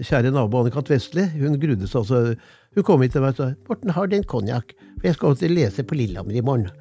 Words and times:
kjære 0.00 0.32
nabo 0.32 0.62
Anne-Kat. 0.62 0.90
Vestli, 0.92 1.26
hun 1.40 1.58
grudde 1.60 1.88
seg 1.90 2.02
også. 2.02 2.22
Hun 2.76 2.86
kom 2.86 3.04
hit 3.04 3.12
til 3.16 3.24
meg 3.24 3.34
og 3.34 3.40
sa 3.40 3.52
'Morten, 3.68 3.92
har 3.92 4.06
du 4.08 4.16
en 4.16 4.24
konjakk? 4.24 4.72
For 4.98 5.08
jeg 5.08 5.14
skal 5.14 5.28
alltid 5.28 5.54
lese 5.56 5.84
på 5.84 5.98
Lillehammer 5.98 6.38
i 6.38 6.44
morgen'. 6.44 6.72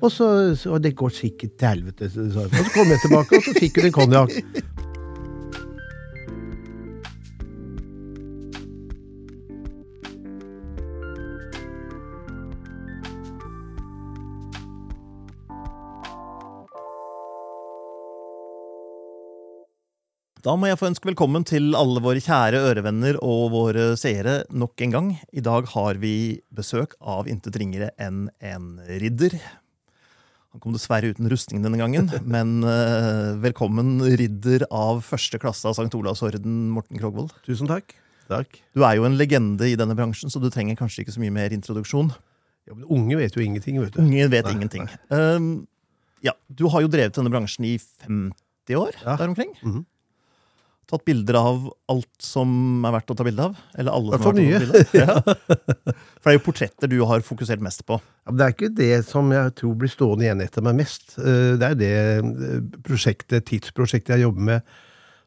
Og 0.00 0.12
så, 0.12 0.56
så 0.56 0.78
det 0.80 0.96
går 0.96 1.12
sikkert 1.12 1.58
til 1.58 1.68
helvete. 1.68 2.10
sa 2.10 2.20
hun. 2.20 2.44
Og 2.44 2.64
så 2.64 2.72
kom 2.74 2.88
jeg 2.88 3.00
tilbake, 3.04 3.36
og 3.36 3.42
så 3.44 3.52
fikk 3.60 3.80
hun 3.80 3.90
en 3.90 3.92
konjakk. 3.92 4.32
Da 20.40 20.54
må 20.56 20.70
jeg 20.70 20.78
få 20.80 20.88
ønske 20.88 21.08
velkommen 21.10 21.44
til 21.44 21.74
alle 21.76 22.00
våre 22.00 22.20
kjære 22.24 22.60
ørevenner 22.70 23.18
og 23.20 23.50
våre 23.52 23.90
seere 24.00 24.38
nok 24.56 24.80
en 24.86 24.94
gang. 24.94 25.08
I 25.36 25.42
dag 25.44 25.66
har 25.74 25.98
vi 26.00 26.12
besøk 26.56 26.94
av 27.02 27.28
intet 27.28 27.58
ringere 27.60 27.90
enn 28.00 28.28
en 28.40 28.70
ridder. 29.02 29.36
Han 30.54 30.62
kom 30.64 30.72
dessverre 30.72 31.10
uten 31.12 31.28
rustning 31.30 31.60
denne 31.66 31.78
gangen, 31.78 32.08
men 32.34 32.64
uh, 32.64 33.36
velkommen 33.42 33.98
ridder 34.16 34.64
av 34.72 35.02
første 35.06 35.38
klasse 35.42 35.68
av 35.68 35.76
St. 35.76 35.92
Olavs 35.98 36.24
orden, 36.24 36.56
Morten 36.72 36.96
Krogvold. 37.02 37.36
Tusen 37.44 37.68
takk. 37.68 37.92
Takk. 38.30 38.62
Du 38.72 38.86
er 38.86 38.96
jo 38.96 39.04
en 39.10 39.20
legende 39.20 39.68
i 39.68 39.76
denne 39.76 39.98
bransjen, 39.98 40.32
så 40.32 40.40
du 40.40 40.48
trenger 40.54 40.78
kanskje 40.78 41.04
ikke 41.04 41.18
så 41.18 41.22
mye 41.22 41.36
mer 41.36 41.52
introduksjon. 41.52 42.14
Ja, 42.70 42.78
men 42.78 42.88
unge 42.88 43.20
vet 43.20 43.36
jo 43.36 43.44
ingenting, 43.44 43.76
vet 43.82 43.92
du. 43.92 44.00
Unge 44.06 44.30
vet 44.32 44.48
Nei, 44.48 44.56
ingenting. 44.56 44.88
Um, 45.12 45.52
ja, 46.24 46.32
du 46.48 46.68
har 46.72 46.86
jo 46.86 46.90
drevet 46.92 47.18
denne 47.18 47.32
bransjen 47.32 47.66
i 47.68 47.76
50 48.06 48.78
år 48.78 48.96
Ja. 49.04 49.16
der 49.20 49.28
omkring. 49.34 49.52
Mhm. 49.60 49.84
Tatt 50.90 51.04
bilder 51.06 51.36
av 51.38 51.68
alt 51.92 52.08
som 52.24 52.50
er 52.88 52.94
verdt 52.96 53.12
å 53.12 53.16
ta 53.18 53.24
bilde 53.26 53.44
av? 53.46 53.58
Eller 53.78 53.94
alle 53.94 54.18
som 54.18 54.36
er 54.38 54.40
verdt 54.42 54.66
å 54.66 54.74
ta 54.74 54.90
bilde 54.90 55.12
av? 55.14 55.28
Ja. 55.54 55.94
For 56.20 56.26
det 56.26 56.32
er 56.32 56.36
jo 56.36 56.42
portretter 56.48 56.90
du 56.90 56.96
har 57.06 57.22
fokusert 57.24 57.62
mest 57.62 57.84
på. 57.86 58.00
Ja, 58.00 58.32
men 58.32 58.40
det 58.40 58.46
er 58.48 58.54
ikke 58.56 58.72
det 58.80 58.90
som 59.08 59.30
jeg 59.32 59.54
tror 59.60 59.76
blir 59.78 59.92
stående 59.92 60.26
igjen 60.26 60.42
etter 60.44 60.66
meg 60.66 60.80
mest. 60.82 61.14
Eh, 61.22 61.54
Det 61.60 61.68
er 61.70 61.78
det 61.78 61.92
eh, 61.94 62.58
prosjektet, 62.86 63.46
tidsprosjektet 63.52 64.16
jeg 64.16 64.26
jobber 64.26 64.48
med. 64.50 64.74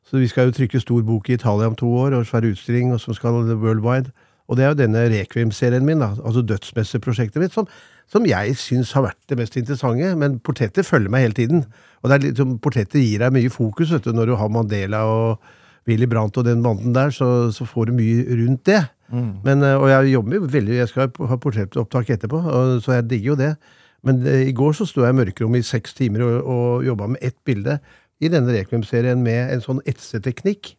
Så 0.04 0.20
Vi 0.20 0.28
skal 0.28 0.50
jo 0.52 0.58
trykke 0.60 0.84
stor 0.84 1.02
bok 1.08 1.30
i 1.32 1.38
Italia 1.40 1.72
om 1.72 1.80
to 1.80 1.88
år, 1.88 2.18
og 2.20 2.28
svær 2.28 2.44
utstilling, 2.50 2.92
og 2.94 3.00
som 3.00 3.16
skal 3.16 3.40
worldwide. 3.56 4.12
Og 4.52 4.58
det 4.60 4.66
er 4.66 4.74
jo 4.74 4.82
denne 4.84 5.06
Requiem-serien 5.14 5.86
min, 5.88 6.04
da, 6.04 6.12
altså 6.20 6.44
dødsmesseprosjektet 6.44 7.40
mitt, 7.40 7.56
som, 7.56 7.70
som 8.12 8.26
jeg 8.28 8.56
syns 8.60 8.94
har 8.98 9.08
vært 9.08 9.20
det 9.30 9.40
mest 9.40 9.58
interessante. 9.60 10.14
Men 10.20 10.40
portrettet 10.44 10.88
følger 10.88 11.12
meg 11.14 11.28
hele 11.28 11.38
tiden. 11.38 11.66
Og 12.04 12.10
det 12.10 12.16
er 12.16 12.26
litt, 12.28 12.40
som 12.42 12.58
gir 12.60 13.24
deg 13.24 13.36
mye 13.36 13.52
fokus 13.54 13.94
vet 13.94 14.08
du, 14.08 14.14
når 14.14 14.32
du 14.32 14.36
har 14.40 14.52
Mandela 14.52 15.06
og 15.10 15.54
Willy 15.88 16.08
Brandt 16.08 16.38
og 16.40 16.46
den 16.48 16.64
banden 16.64 16.96
der, 16.96 17.12
så, 17.12 17.52
så 17.52 17.66
får 17.68 17.90
du 17.90 17.98
mye 17.98 18.24
rundt 18.44 18.66
det. 18.66 18.84
Men, 19.46 19.64
eh, 19.64 19.78
og 19.78 19.90
jeg 19.92 20.14
jobber 20.14 20.38
jo 20.40 20.50
veldig, 20.50 20.78
jeg 20.80 20.90
skal 20.90 21.10
ha 21.30 21.38
portrettopptak 21.38 22.14
etterpå, 22.16 22.40
og, 22.40 22.78
så 22.84 22.98
jeg 22.98 23.10
digger 23.10 23.34
jo 23.34 23.40
det. 23.40 23.52
Men 24.04 24.24
eh, 24.28 24.48
i 24.50 24.56
går 24.56 24.74
så 24.78 24.88
sto 24.90 25.04
jeg 25.04 25.14
i 25.14 25.20
mørkerommet 25.20 25.64
i 25.64 25.68
seks 25.68 25.94
timer 25.98 26.26
og, 26.26 26.38
og 26.56 26.88
jobba 26.88 27.12
med 27.14 27.22
ett 27.22 27.38
bilde 27.46 27.78
i 28.24 28.32
denne 28.32 28.56
Requiem-serien 28.56 29.22
med 29.24 29.54
en 29.54 29.64
sånn 29.64 29.84
etseteknikk. 29.90 30.74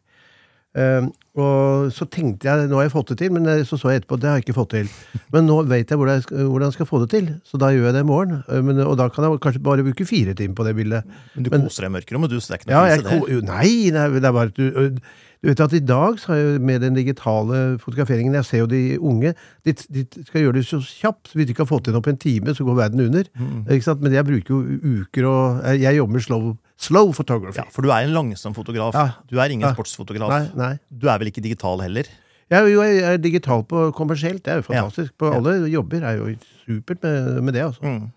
Eh, 0.75 1.05
og 1.39 1.89
så 1.95 2.07
tenkte 2.11 2.47
jeg 2.47 2.69
nå 2.71 2.79
har 2.79 2.85
jeg 2.89 2.93
fått 2.95 3.09
det 3.13 3.17
til, 3.21 3.33
men 3.35 3.47
eh, 3.51 3.61
så 3.67 3.79
så 3.79 3.91
jeg 3.93 4.03
etterpå 4.03 4.19
det 4.23 4.29
har 4.31 4.39
jeg 4.39 4.45
ikke 4.47 4.57
fått 4.57 4.73
til. 4.75 4.89
Men 5.35 5.47
nå 5.51 5.61
vet 5.71 5.91
jeg 5.91 5.99
hvordan 5.99 6.19
jeg 6.21 6.25
skal, 6.27 6.47
hvordan 6.51 6.71
jeg 6.71 6.77
skal 6.79 6.89
få 6.91 7.01
det 7.05 7.11
til, 7.15 7.29
så 7.47 7.59
da 7.63 7.73
gjør 7.75 7.89
jeg 7.91 7.95
det 7.99 8.03
i 8.05 8.09
morgen. 8.11 8.41
Uh, 8.49 8.61
men, 8.63 8.81
og 8.87 8.97
da 8.99 9.09
kan 9.11 9.27
jeg 9.27 9.41
kanskje 9.43 9.63
bare 9.67 9.87
bruke 9.87 10.07
fire 10.07 10.35
timer 10.39 10.55
på 10.59 10.67
det 10.67 10.75
bildet. 10.79 11.13
Men 11.35 11.47
du 11.47 11.51
Men- 11.55 11.67
koser 11.69 11.87
deg 11.87 11.93
i 11.93 11.97
mørkerommet, 11.99 12.31
du, 12.35 12.41
så 12.41 12.51
det 12.53 12.57
er 12.57 12.63
ikke 12.63 12.71
noe 12.73 12.75
Ja, 12.75 12.95
jeg, 12.95 13.05
ko- 13.07 13.31
jo, 13.35 13.41
nei, 13.47 13.71
det 13.95 14.03
er, 14.03 14.19
det 14.19 14.35
bare 14.35 14.51
at 14.51 14.59
du, 14.59 14.99
du 15.45 15.49
vet 15.51 15.61
at 15.61 15.73
i 15.77 15.83
dag, 15.85 16.19
så 16.23 16.33
har 16.33 16.39
jeg, 16.41 16.61
med 16.65 16.81
den 16.81 16.95
digitale 16.97 17.79
fotograferingen 17.83 18.35
Jeg 18.39 18.45
ser 18.49 18.63
jo 18.63 18.67
de 18.71 18.83
unge, 18.99 19.35
de, 19.67 19.75
de 19.75 20.05
skal 20.25 20.41
gjøre 20.47 20.57
det 20.59 20.67
så 20.67 20.79
kjapt. 20.81 21.35
Hvis 21.35 21.47
de 21.47 21.53
ikke 21.53 21.67
har 21.67 21.71
fått 21.71 21.91
det 21.91 21.95
opp 21.99 22.07
en 22.09 22.17
time, 22.17 22.55
så 22.57 22.65
går 22.65 22.79
verden 22.79 23.03
under. 23.07 23.27
Ikke 23.69 23.85
sant? 23.85 24.01
Men 24.01 24.15
jeg 24.17 24.25
bruker 24.25 24.55
jo 24.55 25.03
uker 25.05 25.27
og 25.29 25.61
Jeg, 25.67 25.83
jeg 25.85 25.99
jobber 25.99 26.13
med 26.19 26.25
slow, 26.25 26.47
slow 26.85 27.13
photography. 27.17 27.59
Ja, 27.63 27.65
For 27.73 27.83
du 27.87 27.91
er 27.91 28.05
en 28.07 28.13
langsom 28.15 28.55
fotograf. 28.57 28.95
Ja. 28.97 29.07
Du 29.31 29.39
er 29.41 29.51
ingen 29.55 29.67
Ja. 29.69 29.73
sportsfotograf. 29.77 30.31
Nei, 30.31 30.51
nei. 30.59 30.73
Du 30.93 31.09
er 31.09 31.19
vel 31.23 31.31
ikke 31.33 31.43
digital 31.45 31.81
heller? 31.85 32.05
Jeg, 32.53 32.73
jo- 32.75 32.83
jeg 32.85 33.03
er 33.09 33.17
digital 33.25 33.63
på 33.65 33.87
kommersielt. 33.97 34.43
Det 34.45 34.53
er 34.53 34.61
jo 34.61 34.67
fantastisk. 34.69 35.15
På 35.19 35.33
alle 35.35 35.57
jobber 35.73 36.05
er 36.05 36.19
jo 36.21 36.35
supert 36.67 37.01
med, 37.03 37.43
med 37.43 37.55
det. 37.57 37.63
altså. 37.65 37.83
Mm. 37.83 38.13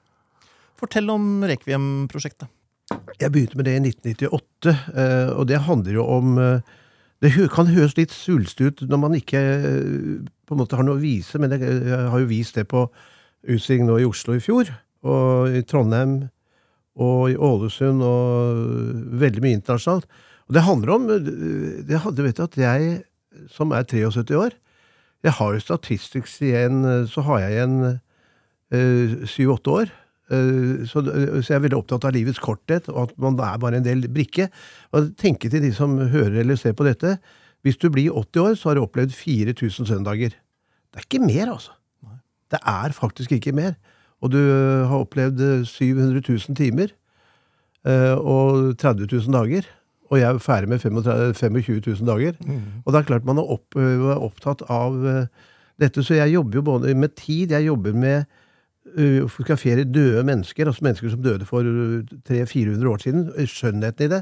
Fortell 0.78 1.10
om 1.10 1.42
Rekviem-prosjektet. 1.48 2.48
Jeg 3.20 3.32
begynte 3.34 3.58
med 3.58 3.66
det 3.68 3.74
i 3.76 3.82
1998, 3.84 4.74
eh, 4.96 5.30
og 5.36 5.48
det 5.50 5.58
handler 5.66 5.92
jo 5.98 6.06
om 6.08 6.38
eh, 6.40 6.60
Det 7.20 7.32
kan 7.52 7.66
høres 7.68 7.96
litt 7.98 8.12
svulstig 8.14 8.68
ut 8.70 8.82
når 8.88 9.00
man 9.02 9.16
ikke 9.18 9.40
eh, 9.42 10.20
på 10.48 10.54
en 10.56 10.62
måte 10.62 10.78
har 10.78 10.86
noe 10.86 10.96
å 11.00 11.02
vise, 11.02 11.40
men 11.42 11.52
jeg 11.52 11.60
har 11.90 12.20
jo 12.22 12.28
vist 12.30 12.56
det 12.56 12.68
på 12.70 12.86
utstilling 13.48 13.88
nå 13.90 13.98
i 14.00 14.06
Oslo 14.08 14.36
i 14.38 14.40
fjor, 14.44 14.70
og 15.04 15.50
i 15.58 15.64
Trondheim 15.68 16.30
og 16.98 17.30
i 17.32 17.38
Ålesund 17.38 18.02
og 18.06 18.64
veldig 19.22 19.44
mye 19.44 19.58
internasjonalt. 19.60 20.08
Og 20.48 20.56
det 20.58 20.66
handler 20.66 20.94
om 20.96 21.08
eh, 21.14 21.30
det 21.88 22.02
handler, 22.04 22.30
vet 22.30 22.40
du, 22.40 22.44
at 22.48 22.58
jeg, 22.58 22.98
som 23.54 23.72
er 23.76 23.86
73 23.86 24.34
år 24.34 24.56
Jeg 25.26 25.34
har 25.38 25.54
jo 25.54 25.60
statistisk 25.62 26.42
igjen 26.42 27.06
Så 27.06 27.22
har 27.22 27.40
jeg 27.44 27.52
igjen 27.54 28.00
syv-åtte 29.30 29.70
år. 29.72 29.92
Eh, 30.32 30.86
Så, 30.90 31.04
så 31.06 31.48
jeg 31.48 31.56
er 31.56 31.64
veldig 31.64 31.78
opptatt 31.78 32.08
av 32.08 32.16
livets 32.16 32.40
korthet, 32.40 32.90
og 32.90 33.08
at 33.08 33.18
man 33.18 33.38
er 33.40 33.60
bare 33.62 33.78
en 33.80 33.86
del 33.86 34.08
brikke. 34.12 34.50
Og 34.92 35.14
tenke 35.20 35.50
til 35.50 35.62
de 35.64 35.72
som 35.76 35.98
hører 35.98 36.42
eller 36.42 36.60
ser 36.60 36.74
på 36.74 36.84
dette. 36.88 37.18
Hvis 37.64 37.80
du 37.80 37.90
blir 37.90 38.12
80 38.12 38.42
år, 38.44 38.56
så 38.56 38.70
har 38.70 38.76
du 38.76 38.84
opplevd 38.84 39.14
4000 39.16 39.88
søndager. 39.88 40.36
Det 40.92 41.00
er 41.00 41.08
ikke 41.08 41.24
mer, 41.24 41.54
altså. 41.54 41.72
Det 42.52 42.60
er 42.64 42.96
faktisk 42.96 43.32
ikke 43.32 43.52
mer. 43.56 43.76
Og 44.24 44.34
du 44.34 44.40
eh, 44.40 44.86
har 44.90 45.04
opplevd 45.04 45.44
eh, 45.44 45.66
700 45.68 46.24
000 46.24 46.58
timer 46.58 46.94
eh, 47.86 48.16
og 48.18 48.74
30 48.82 49.10
000 49.12 49.36
dager. 49.36 49.68
Og 50.08 50.22
jeg 50.22 50.30
er 50.30 50.42
ferdig 50.42 50.72
med 50.72 50.82
35 50.82 51.36
25 51.36 51.82
000 51.86 52.08
dager. 52.08 52.36
Og 52.86 52.94
det 52.94 53.00
er 53.00 53.08
klart 53.10 53.28
man 53.28 53.42
er 53.42 53.54
opp, 53.58 53.76
opptatt 53.76 54.62
av 54.72 54.96
dette, 55.76 56.00
så 56.00 56.16
jeg 56.16 56.32
jobber 56.32 56.62
jo 56.62 56.64
både 56.64 56.94
med 56.96 57.12
tid, 57.20 57.52
jeg 57.52 57.68
jobber 57.68 57.92
med 57.92 58.24
fotografere 59.28 59.84
døde 59.84 60.24
mennesker, 60.24 60.70
altså 60.72 60.86
mennesker 60.86 61.12
som 61.12 61.26
døde 61.26 61.46
for 61.46 61.68
øh, 61.68 62.06
300-400 62.30 62.88
år 62.88 63.04
siden. 63.04 63.28
Skjønnheten 63.52 64.06
i 64.06 64.14
det. 64.16 64.22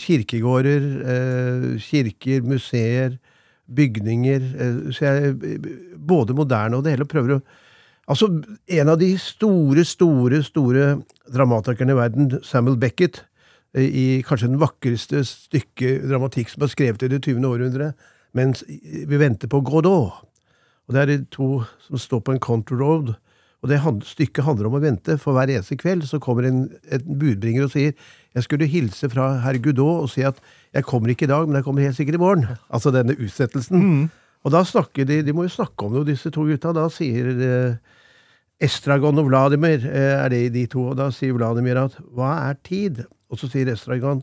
Kirkegårder, 0.00 0.88
kirker, 1.76 2.40
museer, 2.48 3.18
bygninger. 3.68 4.48
Så 4.96 5.04
jeg 5.04 5.36
både 6.08 6.34
moderne 6.34 6.76
og 6.80 6.84
det 6.84 6.96
hele 6.96 7.08
prøver 7.08 7.36
å 7.36 7.42
Altså, 8.08 8.30
en 8.72 8.88
av 8.88 8.96
de 9.00 9.10
store, 9.20 9.84
store, 9.84 10.40
store 10.46 10.84
dramatikerne 11.34 11.92
i 11.92 11.98
verden, 11.98 12.30
Samuel 12.46 12.78
Beckett, 12.80 13.22
i 13.76 14.22
kanskje 14.24 14.48
den 14.48 14.60
vakreste 14.62 15.20
stykke 15.28 15.98
dramatikk 16.08 16.48
som 16.48 16.64
er 16.64 16.72
skrevet 16.72 17.04
i 17.04 17.10
det 17.12 17.20
20. 17.26 17.44
århundre, 17.44 17.90
mens 18.36 18.62
vi 18.68 19.20
venter 19.20 19.50
på 19.52 19.60
Godot. 19.60 20.24
Og 20.88 20.96
det 20.96 21.02
er 21.02 21.10
de 21.10 21.18
to 21.34 21.48
som 21.84 22.00
står 22.00 22.22
på 22.24 22.32
en 22.32 22.40
country 22.40 22.78
road, 22.80 23.12
og 23.58 23.68
det 23.68 23.80
stykket 24.06 24.46
handler 24.46 24.70
om 24.70 24.78
å 24.78 24.80
vente. 24.80 25.18
For 25.20 25.36
hver 25.36 25.50
eneste 25.50 25.76
kveld 25.76 26.06
så 26.08 26.20
kommer 26.22 26.46
en, 26.48 26.62
en 26.88 27.18
budbringer 27.20 27.66
og 27.66 27.74
sier 27.74 27.92
jeg 28.36 28.46
skulle 28.46 28.68
hilse 28.70 29.10
fra 29.10 29.32
herr 29.42 29.58
Godot 29.60 30.04
og 30.04 30.10
si 30.12 30.22
at 30.24 30.38
jeg 30.76 30.86
kommer 30.86 31.10
ikke 31.12 31.26
i 31.26 31.32
dag, 31.32 31.48
men 31.48 31.58
jeg 31.58 31.66
kommer 31.66 31.84
helt 31.84 31.98
sikkert 31.98 32.20
i 32.20 32.22
morgen. 32.22 32.46
Altså 32.70 32.92
denne 32.94 33.18
utsettelsen. 33.18 33.82
Og 34.46 34.54
da 34.54 34.62
snakker 34.66 35.06
de, 35.08 35.20
de 35.26 35.34
må 35.34 35.46
jo 35.46 35.52
snakke 35.52 35.86
om 35.86 35.94
noe, 35.96 36.06
disse 36.06 36.30
to 36.34 36.46
gutta. 36.48 36.72
Da 36.76 36.86
sier 36.92 37.30
eh, 37.34 37.78
Estragon 38.64 39.18
og 39.20 39.30
Vladimir 39.30 39.82
eh, 39.86 40.14
er 40.18 40.28
det 40.32 40.42
de 40.54 40.66
to, 40.70 40.90
og 40.92 40.98
da 41.00 41.10
sier 41.14 41.36
Vladimir 41.36 41.80
at 41.80 41.98
hva 42.14 42.34
er 42.48 42.60
tid? 42.66 43.04
Og 43.28 43.40
så 43.40 43.50
sier 43.50 43.70
Estragon 43.72 44.22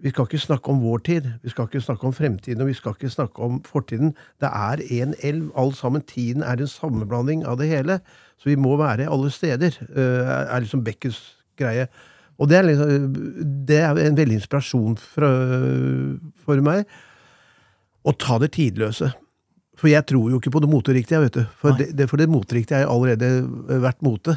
vi 0.00 0.08
skal 0.08 0.24
ikke 0.24 0.40
snakke 0.40 0.72
om 0.72 0.78
vår 0.80 1.02
tid, 1.04 1.26
vi 1.42 1.50
skal 1.52 1.66
ikke 1.68 1.82
snakke 1.84 2.06
om 2.08 2.14
fremtiden, 2.16 2.62
og 2.64 2.70
vi 2.70 2.76
skal 2.78 2.94
ikke 2.96 3.10
snakke 3.12 3.42
om 3.44 3.58
fortiden. 3.68 4.14
Det 4.40 4.48
er 4.48 4.80
én 4.80 5.12
elv, 5.20 5.50
alt 5.60 5.76
sammen. 5.76 6.00
Tiden 6.08 6.42
er 6.42 6.56
en 6.56 6.70
sammenblanding 6.72 7.44
av 7.44 7.58
det 7.60 7.68
hele. 7.68 7.98
Så 8.40 8.48
vi 8.48 8.56
må 8.56 8.78
være 8.80 9.10
alle 9.12 9.30
steder, 9.30 9.76
eh, 9.92 10.30
er 10.56 10.64
liksom 10.64 10.84
Beckes 10.84 11.20
greie. 11.60 11.86
Og 12.40 12.48
det 12.48 12.56
er, 12.56 12.62
liksom, 12.62 13.12
det 13.68 13.76
er 13.76 14.00
en 14.00 14.16
veldig 14.16 14.38
inspirasjon 14.40 14.96
for, 14.96 16.16
for 16.46 16.64
meg. 16.64 16.88
Å 18.04 18.14
ta 18.16 18.38
det 18.40 18.52
tidløse. 18.56 19.10
For 19.80 19.88
jeg 19.88 20.04
tror 20.08 20.28
jo 20.32 20.38
ikke 20.40 20.52
på 20.52 20.60
det 20.62 20.68
moteriktige, 20.70 21.22
vet 21.24 21.38
du. 21.38 21.42
For 21.60 21.76
Nei. 21.76 21.88
det, 21.96 22.06
for 22.10 22.20
det 22.20 22.28
moteriktige 22.32 22.82
er 22.82 22.86
jo 22.86 22.94
allerede 22.94 23.80
vært 23.80 24.04
mote. 24.04 24.36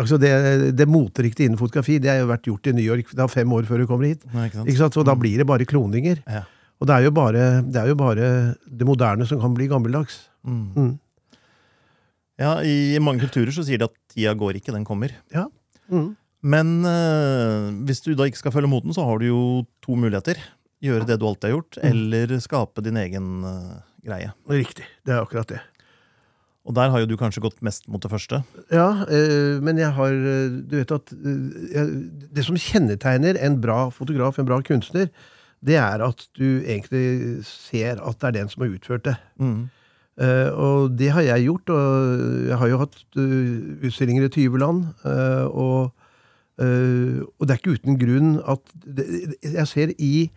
Altså 0.00 0.16
det, 0.16 0.30
det 0.72 0.86
moteriktige 0.88 1.50
innen 1.50 1.60
fotografi 1.60 1.98
det 2.00 2.08
har 2.08 2.22
jo 2.22 2.30
vært 2.30 2.48
gjort 2.48 2.70
i 2.70 2.74
New 2.78 2.84
York. 2.84 3.12
Det 3.12 3.20
er 3.20 3.32
fem 3.32 3.52
år 3.52 3.68
før 3.68 3.82
du 3.82 3.88
kommer 3.90 4.08
hit. 4.08 4.24
Nei, 4.32 4.48
ikke 4.48 4.60
sant? 4.60 4.70
Ikke 4.72 4.80
sant? 4.80 4.96
Så 4.96 5.04
da 5.04 5.16
blir 5.18 5.42
det 5.42 5.48
bare 5.48 5.68
kloninger. 5.68 6.22
Ja. 6.24 6.46
Og 6.80 6.88
det 6.88 6.96
er, 6.96 7.06
jo 7.06 7.12
bare, 7.14 7.42
det 7.62 7.78
er 7.78 7.90
jo 7.92 7.98
bare 8.00 8.28
det 8.64 8.88
moderne 8.88 9.28
som 9.28 9.38
kan 9.42 9.52
bli 9.54 9.68
gammeldags. 9.70 10.16
Mm. 10.42 10.64
Mm. 10.74 10.94
ja, 12.42 12.56
I 12.66 12.98
mange 13.04 13.22
kulturer 13.22 13.54
så 13.54 13.62
sier 13.66 13.78
de 13.78 13.86
at 13.86 13.94
tida 14.10 14.32
går 14.34 14.58
ikke, 14.58 14.74
den 14.74 14.88
kommer. 14.88 15.12
Ja. 15.34 15.44
Mm. 15.92 16.16
Men 16.42 16.72
eh, 16.88 17.68
hvis 17.86 18.02
du 18.02 18.16
da 18.18 18.26
ikke 18.26 18.40
skal 18.40 18.56
følge 18.56 18.72
moten, 18.72 18.96
så 18.96 19.04
har 19.06 19.20
du 19.20 19.28
jo 19.28 19.42
to 19.84 19.94
muligheter. 19.94 20.40
Gjøre 20.82 21.06
det 21.06 21.20
du 21.20 21.26
alltid 21.28 21.48
har 21.50 21.56
gjort, 21.56 21.78
eller 21.86 22.32
skape 22.42 22.82
din 22.82 22.98
egen 22.98 23.44
uh, 23.46 23.82
greie. 24.02 24.32
Riktig. 24.50 24.88
Det 25.06 25.14
er 25.14 25.22
akkurat 25.22 25.52
det. 25.52 25.60
Og 26.62 26.74
der 26.76 26.92
har 26.94 27.02
jo 27.02 27.08
du 27.10 27.16
kanskje 27.18 27.42
gått 27.42 27.62
mest 27.64 27.88
mot 27.90 28.02
det 28.02 28.10
første. 28.10 28.42
Ja, 28.70 29.02
øh, 29.10 29.62
men 29.62 29.78
jeg 29.78 29.90
har 29.96 30.12
eh, 30.14 30.58
Du 30.70 30.76
vet 30.76 30.90
at 30.94 31.12
øh, 31.12 31.88
Det 32.30 32.44
som 32.46 32.56
kjennetegner 32.56 33.34
en 33.34 33.60
bra 33.60 33.88
fotograf, 33.90 34.38
en 34.38 34.46
bra 34.46 34.60
kunstner, 34.62 35.08
det 35.62 35.76
er 35.76 36.02
at 36.02 36.26
du 36.38 36.62
egentlig 36.62 37.44
ser 37.46 37.98
at 38.02 38.20
det 38.20 38.28
er 38.28 38.38
den 38.38 38.48
som 38.48 38.62
har 38.62 38.74
utført 38.74 39.04
det. 39.04 39.16
Mm. 39.38 39.70
Uh, 40.22 40.50
og 40.52 40.98
det 40.98 41.10
har 41.10 41.22
jeg 41.22 41.44
gjort, 41.44 41.70
og 41.70 42.18
jeg 42.48 42.56
har 42.58 42.68
jo 42.68 42.78
hatt 42.78 42.96
uh, 43.16 43.86
utstillinger 43.86 44.26
i 44.26 44.28
20 44.28 44.58
land. 44.58 44.82
Uh, 45.04 45.46
og, 45.46 45.92
og 47.38 47.46
det 47.46 47.50
er 47.50 47.60
ikke 47.60 47.78
uten 47.78 47.96
grunn 47.98 48.34
at 48.46 48.60
det, 48.84 49.06
Jeg 49.42 49.66
ser 49.68 49.94
i 49.98 50.30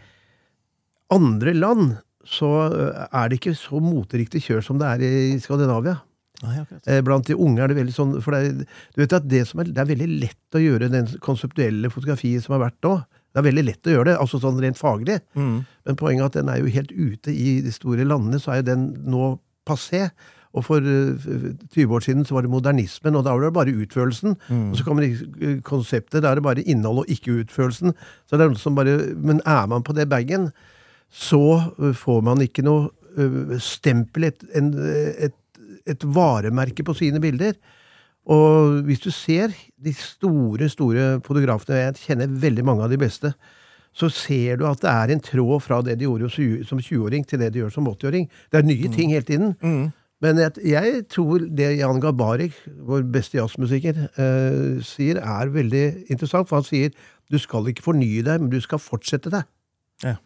andre 1.13 1.53
land 1.53 1.95
så 2.25 2.49
eh, 2.71 3.05
er 3.05 3.29
det 3.29 3.39
ikke 3.39 3.55
så 3.57 3.79
moteriktig 3.83 4.41
kjør 4.47 4.63
som 4.65 4.81
det 4.81 4.89
er 4.89 5.05
i 5.05 5.39
Skandinavia. 5.43 5.99
Nei. 6.43 6.63
Eh, 6.91 7.01
Blant 7.05 7.27
de 7.29 7.37
unge 7.37 7.61
er 7.63 7.71
det 7.71 7.77
veldig 7.77 7.93
sånn 7.95 8.09
For 8.19 8.35
det 8.35 8.39
er, 8.43 8.79
du 8.91 8.97
vet 8.99 9.13
at 9.15 9.27
det, 9.31 9.45
som 9.47 9.61
er, 9.63 9.69
det 9.71 9.79
er 9.79 9.87
veldig 9.93 10.07
lett 10.19 10.57
å 10.57 10.61
gjøre 10.61 10.89
den 10.91 11.07
konseptuelle 11.23 11.91
fotografiet 11.93 12.43
som 12.43 12.57
har 12.57 12.65
vært 12.67 12.79
nå. 12.83 12.95
Det 13.35 13.41
er 13.41 13.47
veldig 13.49 13.65
lett 13.67 13.87
å 13.89 13.93
gjøre 13.93 14.09
det, 14.09 14.19
altså 14.23 14.39
sånn 14.39 14.59
rent 14.63 14.79
faglig. 14.79 15.19
Mm. 15.35 15.57
Men 15.87 15.99
poenget 15.99 16.23
er 16.23 16.31
at 16.31 16.37
den 16.39 16.51
er 16.51 16.59
jo 16.61 16.71
helt 16.71 16.91
ute 16.95 17.33
i 17.35 17.59
de 17.65 17.73
store 17.75 18.07
landene, 18.07 18.39
så 18.39 18.53
er 18.53 18.61
jo 18.61 18.69
den 18.71 18.85
nå 19.11 19.33
passé. 19.67 20.05
Og 20.55 20.63
for 20.63 20.83
eh, 20.87 21.25
20 21.75 21.95
år 21.97 22.05
siden 22.05 22.23
så 22.27 22.37
var 22.37 22.45
det 22.45 22.53
modernismen, 22.53 23.17
og 23.19 23.25
da 23.27 23.33
var 23.35 23.43
det 23.43 23.55
bare 23.57 23.75
utførelsen. 23.75 24.37
Mm. 24.47 24.69
Og 24.69 24.79
så 24.79 24.85
kommer 24.87 25.07
eh, 25.07 25.57
konseptet, 25.67 26.21
da 26.23 26.31
er 26.31 26.39
det 26.39 26.45
bare 26.47 26.63
innhold 26.63 27.03
og 27.03 27.11
ikke 27.11 27.41
utførelsen. 27.41 27.95
Så 28.23 28.39
det 28.39 28.47
er 28.47 28.53
noe 28.53 28.61
som 28.61 28.77
bare, 28.77 28.95
Men 29.19 29.43
er 29.43 29.67
man 29.71 29.83
på 29.83 29.95
det 29.97 30.07
bagen, 30.11 30.51
så 31.11 31.45
eh, 31.79 31.95
får 31.95 32.21
man 32.25 32.43
ikke 32.43 32.65
noe 32.65 32.89
eh, 33.17 33.57
stempel, 33.63 34.29
et, 34.29 34.45
en, 34.57 34.71
eh, 34.81 35.29
et, 35.29 35.65
et 35.95 36.05
varemerke 36.15 36.85
på 36.85 36.95
sine 36.97 37.21
bilder. 37.23 37.57
Og 38.25 38.81
hvis 38.87 39.03
du 39.03 39.11
ser 39.13 39.53
de 39.77 39.93
store, 39.93 40.69
store 40.71 41.19
fotografene, 41.25 41.83
jeg 41.83 42.01
kjenner 42.07 42.39
veldig 42.41 42.65
mange 42.65 42.85
av 42.87 42.93
de 42.93 42.97
beste, 42.99 43.35
så 43.95 44.09
ser 44.11 44.57
du 44.59 44.65
at 44.67 44.81
det 44.83 44.91
er 44.91 45.13
en 45.13 45.21
tråd 45.23 45.61
fra 45.63 45.77
det 45.85 45.99
de 45.99 46.07
gjorde 46.07 46.31
som 46.67 46.81
20-åring, 46.81 47.23
til 47.27 47.39
det 47.39 47.53
de 47.53 47.61
gjør 47.61 47.71
som 47.77 47.87
80-åring. 47.87 48.25
Det 48.51 48.59
er 48.59 48.67
nye 48.67 48.89
ting 48.91 49.13
hele 49.13 49.27
tiden. 49.27 49.53
Mm. 49.61 49.93
Men 50.23 50.39
jeg, 50.41 50.63
jeg 50.71 51.03
tror 51.11 51.43
det 51.57 51.69
Jan 51.77 52.01
Gabarek, 52.03 52.55
vår 52.87 53.05
beste 53.13 53.37
jazzmusiker, 53.37 54.05
eh, 54.19 54.83
sier, 54.83 55.19
er 55.21 55.51
veldig 55.53 55.85
interessant. 56.09 56.49
For 56.49 56.59
han 56.59 56.67
sier 56.67 56.95
du 57.31 57.37
skal 57.41 57.67
ikke 57.71 57.85
fornye 57.85 58.23
deg, 58.25 58.41
men 58.41 58.51
du 58.51 58.59
skal 58.63 58.81
fortsette 58.81 59.31
deg. 59.33 59.47
Ja. 60.03 60.17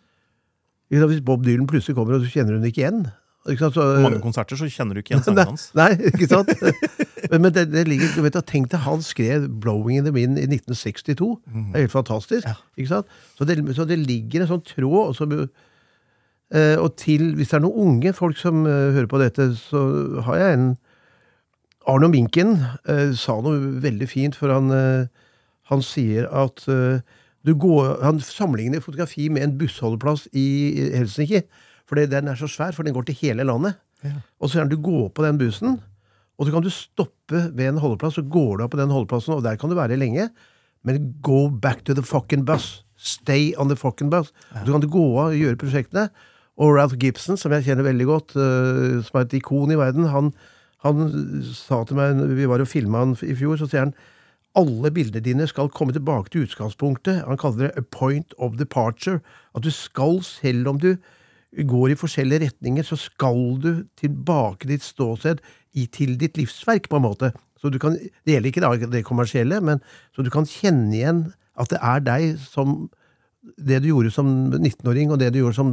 Hvis 0.90 1.22
Bob 1.26 1.46
Dylan 1.46 1.68
plutselig 1.70 1.96
kommer, 1.98 2.18
og 2.18 2.26
du 2.26 2.32
kjenner 2.32 2.58
hun 2.58 2.66
ikke 2.66 2.82
igjen 2.84 3.04
ikke 3.48 3.64
sant, 3.66 3.78
så, 3.78 3.86
mange 4.04 4.20
konserter 4.22 4.60
så 4.60 4.68
kjenner 4.70 4.98
du 4.98 5.02
ikke 5.02 5.14
igjen 5.14 5.24
sangen 5.28 5.54
hans. 5.54 5.70
nei, 5.78 5.94
ikke 6.12 6.28
sant? 6.30 6.50
men 7.32 7.46
men 7.46 7.54
det, 7.56 7.66
det 7.72 7.86
ligger, 7.88 8.12
du 8.16 8.26
vet, 8.26 8.38
Tenk 8.50 8.70
deg 8.72 8.84
han 8.84 9.02
skrev 9.06 9.48
'Blowing 9.48 10.02
in 10.02 10.08
the 10.08 10.14
Wind' 10.14 10.40
i 10.42 10.48
1962. 10.50 11.30
Det 11.48 11.80
er 11.80 11.86
helt 11.86 11.96
fantastisk. 11.96 12.48
Ja. 12.48 12.58
ikke 12.78 12.92
sant? 12.92 13.16
Så 13.38 13.48
det, 13.48 13.58
så 13.76 13.88
det 13.88 14.00
ligger 14.02 14.44
en 14.44 14.52
sånn 14.52 14.66
tråd. 14.68 15.00
Og, 15.08 15.16
så, 15.16 15.48
eh, 16.52 16.76
og 16.82 16.96
til, 17.00 17.34
hvis 17.38 17.54
det 17.54 17.60
er 17.60 17.66
noen 17.66 17.96
unge 17.96 18.14
folk 18.18 18.38
som 18.38 18.66
eh, 18.68 18.92
hører 18.98 19.10
på 19.10 19.22
dette, 19.24 19.50
så 19.58 19.82
har 20.28 20.44
jeg 20.44 20.60
en 20.60 20.70
Arno 21.90 22.10
Minken 22.12 22.58
eh, 22.92 23.16
sa 23.18 23.40
noe 23.42 23.80
veldig 23.82 24.10
fint, 24.10 24.36
for 24.38 24.52
han, 24.54 24.70
eh, 24.76 25.08
han 25.72 25.86
sier 25.86 26.28
at 26.28 26.68
eh, 26.70 27.00
går, 27.54 28.02
Han 28.04 28.20
sammenligner 28.20 28.84
fotografi 28.84 29.30
med 29.30 29.44
en 29.44 29.58
bussholdeplass 29.58 30.28
i 30.34 30.92
Helsinki. 30.96 31.44
For 31.90 31.96
den 31.96 32.28
er 32.28 32.38
så 32.38 32.48
svær, 32.48 32.76
for 32.76 32.84
den 32.84 32.94
går 32.94 33.08
til 33.08 33.18
hele 33.22 33.44
landet. 33.48 33.80
Ja. 34.04 34.22
Og 34.40 34.50
så 34.50 34.60
han 34.60 34.70
du 34.70 34.78
går 34.78 35.10
på 35.16 35.26
den 35.26 35.40
bussen, 35.40 35.80
og 36.40 36.48
så 36.48 36.54
kan 36.54 36.64
du 36.64 36.72
stoppe 36.72 37.50
ved 37.52 37.68
en 37.68 37.82
holdeplass, 37.84 38.16
så 38.16 38.24
går 38.24 38.58
du 38.58 38.64
av 38.64 38.70
på 38.72 38.80
den 38.80 38.94
holdeplassen, 38.94 39.36
og 39.36 39.44
der 39.44 39.58
kan 39.60 39.72
du 39.72 39.76
være 39.76 39.98
lenge. 40.00 40.30
Men 40.88 41.16
go 41.22 41.50
back 41.50 41.84
to 41.84 41.94
the 41.94 42.04
fucking 42.04 42.46
bus. 42.48 42.86
Stay 42.96 43.54
on 43.58 43.68
the 43.68 43.76
fucking 43.76 44.10
bus. 44.10 44.32
Så 44.54 44.72
kan 44.72 44.80
du 44.82 44.88
gå 44.88 45.04
av 45.20 45.34
og 45.34 45.40
gjøre 45.40 45.60
prosjektene. 45.60 46.08
Og 46.60 46.76
Ralph 46.76 46.96
Gibson, 47.00 47.38
som 47.40 47.52
jeg 47.56 47.68
kjenner 47.68 47.88
veldig 47.88 48.08
godt, 48.08 48.36
eh, 48.36 49.00
som 49.04 49.20
er 49.20 49.28
et 49.28 49.36
ikon 49.40 49.72
i 49.72 49.80
verden, 49.80 50.08
han, 50.12 50.32
han 50.84 51.12
sa 51.56 51.84
til 51.88 52.00
meg, 52.00 52.20
vi 52.36 52.48
var 52.52 52.64
og 52.64 52.72
filma 52.72 53.04
han 53.04 53.16
i 53.24 53.36
fjor, 53.36 53.60
så 53.60 53.68
sier 53.68 53.88
han 53.88 53.94
alle 54.60 54.92
bildene 54.94 55.24
dine 55.24 55.48
skal 55.50 55.72
komme 55.74 55.96
tilbake 55.96 56.34
til 56.34 56.46
utgangspunktet. 56.48 57.24
Han 57.28 57.40
kaller 57.40 57.68
det 57.70 57.78
a 57.80 57.84
point 57.96 58.36
of 58.38 58.58
departure. 58.60 59.22
At 59.56 59.64
du 59.64 59.72
skal, 59.72 60.22
selv 60.24 60.68
om 60.68 60.80
du 60.80 60.96
går 61.68 61.94
i 61.94 61.98
forskjellige 61.98 62.46
retninger, 62.46 62.86
så 62.86 62.98
skal 63.00 63.58
du 63.64 63.72
tilbake 63.98 64.70
ditt 64.70 64.86
ståsted 64.86 65.42
til 65.94 66.16
ditt 66.20 66.38
livsverk, 66.38 66.90
på 66.90 67.00
en 67.00 67.08
måte. 67.08 67.32
Så 67.60 67.70
du 67.70 67.80
kan, 67.80 67.94
Det 68.26 68.34
gjelder 68.34 68.50
ikke 68.52 68.92
det 68.92 69.06
kommersielle, 69.06 69.62
men 69.62 69.82
så 70.16 70.24
du 70.24 70.30
kan 70.30 70.46
kjenne 70.46 70.96
igjen 70.96 71.34
at 71.60 71.70
det 71.70 71.80
er 71.82 72.00
deg 72.00 72.40
som 72.40 72.90
det 73.58 73.78
du 73.84 73.88
gjorde 73.88 74.12
som 74.12 74.28
19-åring, 74.52 75.12
og 75.14 75.20
det 75.22 75.30
du 75.34 75.40
gjorde 75.40 75.56
som 75.56 75.70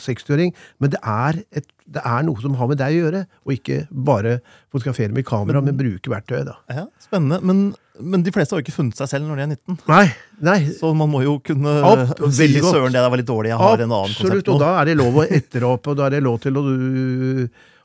60-åring. 0.00 0.54
Men 0.80 0.92
det 0.94 1.00
er, 1.04 1.40
et, 1.52 1.66
det 1.84 2.00
er 2.06 2.24
noe 2.24 2.40
som 2.40 2.54
har 2.56 2.70
med 2.70 2.80
deg 2.80 2.96
å 2.96 3.02
gjøre, 3.04 3.20
og 3.44 3.52
ikke 3.54 3.76
bare 3.92 4.38
fotografere 4.72 5.12
med 5.12 5.26
kamera, 5.28 5.60
men 5.64 5.76
bruke 5.76 6.12
verktøy. 6.12 6.40
da. 6.48 6.56
Ja, 6.72 6.86
spennende. 7.04 7.40
Men, 7.44 7.62
men 8.00 8.24
de 8.24 8.32
fleste 8.32 8.56
har 8.56 8.62
jo 8.62 8.64
ikke 8.64 8.76
funnet 8.78 8.96
seg 8.96 9.12
selv 9.12 9.28
når 9.28 9.36
de 9.42 9.44
er 9.44 9.52
19. 9.52 9.78
Nei, 9.92 10.06
nei, 10.48 10.58
Så 10.78 10.94
man 10.96 11.12
må 11.12 11.20
jo 11.26 11.36
kunne 11.44 11.76
Ab- 11.84 12.16
si 12.32 12.48
søren, 12.56 12.94
det 12.94 13.02
der 13.02 13.12
var 13.12 13.20
litt 13.20 13.28
dårlig, 13.28 13.52
jeg 13.52 13.60
har 13.60 13.76
en 13.84 13.86
annen 13.90 14.00
Absolutt, 14.08 14.40
konsept 14.40 14.52
og 14.54 14.64
da 14.64 14.72
er 14.80 14.90
det 14.90 14.96
lov 15.02 15.20
å 15.20 15.28
etteråpe, 15.28 15.92
og 15.92 16.00
da 16.00 16.08
er 16.08 16.16
det 16.16 16.22
lov 16.24 16.40
til 16.40 16.56
å 16.56 16.64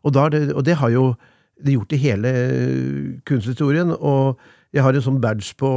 Og, 0.05 0.13
da 0.13 0.29
det, 0.29 0.43
og 0.53 0.63
det 0.63 0.75
har 0.79 0.91
jo 0.93 1.05
det 1.65 1.73
gjort 1.75 1.93
i 1.95 1.97
hele 1.97 2.31
kunsthistorien. 3.25 3.91
Og 3.95 4.39
jeg 4.75 4.83
har 4.85 4.95
en 4.95 5.05
sånn 5.05 5.21
badge 5.23 5.53
på 5.59 5.69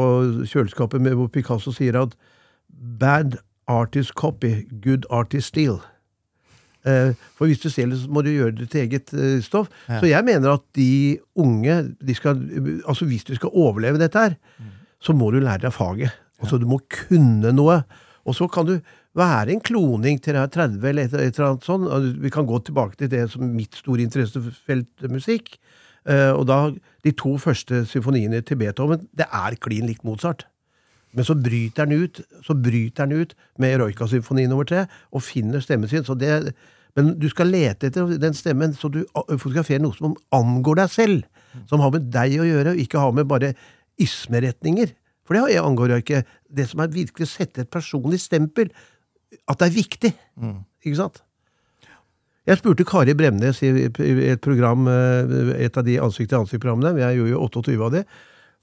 kjøleskapet 0.50 1.02
med 1.02 1.14
hvor 1.19 1.31
Picasso 1.32 1.72
sier 1.75 1.96
at 2.02 2.14
bad 2.69 3.38
artist 3.68 4.14
copy, 4.18 4.66
good 4.84 5.06
artist 5.10 5.52
steal. 5.52 5.78
Eh, 6.86 7.12
For 7.36 7.46
hvis 7.50 7.60
du 7.62 7.68
selger, 7.70 7.98
så 8.00 8.08
må 8.10 8.22
du 8.24 8.30
gjøre 8.32 8.54
det 8.60 8.68
til 8.72 8.84
eget 8.86 9.12
eh, 9.14 9.40
stoff. 9.44 9.68
Ja. 9.88 9.98
Så 10.00 10.10
jeg 10.10 10.24
mener 10.24 10.54
at 10.56 10.64
de 10.78 11.18
unge 11.36 11.78
de 12.00 12.14
skal, 12.14 12.38
altså 12.88 13.04
Hvis 13.08 13.24
du 13.28 13.34
skal 13.34 13.50
overleve 13.52 13.98
dette 14.00 14.18
her, 14.18 14.36
så 15.00 15.12
må 15.14 15.30
du 15.34 15.40
lære 15.42 15.66
deg 15.66 15.74
faget. 15.74 16.14
Altså 16.40 16.58
Du 16.58 16.66
må 16.70 16.80
kunne 16.90 17.52
noe. 17.52 17.82
Og 18.28 18.34
så 18.36 18.46
kan 18.50 18.66
du 18.68 18.78
være 19.18 19.50
en 19.54 19.60
kloning 19.64 20.20
til 20.22 20.36
deg 20.36 20.52
30 20.54 20.84
eller 20.88 21.08
et, 21.08 21.14
et 21.14 21.38
eller 21.38 21.50
annet 21.54 21.64
sånt. 21.66 21.88
Vi 22.22 22.30
kan 22.30 22.46
gå 22.46 22.58
tilbake 22.62 22.96
til 23.00 23.10
det 23.10 23.24
som 23.32 23.42
mitt 23.42 23.74
store 23.74 24.04
interessefelt 24.04 25.08
musikk. 25.10 25.56
Eh, 26.08 26.30
og 26.32 26.46
da 26.46 26.70
De 27.04 27.12
to 27.12 27.37
første 27.38 27.84
symfoniene 27.87 28.40
til 28.42 28.58
Beethoven, 28.60 29.08
det 29.16 29.26
er 29.32 29.56
klin 29.60 29.87
likt 29.87 30.04
Mozart. 30.04 30.46
Men 31.16 31.24
så 31.24 31.34
bryter 31.38 31.86
han 31.86 32.04
ut 32.04 32.20
så 32.44 32.54
bryter 32.54 33.06
han 33.06 33.14
ut 33.16 33.34
med 33.58 33.78
Roika-symfoni 33.80 34.44
nummer 34.48 34.68
tre 34.68 34.84
og 35.12 35.24
finner 35.24 35.62
stemmen 35.64 35.88
sin. 35.90 36.04
Det, 36.20 36.52
men 36.98 37.14
du 37.20 37.28
skal 37.32 37.52
lete 37.52 37.88
etter 37.88 38.16
den 38.20 38.36
stemmen, 38.36 38.74
så 38.76 38.90
du 38.92 39.04
fotograferer 39.14 39.82
noe 39.82 39.96
som 39.96 40.16
angår 40.34 40.82
deg 40.82 40.94
selv. 40.94 41.44
Som 41.70 41.80
har 41.80 41.94
med 41.94 42.10
deg 42.12 42.36
å 42.42 42.46
gjøre, 42.46 42.74
og 42.74 42.82
ikke 42.82 43.00
har 43.00 43.14
med 43.16 43.28
bare 43.30 43.54
ismeretninger. 43.98 44.92
For 45.26 45.36
det 45.36 45.60
angår 45.60 45.94
jeg 45.94 46.04
ikke. 46.04 46.24
Det 46.60 46.68
som 46.70 46.82
er 46.84 46.92
virkelig 46.92 47.26
å 47.26 47.30
sette 47.30 47.64
et 47.64 47.72
personlig 47.72 48.20
stempel. 48.22 48.70
At 49.48 49.60
det 49.60 49.68
er 49.68 49.76
viktig. 49.76 50.12
Ikke 50.84 51.00
sant? 51.00 51.22
Jeg 52.48 52.62
spurte 52.62 52.86
Kari 52.88 53.12
Bremnes 53.12 53.58
i 53.60 53.68
i 53.68 54.30
et 54.32 54.40
program, 54.40 54.88
eh, 54.88 55.64
et 55.66 55.76
av 55.76 55.84
de 55.84 55.98
ansikt-til-ansikt-programmene. 56.00 56.96
Jeg 56.96 57.18
gjorde 57.18 57.34
jo 57.34 57.42
28 57.44 57.84
av 57.84 57.92
det. 57.92 58.04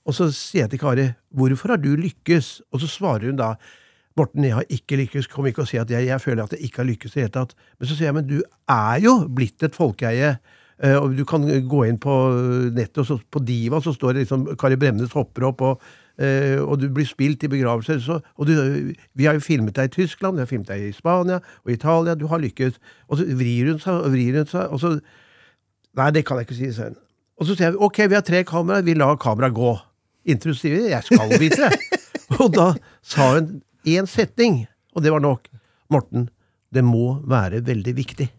Og 0.06 0.14
så 0.14 0.30
sier 0.34 0.66
jeg 0.66 0.76
til 0.76 0.80
Kari, 0.80 1.14
'Hvorfor 1.34 1.74
har 1.74 1.78
du 1.78 1.96
lykkes?' 1.96 2.62
Og 2.72 2.82
så 2.82 2.88
svarer 2.88 3.26
hun 3.26 3.36
da, 3.36 3.56
'Morten, 4.18 4.44
jeg 4.44 4.54
har 4.54 4.66
ikke 4.70 4.98
lykkes. 4.98 5.28
Kom 5.28 5.46
ikke 5.46 5.62
og 5.62 5.68
si 5.68 5.78
at 5.78 5.90
jeg, 5.90 6.06
jeg 6.06 6.22
føler 6.22 6.44
at 6.44 6.52
jeg 6.52 6.62
ikke 6.62 6.78
har 6.78 6.86
lykkes 6.86 7.12
i 7.12 7.20
det 7.20 7.24
hele 7.24 7.46
tatt.' 7.46 7.56
Men 7.80 7.88
så 7.88 7.96
sier 7.96 8.08
jeg, 8.08 8.14
'Men 8.14 8.28
du 8.28 8.42
er 8.70 9.00
jo 9.00 9.28
blitt 9.28 9.64
et 9.64 9.76
folkeeie.' 9.76 10.38
eh, 10.84 10.96
Og 10.96 11.18
du 11.18 11.26
kan 11.26 11.42
gå 11.42 11.84
inn 11.88 11.98
på 11.98 12.14
nettet, 12.72 12.98
og 12.98 13.06
så 13.06 13.20
på 13.32 13.40
Diva 13.40 13.82
så 13.82 13.94
står 13.94 14.14
det 14.14 14.28
liksom 14.28 14.56
Kari 14.58 14.76
Bremnes 14.76 15.12
hopper 15.12 15.44
opp, 15.44 15.62
og, 15.62 15.82
eh, 16.20 16.62
og 16.62 16.80
du 16.80 16.90
blir 16.90 17.06
spilt 17.06 17.44
i 17.44 17.48
begravelser. 17.48 18.00
Så, 18.00 18.20
og 18.38 18.48
du, 18.48 18.94
vi 19.16 19.26
har 19.26 19.34
jo 19.34 19.40
filmet 19.40 19.76
deg 19.76 19.86
i 19.86 20.04
Tyskland, 20.04 20.36
vi 20.36 20.42
har 20.42 20.48
filmet 20.48 20.68
deg 20.68 20.82
i 20.82 20.92
Spania 20.92 21.40
og 21.66 21.72
Italia. 21.72 22.16
Du 22.16 22.28
har 22.28 22.40
lykkes. 22.40 22.74
Og 23.10 23.18
så 23.18 23.26
vrir 23.26 23.72
hun 23.72 23.80
seg 23.80 23.94
og 23.94 24.12
vrir 24.12 24.38
hun 24.38 24.46
seg, 24.46 24.70
og 24.70 24.80
så 24.80 25.00
Nei, 25.96 26.12
det 26.12 26.26
kan 26.26 26.36
jeg 26.36 26.50
ikke 26.50 26.56
si, 26.56 26.84
hun. 26.84 26.98
Og 27.40 27.48
så 27.48 27.56
sier 27.56 27.70
jeg 27.70 27.80
ok, 27.80 27.98
vi 28.10 28.18
har 28.18 28.24
tre 28.26 28.44
kameraer, 28.44 28.84
vi 28.84 28.94
lar 28.94 29.16
kameraet 29.16 29.56
gå. 29.56 29.78
Sier 30.26 30.88
jeg 30.90 31.06
skal 31.06 31.36
vite 31.38 31.70
og 32.42 32.50
da 32.56 32.72
sa 33.06 33.36
hun 33.36 33.60
én 33.86 34.08
setning, 34.10 34.64
og 34.98 35.06
det 35.06 35.14
var 35.14 35.22
nok. 35.22 35.46
Morten, 35.94 36.30
det 36.74 36.82
må 36.82 37.20
være 37.30 37.62
veldig 37.66 37.94
viktig. 37.96 38.32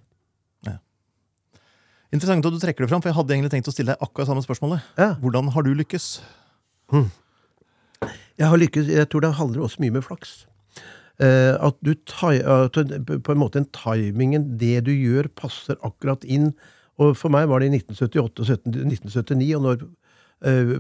Interessant 2.14 2.46
at 2.46 2.54
du 2.54 2.60
trekker 2.62 2.84
det 2.84 2.90
fram, 2.90 3.02
for 3.02 3.10
jeg 3.10 3.18
hadde 3.18 3.34
egentlig 3.34 3.52
tenkt 3.52 3.70
å 3.70 3.74
stille 3.74 3.94
deg 3.94 4.04
akkurat 4.04 4.30
samme 4.30 4.44
spørsmålet. 4.44 4.84
Ja. 4.98 5.14
Hvordan 5.22 5.50
har 5.54 5.66
du 5.66 5.72
lykkes? 5.76 6.06
Jeg 8.36 8.50
har 8.52 8.60
lykkes, 8.60 8.92
jeg 8.94 9.08
tror 9.10 9.24
det 9.24 9.32
handler 9.36 9.66
også 9.66 9.82
mye 9.82 9.96
med 9.96 10.06
flaks. 10.06 10.44
Uh, 11.16 11.56
at 11.64 11.76
du 11.80 11.94
at 11.96 12.78
på 13.24 13.32
en 13.32 13.40
måte 13.40 13.62
en 13.62 13.68
timingen, 13.74 14.52
det 14.60 14.84
du 14.86 14.92
gjør, 14.92 15.30
passer 15.34 15.80
akkurat 15.86 16.24
inn. 16.24 16.52
Og 17.00 17.16
for 17.18 17.32
meg 17.32 17.48
var 17.50 17.60
det 17.60 17.72
i 17.72 17.80
1978 17.80 18.44
og 18.44 18.46
17 18.46 18.76
1979, 18.86 19.56
og 19.56 19.64
når 19.66 19.86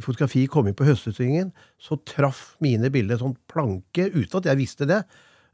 fotografi 0.04 0.46
kom 0.52 0.66
inn 0.68 0.74
på 0.76 0.84
Høstutstillingen, 0.84 1.52
så 1.80 1.96
traff 2.04 2.56
mine 2.60 2.90
bilder 2.92 3.16
sånn 3.18 3.36
planke, 3.48 4.10
uten 4.12 4.36
at 4.40 4.44
jeg 4.50 4.56
visste 4.60 4.86
det. 4.86 5.02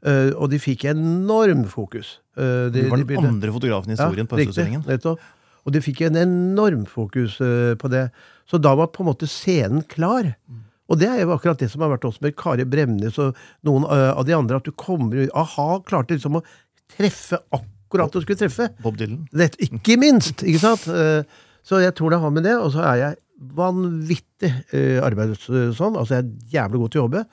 Eh, 0.05 0.31
og 0.35 0.49
de 0.51 0.59
fikk 0.59 0.83
enorm 0.91 1.63
fokus. 1.71 2.17
Eh, 2.35 2.67
de- 2.69 2.83
Du 2.83 2.89
var 2.89 2.97
den 2.97 3.07
de 3.07 3.15
andre 3.17 3.51
fotografen 3.55 3.89
i 3.91 3.95
historien 3.95 4.27
på 4.27 4.37
Høstutstillingen. 4.37 4.83
nettopp. 4.85 5.19
Og 5.65 5.71
de 5.71 5.79
fikk 5.79 6.01
en 6.01 6.15
enorm 6.17 6.85
fokus 6.85 7.39
eh, 7.39 7.75
på 7.79 7.89
det. 7.89 8.11
Så 8.45 8.59
da 8.61 8.75
var 8.75 8.87
på 8.87 8.99
en 9.05 9.07
måte 9.13 9.25
scenen 9.31 9.81
klar. 9.87 10.35
Og 10.89 10.99
det 10.99 11.07
er 11.07 11.21
jo 11.23 11.31
akkurat 11.37 11.57
det 11.57 11.71
som 11.71 11.79
har 11.81 11.89
vært 11.97 12.03
også 12.03 12.21
med 12.21 12.35
Kari 12.35 12.65
Bremnes 12.65 13.17
og 13.17 13.33
noen 13.63 13.85
eh, 13.87 14.11
av 14.11 14.25
de 14.25 14.33
andre, 14.35 14.57
at 14.57 14.65
du 14.65 14.71
kommer 14.71 15.29
A-ha 15.33 15.79
klarte 15.87 16.09
liksom 16.19 16.35
å 16.35 16.43
treffe 16.97 17.39
akkurat 17.55 18.11
det 18.11 18.19
du 18.19 18.25
skulle 18.25 18.41
treffe. 18.49 18.67
Bob 18.83 18.97
Dylan. 18.97 19.23
Det, 19.31 19.55
ikke 19.63 19.95
minst! 19.97 20.43
ikke 20.43 20.59
sant? 20.59 20.87
Eh, 20.91 21.23
Så 21.63 21.79
jeg 21.79 21.95
tror 21.95 22.09
det 22.11 22.19
har 22.19 22.29
med 22.29 22.43
det. 22.43 22.57
Og 22.59 22.73
så 22.73 22.83
er 22.83 22.95
jeg 22.99 23.15
vanvittig 23.57 24.51
arbeid 25.03 25.35
sånn. 25.41 25.97
Altså, 25.99 26.17
jeg 26.17 26.23
er 26.23 26.55
jævlig 26.57 26.81
god 26.83 26.93
til 26.93 27.01
å 27.01 27.05
jobbe. 27.05 27.23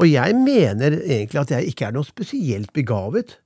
Og 0.00 0.08
jeg 0.08 0.36
mener 0.38 0.96
egentlig 1.00 1.40
at 1.42 1.54
jeg 1.54 1.72
ikke 1.72 1.88
er 1.88 1.96
noe 1.96 2.08
spesielt 2.08 2.72
begavet. 2.76 3.36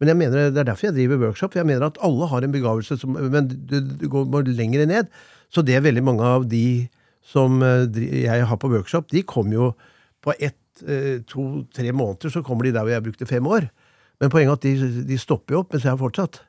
Men 0.00 0.12
jeg 0.12 0.18
mener, 0.18 0.50
det 0.50 0.60
er 0.60 0.66
derfor 0.68 0.90
jeg 0.90 0.96
driver 0.96 1.20
workshop. 1.28 1.52
for 1.54 1.62
Jeg 1.62 1.70
mener 1.70 1.86
at 1.86 2.00
alle 2.04 2.26
har 2.28 2.44
en 2.44 2.54
begavelse, 2.54 2.98
som, 3.00 3.14
men 3.14 3.48
du, 3.48 3.78
du 3.80 4.08
går 4.10 4.50
lenger 4.50 4.84
ned. 4.90 5.08
Så 5.52 5.62
det 5.64 5.76
er 5.76 5.84
veldig 5.84 6.04
mange 6.04 6.26
av 6.26 6.48
de 6.50 6.88
som 7.22 7.62
eh, 7.62 7.86
jeg 8.24 8.48
har 8.48 8.58
på 8.58 8.70
workshop, 8.72 9.12
de 9.12 9.22
kommer 9.22 9.54
jo 9.54 9.68
på 10.22 10.34
ett, 10.38 10.82
eh, 10.86 11.20
to, 11.28 11.64
tre 11.74 11.92
måneder, 11.94 12.32
så 12.34 12.42
kommer 12.42 12.66
de 12.66 12.74
der 12.74 12.86
hvor 12.86 12.94
jeg 12.94 13.04
brukte 13.06 13.28
fem 13.30 13.46
år. 13.46 13.68
Men 14.20 14.32
poenget 14.32 14.52
er 14.52 14.58
at 14.58 14.66
de, 14.66 15.04
de 15.06 15.18
stopper 15.18 15.54
jo 15.54 15.62
opp 15.62 15.74
mens 15.74 15.86
jeg 15.86 15.94
har 15.94 16.00
fortsatt. 16.00 16.42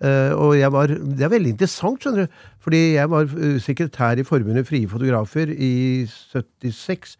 Eh, 0.00 0.32
og 0.32 0.56
jeg 0.56 0.72
var, 0.72 0.86
Det 0.86 1.24
er 1.24 1.28
veldig 1.28 1.54
interessant, 1.54 2.00
skjønner 2.00 2.26
du. 2.26 2.36
Fordi 2.64 2.80
jeg 2.94 3.10
var 3.10 3.28
eh, 3.28 3.58
sekretær 3.60 4.18
i 4.18 4.24
Forbundet 4.24 4.66
Frie 4.68 4.88
Fotografer 4.88 5.52
i 5.52 6.06
76. 6.08 7.16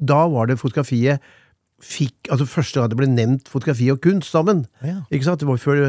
Da 0.00 0.24
var 0.32 0.46
det 0.48 0.58
fotografiet 0.60 1.20
fikk, 1.84 2.30
altså 2.30 2.46
Første 2.48 2.80
gang 2.80 2.90
det 2.90 2.96
ble 2.96 3.08
nevnt 3.10 3.48
fotografi 3.48 3.90
og 3.92 4.00
kunst 4.00 4.30
sammen. 4.32 4.64
Ja. 4.82 5.02
Ikke 5.10 5.28
sant? 5.28 5.40
Det 5.40 5.48
var 5.48 5.60
før, 5.60 5.82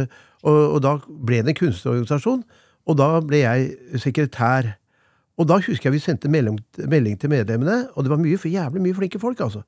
og, 0.43 0.57
og 0.75 0.81
da 0.83 0.97
ble 1.07 1.41
det 1.43 1.55
en 1.55 1.61
kunstorganisasjon, 1.61 2.43
og 2.85 2.97
da 2.99 3.07
ble 3.23 3.45
jeg 3.45 4.01
sekretær. 4.03 4.75
Og 5.39 5.47
da 5.47 5.59
husker 5.59 5.89
jeg 5.89 5.95
vi 5.95 6.03
sendte 6.03 6.31
melding, 6.31 6.59
melding 6.87 7.17
til 7.19 7.31
medlemmene, 7.31 7.85
og 7.95 8.03
det 8.03 8.11
var 8.11 8.19
mye, 8.19 8.39
jævlig 8.39 8.83
mye 8.83 8.97
flinke 8.97 9.19
folk, 9.19 9.39
altså. 9.39 9.63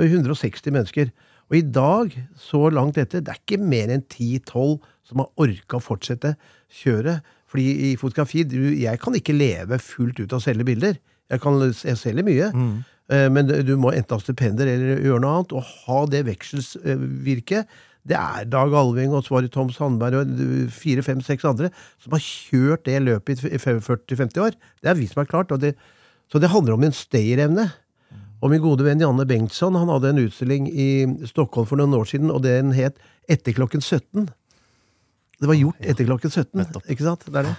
160 0.00 0.70
mennesker. 0.72 1.10
Og 1.50 1.56
i 1.58 1.64
dag, 1.66 2.12
så 2.38 2.68
langt 2.70 2.98
etter, 3.00 3.20
det 3.24 3.32
er 3.32 3.40
ikke 3.40 3.58
mer 3.60 3.90
enn 3.90 4.04
10-12 4.06 4.78
som 5.10 5.24
har 5.24 5.28
orka 5.42 5.76
å 5.80 5.82
fortsette 5.84 6.36
kjøret. 6.80 7.26
Fordi 7.50 7.66
i 7.90 7.96
fotografi, 7.98 8.44
du, 8.46 8.60
jeg 8.78 9.00
kan 9.02 9.16
ikke 9.18 9.34
leve 9.34 9.80
fullt 9.82 10.20
ut 10.22 10.30
av 10.32 10.38
å 10.38 10.44
selge 10.44 10.64
bilder. 10.68 10.96
Jeg, 11.30 11.42
kan, 11.42 11.58
jeg 11.66 11.98
selger 11.98 12.26
mye, 12.26 12.50
Mm. 12.54 12.78
men 13.34 13.48
du 13.66 13.72
må 13.76 13.90
enten 13.90 14.14
ha 14.14 14.22
stipender 14.22 14.68
eller 14.70 15.00
gjøre 15.02 15.22
noe 15.24 15.32
annet. 15.40 15.54
Og 15.58 15.66
ha 15.88 16.04
det 16.06 16.20
vekselsvirket. 16.28 17.66
Det 18.06 18.16
er 18.16 18.46
Dag 18.48 18.72
Alving 18.72 19.12
og 19.12 19.26
Svari 19.26 19.50
Tom 19.52 19.68
Sandberg 19.74 20.22
og 20.22 20.30
fire, 20.72 21.02
fem, 21.04 21.20
seks 21.20 21.44
andre 21.44 21.68
som 22.00 22.14
har 22.14 22.22
kjørt 22.24 22.86
det 22.86 23.00
løpet 23.04 23.42
i 23.50 23.58
40-50 23.60 24.40
år. 24.46 24.54
Det 24.80 24.88
er 24.92 24.96
vi 24.96 25.08
som 25.10 25.20
har 25.20 25.28
klart. 25.28 25.52
Og 25.52 25.60
det, 25.60 25.74
så 26.32 26.40
det 26.40 26.52
handler 26.54 26.78
om 26.78 26.86
en 26.86 26.94
stayerevne. 26.96 27.66
Og 28.40 28.48
min 28.54 28.62
gode 28.64 28.86
venn 28.86 29.02
Janne 29.02 29.26
Bengtsson 29.28 29.76
han 29.76 29.90
hadde 29.92 30.14
en 30.14 30.22
utstilling 30.22 30.70
i 30.72 30.88
Stockholm 31.28 31.66
for 31.68 31.76
noen 31.76 31.92
år 31.98 32.06
siden, 32.08 32.30
og 32.32 32.40
den 32.46 32.72
het 32.78 32.96
Etter 33.30 33.52
klokken 33.54 33.82
17. 33.84 34.30
Det 35.40 35.48
var 35.48 35.56
gjort 35.58 35.80
etter 35.80 36.08
klokken 36.08 36.32
17. 36.32 36.82
Ikke 36.92 37.06
sant? 37.06 37.24
Det 37.26 37.40
er 37.40 37.48
det. 37.48 37.56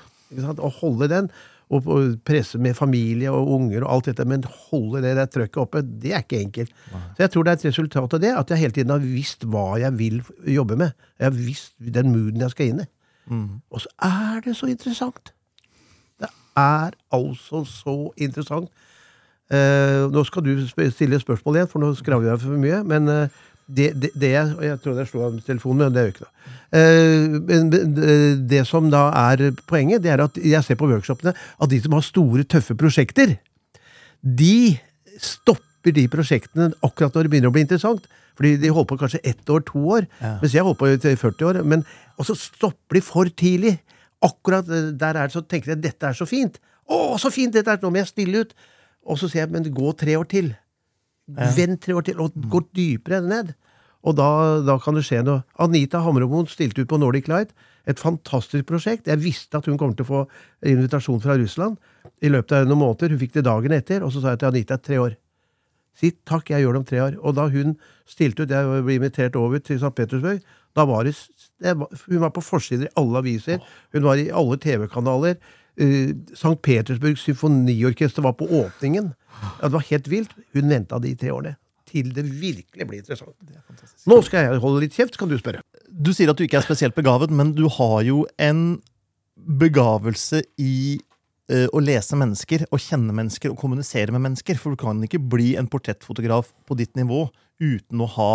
Å 0.62 0.70
holde 0.80 1.10
den, 1.12 1.28
og 1.72 1.88
presse 2.28 2.60
med 2.60 2.76
familie 2.76 3.32
og 3.32 3.48
unger 3.56 3.86
og 3.86 3.92
alt 3.94 4.10
dette, 4.10 4.26
men 4.28 4.44
holde 4.70 5.02
det 5.06 5.14
der 5.16 5.30
trøkket 5.32 5.60
oppe, 5.60 5.82
det 5.82 6.12
er 6.12 6.24
ikke 6.26 6.42
enkelt. 6.44 6.72
Så 7.16 7.24
jeg 7.24 7.32
tror 7.32 7.44
det 7.48 7.52
er 7.52 7.60
et 7.60 7.66
resultat 7.70 8.16
av 8.18 8.22
det, 8.24 8.32
at 8.36 8.52
jeg 8.52 8.60
hele 8.60 8.76
tiden 8.76 8.92
har 8.92 9.04
visst 9.04 9.46
hva 9.48 9.80
jeg 9.80 9.96
vil 10.00 10.22
jobbe 10.52 10.76
med. 10.80 10.92
Jeg 11.20 11.30
har 11.30 11.38
visst 11.38 11.74
den 11.80 12.12
mooden 12.12 12.44
jeg 12.44 12.54
skal 12.56 12.74
inn 12.74 12.84
i. 12.84 12.88
Og 13.72 13.84
så 13.86 13.92
er 14.08 14.42
det 14.46 14.56
så 14.60 14.68
interessant. 14.68 15.32
Det 16.20 16.30
er 16.60 16.92
altså 17.16 17.64
så 17.68 17.98
interessant. 18.18 18.68
Eh, 19.52 20.08
nå 20.12 20.24
skal 20.28 20.44
du 20.44 20.68
stille 20.68 21.20
spørsmål 21.20 21.56
igjen, 21.60 21.72
for 21.72 21.84
nå 21.84 21.94
skravler 22.00 22.34
jeg 22.34 22.44
for 22.44 22.60
mye. 22.60 22.84
Men 22.88 23.08
eh, 23.12 23.40
det, 23.72 23.88
det, 24.02 24.10
det 24.20 24.32
jeg 24.34 24.56
og 24.58 24.64
Jeg 25.00 25.08
slo 25.10 25.24
av 25.28 25.38
telefonen, 25.48 25.86
men 25.86 25.94
det 25.96 26.02
er 26.02 26.08
jo 26.10 26.14
ikke. 26.16 26.30
Eh, 26.78 27.36
men, 27.50 27.70
eh, 27.74 28.36
det 28.52 28.64
som 28.68 28.90
da 28.92 29.06
er 29.32 29.52
poenget, 29.70 30.04
det 30.04 30.12
er 30.14 30.24
at 30.26 30.40
jeg 30.40 30.64
ser 30.68 30.80
på 30.80 30.90
workshopene 30.92 31.34
at 31.36 31.72
de 31.72 31.80
som 31.84 31.96
har 31.96 32.06
store, 32.06 32.44
tøffe 32.48 32.76
prosjekter, 32.80 33.38
de 34.22 34.78
stopper 35.22 35.96
de 35.96 36.08
prosjektene 36.12 36.72
akkurat 36.86 37.16
når 37.16 37.28
det 37.28 37.34
begynner 37.34 37.52
å 37.52 37.56
bli 37.56 37.64
interessant. 37.66 38.08
Fordi 38.38 38.56
de 38.62 38.72
holder 38.72 38.90
på 38.90 38.98
kanskje 39.02 39.20
ett 39.28 39.50
år, 39.52 39.64
to 39.68 39.82
år, 39.98 40.08
Ja. 40.22 40.38
mens 40.42 40.54
jeg 40.56 40.64
holdt 40.64 40.80
på 40.80 40.88
i 40.88 41.16
40 41.20 41.46
år. 41.50 41.64
Men, 41.68 41.84
og 42.18 42.26
så 42.26 42.36
stopper 42.40 42.96
de 42.98 43.02
for 43.02 43.26
tidlig. 43.26 43.80
Akkurat 44.24 44.68
eh, 44.70 44.92
der 44.96 45.16
er 45.20 45.28
det 45.28 45.36
så 45.36 45.42
tenker 45.44 45.74
jeg 45.74 45.82
dette 45.84 46.08
er 46.08 46.18
så 46.18 46.26
fint. 46.26 46.60
Å, 46.88 47.18
så 47.20 47.32
fint! 47.32 47.54
dette 47.54 47.72
er, 47.72 47.80
Nå 47.82 47.92
må 47.92 48.00
jeg 48.02 48.08
stille 48.12 48.44
ut. 48.46 48.54
Og 49.06 49.18
så 49.20 49.28
sier 49.30 49.46
jeg, 49.46 49.52
men 49.52 49.66
gå 49.74 49.92
tre 49.98 50.16
år 50.18 50.28
til. 50.30 50.52
Vent 51.32 51.82
tre 51.82 51.96
år 51.96 52.06
til, 52.06 52.20
og 52.22 52.34
gå 52.52 52.62
dypere 52.76 53.22
ned. 53.24 53.54
Og 54.02 54.16
da, 54.18 54.30
da 54.66 54.78
kan 54.82 54.98
det 54.98 55.06
skje 55.06 55.22
noe. 55.26 55.44
Anita 55.62 56.02
Hamremoen 56.02 56.50
stilte 56.50 56.84
ut 56.84 56.90
på 56.90 57.00
Nordic 57.02 57.30
Light. 57.30 57.54
Et 57.90 57.98
fantastisk 57.98 58.66
prosjekt. 58.70 59.10
Jeg 59.10 59.22
visste 59.22 59.58
at 59.58 59.68
hun 59.70 59.78
kom 59.82 59.94
til 59.98 60.06
å 60.06 60.10
få 60.10 60.22
invitasjon 60.70 61.22
fra 61.22 61.38
Russland 61.38 61.78
i 62.22 62.30
løpet 62.30 62.62
av 62.62 62.70
noen 62.70 62.82
måneder. 62.82 63.14
Hun 63.14 63.22
fikk 63.22 63.38
det 63.38 63.46
dagen 63.50 63.76
etter, 63.78 64.06
og 64.06 64.14
så 64.14 64.24
sa 64.24 64.34
jeg 64.34 64.42
til 64.42 64.52
Anita 64.52 64.78
tre 64.82 65.02
år. 65.02 65.18
Si 65.98 66.14
takk, 66.26 66.50
jeg 66.50 66.64
gjør 66.64 66.78
det 66.78 66.82
om 66.82 66.90
tre 66.90 67.02
år. 67.04 67.18
Og 67.22 67.38
da 67.38 67.48
hun 67.52 67.78
stilte 68.10 68.46
ut, 68.46 68.54
jeg 68.54 68.84
ble 68.88 68.98
invitert 68.98 69.38
over 69.38 69.62
til 69.62 69.78
St. 69.78 69.94
Petersburg, 69.98 70.42
da 70.78 70.86
var 70.88 71.04
det, 71.04 71.16
Hun 71.62 72.22
var 72.22 72.32
på 72.32 72.42
forsider 72.42 72.88
i 72.88 72.94
alle 72.96 73.18
aviser, 73.20 73.60
hun 73.94 74.04
var 74.04 74.18
i 74.18 74.32
alle 74.32 74.58
TV-kanaler. 74.58 75.36
Uh, 75.80 76.16
St. 76.34 76.58
Petersburg 76.64 77.18
Symfoniorkester 77.18 78.22
var 78.22 78.34
på 78.34 78.46
åpningen. 78.46 79.14
Ja, 79.42 79.68
det 79.68 79.74
var 79.74 79.90
helt 79.90 80.08
vilt. 80.08 80.34
Hun 80.54 80.70
venta 80.70 81.00
de 81.00 81.16
tre 81.16 81.32
årene. 81.32 81.56
Til 81.92 82.12
det 82.16 82.24
virkelig 82.24 82.88
blir 82.88 83.02
interessant. 83.02 83.36
Nå 84.08 84.18
skal 84.24 84.48
jeg 84.48 84.64
holde 84.64 84.84
litt 84.86 84.96
kjeft, 84.96 85.18
kan 85.20 85.32
du 85.32 85.38
spørre. 85.40 85.64
Du 85.92 86.14
sier 86.16 86.32
at 86.32 86.40
du 86.40 86.46
ikke 86.46 86.62
er 86.62 86.66
spesielt 86.66 86.96
begavet, 86.96 87.34
men 87.36 87.52
du 87.58 87.66
har 87.80 88.02
jo 88.08 88.24
en 88.42 88.80
begavelse 89.36 90.44
i 90.62 91.00
eh, 91.52 91.68
å 91.68 91.82
lese 91.84 92.18
mennesker, 92.20 92.66
og 92.72 92.82
kjenne 92.84 93.16
mennesker 93.18 93.52
og 93.52 93.60
kommunisere 93.60 94.16
med 94.16 94.24
mennesker. 94.30 94.60
For 94.62 94.74
du 94.74 94.82
kan 94.82 95.04
ikke 95.04 95.20
bli 95.20 95.54
en 95.60 95.70
portrettfotograf 95.72 96.54
på 96.68 96.80
ditt 96.80 96.96
nivå 97.00 97.26
uten 97.62 98.04
å 98.04 98.10
ha 98.16 98.34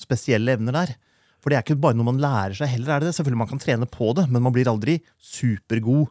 spesielle 0.00 0.56
evner 0.56 0.76
der. 0.80 0.96
For 1.44 1.52
det 1.52 1.58
er 1.58 1.66
ikke 1.66 1.76
bare 1.76 1.96
noe 1.98 2.08
man 2.08 2.22
lærer 2.22 2.56
seg 2.56 2.72
heller, 2.72 2.94
er 2.94 3.02
det 3.02 3.10
det? 3.10 3.18
Selvfølgelig 3.18 3.42
man 3.42 3.50
kan 3.50 3.60
trene 3.60 3.88
på 3.90 4.14
det, 4.16 4.24
men 4.32 4.42
man 4.46 4.54
blir 4.54 4.70
aldri 4.70 4.96
supergod 5.20 6.08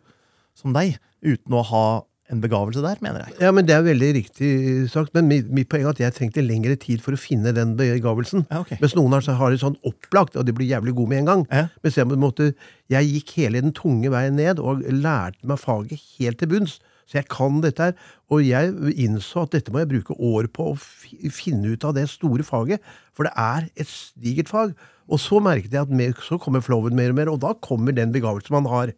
som 0.54 0.76
deg 0.76 1.00
uten 1.26 1.56
å 1.58 1.64
ha 1.66 1.86
en 2.32 2.40
begavelse 2.42 2.80
der, 2.84 3.00
mener 3.04 3.26
jeg. 3.26 3.36
Ja, 3.44 3.52
men 3.52 3.66
Det 3.68 3.76
er 3.76 3.84
veldig 3.84 4.10
riktig 4.16 4.50
sagt, 4.92 5.14
men 5.14 5.28
mitt, 5.28 5.50
mitt 5.52 5.70
poeng 5.70 5.84
er 5.84 5.92
at 5.92 6.00
jeg 6.00 6.16
trengte 6.16 6.44
lengre 6.46 6.76
tid 6.80 7.04
for 7.04 7.16
å 7.16 7.20
finne 7.20 7.52
den 7.56 7.76
begavelsen. 7.80 8.46
Ja, 8.50 8.62
okay. 8.64 8.80
Mens 8.82 8.96
noen 8.96 9.16
har, 9.18 9.28
har 9.40 9.52
det 9.52 9.60
sånn 9.60 9.76
opplagt, 9.84 10.38
og 10.40 10.48
de 10.48 10.56
blir 10.56 10.72
jævlig 10.72 10.96
gode 10.96 11.12
med 11.12 11.24
en 11.24 11.30
gang. 11.32 11.44
Ja. 11.52 11.68
Mens 11.84 12.00
jeg, 12.00 12.08
måte, 12.08 12.54
jeg 12.94 13.12
gikk 13.12 13.36
hele 13.42 13.62
den 13.66 13.76
tunge 13.76 14.12
veien 14.14 14.40
ned 14.40 14.64
og 14.64 14.86
lærte 14.88 15.44
meg 15.50 15.62
faget 15.62 16.00
helt 16.18 16.40
til 16.40 16.52
bunns. 16.56 16.80
Så 17.04 17.20
jeg 17.20 17.28
kan 17.28 17.60
dette 17.64 17.90
her. 17.90 17.96
Og 18.32 18.46
jeg 18.48 18.72
innså 19.04 19.44
at 19.44 19.58
dette 19.58 19.74
må 19.74 19.84
jeg 19.84 19.92
bruke 19.92 20.16
år 20.16 20.48
på 20.56 20.72
å 20.72 20.80
finne 20.80 21.76
ut 21.76 21.84
av 21.84 21.98
det 21.98 22.08
store 22.12 22.46
faget. 22.48 22.84
For 23.14 23.28
det 23.28 23.36
er 23.36 23.68
et 23.76 23.96
digert 24.24 24.52
fag. 24.52 24.72
Og 25.12 25.20
så 25.20 25.42
merket 25.44 25.76
jeg 25.76 25.84
at 25.84 25.92
mer, 25.92 26.16
så 26.24 26.40
kommer 26.40 26.64
flowen 26.64 26.96
mer 26.96 27.12
og 27.12 27.20
mer, 27.20 27.32
og 27.34 27.42
da 27.44 27.52
kommer 27.60 27.96
den 27.96 28.16
begavelsen 28.16 28.56
man 28.56 28.72
har. 28.72 28.94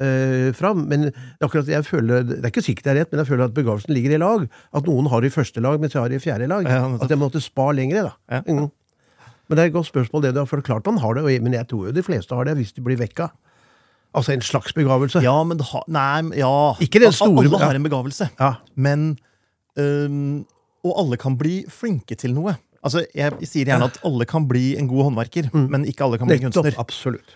Eh, 0.00 0.52
fram, 0.56 0.84
men 0.88 1.08
akkurat 1.42 1.66
jeg 1.68 1.84
føler, 1.86 2.22
det 2.28 2.38
er 2.44 2.50
ikke 2.52 2.64
sikkert 2.64 2.84
det 2.88 2.92
er 2.94 3.00
rett, 3.02 3.12
men 3.12 3.22
jeg 3.24 3.30
føler 3.32 3.44
at 3.48 3.54
begavelsen 3.56 3.94
ligger 3.94 4.14
i 4.16 4.20
lag. 4.22 4.46
At 4.74 4.86
noen 4.86 5.08
har 5.12 5.20
det 5.24 5.32
i 5.32 5.34
første 5.34 5.60
lag, 5.64 5.78
mens 5.82 5.94
jeg 5.96 6.02
har 6.02 6.08
det 6.12 6.20
i 6.20 6.24
fjerde 6.24 6.48
lag. 6.50 6.64
Ja, 6.68 6.84
at 7.02 7.10
jeg 7.10 7.18
måtte 7.20 7.40
spa 7.42 7.70
lengre. 7.72 8.08
da. 8.10 8.42
Mm. 8.46 8.68
Men 9.48 9.56
det 9.56 9.62
er 9.62 9.70
et 9.70 9.72
godt 9.78 9.88
spørsmål, 9.88 10.22
det 10.26 10.34
du 10.36 10.40
har 10.42 10.46
forklart. 10.50 10.84
Man 10.86 10.98
har 11.00 11.14
det, 11.16 11.42
men 11.42 11.52
jeg 11.56 11.66
tror 11.70 11.86
jo 11.88 11.92
de 11.96 12.02
fleste 12.04 12.34
har 12.36 12.44
det 12.44 12.56
hvis 12.58 12.72
de 12.76 12.82
blir 12.84 12.98
vekka. 13.00 13.30
Altså 14.16 14.32
en 14.32 14.40
slags 14.44 14.72
begavelse. 14.76 15.20
Ja, 15.24 15.36
men 15.44 15.58
har 15.60 15.84
Nei, 15.88 16.36
ja 16.40 16.50
Ikke 16.80 17.00
den 17.00 17.12
store- 17.12 17.44
Alle 17.44 17.58
har 17.60 17.74
en 17.76 17.82
begavelse. 17.84 18.30
Ja. 18.40 18.54
Men 18.76 19.18
um, 19.76 20.46
Og 20.84 20.94
alle 21.02 21.16
kan 21.20 21.36
bli 21.38 21.64
flinke 21.68 22.16
til 22.16 22.32
noe. 22.36 22.56
Altså, 22.84 23.02
Jeg 23.14 23.32
sier 23.48 23.66
gjerne 23.66 23.88
at 23.90 23.98
alle 24.06 24.24
kan 24.28 24.46
bli 24.48 24.76
en 24.78 24.86
god 24.88 25.08
håndverker, 25.10 25.48
men 25.52 25.84
ikke 25.84 26.04
alle 26.06 26.18
kan 26.20 26.28
bli 26.30 26.38
Nettopp. 26.38 26.62
kunstner. 26.64 26.78
Absolutt. 26.78 27.34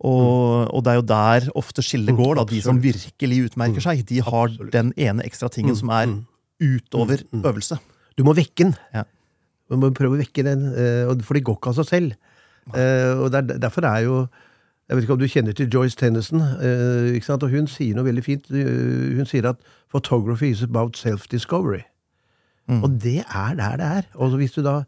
Og, 0.00 0.70
og 0.72 0.84
det 0.84 0.92
er 0.92 0.98
jo 1.00 1.06
der 1.10 1.46
ofte 1.60 1.82
skillet 1.84 2.16
går. 2.16 2.38
da, 2.38 2.44
De 2.48 2.60
som 2.64 2.78
virkelig 2.82 3.50
utmerker 3.50 3.84
seg, 3.84 4.00
de 4.08 4.20
har 4.24 4.52
den 4.72 4.94
ene 4.96 5.24
ekstra 5.26 5.50
tingen 5.52 5.76
som 5.76 5.92
er 5.92 6.14
utover 6.60 7.20
øvelse. 7.36 7.76
Du 8.16 8.24
må 8.24 8.32
vekke 8.36 8.64
den. 8.64 8.74
Ja. 8.94 9.04
Du 9.70 9.76
må 9.76 9.90
prøve 9.94 10.16
å 10.16 10.20
vekke 10.22 10.44
den, 10.44 10.64
eh, 10.72 11.10
for 11.22 11.36
det 11.36 11.44
går 11.44 11.58
ikke 11.60 11.72
av 11.74 11.76
seg 11.82 11.90
selv. 11.90 12.16
Eh, 12.74 13.12
og 13.20 13.30
der, 13.32 13.42
Derfor 13.58 13.84
er 13.84 14.00
jo 14.04 14.28
Jeg 14.90 14.96
vet 14.96 15.04
ikke 15.04 15.12
om 15.12 15.18
du 15.20 15.28
kjenner 15.28 15.54
til 15.54 15.68
Joyce 15.70 15.96
Tennison. 15.96 16.40
eh, 16.40 17.14
ikke 17.14 17.24
sant? 17.28 17.42
Og 17.42 17.50
hun 17.50 17.66
sier 17.70 17.94
noe 17.94 18.04
veldig 18.04 18.24
fint. 18.24 18.48
Hun 18.50 19.26
sier 19.26 19.46
at 19.48 19.56
'photography 19.92 20.50
is 20.50 20.62
about 20.62 20.96
self-discovery'. 20.96 21.84
Og 22.68 23.00
det 23.00 23.24
er 23.34 23.54
der 23.54 23.76
det 23.76 23.86
er. 23.86 24.02
Og 24.14 24.30
hvis 24.30 24.52
du 24.52 24.62
da 24.62 24.82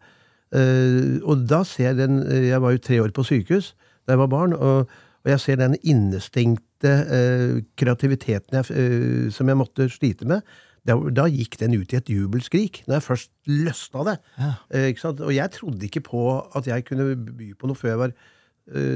Og 0.52 1.48
da 1.48 1.62
ser 1.62 1.94
jeg 1.94 1.96
den 1.96 2.22
Jeg 2.30 2.60
var 2.60 2.70
jo 2.72 2.78
tre 2.78 3.02
år 3.02 3.12
på 3.12 3.22
sykehus 3.22 3.74
da 4.06 4.12
jeg 4.12 4.18
var 4.18 4.26
barn, 4.26 4.52
og, 4.52 4.88
og 5.22 5.30
jeg 5.30 5.40
ser 5.44 5.58
den 5.60 5.76
innestengte 5.82 6.92
uh, 7.06 7.56
kreativiteten 7.78 8.58
jeg, 8.58 8.68
uh, 8.74 9.30
som 9.34 9.48
jeg 9.50 9.58
måtte 9.60 9.88
slite 9.92 10.28
med. 10.28 10.42
Da, 10.88 10.96
da 11.14 11.28
gikk 11.30 11.60
den 11.60 11.76
ut 11.78 11.92
i 11.94 11.98
et 12.00 12.10
jubelskrik, 12.10 12.80
når 12.88 12.98
jeg 12.98 13.06
først 13.06 13.32
løsna 13.46 14.06
det. 14.08 14.16
Ja. 14.38 14.52
Uh? 14.74 15.02
Og 15.28 15.34
jeg 15.36 15.54
trodde 15.54 15.86
ikke 15.86 16.02
på 16.08 16.24
at 16.58 16.66
jeg 16.66 16.86
kunne 16.88 17.12
by 17.14 17.52
på 17.54 17.70
noe 17.70 17.78
før 17.78 17.92
jeg 17.94 18.02
var 18.06 18.16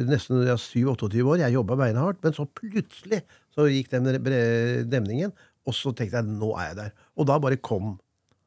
nesten 0.07 0.45
ja, 0.47 0.55
27-28 0.55 1.25
år. 1.27 1.41
Jeg 1.43 1.57
jobba 1.57 1.75
beinhardt, 1.79 2.21
men 2.23 2.35
så 2.37 2.45
plutselig 2.55 3.19
så 3.51 3.65
gikk 3.67 3.89
den 3.91 4.07
demningen, 4.87 5.33
og 5.67 5.75
så 5.75 5.91
tenkte 5.91 6.21
jeg 6.21 6.29
nå 6.39 6.53
er 6.55 6.69
jeg 6.69 6.77
der. 6.79 6.93
Og 7.19 7.27
da 7.27 7.39
bare 7.43 7.59
kom 7.59 7.97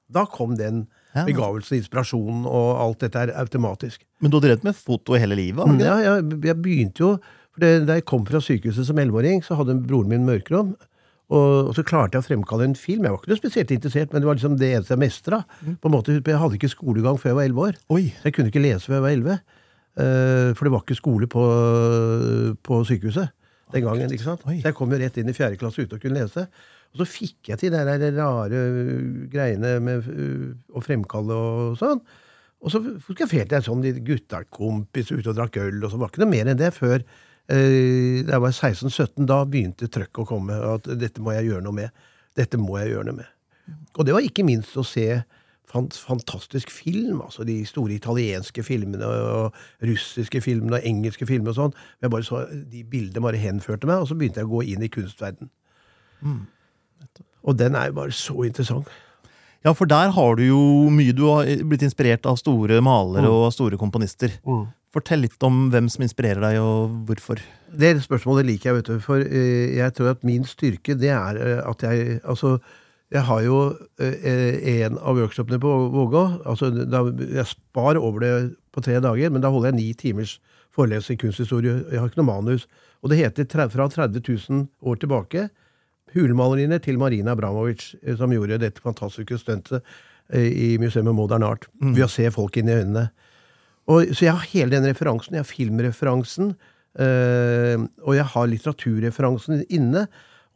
Da 0.09 0.24
kom 0.25 0.55
den 0.57 0.88
Ja. 1.13 1.25
begavelsen, 1.25 1.77
inspirasjonen 1.77 2.45
og 2.45 2.79
alt 2.81 3.03
dette 3.03 3.19
er 3.19 3.31
automatisk. 3.41 4.01
Men 4.21 4.31
du 4.31 4.38
har 4.38 4.48
drevet 4.48 4.63
med 4.63 4.75
foto 4.77 5.13
hele 5.17 5.36
livet? 5.38 5.65
ikke? 5.65 5.86
Ja, 5.86 5.95
jeg, 6.05 6.39
jeg 6.45 6.62
begynte 6.62 7.03
jo 7.03 7.12
for 7.60 7.86
Da 7.88 7.98
jeg 8.00 8.08
kom 8.10 8.25
fra 8.28 8.42
sykehuset 8.44 8.88
som 8.88 9.00
elleveåring, 9.01 9.44
så 9.46 9.58
hadde 9.60 9.78
broren 9.84 10.12
min 10.12 10.28
mørkerom. 10.28 10.74
Og, 11.30 11.70
så 11.78 11.86
klarte 11.86 12.18
jeg 12.18 12.24
å 12.24 12.25
fremkalle 12.25 12.66
en 12.66 12.78
film. 12.78 13.06
Jeg 13.06 13.13
var 13.13 13.22
ikke 13.22 13.30
noe 13.30 13.42
spesielt 13.42 13.72
interessert, 13.75 14.13
men 14.13 14.24
det 14.24 14.30
var 14.30 14.39
liksom 14.39 14.56
det 14.58 14.72
eneste 14.74 14.96
jeg 14.96 15.01
mestra. 15.04 15.44
På 15.62 15.89
en 15.89 15.94
måte, 15.94 16.18
Jeg 16.18 16.42
hadde 16.42 16.58
ikke 16.58 16.72
skolegang 16.74 17.20
før 17.22 17.30
jeg 17.30 17.38
var 17.38 17.50
elleve 17.50 17.66
år. 17.68 17.82
Oi. 17.94 18.04
Så 18.18 18.30
jeg 18.30 18.34
kunne 18.34 18.50
ikke 18.50 18.63
lese 18.66 18.89
før 18.89 18.98
jeg 18.98 19.06
var 19.06 19.16
elleve. 19.18 19.36
Eh, 20.00 20.50
for 20.58 20.66
det 20.66 20.74
var 20.74 20.86
ikke 20.86 20.98
skole 20.98 21.30
på, 21.30 21.44
på 22.66 22.82
sykehuset 22.89 23.30
den 23.74 23.86
gangen. 23.86 24.10
ikke 24.10 24.25
sant? 24.25 24.46
Oi. 24.50 24.58
Så 24.63 24.72
jeg 24.72 24.78
kom 24.78 24.89
jo 24.89 25.00
rett 25.01 25.18
inn 25.22 25.30
i 25.30 25.36
fjerde 25.38 25.60
klasse 25.62 25.86
ute 25.86 26.00
og 26.00 26.01
kunne 26.01 26.18
lese. 26.18 26.48
Og 26.89 27.04
så 27.04 27.06
fikk 27.06 27.51
jeg 27.51 27.62
til 27.62 27.75
de 27.75 27.84
der 27.86 28.18
rare 28.18 28.63
greiene 29.30 29.75
med 29.86 30.10
øh, 30.10 30.48
å 30.74 30.82
fremkalle 30.82 31.38
og 31.38 31.78
sånn. 31.78 32.01
Og 32.60 32.74
så 32.74 32.82
fotograferte 32.82 33.56
jeg 33.56 33.68
sånn 33.68 33.84
de 33.86 33.94
guttekompis 34.04 35.13
ute 35.13 35.30
og 35.30 35.38
drakk 35.38 35.62
øl, 35.62 35.78
og 35.84 35.94
så 35.94 36.00
var 36.00 36.10
det 36.10 36.18
ikke 36.18 36.25
noe 36.25 36.34
mer 36.34 36.50
enn 36.50 36.60
det 36.60 36.74
før 36.75 37.06
da 37.50 38.36
jeg 38.36 38.41
var 38.44 38.51
16-17. 38.53 39.25
Da 39.25 39.39
begynte 39.50 39.88
trøkket 39.89 40.22
å 40.24 40.27
komme. 40.29 40.53
At 40.75 40.84
dette 41.01 41.22
må 41.24 41.34
jeg 41.34 41.50
gjøre 41.50 41.63
noe 41.65 41.74
med. 41.74 41.89
Dette 42.38 42.58
må 42.62 42.77
jeg 42.79 42.91
gjøre 42.94 43.06
noe 43.10 43.18
med. 43.24 43.29
Og 43.98 44.06
det 44.06 44.13
var 44.13 44.22
ikke 44.25 44.46
minst 44.46 44.77
å 44.77 44.84
se 44.86 45.24
fantastisk 45.70 46.70
film. 46.74 47.22
altså 47.22 47.44
De 47.46 47.60
store 47.65 47.94
italienske 47.94 48.63
filmene 48.65 49.06
og 49.06 49.53
russiske 49.86 50.41
filmene 50.41 50.79
og 50.79 50.86
engelske 50.89 51.25
filmer. 51.29 51.50
og 51.53 51.56
sånn. 51.60 51.74
Jeg 52.01 52.10
bare 52.13 52.24
så, 52.25 52.46
De 52.70 52.84
bildene 52.84 53.22
bare 53.22 53.38
henførte 53.38 53.86
meg, 53.86 53.98
og 54.01 54.08
så 54.10 54.18
begynte 54.18 54.41
jeg 54.41 54.50
å 54.50 54.56
gå 54.56 54.63
inn 54.74 54.82
i 54.84 54.89
kunstverden. 54.89 55.50
Og 57.44 57.56
den 57.58 57.75
er 57.75 57.88
jo 57.89 57.94
bare 58.01 58.12
så 58.12 58.36
interessant. 58.46 58.88
Ja, 59.63 59.74
for 59.75 59.86
der 59.86 60.12
har 60.15 60.36
du 60.39 60.44
jo 60.48 60.60
mye 60.89 61.12
Du 61.15 61.25
har 61.27 61.46
blitt 61.68 61.82
inspirert 61.84 62.25
av 62.25 62.38
store 62.39 62.79
malere 62.82 63.27
Mm. 63.27 63.34
og 63.34 63.51
store 63.53 63.77
komponister. 63.77 64.32
Fortell 64.89 65.22
litt 65.22 65.43
om 65.46 65.67
hvem 65.69 65.86
som 65.91 66.01
inspirerer 66.01 66.41
deg, 66.41 66.60
og 66.65 66.93
hvorfor. 67.05 67.41
Det 67.69 67.91
spørsmålet 68.01 68.48
liker 68.48 68.72
jeg, 68.72 68.77
vet 68.79 68.88
du. 68.89 69.01
For 69.03 69.22
eh, 69.22 69.75
jeg 69.77 69.93
tror 69.93 70.15
at 70.15 70.25
min 70.25 70.48
styrke, 70.50 70.96
det 70.98 71.12
er 71.13 71.38
eh, 71.38 71.60
at 71.62 71.86
jeg 71.86 72.17
Altså, 72.24 72.58
jeg 73.13 73.22
har 73.25 73.43
jo 73.46 73.60
eh, 74.01 74.81
en 74.81 74.98
av 74.98 75.17
workshopene 75.17 75.62
på 75.62 75.75
Vågå. 75.93 76.24
Altså, 76.46 76.72
jeg 77.22 77.46
spar 77.46 78.01
over 78.01 78.25
det 78.25 78.34
på 78.74 78.81
tre 78.86 78.98
dager, 79.01 79.29
men 79.29 79.46
da 79.46 79.53
holder 79.53 79.69
jeg 79.69 79.77
ni 79.77 79.93
timers 79.93 80.39
forelesning 80.74 81.19
i 81.19 81.24
kunsthistorie. 81.27 81.84
Jeg 81.91 82.01
har 82.01 82.10
ikke 82.10 82.24
noe 82.24 82.31
manus. 82.34 82.65
Og 83.03 83.13
det 83.13 83.22
heter 83.22 83.69
Fra 83.69 83.88
30 83.88 84.25
000 84.25 84.67
år 84.81 84.96
tilbake. 84.96 85.50
Hulemaleriene 86.13 86.79
til 86.81 86.98
Marina 86.98 87.31
Abramovic, 87.31 87.93
som 88.17 88.34
gjorde 88.34 88.57
dette 88.57 88.81
fantastiske 88.81 89.37
stuntet 89.37 89.83
i 90.33 90.77
Museum 90.81 91.07
of 91.07 91.16
Modern 91.16 91.44
Art. 91.44 91.68
Ved 91.77 92.05
å 92.05 92.09
se 92.09 92.25
folk 92.33 92.57
inn 92.57 92.70
i 92.70 92.77
øynene. 92.81 93.09
Og, 93.90 94.12
så 94.14 94.28
jeg 94.28 94.36
har 94.38 94.50
hele 94.52 94.75
den 94.75 94.86
referansen. 94.86 95.36
Jeg 95.36 95.44
har 95.44 95.50
filmreferansen, 95.50 96.52
øh, 97.00 97.86
og 98.06 98.16
jeg 98.16 98.28
har 98.34 98.52
litteraturreferansen 98.52 99.64
inne. 99.70 100.06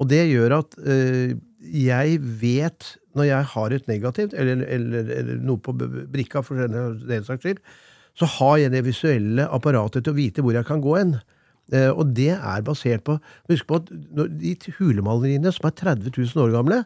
Og 0.02 0.10
det 0.10 0.28
gjør 0.30 0.60
at 0.60 0.78
øh, 0.78 1.34
jeg 1.74 2.20
vet 2.42 2.96
når 3.16 3.28
jeg 3.30 3.46
har 3.54 3.74
et 3.74 3.88
negativt, 3.88 4.34
eller, 4.34 4.66
eller, 4.66 5.10
eller 5.18 5.42
noe 5.46 5.62
på 5.62 5.74
brikka, 5.74 6.42
for 6.42 6.58
den 6.58 7.26
saks 7.26 7.44
skyld, 7.46 7.62
så 8.18 8.26
har 8.40 8.58
jeg 8.62 8.74
det 8.74 8.86
visuelle 8.86 9.46
apparatet 9.50 10.06
til 10.06 10.14
å 10.14 10.18
vite 10.18 10.46
hvor 10.46 10.56
jeg 10.58 10.66
kan 10.66 10.82
gå 10.82 10.98
hen. 10.98 11.16
Eh, 11.74 11.90
og 11.90 12.14
det 12.18 12.34
er 12.36 12.66
basert 12.66 13.06
på 13.08 13.18
Husk 13.50 13.70
på 13.70 13.80
at 13.80 13.92
de 14.42 14.56
hulemaleriene 14.80 15.54
som 15.54 15.70
er 15.70 15.78
30 15.80 16.12
000 16.12 16.44
år 16.44 16.52
gamle 16.58 16.82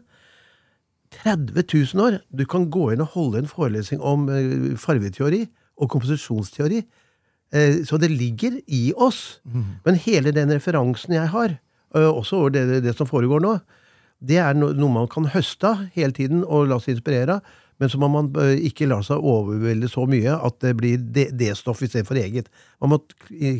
30 1.24 1.64
000 1.64 2.04
år! 2.04 2.20
Du 2.30 2.44
kan 2.46 2.68
gå 2.70 2.92
inn 2.94 3.02
og 3.02 3.16
holde 3.16 3.42
en 3.42 3.50
forelesning 3.50 4.04
om 4.04 4.28
eh, 4.30 4.76
fargeteori 4.80 5.46
og 5.78 5.92
komposisjonsteori. 5.94 6.82
Eh, 7.54 7.84
så 7.88 8.00
det 8.02 8.12
ligger 8.12 8.60
i 8.68 8.92
oss. 8.96 9.40
Men 9.86 9.96
hele 9.96 10.34
den 10.36 10.52
referansen 10.52 11.13
jeg 11.13 11.30
har, 11.30 11.58
eh, 11.96 12.10
også 12.10 12.36
over 12.36 12.50
det, 12.50 12.84
det 12.84 12.96
som 12.98 13.08
foregår 13.08 13.42
nå, 13.42 13.60
det 14.20 14.38
er 14.38 14.54
noe 14.58 14.90
man 14.90 15.08
kan 15.08 15.30
høste 15.30 15.68
av 15.68 15.88
hele 15.94 16.12
tiden 16.12 16.44
og 16.44 16.68
la 16.68 16.80
seg 16.80 16.98
inspirere 16.98 17.38
av. 17.38 17.42
Men 17.80 17.90
så 17.90 18.00
må 18.02 18.08
man 18.10 18.32
eh, 18.42 18.58
ikke 18.66 18.88
la 18.90 19.02
seg 19.06 19.22
overvelde 19.22 19.90
så 19.90 20.08
mye 20.10 20.34
at 20.34 20.60
det 20.63 20.74
blir 20.80 20.98
det, 20.98 21.30
det 21.38 21.54
stoff 21.58 21.84
istedenfor 21.86 22.18
eget. 22.18 22.50
Man 22.82 22.96
må 22.96 23.02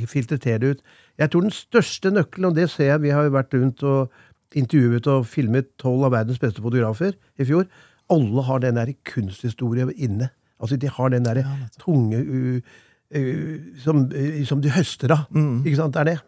filtrere 0.10 0.58
det 0.60 0.72
ut. 0.72 0.82
Jeg 1.18 1.30
tror 1.30 1.46
den 1.46 1.54
største 1.54 2.12
nøkkelen, 2.14 2.50
og 2.50 2.58
det 2.58 2.70
ser 2.74 2.96
jeg, 2.96 3.04
vi 3.06 3.14
har 3.14 3.28
jo 3.28 3.36
vært 3.38 3.54
rundt 3.54 3.84
og 3.86 4.58
intervjuet 4.58 5.08
og 5.12 5.28
filmet 5.30 5.70
tolv 5.78 6.08
av 6.08 6.16
verdens 6.16 6.42
beste 6.42 6.64
fotografer 6.64 7.14
i 7.38 7.46
fjor. 7.46 7.68
Alle 8.10 8.44
har 8.48 8.64
den 8.64 8.80
der 8.80 8.94
kunsthistorie 9.06 9.90
inne. 9.94 10.32
Altså 10.60 10.80
De 10.80 10.90
har 10.90 11.14
den 11.14 11.28
der 11.28 11.44
tunge 11.82 12.22
uh, 12.24 12.74
uh, 13.14 13.54
som, 13.84 14.08
uh, 14.10 14.42
som 14.48 14.64
de 14.64 14.74
høster 14.74 15.14
av. 15.14 15.28
Ikke 15.64 15.80
sant? 15.80 15.94
Det 15.96 16.04
er 16.04 16.12
det. 16.14 16.20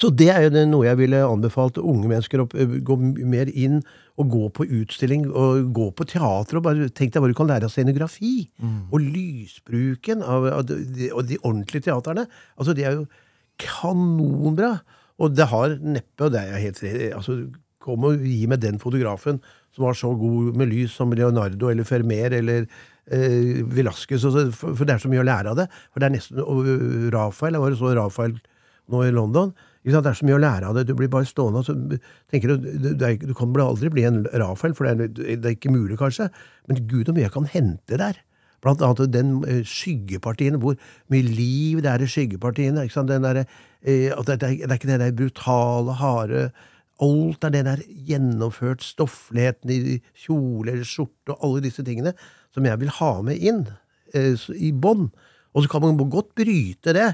Så 0.00 0.08
det 0.16 0.30
er 0.32 0.46
jo 0.46 0.52
det 0.54 0.62
noe 0.70 0.86
jeg 0.86 0.96
ville 0.96 1.18
anbefalt 1.26 1.76
unge 1.76 2.08
mennesker 2.08 2.40
å 2.40 2.46
gå 2.48 2.96
mer 3.28 3.50
inn 3.52 3.82
og 4.20 4.30
gå 4.32 4.46
på 4.56 4.64
utstilling 4.80 5.26
og 5.28 5.74
gå 5.76 5.90
på 5.96 6.06
teater. 6.08 6.56
og 6.56 6.64
bare 6.64 6.88
Tenk 6.88 7.12
deg 7.12 7.20
hva 7.20 7.28
du 7.28 7.36
kan 7.36 7.50
lære 7.50 7.68
av 7.68 7.74
scenografi! 7.74 8.48
Og 8.88 9.04
lysbruken 9.04 10.24
av, 10.24 10.48
av 10.56 10.64
de, 10.70 11.10
og 11.12 11.26
de 11.28 11.36
ordentlige 11.42 11.90
teaterne. 11.90 12.24
Altså, 12.56 12.76
de 12.76 12.86
er 12.88 12.96
jo 12.96 13.04
kanonbra! 13.60 14.78
Og 15.20 15.36
det 15.36 15.50
har 15.50 15.76
neppe, 15.84 16.24
og 16.24 16.32
det 16.32 16.40
er 16.40 16.54
jeg 16.54 16.70
helt 16.70 17.18
altså, 17.20 17.42
Kom 17.80 18.04
og 18.04 18.20
gi 18.20 18.42
meg 18.44 18.60
den 18.60 18.76
fotografen 18.76 19.38
som 19.80 19.88
var 19.88 19.96
så 19.98 20.12
god 20.18 20.56
med 20.60 20.68
lys 20.70 20.92
som 20.96 21.12
Leonardo 21.12 21.70
eller 21.70 21.84
Fermer 21.88 22.36
eller 22.36 22.66
eh, 23.10 23.64
Velasquez. 23.64 24.24
og 24.24 24.32
så- 24.32 24.52
For, 24.52 24.74
for 24.76 24.84
det 24.84 24.94
er 24.94 24.98
så 24.98 25.08
mye 25.08 25.22
å 25.22 25.26
lære 25.26 25.50
av 25.50 25.56
det. 25.56 25.68
For 25.92 26.00
det 26.00 26.06
er 26.10 26.16
nesten, 26.16 26.38
og 26.38 27.12
Rafael, 27.12 27.52
Jeg 27.54 27.60
var 27.60 27.70
så 27.72 27.96
Rafael 27.96 28.40
nå 28.90 29.04
i 29.06 29.10
London. 29.10 29.54
Det 29.82 29.94
er 29.94 30.12
så 30.12 30.26
mye 30.26 30.36
å 30.36 30.44
lære 30.44 30.66
av 30.68 30.74
det. 30.74 30.86
Du 30.86 30.94
blir 30.94 31.08
bare 31.08 31.24
stående 31.24 31.64
og 31.64 32.00
tenker 32.30 32.48
du, 32.48 32.56
du, 32.58 32.94
du, 32.94 33.34
kan 33.34 33.54
aldri 33.56 33.88
bli 33.88 34.04
en 34.04 34.26
Rafael, 34.26 34.74
for 34.74 34.84
det 34.84 35.00
er, 35.00 35.36
det 35.40 35.46
er 35.46 35.56
ikke 35.56 35.72
mulig, 35.72 35.96
kanskje. 35.96 36.28
Men 36.68 36.86
gud 36.86 37.08
og 37.08 37.14
mye 37.16 37.24
jeg 37.24 37.32
kan 37.32 37.48
hente 37.48 37.96
der. 37.96 38.20
Blant 38.60 38.82
annet 38.82 39.10
den 39.10 39.42
eh, 39.48 39.62
skyggepartiene, 39.64 40.60
hvor 40.60 40.76
mye 41.08 41.22
liv 41.24 41.80
det 41.80 41.88
er 41.88 42.02
i 42.04 42.10
skyggepartiene. 42.10 42.84
Der, 42.84 43.46
eh, 43.82 44.12
at 44.12 44.26
det, 44.26 44.42
er, 44.42 44.58
det 44.66 44.68
er 44.68 44.76
ikke 44.76 44.92
det 44.92 45.00
der 45.00 45.16
brutale, 45.16 45.96
harde 45.96 46.50
Alt 47.00 47.46
er 47.46 47.54
det 47.54 47.64
der 47.64 47.82
gjennomført, 48.08 48.84
stoffligheten 48.84 49.72
i 49.72 49.98
kjole 50.24 50.74
eller 50.74 50.88
skjorte 50.88 51.34
og 51.34 51.44
alle 51.46 51.64
disse 51.64 51.84
tingene 51.86 52.12
som 52.52 52.66
jeg 52.66 52.80
vil 52.82 52.92
ha 52.98 53.12
med 53.24 53.40
inn 53.40 53.62
eh, 54.14 54.34
i 54.56 54.72
bånd. 54.72 55.08
Og 55.54 55.64
så 55.64 55.72
kan 55.72 55.84
man 55.84 56.10
godt 56.12 56.34
bryte 56.38 56.94
det 56.94 57.06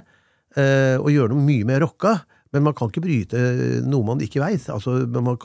eh, 0.59 0.97
og 0.99 1.13
gjøre 1.13 1.33
noe 1.33 1.45
mye 1.47 1.69
mer 1.69 1.85
rocka. 1.85 2.19
Men 2.55 2.65
man 2.65 2.77
kan 2.79 2.89
ikke 2.89 3.05
bryte 3.05 3.41
noe 3.85 4.07
man 4.07 4.23
ikke 4.25 4.41
veit. 4.41 4.69
Altså, 4.73 5.03
man, 5.13 5.37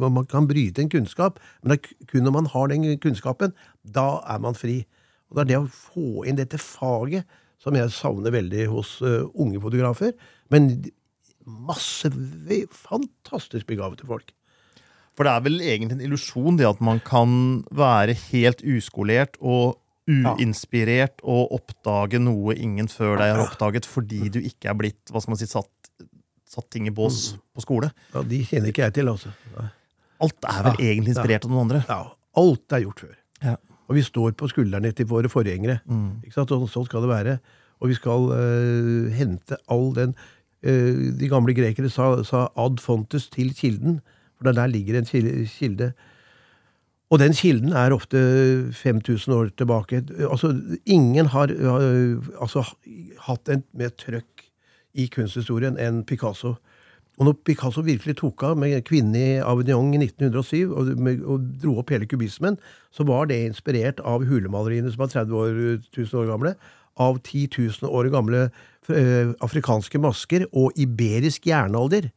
man, 0.00 0.28
kan 0.28 0.48
bryte 0.50 0.82
en 0.82 0.90
kunnskap, 0.90 1.38
men 1.62 1.78
kun 2.10 2.24
når 2.26 2.34
man 2.34 2.48
har 2.50 2.70
den 2.72 2.86
kunnskapen, 3.02 3.52
da 3.84 4.22
er 4.26 4.40
man 4.42 4.56
fri. 4.58 4.80
Og 5.30 5.36
det 5.36 5.44
er 5.44 5.50
det 5.52 5.60
å 5.60 5.68
få 5.70 6.24
inn 6.26 6.38
dette 6.40 6.58
faget 6.60 7.28
som 7.62 7.76
jeg 7.76 7.92
savner 7.94 8.34
veldig 8.34 8.66
hos 8.72 8.96
uh, 9.04 9.28
unge 9.34 9.60
fotografer. 9.62 10.14
Men 10.52 10.72
masse 11.46 12.10
fantastisk 12.74 13.66
begavede 13.68 14.06
folk. 14.08 14.32
For 15.16 15.24
det 15.24 15.32
er 15.32 15.44
vel 15.46 15.62
egentlig 15.64 15.96
en 15.96 16.04
illusjon 16.04 16.58
det 16.60 16.68
at 16.68 16.80
man 16.84 17.00
kan 17.04 17.64
være 17.74 18.16
helt 18.28 18.60
uskolert 18.66 19.38
og 19.40 19.78
uinspirert 20.06 21.22
og 21.26 21.54
oppdage 21.56 22.20
noe 22.22 22.54
ingen 22.54 22.86
før 22.90 23.16
deg 23.18 23.32
har 23.32 23.42
oppdaget, 23.42 23.88
fordi 23.90 24.28
du 24.30 24.38
ikke 24.38 24.70
er 24.70 24.78
blitt 24.78 25.10
hva 25.10 25.22
skal 25.22 25.34
man 25.34 25.40
si, 25.40 25.48
satt, 25.50 25.72
satt 26.46 26.68
ting 26.70 26.86
i 26.86 26.94
bås 26.94 27.32
på 27.56 27.64
skole. 27.64 27.90
Ja, 28.14 28.22
de 28.22 28.42
kjenner 28.46 28.70
ikke 28.70 28.84
jeg 28.84 28.98
til, 29.00 29.10
altså. 29.10 29.32
Alt 30.22 30.46
er 30.48 30.60
vel 30.68 30.78
Ja, 30.78 30.92
egentlig 30.92 31.16
inspirert 31.16 31.48
av 31.48 31.52
noen 31.52 31.66
andre. 31.66 31.82
Ja, 31.88 32.00
alt 32.42 32.76
er 32.76 32.84
gjort 32.84 33.02
før. 33.02 33.16
Ja. 33.42 33.56
Og 33.86 33.98
vi 33.98 34.02
står 34.06 34.36
på 34.38 34.48
skuldrene 34.50 34.92
til 34.96 35.08
våre 35.10 35.30
forgjengere. 35.30 35.80
Ikke 36.26 36.38
sant? 36.38 36.54
Og 36.54 36.68
sånn 36.70 36.86
skal 36.88 37.04
det 37.04 37.10
være. 37.10 37.36
Og 37.82 37.90
vi 37.90 37.98
skal 37.98 38.30
uh, 38.30 39.10
hente 39.14 39.58
all 39.70 39.90
den 39.96 40.14
De 40.66 41.28
gamle 41.30 41.54
grekere 41.54 41.90
sa, 41.92 42.22
sa 42.26 42.48
'ad 42.56 42.80
fontes' 42.82 43.30
til 43.30 43.54
kilden. 43.54 44.00
For 44.36 44.52
der 44.52 44.66
ligger 44.66 44.98
en 44.98 45.06
kilde. 45.46 45.92
Og 47.10 47.18
den 47.22 47.32
kilden 47.32 47.72
er 47.72 47.94
ofte 47.94 48.18
5000 48.72 49.34
år 49.34 49.50
tilbake. 49.56 50.02
Altså, 50.30 50.50
ingen 50.86 51.26
har 51.26 51.50
øh, 51.50 52.22
altså, 52.40 52.64
hatt 53.28 53.48
en 53.48 53.62
mer 53.74 53.92
trøkk 53.94 54.42
i 54.94 55.06
kunsthistorien 55.06 55.78
enn 55.78 56.02
Picasso. 56.04 56.56
Og 57.16 57.28
når 57.28 57.36
Picasso 57.46 57.80
virkelig 57.80 58.16
tok 58.16 58.42
av 58.42 58.58
med 58.58 58.82
'Kvinnen 58.84 59.14
i 59.14 59.40
Avignon' 59.40 59.94
i 59.94 60.02
1907 60.04 60.74
og, 60.74 60.90
og 61.24 61.46
dro 61.62 61.78
opp 61.78 61.90
hele 61.90 62.06
kubismen, 62.06 62.58
så 62.92 63.06
var 63.06 63.30
det 63.30 63.38
inspirert 63.46 64.00
av 64.04 64.24
hulemaleriene 64.24 64.90
som 64.90 64.98
var 64.98 65.06
30 65.14 65.36
år, 65.36 65.62
1000 65.94 66.20
år 66.20 66.26
gamle, 66.26 66.54
av 66.96 67.18
10 67.20 67.48
000 67.82 67.90
år 67.90 68.10
gamle 68.14 68.48
øh, 68.88 69.34
afrikanske 69.40 69.98
masker 69.98 70.46
og 70.52 70.72
iberisk 70.76 71.46
jernalder. 71.46 72.10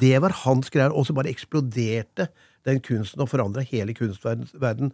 Det 0.00 0.14
var 0.22 0.32
hans 0.44 0.70
greier. 0.70 0.92
Og 0.92 1.06
så 1.06 1.16
bare 1.16 1.30
eksploderte 1.32 2.28
den 2.64 2.80
kunsten 2.80 3.20
og 3.20 3.28
forandra 3.28 3.60
hele 3.60 3.94
kunstverden. 3.94 4.92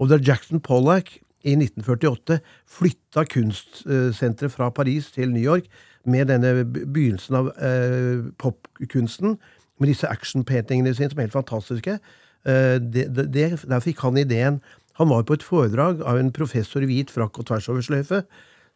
Og 0.00 0.08
da 0.08 0.16
Jackson 0.16 0.60
Pollack 0.60 1.18
i 1.44 1.54
1948 1.56 2.40
flytta 2.68 3.24
kunstsenteret 3.24 4.52
fra 4.52 4.70
Paris 4.70 5.10
til 5.12 5.32
New 5.32 5.42
York 5.42 5.68
med 6.04 6.28
denne 6.32 6.64
begynnelsen 6.64 7.36
av 7.36 7.50
eh, 7.60 8.26
popkunsten, 8.40 9.38
med 9.80 9.88
disse 9.88 10.08
actionpaintingene 10.08 10.92
sine, 10.96 11.08
som 11.12 11.20
er 11.20 11.28
helt 11.28 11.36
fantastiske, 11.36 11.96
eh, 12.44 12.76
det, 12.80 13.08
det, 13.16 13.48
der 13.64 13.84
fikk 13.84 14.04
han 14.04 14.20
ideen 14.20 14.60
Han 15.00 15.08
var 15.08 15.22
på 15.24 15.32
et 15.32 15.44
foredrag 15.44 16.02
av 16.04 16.18
en 16.20 16.32
professor 16.32 16.82
i 16.84 16.88
hvit 16.90 17.08
frakk 17.08 17.38
og 17.40 17.46
tversoversløyfe, 17.48 18.18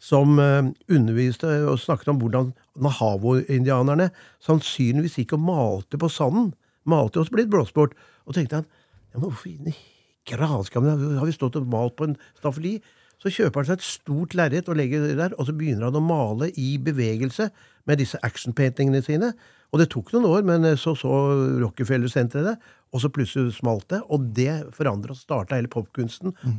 som 0.03 0.39
eh, 0.43 0.71
underviste 0.93 1.49
og 1.69 1.81
snakket 1.83 2.13
om 2.13 2.21
hvordan 2.21 2.53
Nahavo-indianerne 2.85 4.11
sannsynligvis 4.43 5.21
gikk 5.21 5.37
og 5.37 5.45
malte 5.47 6.01
på 6.01 6.11
sanden. 6.13 6.53
Malte 6.91 7.21
og 7.21 7.29
så 7.29 7.35
ble 7.35 7.47
det 7.47 7.55
blåst 7.55 7.77
bort. 7.77 7.95
Og 8.27 8.37
tenkte 8.37 8.61
han 8.61 8.69
ja, 8.69 9.21
men 9.21 9.29
hvorfor 9.29 9.49
i 9.71 9.77
granskammen 10.29 11.19
har 11.19 11.27
vi 11.29 11.37
stått 11.37 11.57
og 11.61 11.71
malt 11.71 11.97
på 11.99 12.09
en 12.09 12.19
staffeli? 12.39 12.79
Så 13.23 13.31
kjøper 13.33 13.63
han 13.63 13.69
seg 13.69 13.79
et 13.79 13.87
stort 13.87 14.35
lerret 14.37 14.67
og 14.69 14.77
legger 14.77 15.07
det 15.07 15.17
der, 15.17 15.35
og 15.39 15.47
så 15.49 15.55
begynner 15.57 15.89
han 15.89 15.97
å 15.97 16.03
male 16.05 16.51
i 16.61 16.75
bevegelse 16.83 17.47
med 17.89 18.01
disse 18.03 18.19
actionpaintingene 18.27 19.01
sine. 19.07 19.31
Og 19.73 19.81
det 19.81 19.89
tok 19.95 20.13
noen 20.13 20.27
år, 20.29 20.43
men 20.47 20.67
så 20.79 20.93
så 20.99 21.13
Rockefeller-senteret 21.63 22.51
det, 22.51 22.75
og 22.95 23.03
så 23.03 23.11
plutselig 23.15 23.57
smalt 23.57 23.89
det. 23.95 24.03
Og 24.13 24.29
det 24.37 24.53
forandra 24.77 25.15
og 25.15 25.19
starta 25.19 25.57
hele 25.57 25.73
popkunsten. 25.73 26.35
Mm. 26.43 26.59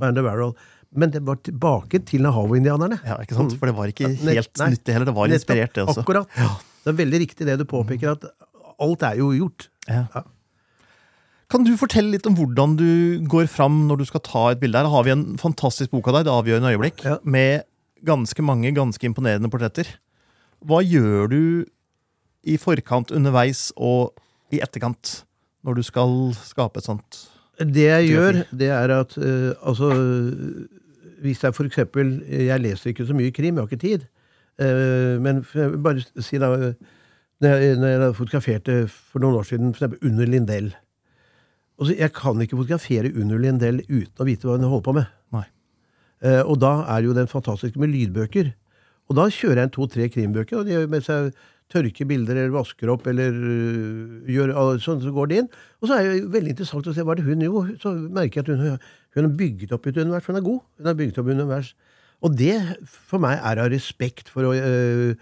Men 0.95 1.12
det 1.12 1.21
var 1.27 1.39
tilbake 1.43 1.99
til 2.08 2.23
Nahavo-indianerne. 2.25 3.01
Ja, 3.03 3.17
ikke 3.23 3.36
sant? 3.38 3.55
For 3.60 3.69
det 3.69 3.75
var 3.77 3.91
ikke 3.91 4.10
helt 4.13 4.62
nei. 4.62 4.69
nyttig 4.75 4.95
heller. 4.95 5.10
Det 5.10 5.15
var 5.17 5.34
inspirert, 5.36 5.73
det 5.75 5.84
også. 5.86 6.05
Akkurat. 6.05 6.31
Det 6.86 6.93
er 6.93 6.97
veldig 7.01 7.19
riktig 7.25 7.47
det 7.49 7.58
du 7.60 7.65
påpeker, 7.67 8.15
at 8.15 8.25
alt 8.79 9.03
er 9.08 9.19
jo 9.19 9.31
gjort. 9.36 9.67
Ja. 9.89 10.05
Ja. 10.15 10.23
Kan 11.51 11.65
du 11.67 11.75
fortelle 11.77 12.15
litt 12.15 12.25
om 12.25 12.34
hvordan 12.38 12.73
du 12.79 12.88
går 13.29 13.45
fram 13.51 13.84
når 13.89 14.01
du 14.01 14.05
skal 14.10 14.23
ta 14.25 14.45
et 14.53 14.62
bilde? 14.63 14.79
Her 14.81 14.89
har 14.89 15.05
vi 15.05 15.13
en 15.13 15.25
fantastisk 15.41 15.91
bok 15.93 16.08
av 16.10 16.17
deg, 16.19 16.25
Det 16.25 16.34
avgjørende 16.34 16.71
øyeblikk, 16.73 17.03
Ja. 17.05 17.17
med 17.23 17.63
ganske 18.05 18.41
mange 18.45 18.71
ganske 18.73 19.05
imponerende 19.05 19.49
portretter. 19.49 19.86
Hva 20.65 20.81
gjør 20.81 21.29
du 21.29 21.65
i 22.45 22.58
forkant, 22.58 23.12
underveis 23.12 23.71
og 23.77 24.13
i 24.53 24.60
etterkant 24.62 25.23
når 25.65 25.75
du 25.75 25.84
skal 25.84 26.34
skape 26.38 26.77
et 26.81 26.86
sånt? 26.89 27.21
Det 27.58 27.86
jeg 27.88 28.10
gjør, 28.12 28.41
det 28.51 28.69
er 28.69 28.91
at 28.99 29.13
uh, 29.17 29.53
altså 29.63 29.89
Hvis 31.23 31.43
jeg 31.43 31.54
eksempel 31.67 32.21
Jeg 32.28 32.62
leser 32.62 32.91
ikke 32.91 33.06
så 33.08 33.15
mye 33.15 33.32
krim, 33.32 33.56
jeg 33.56 33.63
har 33.63 33.71
ikke 33.71 33.82
tid. 33.82 34.06
Eh, 34.60 35.15
men 35.21 35.43
bare 35.84 36.04
si 36.23 36.39
da 36.41 36.73
når 37.43 37.58
jeg, 37.60 38.15
fotograferte 38.15 38.75
for 38.88 39.19
noen 39.19 39.36
år 39.36 39.43
siden 39.43 39.73
eksempel 39.73 39.99
under 40.08 40.25
Lindell 40.25 40.69
altså, 41.80 41.95
Jeg 41.99 42.13
kan 42.15 42.39
ikke 42.41 42.56
fotografere 42.56 43.12
under 43.12 43.41
Lindell 43.43 43.82
uten 43.89 44.23
å 44.23 44.28
vite 44.28 44.47
hva 44.47 44.56
hun 44.56 44.69
holder 44.69 44.86
på 44.86 44.93
med. 44.95 45.10
Nei. 45.36 45.43
Eh, 46.23 46.41
og 46.41 46.62
da 46.63 46.78
er 46.95 47.04
jo 47.04 47.17
den 47.17 47.28
fantastiske 47.28 47.80
med 47.82 47.91
lydbøker. 47.91 48.54
Og 49.10 49.19
da 49.19 49.28
kjører 49.30 49.62
jeg 49.62 49.69
en 49.69 49.75
to-tre 49.75 50.08
krimbøker, 50.10 50.62
og 50.62 50.69
de, 50.69 50.80
mens 50.89 51.10
jeg 51.12 51.34
tørker 51.75 52.07
bilder 52.09 52.39
eller 52.39 52.55
vasker 52.55 52.91
opp 52.93 53.05
eller 53.11 53.35
øh, 53.35 54.29
gjør 54.31 54.53
sånn, 54.81 55.03
så 55.03 55.13
går 55.15 55.31
det 55.31 55.41
inn. 55.41 55.49
Og 55.81 55.89
så 55.89 55.97
er 55.97 56.07
det 56.07 56.21
jo 56.21 56.31
veldig 56.33 56.55
interessant 56.55 56.89
å 56.89 56.95
se 56.95 57.05
hva 57.05 57.17
det 57.17 57.25
hun 57.27 57.43
gjør. 57.43 57.73
Så 57.81 57.93
merker 58.15 58.41
jeg 58.41 58.47
at 58.47 58.53
hun, 58.53 58.88
hun 59.15 59.27
har 59.27 59.38
bygget 59.43 59.75
opp 59.75 59.89
et 59.89 59.99
univers. 59.99 60.29
Hun 60.29 60.39
er 60.39 60.47
god. 60.47 60.63
Hun 60.79 60.89
har 60.91 60.97
bygget 61.01 61.21
opp 61.21 61.31
et 61.31 61.39
univers. 61.39 61.71
Og 62.25 62.38
det 62.39 62.57
for 62.88 63.21
meg 63.21 63.38
er 63.38 63.61
av 63.61 63.71
respekt 63.73 64.31
for 64.33 64.47
å, 64.49 64.53
øh, 64.55 65.13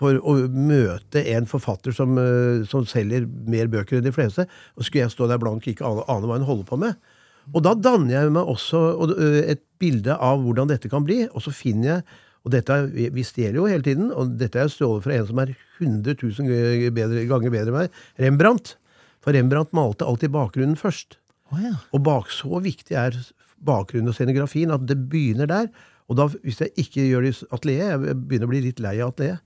for 0.00 0.16
å 0.24 0.36
møte 0.48 1.22
en 1.34 1.48
forfatter 1.48 1.94
som, 1.94 2.16
øh, 2.18 2.64
som 2.68 2.86
selger 2.88 3.28
mer 3.28 3.70
bøker 3.70 3.98
enn 3.98 4.08
de 4.08 4.14
fleste. 4.16 4.48
Og 4.76 4.86
skulle 4.86 5.04
jeg 5.04 5.14
stå 5.14 5.28
der 5.30 5.40
blank 5.42 5.68
ikke 5.68 5.86
ane, 5.86 6.26
hva 6.26 6.40
hun 6.40 6.48
holder 6.48 6.68
på 6.68 6.80
med. 6.80 6.96
Og 7.50 7.62
da 7.64 7.74
danner 7.74 8.14
jeg 8.14 8.32
meg 8.32 8.48
også 8.48 8.80
og, 9.02 9.14
et 9.20 9.62
bilde 9.80 10.14
av 10.14 10.42
hvordan 10.44 10.70
dette 10.70 10.90
kan 10.92 11.04
bli, 11.06 11.24
og 11.30 11.42
så 11.42 11.52
finner 11.54 11.88
jeg 11.88 12.02
og 12.44 12.52
dette 12.54 12.72
er, 12.72 12.86
vi- 13.12 13.24
stjeler 13.26 13.58
jo 13.60 13.66
hele 13.68 13.84
tiden, 13.84 14.10
og 14.12 14.36
dette 14.40 14.58
er 14.62 14.70
stjålet 14.72 15.04
fra 15.04 15.16
en 15.18 15.26
som 15.28 15.38
er 15.42 15.54
100 15.80 16.14
000 16.22 16.90
bedre, 16.96 17.26
ganger 17.28 17.50
bedre 17.52 17.68
enn 17.68 17.78
meg, 17.78 17.98
Rembrandt. 18.18 18.76
For 19.20 19.36
Rembrandt 19.36 19.74
malte 19.76 20.06
alltid 20.08 20.32
bakgrunnen 20.32 20.78
først. 20.80 21.18
Oh, 21.52 21.58
ja. 21.60 21.74
Og 21.92 22.02
bak, 22.06 22.30
så 22.32 22.60
viktig 22.64 22.96
er 22.96 23.16
bakgrunnen 23.60 24.08
og 24.08 24.16
scenografien 24.16 24.70
at 24.72 24.86
det 24.88 24.96
begynner 25.10 25.50
der. 25.50 25.68
Og 26.08 26.16
da, 26.16 26.26
hvis 26.42 26.60
jeg 26.62 26.72
ikke 26.80 27.04
gjør 27.06 27.26
det 27.26 27.34
i 27.36 27.48
atelier, 27.54 27.90
jeg 28.06 28.16
begynner 28.24 28.48
å 28.48 28.52
bli 28.54 28.62
litt 28.64 28.80
lei 28.80 28.96
av 29.02 29.12
atelier, 29.12 29.36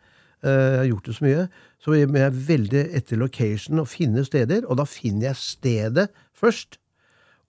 eh, 0.44 0.50
jeg 0.54 0.78
har 0.78 0.88
gjort 0.92 1.08
det 1.10 1.16
så 1.18 1.24
mye, 1.26 1.48
så 1.82 1.96
jeg 1.98 2.14
er 2.22 2.38
veldig 2.52 2.84
etter 3.00 3.20
location 3.20 3.82
og 3.82 3.90
finne 3.90 4.24
steder, 4.24 4.64
og 4.70 4.78
da 4.78 4.86
finner 4.88 5.32
jeg 5.32 5.40
stedet 5.42 6.06
først. 6.38 6.78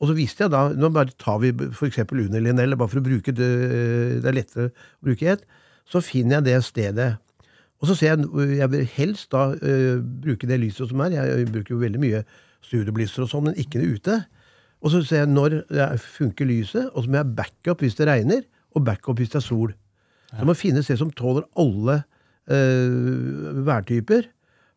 Og 0.01 0.09
så 0.09 0.15
visste 0.17 0.45
jeg 0.45 0.51
da, 0.51 0.67
nå 0.75 0.89
bare 0.93 1.13
tar 1.21 1.39
vi 1.43 1.53
eksempel 1.87 2.25
under 2.25 2.43
Linnell, 2.43 2.75
bare 2.75 2.91
for 2.91 2.99
å 2.99 3.05
bruke 3.05 3.31
det, 3.35 3.51
det 4.23 4.27
er 4.27 4.35
lettere 4.35 4.71
å 4.71 5.07
bruke 5.07 5.29
ett, 5.31 5.45
så 5.87 6.01
finner 6.03 6.39
jeg 6.39 6.47
det 6.49 6.57
stedet. 6.67 7.11
Og 7.79 7.89
så 7.89 7.95
ser 7.99 8.15
jeg, 8.15 8.47
jeg 8.59 8.71
vil 8.73 8.89
helst 8.95 9.31
da 9.35 9.49
uh, 9.53 9.97
bruke 10.01 10.49
det 10.49 10.59
lyset 10.63 10.91
som 10.91 11.03
er, 11.05 11.15
jeg 11.15 11.47
bruker 11.51 11.75
jo 11.75 11.81
veldig 11.83 12.01
mye 12.01 12.23
studioblisser 12.65 13.25
og 13.25 13.31
sånn, 13.31 13.47
men 13.49 13.59
ikke 13.61 13.81
det 13.81 13.99
ute. 13.99 14.19
Og 14.83 14.91
så 14.93 15.01
ser 15.05 15.23
jeg 15.23 15.31
når 15.31 15.59
det 15.69 15.87
funker 16.01 16.49
lyset, 16.49 16.89
og 16.91 17.05
så 17.05 17.11
må 17.11 17.21
jeg 17.21 17.35
backup 17.37 17.83
hvis 17.83 17.97
det 17.99 18.09
regner, 18.09 18.43
og 18.75 18.83
backup 18.87 19.21
hvis 19.21 19.31
det 19.33 19.39
er 19.39 19.45
sol. 19.45 19.75
Så 20.31 20.41
det 20.41 20.43
finne 20.43 20.59
finnes 20.59 20.89
det 20.91 20.97
som 20.99 21.11
tåler 21.15 21.45
alle 21.61 22.01
uh, 22.51 23.61
værtyper. 23.65 24.27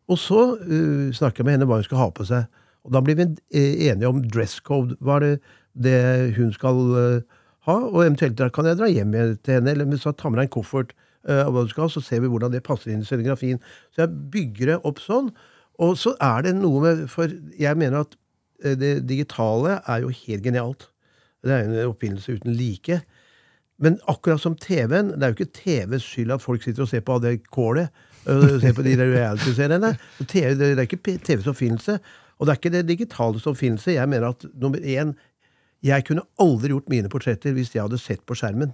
Og 0.09 0.17
så 0.21 0.45
uh, 0.55 1.09
snakker 1.13 1.43
jeg 1.43 1.49
med 1.49 1.57
henne 1.57 1.67
hva 1.69 1.81
hun 1.81 1.87
skal 1.87 2.03
ha 2.03 2.09
på 2.15 2.27
seg. 2.29 2.47
Og 2.87 2.95
da 2.95 3.01
blir 3.03 3.17
vi 3.19 3.27
eh, 3.55 3.89
enige 3.89 4.09
om 4.09 4.23
dress 4.23 4.59
code. 4.65 4.97
Hva 5.03 5.19
er 5.19 5.25
det, 5.25 5.35
det 5.73 5.99
hun 6.37 6.53
skal 6.55 6.79
øh, 6.95 7.21
ha? 7.67 7.77
Og 7.89 8.01
eventuelt 8.05 8.37
da 8.39 8.49
kan 8.53 8.69
jeg 8.69 8.79
dra 8.79 8.89
hjem 8.89 9.13
til 9.43 9.59
henne, 9.59 9.75
eller 9.75 10.01
så 10.01 10.15
ta 10.15 10.31
med 10.31 10.41
deg 10.41 10.49
en 10.49 10.57
koffert 10.59 10.95
av 11.29 11.51
hva 11.51 11.65
du 11.67 11.71
skal 11.73 11.89
så 11.91 12.01
ser 12.01 12.21
vi 12.23 12.29
hvordan 12.31 12.53
det 12.53 12.63
passer 12.63 12.93
inn 12.93 13.03
i 13.03 13.07
scenografien. 13.07 13.59
Så 13.91 14.05
jeg 14.05 14.29
bygger 14.33 14.71
det 14.71 14.77
opp 14.87 15.01
sånn. 15.03 15.33
Og 15.79 15.95
så 15.99 16.13
er 16.23 16.43
det 16.47 16.55
noe 16.59 16.81
med 16.83 17.05
For 17.11 17.31
jeg 17.59 17.79
mener 17.79 18.03
at 18.03 18.17
eh, 18.63 18.75
det 18.79 18.93
digitale 19.09 19.79
er 19.79 20.03
jo 20.03 20.13
helt 20.25 20.45
genialt. 20.45 20.89
Det 21.43 21.55
er 21.55 21.67
en 21.67 21.79
oppfinnelse 21.87 22.39
uten 22.39 22.55
like. 22.59 23.01
Men 23.79 23.95
akkurat 24.11 24.41
som 24.43 24.57
TV-en, 24.59 25.13
det 25.15 25.23
er 25.23 25.31
jo 25.31 25.37
ikke 25.37 25.55
TVs 25.55 26.03
skyld 26.03 26.33
at 26.35 26.43
folk 26.43 26.63
sitter 26.65 26.83
og 26.83 26.89
ser 26.91 27.03
på 27.07 27.15
det 27.23 27.37
kålet. 27.47 27.93
ser 28.25 28.73
på 28.75 28.83
de 28.83 28.97
der 28.99 29.13
reality-seriene. 29.15 29.93
Det 30.19 30.43
er 30.43 30.83
ikke 30.83 31.15
TVs 31.23 31.47
oppfinnelse. 31.47 31.95
Og 32.39 32.47
det 32.47 32.53
er 32.53 32.59
ikke 32.61 32.73
det 32.73 32.85
digitale 32.87 33.41
som 33.43 33.57
finnes. 33.57 33.87
Jeg 33.87 34.09
mener 34.09 34.31
at 34.31 34.45
nummer 34.55 34.79
én 34.79 35.15
Jeg 35.83 36.03
kunne 36.03 36.25
aldri 36.39 36.73
gjort 36.73 36.89
mine 36.91 37.07
portretter 37.07 37.53
hvis 37.55 37.71
jeg 37.71 37.85
hadde 37.85 37.99
sett 37.99 38.25
på 38.27 38.35
skjermen. 38.35 38.73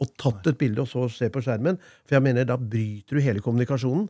Og 0.00 0.08
tatt 0.16 0.46
et 0.48 0.56
bilde 0.56 0.80
og 0.80 0.88
så 0.88 1.04
se 1.12 1.28
på 1.28 1.42
skjermen. 1.44 1.76
For 2.08 2.16
jeg 2.16 2.24
mener 2.24 2.46
da 2.48 2.56
bryter 2.56 3.16
du 3.16 3.20
hele 3.20 3.44
kommunikasjonen. 3.44 4.06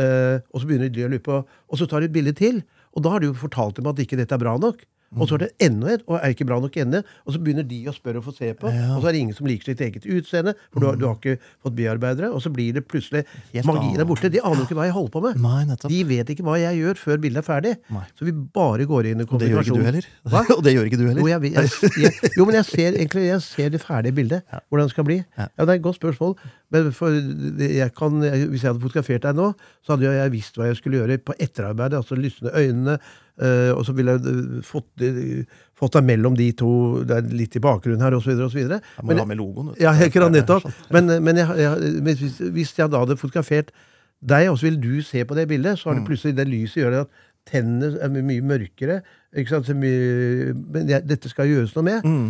Eh, 0.00 0.40
og 0.52 0.60
så 0.60 0.68
begynner 0.68 0.88
de 0.92 1.04
å 1.04 1.10
lure 1.10 1.24
på 1.24 1.36
Og 1.42 1.80
så 1.80 1.88
tar 1.88 2.00
de 2.00 2.08
et 2.08 2.14
bilde 2.14 2.32
til. 2.32 2.62
Og 2.96 3.04
da 3.04 3.12
har 3.12 3.20
du 3.20 3.28
jo 3.28 3.36
fortalt 3.36 3.76
dem 3.76 3.88
at 3.90 4.00
ikke 4.00 4.16
dette 4.16 4.32
er 4.32 4.40
bra 4.40 4.56
nok. 4.56 4.80
Og 5.16 5.28
så 5.28 5.38
er 5.38 5.46
det 5.46 5.48
enda 5.64 5.88
et, 5.94 6.02
og 6.04 6.18
er 6.18 6.34
ikke 6.34 6.44
bra 6.48 6.58
nok 6.60 6.74
ende. 6.82 7.00
Og 7.24 7.32
så 7.32 7.40
begynner 7.40 7.64
de 7.64 7.78
å 7.88 7.94
spørre 7.96 8.20
og 8.20 8.26
få 8.26 8.34
se 8.36 8.50
på. 8.58 8.68
Ja. 8.74 8.90
Og 8.96 9.00
så 9.00 9.08
er 9.08 9.16
det 9.16 9.22
ingen 9.22 9.36
som 9.36 9.48
liker 9.48 9.70
sitt 9.70 9.80
eget 9.80 10.04
utseende, 10.04 10.52
for 10.68 10.84
du 10.84 10.88
har, 10.90 10.98
du 11.00 11.06
har 11.08 11.16
ikke 11.16 11.38
fått 11.64 11.76
bearbeidere. 11.78 12.28
Og 12.34 12.42
så 12.44 12.52
blir 12.52 12.76
det 12.76 12.84
plutselig 12.88 13.24
Helt 13.54 13.68
Magien 13.68 14.02
er 14.02 14.08
borte. 14.08 14.28
De 14.32 14.42
aner 14.42 14.60
jo 14.60 14.66
ikke 14.68 14.76
hva 14.76 14.88
jeg 14.88 14.96
holder 14.98 15.14
på 15.14 15.22
med. 15.24 15.40
Nei. 15.40 15.78
De 15.88 16.02
vet 16.10 16.32
ikke 16.34 16.44
hva 16.44 16.58
jeg 16.60 16.80
gjør 16.82 17.00
før 17.00 17.22
bildet 17.24 17.40
er 17.40 17.46
ferdig. 17.46 17.74
Nei. 17.94 18.04
Så 18.18 18.28
vi 18.28 18.34
bare 18.58 18.88
går 18.90 19.10
inn 19.12 19.24
i 19.24 19.28
Og 19.28 19.40
det 19.40 19.48
gjør 19.52 19.64
ikke 19.64 19.78
du 19.80 19.86
heller. 19.88 20.08
Og 20.58 20.62
det 20.66 20.74
gjør 20.76 20.90
ikke 20.90 21.00
du 21.00 21.06
heller. 21.06 21.22
Jo, 21.22 21.30
jeg, 21.32 21.52
jeg, 21.56 21.92
jeg, 22.04 22.32
jo, 22.36 22.48
men 22.48 22.58
jeg 22.60 22.68
ser 22.68 22.90
egentlig 22.92 23.24
jeg 23.28 23.44
ser 23.46 23.72
det 23.72 23.80
ferdige 23.84 24.16
bildet. 24.18 24.58
Hvordan 24.68 24.90
det 24.90 24.94
skal 24.96 25.08
bli. 25.08 25.20
Ja. 25.38 25.48
Ja, 25.48 25.64
Det 25.64 25.70
er 25.72 25.80
et 25.80 25.86
godt 25.88 26.00
spørsmål. 26.00 26.36
Men 26.74 26.90
for 26.92 27.16
jeg 27.64 27.94
kan, 27.96 28.20
hvis 28.20 28.60
jeg 28.64 28.68
hadde 28.74 28.82
fotografert 28.82 29.24
deg 29.24 29.38
nå, 29.38 29.52
så 29.84 29.94
hadde 29.96 30.12
jeg 30.18 30.34
visst 30.34 30.58
hva 30.60 30.68
jeg 30.68 30.76
skulle 30.80 31.00
gjøre 31.00 31.16
på 31.24 31.36
etterarbeidet. 31.40 32.02
Altså 32.02 32.18
lysne 32.18 32.52
øynene. 32.52 32.98
Øh, 33.42 33.72
og 33.76 33.84
så 33.86 33.94
ville 33.96 34.16
jeg 34.16 34.32
øh, 34.32 34.62
fått 34.66 35.04
eh, 35.04 35.44
fått 35.78 35.94
deg 35.94 36.06
mellom 36.08 36.34
de 36.38 36.48
to, 36.58 36.70
det 37.06 37.20
er 37.20 37.28
litt 37.38 37.54
i 37.54 37.62
bakgrunnen 37.62 38.02
her, 38.02 38.16
osv., 38.18 38.34
osv. 38.48 38.64
Må 39.04 39.14
jo 39.14 39.20
ha 39.20 39.28
med 39.28 39.38
logoen. 39.38 39.70
Ja, 39.78 39.92
er 39.94 40.10
nettopp. 40.32 40.66
sånn. 40.66 40.74
Men, 40.94 41.12
men, 41.22 41.38
jeg, 41.38 41.54
jeg, 41.62 41.92
hvis, 42.06 42.40
hvis 42.56 42.74
jeg 42.78 42.90
da 42.90 43.04
hadde 43.04 43.18
fotografert 43.20 43.70
deg, 44.18 44.48
og 44.50 44.58
så 44.58 44.68
vil 44.68 44.80
du 44.82 44.98
se 45.06 45.22
på 45.24 45.38
det 45.38 45.46
bildet, 45.50 45.78
så 45.78 45.90
har 45.90 46.00
det 46.00 46.08
plutselig 46.08 46.34
det 46.34 46.48
lyset 46.50 46.82
gjør 46.82 47.04
at 47.04 47.24
tennene 47.48 47.94
er 48.02 48.10
mye 48.10 48.44
mørkere. 48.44 49.00
Ikke 49.36 49.54
sant? 49.54 49.68
Så 49.68 49.76
mye, 49.78 50.52
men 50.74 50.90
jeg, 50.90 51.06
dette 51.08 51.30
skal 51.30 51.50
gjøres 51.50 51.76
noe 51.76 51.86
med. 51.86 52.04
Mm. 52.04 52.28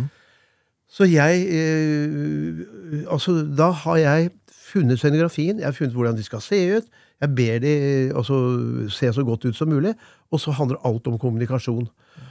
Så 0.89 1.05
jeg 1.05 1.43
eh, 1.53 2.61
Altså, 3.09 3.39
da 3.57 3.69
har 3.85 3.97
jeg 4.01 4.31
funnet 4.69 5.01
scenografien, 5.01 5.59
jeg 5.59 5.65
har 5.65 5.73
funnet 5.73 5.97
hvordan 5.97 6.17
de 6.17 6.25
skal 6.25 6.41
se 6.45 6.59
ut. 6.77 6.89
Jeg 7.19 7.35
ber 7.35 7.57
de 7.63 7.71
eh, 7.71 8.11
altså, 8.15 8.35
se 8.93 9.11
så 9.13 9.23
godt 9.27 9.45
ut 9.45 9.57
som 9.57 9.71
mulig, 9.71 9.93
og 10.31 10.39
så 10.39 10.53
handler 10.55 10.79
alt 10.87 11.07
om 11.07 11.17
kommunikasjon. 11.19 11.89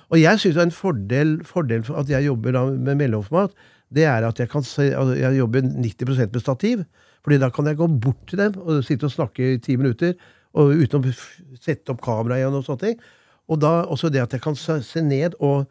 Og 0.09 0.21
jeg 0.21 0.41
syns 0.41 0.61
en 0.63 0.73
fordel, 0.73 1.39
fordel 1.45 1.85
for 1.85 2.01
at 2.01 2.09
jeg 2.09 2.25
jobber 2.25 2.57
da 2.57 2.65
med 2.73 2.97
mellomformat, 3.03 3.53
det 3.95 4.05
er 4.05 4.25
at 4.25 4.41
jeg 4.41 4.49
kan 4.53 4.65
se, 4.65 4.91
altså, 4.97 5.15
jeg 5.17 5.39
jobber 5.39 5.61
90 5.61 6.33
med 6.33 6.41
stativ. 6.41 6.85
Fordi 7.25 7.39
da 7.39 7.51
kan 7.51 7.67
jeg 7.67 7.77
gå 7.77 7.87
bort 8.01 8.27
til 8.29 8.41
dem 8.41 8.57
og 8.63 8.85
sitte 8.85 9.09
og 9.09 9.13
snakke 9.13 9.55
i 9.55 9.61
ti 9.61 9.77
minutter 9.77 10.15
og 10.57 10.77
uten 10.81 11.05
å 11.05 11.13
sette 11.61 11.93
opp 11.93 12.01
kamera 12.05 12.39
igjen 12.39 12.57
og 12.57 12.65
sånne 12.65 12.85
ting. 12.85 13.01
Og 13.49 13.61
da 13.61 13.83
også 13.89 14.11
det 14.13 14.23
at 14.23 14.33
jeg 14.37 14.45
kan 14.45 14.57
se 14.57 15.03
ned 15.05 15.37
og 15.41 15.69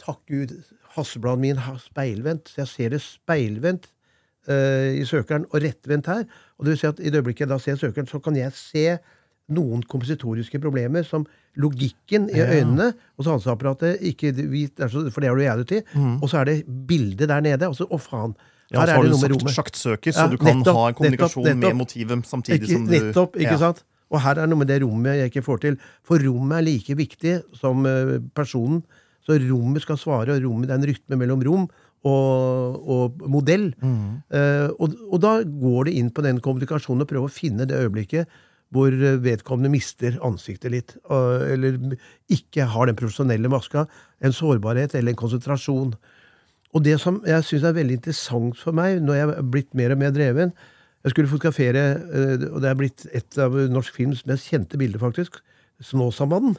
takke 0.00 0.42
ut 0.42 0.56
Hassebladet 0.96 1.42
min 1.42 1.58
speilvendt, 1.80 2.48
så 2.48 2.62
jeg 2.62 2.68
ser 2.70 2.92
det 2.94 3.02
speilvendt 3.04 3.90
i 4.48 5.04
søkeren 5.04 5.44
og 5.50 5.62
rettvendt 5.62 6.06
her. 6.06 6.24
Og 6.58 6.64
det 6.66 6.74
vil 6.74 6.78
si 6.78 6.86
at 6.86 7.00
I 7.00 7.10
det 7.10 7.20
øyeblikket 7.22 7.40
jeg 7.46 7.48
da 7.48 7.58
ser 7.58 7.76
søkeren, 7.80 8.06
så 8.08 8.20
kan 8.22 8.36
jeg 8.36 8.52
se 8.52 8.98
noen 9.48 9.82
kompositoriske 9.86 10.58
problemer 10.60 11.04
som 11.06 11.24
logikken 11.56 12.28
i 12.34 12.40
øynene 12.42 12.92
og 13.18 13.24
sanseapparatet 13.24 14.00
ikke 14.02 14.32
vi- 14.34 14.66
det 14.66 14.78
har 14.78 14.88
du 14.90 15.10
For 15.10 15.20
det 15.20 15.30
er 15.30 15.36
reality. 15.36 15.80
Og 16.22 16.28
så 16.28 16.38
er 16.40 16.44
det 16.44 16.64
bildet 16.86 17.28
der 17.28 17.40
nede. 17.40 17.62
Og 17.68 17.74
så, 17.76 17.86
å 17.90 17.98
faen, 17.98 18.34
Mm. 18.66 18.74
Ja, 18.74 18.80
her 18.80 18.86
så 18.86 19.24
er 19.24 19.28
det 19.28 19.38
du 19.38 19.46
sjaktsøker, 19.46 20.10
så 20.12 20.22
Ja, 20.24 20.26
du 20.26 20.36
kan 20.38 20.56
nettopp, 20.58 20.74
ha 20.74 20.88
en 20.88 20.94
kommunikasjon 20.94 21.44
nettopp, 21.44 21.54
nettopp. 21.54 21.76
med 21.76 21.76
motivet 21.86 22.26
samtidig 22.26 22.62
Ikke, 22.62 22.72
som 22.72 22.86
du 22.86 22.92
nettopp, 22.92 23.36
ikke 23.36 23.52
Ja. 23.52 23.58
sant? 23.58 23.84
Og 24.10 24.20
her 24.20 24.34
er 24.42 24.46
noe 24.48 24.58
med 24.58 24.66
det 24.66 24.82
rommet 24.82 25.14
jeg 25.14 25.30
ikke 25.30 25.44
får 25.44 25.60
til. 25.60 25.76
For 26.02 26.18
rommet 26.18 26.58
er 26.58 26.62
like 26.62 26.94
viktig 26.96 27.42
som 27.54 27.86
eh, 27.86 28.18
personen. 28.34 28.82
Så 29.24 29.38
rommet 29.38 29.82
skal 29.82 29.96
svare, 29.96 30.30
og 30.34 30.42
rommet 30.42 30.66
det 30.66 30.70
er 30.70 30.82
en 30.82 30.94
rytme 30.94 31.16
mellom 31.16 31.42
rom 31.44 31.68
og, 32.04 32.82
og 32.86 33.22
modell. 33.30 33.70
Mm. 33.80 34.18
Eh, 34.30 34.68
og, 34.78 34.98
og 35.08 35.22
da 35.24 35.38
går 35.46 35.88
det 35.88 35.96
inn 36.00 36.10
på 36.14 36.24
den 36.26 36.42
kommunikasjonen 36.44 37.06
og 37.06 37.10
prøver 37.10 37.30
å 37.30 37.36
finne 37.38 37.66
det 37.68 37.78
øyeblikket 37.78 38.28
hvor 38.74 38.90
vedkommende 39.22 39.70
mister 39.70 40.16
ansiktet 40.26 40.72
litt. 40.74 40.96
eh, 41.10 41.52
eller 41.54 41.78
ikke 42.28 42.66
har 42.66 42.86
den 42.86 42.98
profesjonelle 42.98 43.48
maska. 43.48 43.86
En 44.20 44.34
sårbarhet 44.34 44.94
eller 44.94 45.14
en 45.14 45.22
konsentrasjon. 45.22 45.94
Og 46.74 46.82
det 46.84 46.98
som 47.00 47.22
jeg 47.26 47.44
syns 47.46 47.64
er 47.64 47.76
veldig 47.76 48.00
interessant 48.00 48.58
for 48.58 48.76
meg, 48.76 49.00
når 49.00 49.14
jeg 49.14 49.28
er 49.28 49.46
blitt 49.54 49.74
mer 49.74 49.94
og 49.94 49.98
mer 50.02 50.10
dreven 50.10 50.52
Jeg 51.06 51.12
skulle 51.12 51.30
fotografere, 51.30 51.82
eh, 52.02 52.48
og 52.50 52.62
det 52.64 52.68
er 52.68 52.74
blitt 52.74 53.06
et 53.14 53.38
av 53.38 53.52
norsk 53.70 53.94
films 53.94 54.24
mest 54.26 54.48
kjente 54.50 54.74
bilder, 54.74 54.98
faktisk. 54.98 55.36
Snåsamannen. 55.78 56.56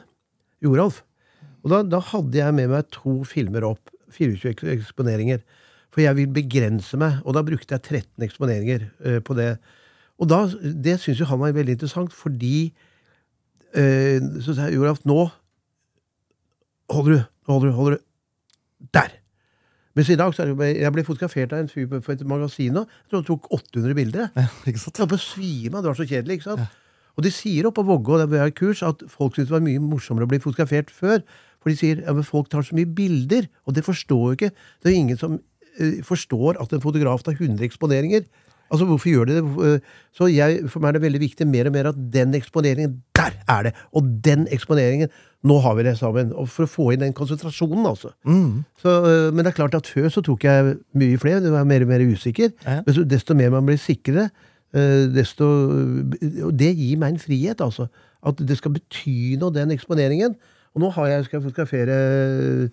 Joralf. 0.64 1.02
Og 1.60 1.68
da, 1.68 1.82
da 1.84 2.00
hadde 2.00 2.38
jeg 2.38 2.54
med 2.56 2.70
meg 2.72 2.88
to 2.88 3.18
filmer 3.28 3.66
opp. 3.68 3.92
24 4.14 4.70
eksponeringer. 4.74 5.42
For 5.94 6.04
jeg 6.04 6.16
vil 6.18 6.32
begrense 6.32 6.98
meg, 7.00 7.20
og 7.24 7.34
da 7.36 7.42
brukte 7.46 7.74
jeg 7.74 7.82
13 7.82 8.26
eksponeringer 8.28 8.88
uh, 9.06 9.20
på 9.24 9.36
det. 9.38 9.54
Og 10.18 10.28
da, 10.30 10.42
det 10.60 10.98
syns 11.00 11.20
jo 11.20 11.28
han 11.30 11.40
var 11.40 11.54
veldig 11.56 11.78
interessant, 11.78 12.12
fordi 12.12 12.72
uh, 13.76 14.18
Så 14.42 14.54
sa 14.54 14.68
jeg 14.68 14.76
Joralf, 14.78 15.04
nå 15.08 15.28
holder 16.92 17.14
du, 17.14 17.22
holder 17.48 17.68
du, 17.68 17.74
holder 17.76 17.96
du. 17.96 18.04
Der! 18.94 19.16
Mens 19.98 20.10
i 20.12 20.16
dag 20.16 20.34
så 20.34 20.44
er 20.44 20.52
det, 20.54 20.66
jeg 20.78 20.94
ble 20.94 21.02
fotografert 21.02 21.52
av 21.52 21.64
en 21.64 21.70
fyr 21.70 21.88
på 21.90 22.12
et 22.12 22.20
magasin 22.28 22.76
nå. 22.76 22.84
Jeg 22.86 23.10
tror 23.10 23.18
han 23.18 23.26
tok 23.26 23.48
800 23.56 23.96
bilder. 23.98 24.28
Ja, 24.36 24.44
ikke 24.70 24.78
sant? 24.78 24.94
Jeg 24.94 25.02
holdt 25.02 25.14
på 25.16 25.18
å 25.18 25.24
svime 25.24 25.74
av, 25.74 25.82
det 25.82 25.90
var 25.90 25.98
så 25.98 26.06
kjedelig. 26.06 26.38
ikke 26.38 26.46
sant? 26.52 26.76
Og 27.18 27.24
de 27.26 27.32
sier 27.34 27.66
oppe 27.66 27.82
på 27.82 27.88
Vågå 27.88 28.20
der 28.20 28.30
vi 28.30 28.38
har 28.38 28.52
kurs, 28.54 28.84
at 28.86 29.02
folk 29.10 29.34
syntes 29.34 29.48
det 29.50 29.56
var 29.56 29.64
mye 29.64 29.82
morsommere 29.82 30.28
å 30.28 30.30
bli 30.30 30.38
fotografert 30.42 30.92
før. 30.94 31.24
For 31.62 31.72
de 31.72 31.78
sier 31.78 32.02
ja, 32.04 32.12
men 32.14 32.26
folk 32.26 32.50
tar 32.52 32.66
så 32.66 32.76
mye 32.78 32.86
bilder, 32.86 33.48
og 33.66 33.74
det 33.74 33.86
forstår 33.86 34.24
jo 34.26 34.36
ikke. 34.38 34.52
Det 34.82 34.90
er 34.90 34.94
jo 34.94 35.04
ingen 35.04 35.20
som 35.20 35.38
uh, 35.38 35.96
forstår 36.06 36.60
at 36.62 36.72
en 36.72 36.84
fotograf 36.84 37.24
tar 37.26 37.38
100 37.38 37.64
eksponeringer. 37.66 38.26
Altså, 38.68 38.84
hvorfor 38.84 39.08
gjør 39.08 39.24
de 39.24 39.36
det? 39.38 39.44
Eh, 39.64 39.80
Så 40.12 40.26
jeg, 40.28 40.68
For 40.68 40.80
meg 40.80 40.88
er 40.88 40.98
det 40.98 41.02
veldig 41.02 41.20
viktig 41.20 41.46
mer 41.48 41.70
og 41.70 41.72
mer 41.72 41.86
at 41.88 42.00
den 42.12 42.34
eksponeringen, 42.36 42.98
der 43.16 43.32
er 43.48 43.62
det! 43.62 43.72
Og 43.96 44.04
den 44.24 44.46
eksponeringen, 44.52 45.08
nå 45.42 45.58
har 45.64 45.74
vi 45.78 45.86
det 45.86 45.94
sammen. 45.98 46.34
Og 46.36 46.48
For 46.52 46.66
å 46.66 46.68
få 46.68 46.90
inn 46.92 47.00
den 47.00 47.14
konsentrasjonen, 47.16 47.86
altså. 47.86 48.12
Mm. 48.26 48.64
Så, 48.82 48.92
øh, 48.92 49.30
men 49.32 49.44
det 49.44 49.52
er 49.54 49.56
klart 49.56 49.74
at 49.78 49.88
før 49.88 50.10
så 50.12 50.20
tok 50.20 50.44
jeg 50.44 50.76
mye 50.92 51.18
flere. 51.18 51.40
Det 51.40 51.52
var 51.52 51.64
mer 51.64 51.86
og 51.86 51.88
mer 51.88 52.04
usikker. 52.04 52.52
Ja. 52.66 52.82
Men 52.84 52.94
så, 52.94 53.06
desto 53.08 53.34
mer 53.34 53.50
man 53.50 53.66
blir 53.66 53.80
sikrere, 53.80 54.28
desto 55.14 55.46
Og 56.44 56.52
det 56.52 56.74
gir 56.76 56.98
meg 57.00 57.14
en 57.14 57.22
frihet, 57.22 57.60
altså. 57.64 57.88
At 58.26 58.36
det 58.36 58.58
skal 58.58 58.74
bety 58.74 59.38
noe, 59.40 59.54
den 59.54 59.72
eksponeringen. 59.72 60.36
Og 60.78 60.84
nå 60.84 60.92
har 60.94 61.08
jeg, 61.10 61.24
skal 61.26 61.40
jeg 61.40 61.48
fotografere 61.48 61.94
øh, 62.38 62.68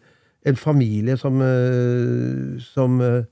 en 0.46 0.56
familie 0.56 1.18
som, 1.18 1.42
øh, 1.42 2.62
som 2.62 3.02
øh, 3.02 3.24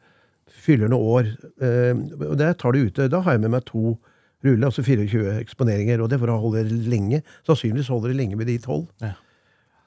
fyller 0.49 0.89
noen 0.89 1.05
år. 1.05 1.29
Eh, 1.61 1.99
og 2.29 2.39
der 2.39 2.55
tar 2.57 2.73
det 2.73 2.87
ute. 2.87 3.05
Da 3.07 3.19
har 3.21 3.37
jeg 3.37 3.43
med 3.43 3.53
meg 3.53 3.67
to 3.69 3.99
ruller, 4.43 4.65
altså 4.71 4.81
24 4.81 5.35
eksponeringer. 5.43 6.01
Og 6.01 6.09
det 6.09 6.17
for 6.23 6.33
å 6.33 6.39
holde 6.41 6.63
det 6.65 6.87
lenge. 6.89 7.21
Sannsynligvis 7.45 7.91
holder 7.93 8.15
det 8.15 8.17
lenge 8.17 8.39
med 8.39 8.49
de 8.49 8.57
tolv. 8.63 8.87
Ja. 9.03 9.13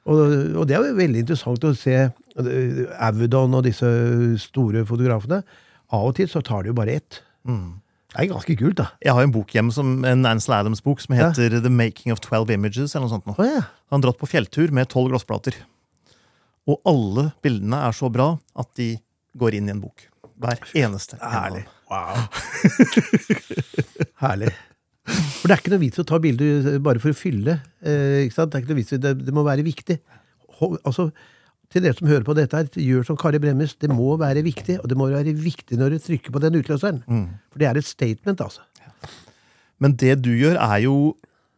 Og, 0.07 0.23
og 0.55 0.69
det 0.71 0.77
er 0.77 0.87
jo 0.87 1.01
veldig 1.01 1.25
interessant 1.25 1.67
å 1.67 1.75
se 1.75 1.97
eh, 1.99 2.83
Avedon 3.03 3.59
og 3.59 3.67
disse 3.67 3.91
store 4.39 4.87
fotografene. 4.87 5.43
Av 5.91 6.07
og 6.13 6.15
til 6.15 6.31
så 6.31 6.45
tar 6.47 6.63
de 6.63 6.71
jo 6.71 6.79
bare 6.79 7.01
ett. 7.01 7.25
Mm. 7.43 7.83
Det 8.15 8.23
er 8.23 8.29
ganske 8.31 8.55
kult, 8.57 8.77
da. 8.79 8.87
Jeg 9.03 9.13
har 9.17 9.23
en 9.27 9.33
bok 9.35 9.51
hjemme, 9.53 9.73
som, 9.75 9.97
en 10.09 10.23
Ansel 10.31 10.55
Adams-bok 10.61 11.01
som 11.03 11.15
Ja. 11.17 11.31
heter 11.33 11.59
The 11.61 11.71
Making 11.73 12.13
of 12.15 12.21
Twelve 12.25 12.51
Images. 12.55 12.95
eller 12.95 13.07
noe 13.09 13.17
sånt. 13.19 13.27
Å 13.37 13.45
ja. 13.45 13.63
Han 13.93 14.01
dratt 14.05 14.19
på 14.21 14.29
fjelltur 14.31 14.71
med 14.73 14.89
tolv 14.89 15.11
glassplater. 15.13 15.55
Og 16.67 16.81
alle 16.87 17.33
bildene 17.43 17.83
er 17.87 17.93
så 17.93 18.09
bra 18.11 18.39
at 18.57 18.71
de 18.79 18.97
går 19.37 19.55
inn 19.59 19.69
i 19.69 19.75
en 19.75 19.81
bok. 19.83 20.07
Hver 20.41 20.59
eneste. 20.75 21.19
Herlig. 21.21 21.65
Wow. 21.91 22.27
Herlig. 24.23 24.51
For 25.07 25.47
det 25.49 25.55
er 25.55 25.61
ikke 25.63 25.73
noe 25.75 25.83
vits 25.85 26.01
å 26.03 26.07
ta 26.09 26.19
bilder 26.23 26.79
bare 26.83 26.99
for 27.03 27.15
å 27.15 27.17
fylle. 27.17 27.61
Eh? 27.85 28.27
Det, 28.27 28.63
er 28.65 28.99
det, 29.05 29.13
det 29.29 29.35
må 29.35 29.45
være 29.47 29.63
viktig. 29.67 30.01
Ho- 30.59 30.77
altså, 30.83 31.11
til 31.73 31.85
dere 31.85 31.97
som 31.99 32.09
hører 32.09 32.25
på 32.27 32.35
dette, 32.39 32.57
her, 32.57 32.69
gjør 32.79 33.07
som 33.09 33.19
Kari 33.21 33.41
Bremmes. 33.43 33.75
Det 33.81 33.91
må 33.91 34.15
være 34.21 34.45
viktig, 34.47 34.79
og 34.83 34.91
det 34.91 34.99
må 34.99 35.09
være 35.11 35.35
viktig 35.37 35.79
når 35.81 35.97
du 35.97 36.03
trykker 36.05 36.35
på 36.35 36.43
den 36.45 36.59
utløseren. 36.61 37.03
Mm. 37.07 37.27
For 37.53 37.63
det 37.63 37.69
er 37.71 37.81
et 37.81 37.89
statement, 37.89 38.43
altså. 38.45 38.63
Men 39.83 39.97
det 40.01 40.21
du 40.25 40.31
gjør, 40.33 40.57
er 40.63 40.85
jo 40.87 41.17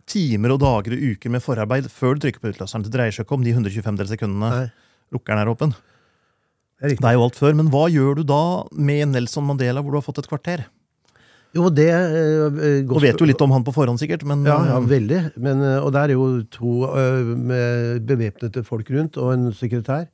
timer 0.08 0.54
og 0.54 0.62
dager 0.62 0.96
og 0.96 1.04
uker 1.12 1.32
med 1.34 1.44
forarbeid 1.44 1.90
før 1.92 2.16
du 2.16 2.24
trykker 2.24 2.42
på 2.42 2.54
utløseren. 2.54 2.86
Det 2.86 2.94
dreier 2.94 3.14
seg 3.14 3.26
ikke 3.26 3.36
om 3.36 3.44
de 3.44 3.52
125 3.54 4.00
del 4.00 4.10
sekundene 4.10 4.50
Nei, 4.54 4.64
lukkeren 5.14 5.42
er 5.42 5.52
åpen. 5.52 5.76
det 6.80 6.94
er. 6.94 6.96
Det 6.96 7.10
er 7.10 7.18
jo 7.18 7.26
alt 7.26 7.38
før. 7.38 7.54
Men 7.60 7.70
hva 7.74 7.84
gjør 7.92 8.20
du 8.20 8.24
da 8.26 8.42
med 8.72 9.12
Nelson 9.12 9.46
Mandela, 9.46 9.84
hvor 9.84 9.94
du 9.94 10.00
har 10.00 10.06
fått 10.06 10.22
et 10.24 10.30
kvarter? 10.30 10.64
Jo, 11.56 11.70
det 11.72 11.88
eh, 11.88 12.82
Du 12.84 12.98
vet 13.00 13.18
jo 13.18 13.26
litt 13.28 13.40
om 13.40 13.52
han 13.54 13.64
på 13.64 13.72
forhånd, 13.72 14.00
sikkert, 14.00 14.24
men 14.28 14.44
Ja, 14.46 14.58
ja, 14.68 14.76
eh, 14.76 14.88
veldig. 14.90 15.20
Men, 15.40 15.62
eh, 15.64 15.78
og 15.80 15.92
der 15.96 16.12
er 16.12 16.16
jo 16.18 16.28
to 16.52 16.84
eh, 16.92 17.98
bevæpnede 18.04 18.64
folk 18.66 18.90
rundt, 18.94 19.16
og 19.16 19.32
en 19.32 19.48
sekretær. 19.56 20.08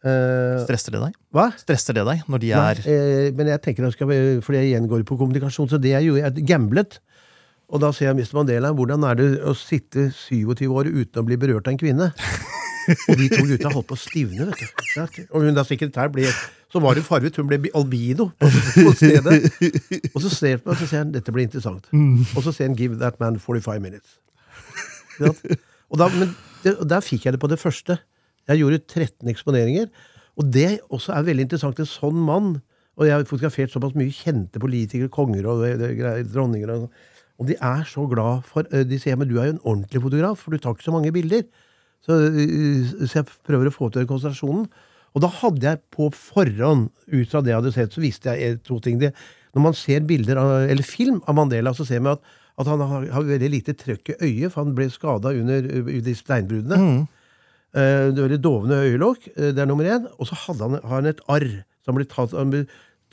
Eh, 0.00 0.60
stresser 0.64 0.94
det 0.94 1.02
deg? 1.02 1.16
hva? 1.34 1.50
Stresser 1.60 1.98
det 1.98 2.06
deg 2.08 2.22
når 2.30 2.40
de 2.40 2.52
Nei, 2.54 2.68
er 2.72 2.78
eh, 2.88 3.26
men 3.36 3.50
jeg 3.52 3.60
tenker 3.66 3.90
skal, 3.92 4.14
fordi 4.40 4.62
jeg 4.62 4.70
igjen 4.70 4.88
går 4.88 5.02
på 5.08 5.18
kommunikasjon, 5.20 5.68
så 5.68 5.80
det 5.82 5.92
jeg 5.92 6.08
gjorde, 6.08 6.22
jeg 6.24 6.46
gamblet. 6.48 7.00
Og 7.70 7.82
da 7.82 7.92
ser 7.94 8.08
jeg 8.08 8.16
Mr. 8.18 8.38
Mandela, 8.40 8.72
hvordan 8.74 9.04
er 9.06 9.18
det 9.18 9.28
å 9.46 9.52
sitte 9.54 10.08
27 10.14 10.64
år 10.70 10.88
uten 10.90 11.20
å 11.20 11.26
bli 11.26 11.36
berørt 11.38 11.68
av 11.68 11.74
en 11.74 11.82
kvinne? 11.82 12.10
Og 12.90 13.20
de 13.20 13.28
to 13.32 13.44
gutta 13.46 13.72
holdt 13.72 13.88
på 13.90 13.96
å 13.98 14.00
stivne, 14.00 14.46
vet 14.50 14.62
du. 14.62 15.22
Og 15.30 15.46
hun 15.46 15.56
da 15.56 15.64
sekretær 15.66 16.10
ble 16.12 16.26
Så 16.70 16.78
var 16.82 16.94
hun 16.94 17.06
farvet, 17.06 17.36
hun 17.36 17.48
ble 17.50 17.72
albino 17.74 18.30
på, 18.38 18.50
på 18.76 18.92
stedet. 18.94 19.40
Og 20.14 20.20
så 20.22 20.30
ser 20.30 20.58
han 20.58 20.62
på 20.62 20.70
meg, 20.70 20.76
og 20.76 20.78
så 20.78 20.86
sier 20.86 21.02
han 21.02 21.14
dette 21.14 21.34
blir 21.34 21.48
interessant. 21.48 21.88
Og 22.36 22.44
så 22.46 22.52
ser 22.54 22.68
han 22.68 22.76
'give 22.78 22.98
that 23.00 23.18
man 23.20 23.38
45 23.38 23.82
minutes'. 23.82 24.18
Og 25.90 25.98
da, 25.98 26.06
men 26.14 26.30
det, 26.62 26.76
og 26.78 26.86
der 26.88 27.02
fikk 27.02 27.26
jeg 27.26 27.34
det 27.34 27.40
på 27.42 27.50
det 27.50 27.58
første. 27.58 27.98
Jeg 28.48 28.62
gjorde 28.62 28.78
13 28.86 29.28
eksponeringer. 29.32 29.88
Og 30.38 30.52
det 30.52 30.80
også 30.90 31.12
er 31.12 31.26
veldig 31.26 31.48
interessant. 31.48 31.80
En 31.80 31.88
sånn 31.88 32.20
mann 32.26 32.60
Og 32.98 33.06
jeg 33.06 33.14
har 33.14 33.24
fotografert 33.24 33.72
såpass 33.72 33.94
mye 33.96 34.12
kjente 34.12 34.60
politikere, 34.60 35.08
konger 35.08 35.46
og 35.48 35.62
dronninger. 36.28 36.68
Og, 36.68 36.82
sånn. 36.82 36.90
og 37.40 37.46
de 37.48 37.54
er 37.56 37.84
så 37.88 38.04
glad 38.10 38.42
for 38.44 38.66
eh, 38.74 38.84
De 38.84 38.98
sier 39.00 39.16
men 39.16 39.30
du 39.30 39.38
er 39.38 39.46
jo 39.48 39.54
en 39.54 39.62
ordentlig 39.64 40.02
fotograf, 40.02 40.42
for 40.42 40.52
du 40.52 40.58
tar 40.60 40.74
ikke 40.74 40.84
så 40.84 40.92
mange 40.92 41.12
bilder. 41.14 41.46
Så, 42.06 42.16
eh, 42.28 42.90
så 43.04 43.20
jeg 43.20 43.28
prøver 43.46 43.70
å 43.70 43.74
få 43.74 43.90
til 43.92 44.08
konsentrasjonen. 44.08 44.66
Og 45.10 45.24
da 45.24 45.30
hadde 45.40 45.66
jeg 45.66 45.82
på 45.94 46.08
forhånd, 46.14 46.90
ut 47.10 47.30
fra 47.32 47.42
det 47.42 47.52
jeg 47.52 47.60
hadde 47.60 47.74
sett, 47.74 47.94
så 47.94 48.02
visste 48.02 48.34
jeg 48.34 48.56
eh, 48.56 48.60
to 48.66 48.78
ting. 48.82 49.00
Det, 49.02 49.12
når 49.56 49.66
man 49.66 49.78
ser 49.78 50.04
bilder 50.06 50.40
av, 50.40 50.52
eller 50.70 50.86
film 50.86 51.22
av 51.26 51.38
Mandela, 51.38 51.74
så 51.74 51.86
ser 51.88 52.02
man 52.04 52.18
at, 52.18 52.36
at 52.60 52.70
han 52.70 52.84
har, 52.84 53.08
har 53.14 53.26
veldig 53.26 53.50
lite 53.50 53.74
trøkk 53.78 54.12
i 54.14 54.18
øyet, 54.20 54.52
for 54.52 54.62
han 54.62 54.76
ble 54.76 54.90
skada 54.92 55.34
under, 55.34 55.66
under 55.80 56.04
de 56.06 56.14
steinbruddene. 56.14 56.78
Mm. 56.78 57.00
Uh, 57.70 58.06
det 58.10 58.18
var 58.18 58.32
litt 58.32 58.42
dovne 58.42 58.78
øyelokk, 58.82 59.28
uh, 59.36 59.50
det 59.54 59.62
er 59.62 59.68
nummer 59.70 59.86
én. 59.86 60.06
Og 60.18 60.26
så 60.26 60.38
hadde 60.46 60.66
han, 60.66 60.80
har 60.82 60.96
han 60.96 61.10
et 61.10 61.20
arr 61.30 61.50
som 61.86 61.98
ble 61.98 62.06
tatt, 62.10 62.34
han 62.34 62.50
ble 62.50 62.64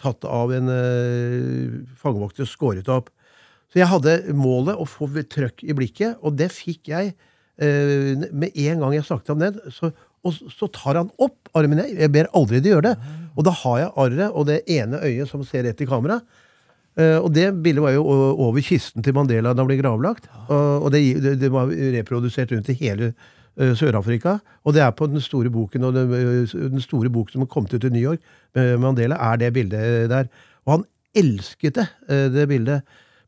tatt 0.02 0.26
av 0.30 0.54
en 0.54 0.70
uh, 0.70 1.78
fangevokter 2.02 2.46
og 2.46 2.52
skåret 2.52 2.90
opp. 2.94 3.12
Så 3.72 3.82
jeg 3.82 3.90
hadde 3.92 4.20
målet 4.38 4.80
å 4.80 4.86
få 4.88 5.10
trøkk 5.28 5.66
i 5.66 5.76
blikket, 5.76 6.22
og 6.24 6.38
det 6.40 6.48
fikk 6.56 6.88
jeg 6.94 7.12
eh, 7.12 7.18
med 7.58 8.52
en 8.54 8.84
gang 8.84 8.92
jeg 8.94 9.06
snakket 9.08 9.32
om 9.34 9.40
ned, 9.42 9.56
Så, 9.74 9.90
og 10.22 10.34
så 10.54 10.68
tar 10.70 11.00
han 11.00 11.08
opp 11.18 11.50
armen. 11.58 11.82
Jeg 11.90 12.12
ber 12.14 12.30
aldri 12.38 12.60
de 12.62 12.74
gjøre 12.74 12.92
det. 12.92 13.14
Og 13.38 13.46
da 13.48 13.54
har 13.64 13.80
jeg 13.80 13.94
arret 14.04 14.36
og 14.36 14.46
det 14.50 14.60
ene 14.70 15.00
øyet 15.02 15.30
som 15.30 15.46
ser 15.46 15.66
rett 15.66 15.82
i 15.82 15.88
kamera. 15.90 16.20
Eh, 16.98 17.18
og 17.18 17.32
det 17.34 17.48
bildet 17.64 17.84
var 17.84 17.96
jo 17.96 18.04
over 18.06 18.62
kisten 18.66 19.06
til 19.06 19.16
Mandela 19.18 19.54
da 19.54 19.64
han 19.64 19.70
ble 19.70 19.80
gravlagt. 19.80 20.30
Og, 20.50 20.90
det, 20.94 21.02
det, 21.42 21.52
var 21.54 21.70
reprodusert 21.70 22.54
rundt 22.54 22.70
i 22.74 22.78
hele 22.82 23.12
eh, 23.14 23.74
Sør-Afrika. 23.78 24.38
Og 24.66 24.78
det 24.78 24.84
er 24.86 24.94
på 24.98 25.10
den 25.10 25.22
store 25.22 25.54
boken 25.54 25.90
og 25.90 25.98
den, 25.98 26.14
eh, 26.18 26.82
store 26.84 27.14
boken 27.14 27.38
som 27.38 27.46
har 27.46 27.52
kommet 27.54 27.74
ut 27.74 27.90
i 27.90 27.94
New 27.94 28.04
York 28.04 28.22
Mandela, 28.82 29.20
er 29.34 29.38
det 29.38 29.54
bildet 29.54 30.10
der. 30.10 30.30
Og 30.66 30.80
han 30.80 30.88
elsket 31.18 31.78
det, 31.80 31.88
eh, 32.10 32.28
det 32.34 32.48
bildet. 32.50 32.82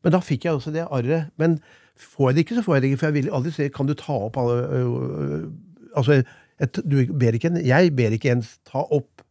Men 0.04 0.14
da 0.14 0.20
fikk 0.24 0.46
jeg 0.46 0.56
også 0.56 0.72
det 0.74 0.86
arret. 0.88 1.30
Men 1.40 1.58
får 2.02 2.28
jeg 2.30 2.34
det 2.36 2.44
ikke, 2.46 2.54
så 2.58 2.62
får 2.66 2.74
jeg 2.76 2.82
det 2.82 2.88
ikke. 2.90 2.98
For 3.00 3.06
jeg 3.10 3.14
vil 3.18 3.30
aldri 3.36 3.50
se 3.54 3.68
Kan 3.74 3.86
du 3.86 3.94
ta 3.94 4.12
opp 4.26 4.36
alle 4.40 4.56
øh, 4.78 5.50
Altså, 5.96 6.20
jeg, 6.60 6.68
du 6.84 6.96
ber 7.18 7.34
ikke, 7.38 7.50
jeg 7.66 7.92
ber 7.96 8.14
ikke 8.16 8.30
ens 8.34 8.58
ta 8.68 8.82
opp 8.84 9.22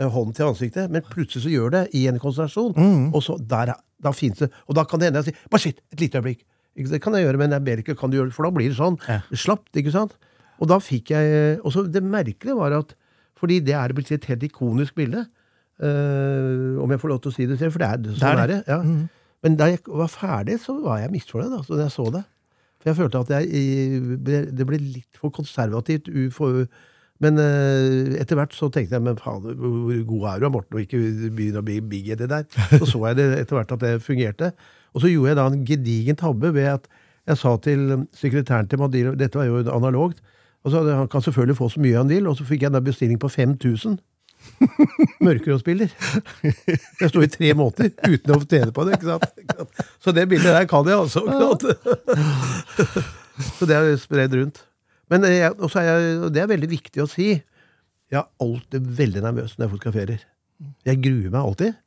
øh, 0.00 0.06
hånden 0.10 0.34
til 0.34 0.48
ansiktet, 0.48 0.90
men 0.90 1.02
plutselig 1.10 1.42
så 1.44 1.52
gjør 1.52 1.70
det 1.70 1.82
i 1.94 2.06
en 2.10 2.18
konsentrasjon. 2.18 2.74
Og 3.14 3.22
så 3.22 3.36
der, 3.38 3.74
er- 3.74 3.82
da 4.04 4.10
finnes 4.12 4.38
det 4.42 4.50
Og 4.66 4.74
da 4.76 4.82
kan 4.84 4.98
det 5.00 5.06
hende 5.08 5.22
jeg 5.22 5.30
sier 5.32 5.48
Bare 5.50 5.60
sitt 5.62 5.78
et 5.92 6.00
lite 6.00 6.18
øyeblikk. 6.20 6.42
Ikke, 6.76 6.90
det 6.90 7.00
kan 7.04 7.14
jeg 7.14 7.22
gjøre, 7.28 7.38
men 7.38 7.52
jeg 7.54 7.64
ber 7.64 7.78
ikke. 7.84 7.94
Kan 7.94 8.10
du 8.10 8.16
gjøre 8.18 8.26
det? 8.32 8.34
For 8.34 8.42
da 8.48 8.50
blir 8.50 8.68
det 8.72 8.76
sånn. 8.80 8.96
Ja. 9.08 9.20
Slapt, 9.32 9.70
ikke 9.78 9.92
sant? 9.94 10.16
Og 10.60 10.68
da 10.70 10.78
fikk 10.82 11.10
jeg 11.14 11.60
Og 11.64 11.72
så 11.72 11.84
det 11.86 12.02
merkelige 12.02 12.56
var 12.58 12.74
at 12.80 12.94
Fordi 13.38 13.60
det 13.60 13.74
er 13.78 13.92
blitt 13.94 14.10
et 14.12 14.24
helt 14.30 14.42
ikonisk 14.42 14.94
bilde. 14.98 15.26
øh, 15.82 16.82
om 16.82 16.90
jeg 16.90 17.00
får 17.00 17.08
lov 17.10 17.20
til 17.22 17.30
å 17.32 17.34
si 17.34 17.46
det 17.50 17.58
selv, 17.58 17.72
for 17.74 17.82
det 17.82 17.88
er, 17.88 18.02
sånn 18.14 18.38
det 18.38 18.42
er 18.44 18.50
det. 18.52 18.58
Ja. 18.70 18.78
Men 19.44 19.58
da 19.60 19.68
jeg 19.68 19.82
var 19.86 20.08
ferdig, 20.08 20.56
så 20.62 20.78
var 20.80 21.02
jeg 21.02 21.12
misfornøyd 21.12 21.58
altså, 21.58 21.76
da 21.76 21.86
jeg 21.86 21.92
så 21.94 22.08
det. 22.14 22.24
For 22.80 22.90
jeg 22.90 22.96
følte 22.98 23.20
at 23.24 23.30
jeg, 23.36 24.50
det 24.56 24.66
ble 24.68 24.78
litt 24.80 25.20
for 25.20 25.32
konservativt. 25.32 26.08
u- 26.08 26.66
men 27.22 27.38
eh, 27.38 28.16
etter 28.20 28.36
hvert 28.36 28.52
så 28.56 28.66
tenkte 28.72 28.96
jeg 28.96 29.04
men 29.04 29.16
faen, 29.20 29.44
hvor 29.44 30.00
god 30.08 30.24
er 30.32 30.40
du, 30.42 30.48
Morten, 30.50 30.74
og 30.76 30.82
ikke 30.82 30.98
begynne 31.30 31.62
å 31.62 31.66
bli 31.66 31.78
big 31.80 32.08
i 32.10 32.16
det 32.18 32.28
der. 32.32 32.44
Så 32.80 32.88
så 32.90 33.02
jeg 33.06 33.16
det 33.20 33.26
etter 33.44 33.56
hvert 33.60 33.72
at 33.76 33.84
det 33.84 33.92
fungerte. 34.02 34.50
Og 34.94 35.04
så 35.04 35.10
gjorde 35.12 35.30
jeg 35.30 35.38
da 35.38 35.46
en 35.50 35.64
gedigen 35.68 36.18
tabbe 36.18 36.50
ved 36.56 36.66
at 36.72 36.88
jeg 37.30 37.38
sa 37.40 37.54
til 37.64 38.06
sekretæren 38.12 38.68
til 38.68 38.78
Madiro 38.82 39.14
Dette 39.16 39.38
var 39.38 39.46
jo 39.48 39.62
analogt. 39.72 40.20
Og 40.64 40.72
så 40.72 40.82
Han 40.96 41.08
kan 41.08 41.22
selvfølgelig 41.24 41.56
få 41.56 41.68
så 41.68 41.80
mye 41.80 41.96
han 41.96 42.08
vil, 42.08 42.26
og 42.28 42.36
så 42.36 42.44
fikk 42.48 42.62
jeg 42.66 42.72
en 42.74 42.84
bestilling 42.84 43.20
på 43.20 43.28
5000 43.28 43.98
mørkerådsbilder. 45.26 45.94
Jeg 47.00 47.10
sto 47.10 47.22
i 47.24 47.30
tre 47.32 47.50
måneder 47.58 47.92
uten 48.10 48.34
å 48.34 48.40
tjene 48.44 48.74
på 48.74 48.86
det. 48.86 48.98
ikke 48.98 49.14
sant? 49.14 49.82
Så 50.02 50.14
det 50.16 50.26
bildet 50.30 50.54
der 50.54 50.68
kan 50.70 50.86
jeg 50.88 50.98
altså. 50.98 51.24
Så 53.58 53.66
det 53.68 53.76
er 53.76 53.96
spredd 54.00 54.36
rundt. 54.38 54.62
Men 55.12 55.26
jeg, 55.28 55.50
er 55.52 55.88
jeg, 55.88 56.12
og 56.24 56.30
det 56.32 56.42
er 56.42 56.50
veldig 56.50 56.70
viktig 56.70 57.02
å 57.04 57.10
si, 57.10 57.34
jeg 58.12 58.20
er 58.20 58.28
alltid 58.42 58.92
veldig 58.98 59.24
nervøs 59.24 59.56
når 59.56 59.66
jeg 59.66 59.72
fotograferer. 59.74 60.22
Jeg 60.86 61.00
gruer 61.02 61.32
meg 61.32 61.40
alltid. 61.40 61.80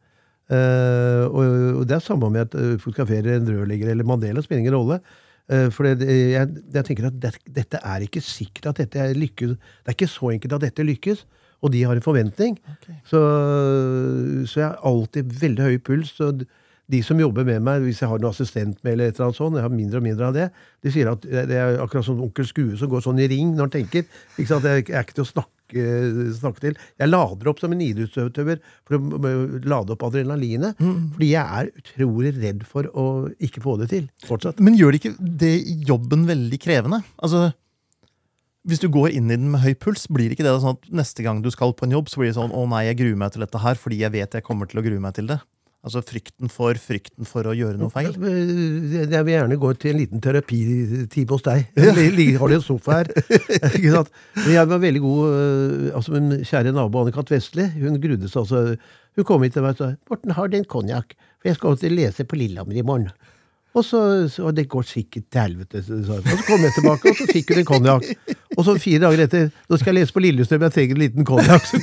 Uh, 0.47 1.23
og, 1.27 1.47
og 1.81 1.87
det 1.89 1.97
er 1.97 2.03
samme 2.03 2.29
om 2.29 2.35
jeg 2.37 2.47
eh, 2.55 2.75
fotograferer 2.79 3.33
en 3.35 3.49
rørlegger 3.51 3.89
eller 3.91 4.07
Mandela, 4.07 4.43
spiller 4.43 4.63
ingen 4.63 4.77
rolle. 4.77 5.01
Uh, 5.51 5.67
for 5.73 5.87
det, 5.87 6.07
jeg, 6.07 6.61
jeg 6.75 6.87
tenker 6.87 7.09
at 7.09 7.17
det, 7.23 7.33
dette 7.57 7.81
er 7.83 8.05
ikke 8.05 8.23
sikkert 8.23 8.71
at 8.71 8.81
dette 8.83 9.09
lykkes. 9.17 9.57
Det 9.57 9.91
er 9.91 9.97
ikke 9.97 10.11
så 10.11 10.31
enkelt 10.35 10.57
at 10.59 10.67
dette 10.67 10.87
lykkes. 10.87 11.25
Og 11.65 11.73
de 11.73 11.83
har 11.87 11.97
en 11.97 12.05
forventning. 12.05 12.57
Så, 13.09 13.19
så 14.45 14.59
jeg 14.61 14.67
har 14.67 14.79
alltid 14.85 15.35
veldig 15.41 15.67
høy 15.71 15.77
puls. 15.81 16.13
Og 16.21 16.45
de 16.87 17.01
som 17.03 17.19
jobber 17.19 17.43
med 17.47 17.63
meg, 17.65 17.83
hvis 17.83 17.99
jeg 18.03 18.09
har 18.11 18.21
noen 18.21 18.31
assistent 18.31 18.77
med, 18.79 18.93
eller 18.93 19.09
et 19.09 19.17
eller 19.17 19.27
annet 19.27 19.41
sånt, 19.41 19.57
jeg 19.59 19.65
har 19.65 19.73
mindre 19.73 19.99
og 19.99 20.05
mindre 20.05 20.29
av 20.29 20.37
det, 20.37 20.47
de 20.85 20.93
sier 20.93 21.09
at 21.11 21.25
det 21.25 21.57
er 21.59 21.81
akkurat 21.83 22.07
som 22.07 22.21
onkel 22.23 22.47
Skue 22.47 22.79
som 22.79 22.91
går 22.91 23.03
sånn 23.03 23.19
i 23.23 23.27
ring 23.31 23.51
når 23.57 23.67
han 23.67 23.75
tenker. 23.79 24.07
Ikke 24.37 24.49
sant? 24.53 24.67
Jeg 24.69 24.87
er 24.87 25.03
ikke 25.03 25.17
til 25.17 25.25
å 25.25 25.31
snakke, 25.33 25.83
snakke 26.37 26.63
til. 26.63 26.79
Jeg 27.01 27.11
lader 27.11 27.51
opp 27.51 27.59
som 27.59 27.75
en 27.75 27.83
idrettsutøver 27.83 28.61
for 28.87 28.95
å 28.95 29.35
lade 29.67 29.97
opp 29.97 30.07
adrenalinet. 30.07 30.79
Fordi 30.79 31.31
jeg 31.33 31.59
er 31.59 31.73
utrolig 31.83 32.35
redd 32.37 32.63
for 32.69 32.87
å 32.93 33.07
ikke 33.43 33.65
få 33.65 33.75
det 33.81 33.91
til. 33.91 34.07
Fortsatt. 34.29 34.63
Men 34.63 34.79
gjør 34.79 34.95
det 34.95 35.01
ikke 35.03 35.31
det 35.43 35.55
jobben 35.89 36.23
veldig 36.29 36.61
krevende? 36.63 37.01
Altså, 37.19 37.49
hvis 38.67 38.81
du 38.83 38.89
går 38.91 39.13
inn 39.15 39.31
i 39.31 39.35
den 39.39 39.49
med 39.53 39.61
høy 39.63 39.73
puls, 39.79 40.07
blir 40.11 40.31
ikke 40.35 40.43
det 40.45 40.53
sånn 40.61 40.75
at 40.77 40.89
neste 40.91 41.23
gang 41.23 41.41
du 41.41 41.49
skal 41.53 41.71
på 41.73 41.87
en 41.87 41.95
jobb, 41.95 42.09
så 42.11 42.19
blir 42.19 42.29
det 42.33 42.35
sånn 42.39 42.51
'Å 42.51 42.67
nei, 42.69 42.85
jeg 42.91 42.97
gruer 42.99 43.15
meg 43.17 43.31
til 43.31 43.41
dette 43.45 43.61
her 43.63 43.75
fordi 43.79 43.99
jeg 44.03 44.11
vet 44.11 44.33
jeg 44.33 44.43
kommer 44.43 44.67
til 44.67 44.79
å 44.81 44.83
grue 44.83 44.99
meg 44.99 45.13
til 45.15 45.27
det'? 45.31 45.39
Altså 45.87 46.01
frykten 46.03 46.49
for 46.51 46.73
frykten 46.75 47.23
for 47.23 47.47
å 47.47 47.53
gjøre 47.55 47.77
noe 47.79 47.87
feil? 47.93 48.11
Jeg 48.11 49.23
vil 49.23 49.33
gjerne 49.37 49.57
gå 49.61 49.69
til 49.79 49.91
en 49.93 49.99
liten 50.01 50.19
terapitime 50.19 51.29
hos 51.31 51.45
deg. 51.45 51.67
Li- 52.17 52.35
Har 52.35 52.47
du 52.49 52.55
en 52.57 52.61
sofa 52.65 52.91
her? 52.97 53.11
Ikke 53.77 53.93
sant? 53.93 54.09
Men 54.35 54.51
jeg 54.57 54.67
var 54.67 54.79
veldig 54.83 55.01
god 55.05 55.21
øh, 55.29 55.95
altså 55.95 56.11
Min 56.17 56.43
kjære 56.43 56.73
nabo 56.75 57.05
Anne-Kat. 57.05 57.31
Vestli 57.31 57.69
hun 57.79 58.01
grudde 58.03 58.27
seg 58.27 58.41
altså. 58.43 58.75
Hun 59.15 59.23
kom 59.25 59.43
hit 59.43 59.53
til 59.55 59.63
meg 59.63 59.77
og 59.77 59.77
sa 59.79 59.95
'Morten, 60.09 60.31
har 60.35 60.47
du 60.51 60.57
en 60.57 60.65
konjakk? 60.65 61.15
For 61.39 61.49
jeg 61.49 61.55
skal 61.55 61.77
til 61.77 61.95
lese 61.95 62.25
på 62.27 62.35
Lillehammer 62.35 62.75
i 62.75 62.83
morgen'. 62.83 63.13
Og 63.77 63.85
så, 63.85 64.27
så 64.27 64.51
det 64.51 64.67
går 64.69 64.81
sikkert 64.83 65.29
til 65.31 65.41
helvete. 65.41 65.77
Og 65.85 66.03
så 66.05 66.19
kom 66.47 66.61
jeg 66.65 66.73
tilbake, 66.73 67.09
og 67.11 67.15
så 67.15 67.25
fikk 67.31 67.53
hun 67.53 67.59
en 67.59 67.65
konjakk. 67.65 68.03
Og 68.57 68.65
så 68.65 68.73
fire 68.81 69.03
dager 69.03 69.21
etter 69.27 69.49
nå 69.69 69.77
skal 69.77 69.93
jeg 69.93 70.01
lese 70.01 70.15
på 70.15 70.21
Lillestrøm, 70.23 70.63
jeg 70.65 70.73
trenger 70.73 70.97
en 70.97 71.03
liten 71.03 71.27
konjakk. 71.27 71.65
Så, 71.69 71.81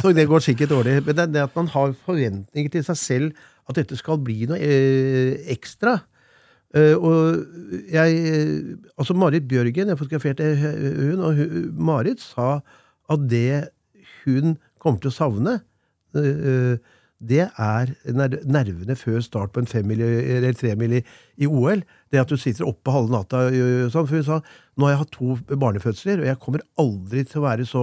så 0.00 0.12
det 0.16 0.28
går 0.30 0.44
sikkert 0.44 0.72
dårlig. 0.72 1.00
Men 1.04 1.18
det 1.18 1.26
det 1.34 1.42
at 1.44 1.56
man 1.58 1.68
har 1.74 1.92
forventninger 2.06 2.72
til 2.72 2.86
seg 2.86 2.96
selv 2.96 3.42
at 3.68 3.76
dette 3.76 3.98
skal 3.98 4.20
bli 4.24 4.46
noe 4.48 4.58
eh, 4.58 5.36
ekstra. 5.52 5.98
Uh, 6.70 6.94
og 7.02 7.20
jeg 7.90 8.18
eh, 8.30 8.76
Altså, 8.94 9.14
Marit 9.18 9.48
Bjørgen, 9.50 9.88
jeg 9.90 9.98
fotograferte 9.98 10.46
hun, 10.54 11.18
og 11.18 11.34
hun, 11.34 11.72
Marit 11.74 12.22
sa 12.22 12.60
at 13.10 13.24
det 13.26 13.70
hun 14.22 14.54
kommer 14.78 15.00
til 15.02 15.10
å 15.10 15.16
savne, 15.16 15.56
eh, 16.14 16.78
det 17.20 17.42
er 17.60 17.90
nervene 18.48 18.94
før 18.96 19.20
start 19.20 19.52
på 19.52 19.60
en 19.60 19.68
femmil 19.68 20.00
eller 20.00 20.54
tremil 20.56 20.94
i, 20.98 21.02
i 21.44 21.46
OL. 21.46 21.82
Det 22.10 22.20
at 22.22 22.30
du 22.32 22.36
sitter 22.40 22.64
oppe 22.64 22.90
halve 22.94 23.12
natta. 23.12 23.42
Sånn, 23.92 24.06
for 24.08 24.16
hun 24.16 24.24
sa 24.24 24.38
nå 24.80 24.86
har 24.88 24.94
jeg 24.94 25.02
hatt 25.02 25.12
to 25.18 25.36
barnefødsler, 25.60 26.22
og 26.22 26.30
jeg 26.30 26.40
kommer 26.40 26.64
aldri 26.80 27.24
til 27.28 27.42
å 27.42 27.44
være 27.44 27.66
så 27.68 27.82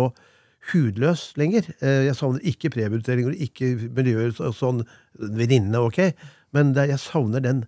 hudløs 0.73 1.27
lenger. 1.37 1.69
Eh, 1.79 2.07
Jeg 2.09 2.15
savner 2.17 2.41
ikke 2.49 2.71
prebudteringer, 2.73 3.35
ikke 3.45 3.69
miljøer 3.93 4.33
så- 4.35 4.49
sånn 4.57 4.81
venninnene, 5.19 5.85
ok, 5.85 6.13
men 6.53 6.73
det, 6.73 6.89
jeg 6.89 6.99
savner 6.99 7.39
den 7.45 7.61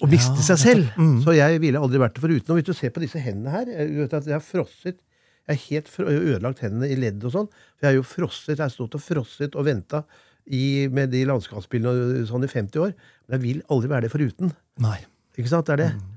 å 0.00 0.06
miste 0.08 0.40
seg 0.44 0.56
selv. 0.60 0.84
Så 1.24 1.34
jeg 1.36 1.60
ville 1.60 1.80
aldri 1.80 1.98
vært 2.00 2.14
det 2.16 2.22
foruten. 2.22 2.50
Og 2.52 2.56
hvis 2.60 2.64
du 2.68 2.72
ser 2.76 2.90
på 2.94 3.00
disse 3.02 3.20
hendene 3.20 3.50
her 3.52 3.66
jeg 3.68 4.32
har 4.32 4.40
frosset 4.40 5.00
Jeg 5.46 5.56
har 5.56 5.66
helt 5.70 5.90
ødelagt 6.02 6.62
hendene 6.64 6.88
i 6.90 6.96
ledd 6.98 7.22
og 7.26 7.34
sånn. 7.34 7.50
For 7.76 7.86
jeg 7.86 7.92
har 7.92 7.98
jo 8.00 8.06
frosset, 8.06 8.56
jeg 8.56 8.64
har 8.64 8.72
stått 8.72 8.96
og 8.98 9.02
frosset 9.02 9.54
og 9.54 9.68
venta 9.68 10.02
med 10.46 11.10
de 11.10 11.24
landskapsbildene 11.26 12.24
sånn 12.28 12.46
i 12.46 12.50
50 12.50 12.82
år. 12.82 12.92
Men 13.26 13.38
jeg 13.38 13.44
vil 13.44 13.62
aldri 13.72 13.90
være 13.90 14.06
det 14.06 14.12
foruten. 14.12 14.52
Nei. 14.82 14.98
Ikke 15.36 15.50
sant? 15.52 15.68
Det 15.68 15.76
er 15.76 15.82
det. 15.84 15.92
Mm. 15.96 16.12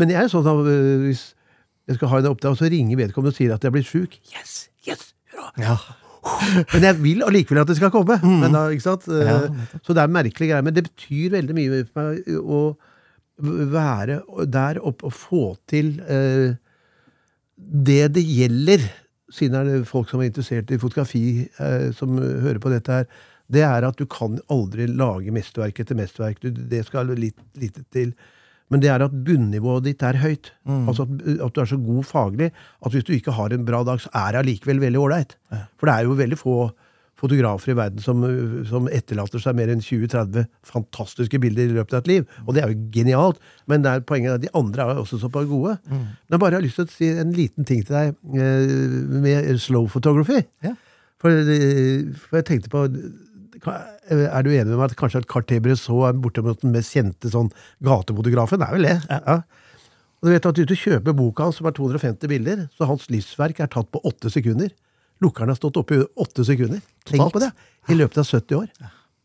men 0.00 0.12
jeg 0.12 0.22
er 0.22 0.28
sånn 0.30 0.46
at 0.46 0.68
øh, 0.70 1.06
hvis 1.06 1.24
jeg 1.90 1.96
skal 1.98 2.12
ha 2.12 2.20
en 2.20 2.28
oppdag, 2.30 2.58
så 2.58 2.68
ringer 2.70 3.00
vedkommende 3.00 3.34
og 3.34 3.38
sier 3.38 3.54
at 3.54 3.64
jeg 3.64 3.72
er 3.72 3.74
blitt 3.74 3.88
sjuk. 3.88 4.14
Yes! 4.30 4.68
Yes! 4.86 5.10
Hurra! 5.32 5.50
Ja. 5.58 5.78
Men 6.74 6.84
jeg 6.84 6.98
vil 7.00 7.24
allikevel 7.24 7.62
at 7.62 7.70
det 7.70 7.78
skal 7.80 7.92
komme. 7.94 8.18
Men 8.22 8.52
da? 8.52 8.66
Mm. 8.68 8.76
Ja, 8.76 8.94
Eh, 9.08 9.78
så 9.82 9.96
det 9.96 10.02
er 10.04 10.12
merkelige 10.12 10.52
greier. 10.52 10.64
Men 10.66 10.76
det 10.76 10.84
betyr 10.86 11.32
veldig 11.34 11.56
mye 11.56 11.80
for 11.88 12.12
meg 12.12 12.40
å 12.40 12.60
være 13.74 14.20
der 14.52 14.80
oppe 14.84 15.08
og 15.08 15.16
få 15.16 15.44
til 15.70 15.94
eh, 16.04 16.52
det 17.60 18.14
det 18.16 18.24
gjelder, 18.24 18.84
siden 19.30 19.68
det 19.68 19.78
er 19.78 19.86
folk 19.88 20.10
som 20.10 20.22
er 20.22 20.30
interessert 20.30 20.72
i 20.72 20.80
fotografi, 20.80 21.24
eh, 21.60 21.90
som 21.96 22.16
hører 22.18 22.60
på 22.62 22.72
dette 22.72 23.00
her, 23.00 23.08
det 23.50 23.64
er 23.66 23.86
at 23.86 23.98
du 23.98 24.06
kan 24.10 24.38
aldri 24.52 24.86
lage 24.86 25.32
mesterverk 25.34 25.80
etter 25.82 25.98
mesterverk. 25.98 26.38
Du, 26.42 26.50
det 26.50 26.84
skal 26.86 27.10
litt 27.18 27.38
lite 27.58 27.82
til. 27.94 28.12
Men 28.70 28.82
det 28.82 28.92
er 28.92 29.02
at 29.02 29.14
bunnivået 29.26 29.88
ditt 29.88 30.04
er 30.06 30.20
høyt. 30.22 30.52
Altså 30.86 31.02
at, 31.02 31.24
at 31.48 31.56
du 31.56 31.58
er 31.62 31.70
så 31.72 31.78
god 31.82 32.06
faglig 32.06 32.52
at 32.54 32.92
hvis 32.94 33.06
du 33.08 33.10
ikke 33.16 33.34
har 33.34 33.50
en 33.50 33.64
bra 33.66 33.82
dag, 33.86 33.98
så 33.98 34.12
er 34.14 34.30
det 34.30 34.44
allikevel 34.44 34.82
veldig 34.84 35.00
ålreit. 35.02 35.34
For 35.80 35.90
det 35.90 35.96
er 35.96 36.06
jo 36.06 36.14
veldig 36.20 36.38
få 36.38 36.54
fotografer 37.20 37.74
i 37.74 37.76
verden 37.78 38.02
som, 38.02 38.24
som 38.68 38.88
etterlater 38.92 39.42
seg 39.42 39.56
mer 39.58 39.70
enn 39.72 39.82
20-30 39.84 40.46
fantastiske 40.66 41.40
bilder 41.42 41.68
i 41.68 41.76
løpet 41.76 41.96
av 41.96 42.04
et 42.04 42.10
liv. 42.10 42.36
Og 42.46 42.56
det 42.56 42.64
er 42.64 42.72
jo 42.72 42.90
genialt, 42.94 43.40
men 43.70 43.84
det 43.84 43.92
er 43.92 44.06
poenget 44.08 44.38
at 44.38 44.44
de 44.44 44.52
andre 44.56 44.86
er 44.86 45.02
også 45.02 45.20
såpass 45.20 45.48
gode. 45.50 45.76
Men 45.90 46.36
jeg 46.36 46.42
bare 46.42 46.58
har 46.58 46.64
lyst 46.64 46.80
til 46.80 46.88
å 46.88 46.94
si 46.94 47.10
en 47.22 47.34
liten 47.36 47.68
ting 47.68 47.84
til 47.84 47.96
deg 47.96 48.14
eh, 48.40 48.76
med 49.26 49.50
slow 49.62 49.88
photography. 49.92 50.42
Ja. 50.64 50.74
For, 51.20 51.36
eh, 51.36 52.08
for 52.16 52.40
jeg 52.40 52.48
tenkte 52.48 52.72
på 52.72 52.86
Er 53.68 54.44
du 54.46 54.48
enig 54.54 54.70
med 54.70 54.78
meg 54.78 54.86
at 54.88 54.96
kanskje 54.96 55.20
at 55.20 55.28
Cartier 55.28 55.60
Bresson 55.60 56.06
er 56.08 56.14
bortimot 56.16 56.62
den 56.62 56.72
mest 56.72 56.94
kjente 56.96 57.28
sånn 57.32 57.50
gatefotografen? 57.84 58.62
Det 58.62 58.68
er 58.70 58.78
vel 58.78 58.88
det? 58.88 59.00
Ja. 59.10 59.42
Og 60.20 60.28
du 60.28 60.32
vet 60.32 60.46
at 60.48 60.56
du 60.56 60.76
kjøper 60.76 61.16
boka 61.16 61.46
hans, 61.46 61.58
som 61.60 61.68
er 61.68 61.74
250 61.76 62.28
bilder, 62.28 62.64
så 62.76 62.88
hans 62.88 63.06
livsverk 63.12 63.60
er 63.60 63.70
tatt 63.72 63.88
på 63.92 64.00
åtte 64.08 64.32
sekunder. 64.32 64.72
Lukkeren 65.20 65.52
har 65.52 65.58
stått 65.58 65.76
oppe 65.80 65.98
i 65.98 66.04
åtte 66.24 66.44
sekunder. 66.48 66.80
Tenk 67.08 67.32
på 67.34 67.42
det! 67.42 67.50
I 67.90 67.96
løpet 67.98 68.22
av 68.22 68.28
70 68.28 68.56
år. 68.56 68.68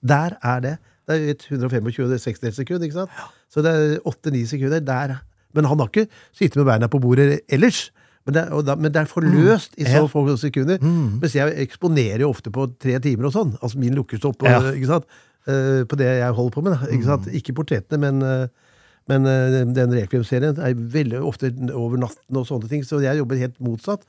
Der 0.06 0.36
er 0.44 0.64
det. 0.64 0.74
Det 1.06 1.16
er 1.16 1.36
125-60 1.58 2.56
sekunder, 2.58 2.88
ikke 2.88 3.06
sant? 3.06 3.12
Så 3.52 3.62
det 3.64 3.72
er 3.72 4.00
8-9 4.10 4.42
sekunder. 4.50 4.82
Der. 4.84 5.16
Men 5.56 5.68
han 5.70 5.80
har 5.80 5.92
ikke 5.92 6.08
sittet 6.36 6.58
med 6.60 6.68
beina 6.68 6.90
på 6.92 7.00
bordet 7.04 7.40
ellers. 7.48 7.90
Men 8.26 8.34
det, 8.34 8.44
da, 8.66 8.76
men 8.76 8.90
det 8.92 9.04
er 9.04 9.10
forløst 9.10 9.76
i 9.78 9.86
så 9.86 10.02
Ja. 10.02 10.08
få 10.10 10.26
sekunder. 10.42 10.82
Mens 10.82 11.36
jeg 11.36 11.54
eksponerer 11.68 12.22
jo 12.26 12.30
ofte 12.34 12.52
på 12.52 12.66
tre 12.82 12.98
timer 13.00 13.30
og 13.30 13.34
sånn. 13.34 13.56
Altså 13.62 13.78
min 13.80 13.94
lukker 13.94 14.18
står 14.18 14.34
Ja. 14.50 14.60
ikke 14.74 14.88
sant? 14.90 15.06
Uh, 15.48 15.86
på 15.86 15.96
det 15.96 16.08
jeg 16.10 16.34
holder 16.34 16.52
på 16.56 16.62
med. 16.64 16.74
da, 16.74 16.88
Ikke, 16.90 17.06
sant? 17.06 17.28
ikke 17.28 17.54
portrettene, 17.54 18.00
men, 18.02 18.24
uh, 18.24 18.48
men 19.08 19.28
uh, 19.30 19.74
den 19.76 19.94
Requiem-serien 19.94 20.58
er 20.58 20.74
veldig 20.74 21.22
ofte 21.22 21.52
over 21.72 21.98
natten 22.02 22.36
og 22.36 22.48
sånne 22.48 22.68
ting, 22.68 22.82
så 22.82 22.98
jeg 23.00 23.20
jobber 23.20 23.38
helt 23.38 23.60
motsatt. 23.62 24.02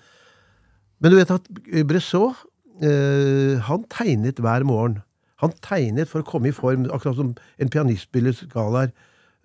Men 1.00 1.12
du 1.12 1.18
vet 1.18 1.32
at 1.34 1.48
Bressot, 1.88 2.46
eh, 2.80 3.58
han 3.66 3.84
tegnet 3.92 4.40
hver 4.40 4.64
morgen. 4.68 5.02
Han 5.42 5.52
tegnet 5.64 6.08
for 6.08 6.22
å 6.22 6.28
komme 6.28 6.48
i 6.48 6.56
form, 6.56 6.86
akkurat 6.88 7.18
som 7.18 7.34
en 7.60 7.72
pianist 7.72 8.08
spiller 8.08 8.32
skalaer. 8.36 8.92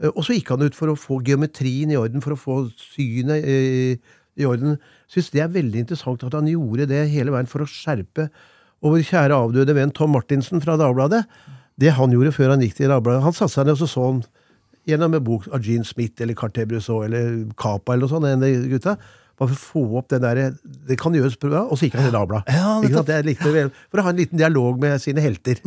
Eh, 0.02 0.10
Og 0.16 0.24
så 0.24 0.38
gikk 0.38 0.54
han 0.54 0.64
ut 0.64 0.76
for 0.76 0.88
å 0.88 0.97
få 0.99 1.22
geometrien 1.24 1.91
i 1.91 1.99
orden, 1.99 2.24
for 2.24 2.34
å 2.36 2.39
få 2.39 2.58
synet 2.80 3.43
eh, 3.43 3.97
i 4.39 4.47
orden. 4.47 4.80
Syns 5.12 5.32
det 5.32 5.43
er 5.43 5.52
veldig 5.52 5.84
interessant 5.84 6.24
at 6.24 6.34
han 6.34 6.47
gjorde 6.47 6.88
det 6.88 7.10
hele 7.12 7.32
veien 7.36 7.49
for 7.52 7.66
å 7.66 7.70
skjerpe. 7.70 8.30
Og 8.82 8.95
vår 8.95 9.04
kjære 9.12 9.36
avdøde 9.36 9.76
venn 9.76 9.91
Tom 9.91 10.16
Martinsen 10.16 10.64
fra 10.64 10.78
Dagbladet, 10.80 11.26
det 11.82 11.91
han 11.97 12.14
gjorde 12.14 12.34
før 12.36 12.54
han 12.54 12.62
gikk 12.62 12.76
til 12.78 12.91
Dagbladet 12.91 13.24
Han 13.24 13.34
satte 13.34 13.54
seg 13.56 13.66
ned 13.66 13.78
og 13.78 13.82
så 13.82 13.88
så 13.89 14.06
gjennom 14.89 15.14
en 15.14 15.24
bok 15.24 15.47
av 15.54 15.62
Gene 15.66 15.86
Smith 15.86 16.22
eller 16.22 16.38
Carter 16.38 16.66
Brusseau 16.66 17.04
eller 17.06 17.43
Capa 17.58 17.93
eller 17.93 18.08
noe 18.08 18.12
sånt, 18.12 18.26
en 18.26 18.41
av 18.41 18.47
de 18.47 18.72
gutta. 18.72 18.95
Bare 19.42 19.56
for 19.56 19.58
å 19.58 19.62
få 19.72 19.98
opp 19.98 20.12
den 20.14 20.22
der, 20.22 20.54
Det 20.62 21.00
kan 21.02 21.16
gjøres 21.18 21.39
bra, 21.42 21.64
og 21.66 21.80
så 21.80 21.88
gikk 21.88 21.98
han 21.98 22.06
til 22.06 22.14
Dagbladet. 22.14 22.54
Ja, 22.54 22.76
For 23.89 24.02
å 24.02 24.06
ha 24.06 24.14
en 24.14 24.20
liten 24.22 24.38
dialog 24.38 24.78
med 24.82 25.02
sine 25.02 25.24
helter. 25.24 25.58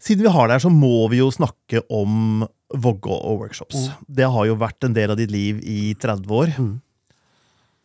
Siden 0.00 0.24
vi 0.24 0.32
har 0.32 0.48
deg 0.48 0.56
her, 0.56 0.64
så 0.64 0.72
må 0.72 1.06
vi 1.12 1.20
jo 1.20 1.28
snakke 1.34 1.84
om 1.92 2.42
Vågå 2.70 3.14
og 3.26 3.40
workshops. 3.42 3.88
Det 4.06 4.26
har 4.30 4.46
jo 4.46 4.54
vært 4.58 4.86
en 4.86 4.94
del 4.94 5.10
av 5.10 5.18
ditt 5.18 5.30
liv 5.30 5.58
i 5.66 5.92
30 5.98 6.34
år. 6.34 6.52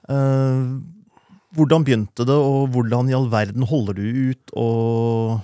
Uh, 0.06 0.78
hvordan 1.58 1.86
begynte 1.86 2.26
det, 2.28 2.36
og 2.36 2.70
hvordan 2.74 3.10
i 3.10 3.16
all 3.18 3.26
verden 3.32 3.66
holder 3.66 3.98
du 3.98 4.06
ut? 4.32 4.54
Og 4.62 5.40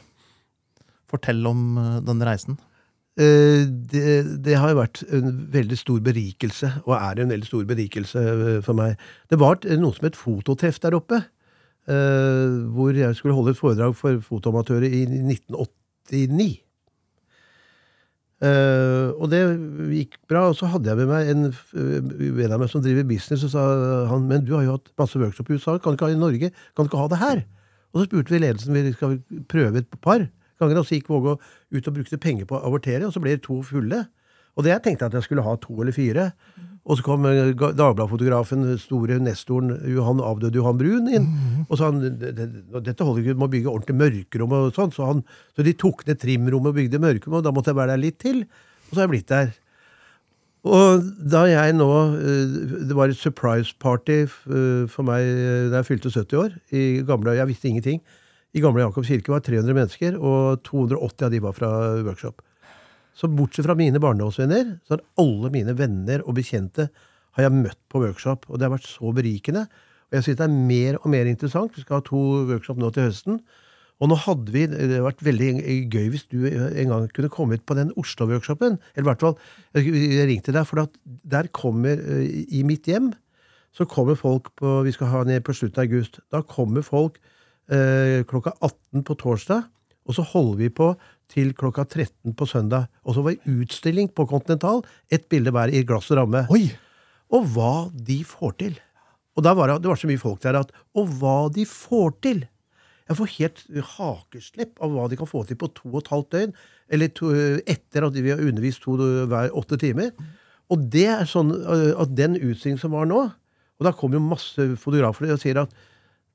fortelle 1.12 1.50
om 1.50 1.64
den 1.76 2.06
denne 2.08 2.30
reisen. 2.30 2.60
Eh, 3.20 3.68
Det, 3.92 4.42
det 4.46 4.56
har 4.56 4.76
vært 4.78 5.04
en 5.12 5.48
veldig 5.52 5.78
stor 5.78 6.00
berikelse, 6.00 6.72
og 6.86 6.96
er 6.96 7.20
en 7.22 7.30
veldig 7.34 7.48
stor 7.48 7.66
berikelse 7.68 8.20
eh, 8.24 8.62
for 8.64 8.78
meg. 8.78 8.96
Det 9.30 9.40
var 9.40 9.60
noe 9.78 9.94
som 9.98 10.08
het 10.08 10.16
fototreff 10.20 10.80
der 10.80 10.96
oppe, 10.96 11.20
eh, 11.92 12.58
hvor 12.72 12.96
jeg 12.96 13.16
skulle 13.16 13.36
holde 13.36 13.52
et 13.52 13.60
foredrag 13.60 13.96
for 14.00 14.22
fotoamatører 14.24 14.88
i 14.88 15.04
1989. 15.10 16.62
Eh, 18.42 19.10
og 19.22 19.28
det 19.30 19.42
gikk 19.94 20.16
bra, 20.32 20.48
og 20.50 20.56
så 20.58 20.72
hadde 20.72 20.90
jeg 20.90 20.98
med 21.04 21.12
meg 21.12 21.28
en 21.30 21.44
venn 22.40 22.56
av 22.56 22.64
meg 22.64 22.72
som 22.72 22.82
driver 22.82 23.06
business, 23.06 23.44
og 23.46 23.52
sa 23.54 23.66
han 24.10 24.24
men 24.30 24.48
du 24.48 24.56
har 24.56 24.64
jo 24.66 24.78
hatt 24.80 24.90
masse 24.98 25.20
workshop 25.20 25.52
i 25.52 25.60
USA, 25.60 25.76
kan 25.78 25.94
du 25.94 26.00
ikke 26.00 26.10
ha 26.10 26.16
i 26.16 26.22
Norge? 26.24 26.50
Kan 26.74 26.88
du 26.88 26.90
ikke 26.90 27.04
ha 27.04 27.12
det 27.12 27.22
her? 27.22 27.44
Og 27.92 28.00
så 28.00 28.08
spurte 28.08 28.34
vi 28.34 28.40
ledelsen 28.40 28.74
vi 28.74 28.94
skal 28.96 29.20
prøve 29.52 29.84
et 29.84 30.00
par 30.02 30.24
ganger, 30.62 30.80
og 30.82 30.88
så 30.88 30.96
gikk 30.98 31.10
Vågå 31.12 31.38
ut 31.74 31.88
og 31.88 31.94
brukte 31.98 32.18
penger 32.22 32.46
på 32.50 32.58
å 32.60 32.66
abortere, 32.70 33.06
og 33.08 33.14
så 33.16 33.22
ble 33.24 33.36
det 33.36 33.44
to 33.46 33.62
fulle. 33.68 34.06
Og 34.58 34.64
det 34.66 34.72
jeg 34.74 34.84
tenkte 34.84 35.08
at 35.08 35.14
jeg 35.16 35.24
skulle 35.28 35.44
ha 35.46 35.56
to 35.64 35.78
eller 35.82 35.96
fire. 35.96 36.32
Og 36.84 36.98
så 36.98 37.04
kom 37.06 37.26
eh, 37.30 37.52
Dagbladet-fotografen, 37.54 38.64
store 38.82 39.20
nestoren 39.22 39.76
Johan, 39.88 40.20
avdøde 40.26 40.58
Johan 40.58 40.78
Brun 40.80 41.08
inn. 41.14 41.28
Og 41.70 41.78
sa 41.78 41.92
han 41.92 42.00
"Det- 42.02 42.34
det- 42.36 42.84
dette 42.84 43.06
holder 43.06 43.22
ikke, 43.22 43.36
du 43.38 43.40
må 43.40 43.48
bygge 43.52 43.70
ordentlig 43.70 43.96
mørkerom. 44.02 44.52
og 44.52 44.74
sånn. 44.74 44.92
Så, 44.92 45.06
han, 45.06 45.24
så 45.56 45.64
de 45.64 45.74
tok 45.74 46.06
ned 46.08 46.18
trimrommet 46.20 46.68
og 46.74 46.76
bygde 46.76 47.00
mørkerom, 47.00 47.38
og 47.38 47.44
da 47.44 47.52
måtte 47.52 47.70
jeg 47.70 47.76
være 47.76 47.94
der 47.96 47.98
litt 48.02 48.18
til. 48.20 48.42
Og 48.42 48.92
så 48.92 48.96
har 48.96 49.08
jeg 49.08 49.14
blitt 49.14 49.28
der. 49.28 49.54
Og 50.64 51.02
da 51.32 51.46
jeg 51.50 51.74
nå 51.74 51.88
eh, 52.22 52.86
Det 52.86 52.94
var 52.98 53.10
et 53.10 53.18
surprise 53.18 53.74
party 53.80 54.24
eh, 54.26 54.86
for 54.88 55.02
meg 55.08 55.22
da 55.72 55.82
jeg 55.82 55.88
fylte 55.90 56.12
70 56.12 56.38
år. 56.38 56.52
I 56.72 57.02
gamle, 57.08 57.34
Jeg 57.38 57.48
visste 57.48 57.70
ingenting. 57.70 58.02
I 58.52 58.64
gamle 58.64 58.84
Jakobs 58.84 59.08
kirke 59.08 59.32
var 59.32 59.44
300 59.46 59.76
mennesker, 59.78 60.18
og 60.20 60.64
280 60.68 61.28
av 61.28 61.32
de 61.32 61.40
var 61.44 61.56
fra 61.56 61.70
workshop. 62.04 62.42
Så 63.16 63.30
bortsett 63.32 63.68
fra 63.68 63.78
mine 63.80 64.00
barndomsvenner, 64.02 64.78
så 64.84 64.98
har 64.98 65.06
alle 65.22 65.52
mine 65.54 65.76
venner 65.78 66.24
og 66.26 66.36
bekjente 66.40 66.90
har 67.38 67.48
jeg 67.48 67.56
møtt 67.56 67.80
på 67.92 68.02
workshop. 68.04 68.48
Og 68.50 68.60
det 68.60 68.68
har 68.68 68.74
vært 68.76 68.90
så 68.90 69.12
berikende. 69.16 69.66
Og 70.10 70.18
jeg 70.18 70.26
synes 70.26 70.40
det 70.42 70.48
er 70.48 70.62
mer 70.72 71.00
og 71.00 71.10
mer 71.14 71.30
interessant. 71.32 71.76
Vi 71.76 71.84
skal 71.86 72.02
ha 72.02 72.08
to 72.08 72.22
workshop 72.50 72.80
nå 72.82 72.92
til 72.92 73.08
høsten. 73.08 73.40
Og 74.02 74.10
nå 74.10 74.18
hadde 74.18 74.52
vi, 74.52 74.66
Det 74.66 74.80
hadde 74.82 75.04
vært 75.06 75.24
veldig 75.24 75.50
gøy 75.94 76.08
hvis 76.10 76.28
du 76.32 76.48
en 76.50 76.92
gang 76.92 77.08
kunne 77.14 77.30
komme 77.32 77.56
ut 77.56 77.66
på 77.66 77.78
den 77.78 77.94
Oslo-workshopen. 77.96 78.80
Eller 78.96 79.06
i 79.06 79.10
hvert 79.12 79.24
fall, 79.24 79.38
jeg 79.78 80.28
ringte 80.28 80.56
deg, 80.56 80.66
for 80.68 80.90
der 81.06 81.52
kommer 81.54 82.02
eh, 82.02 82.48
I 82.50 82.64
mitt 82.68 82.90
hjem 82.90 83.14
så 83.72 83.86
kommer 83.88 84.18
folk 84.20 84.50
på 84.60 84.82
Vi 84.84 84.92
skal 84.92 85.08
ha 85.08 85.22
ned 85.24 85.46
på 85.48 85.54
slutten 85.56 85.80
av 85.80 85.88
august. 85.88 86.20
Da 86.34 86.42
kommer 86.44 86.84
folk 86.84 87.22
eh, 87.72 88.22
klokka 88.28 88.54
18 88.60 89.06
på 89.08 89.18
torsdag, 89.20 89.66
og 90.08 90.18
så 90.18 90.26
holder 90.28 90.60
vi 90.60 90.70
på 90.74 90.92
til 91.32 91.54
klokka 91.56 91.86
13 91.88 92.36
på 92.36 92.48
søndag. 92.50 92.90
Og 93.06 93.16
så 93.16 93.24
var 93.24 93.36
det 93.36 93.54
utstilling 93.54 94.10
på 94.12 94.26
Continental. 94.28 94.82
Ett 95.12 95.30
bilde 95.32 95.54
hver 95.54 95.72
i 95.72 95.84
glass 95.88 96.12
og 96.12 96.20
ramme. 96.20 96.46
Oi! 96.52 96.66
Og 97.32 97.46
hva 97.54 97.76
de 97.94 98.18
får 98.28 98.58
til. 98.60 98.80
Og 99.38 99.46
da 99.46 99.54
var 99.56 99.72
det, 99.72 99.84
det 99.86 99.92
var 99.92 100.00
så 100.02 100.10
mye 100.10 100.20
folk 100.20 100.42
der 100.44 100.60
at 100.60 100.74
Og 101.00 101.08
hva 101.22 101.46
de 101.54 101.64
får 101.70 102.18
til! 102.26 102.42
Jeg 103.08 103.18
får 103.20 103.32
helt 103.38 103.62
hakeslepp 103.96 104.84
av 104.84 104.92
hva 104.94 105.08
de 105.12 105.18
kan 105.20 105.28
få 105.28 105.44
til 105.48 105.58
på 105.60 105.68
to 105.76 105.90
og 105.90 106.02
et 106.02 106.12
halvt 106.12 106.30
døgn. 106.36 106.54
Eller 106.92 107.12
to, 107.16 107.32
etter 107.68 108.08
at 108.08 108.16
vi 108.16 108.32
har 108.32 108.44
undervist 108.44 108.84
to 108.84 108.96
hver 109.00 109.52
åtte 109.58 109.80
timer. 109.80 110.12
Og 110.72 110.84
det 110.92 111.08
er 111.12 111.28
sånn 111.28 111.52
øh, 111.52 111.92
at 112.00 112.14
den 112.16 112.38
utstillingen 112.40 112.80
som 112.80 112.96
var 112.96 113.10
nå 113.10 113.26
Og 113.28 113.88
da 113.88 113.92
kommer 113.98 114.16
jo 114.20 114.24
masse 114.24 114.68
fotografer 114.80 115.34
og 115.34 115.42
sier 115.42 115.64
at 115.64 115.74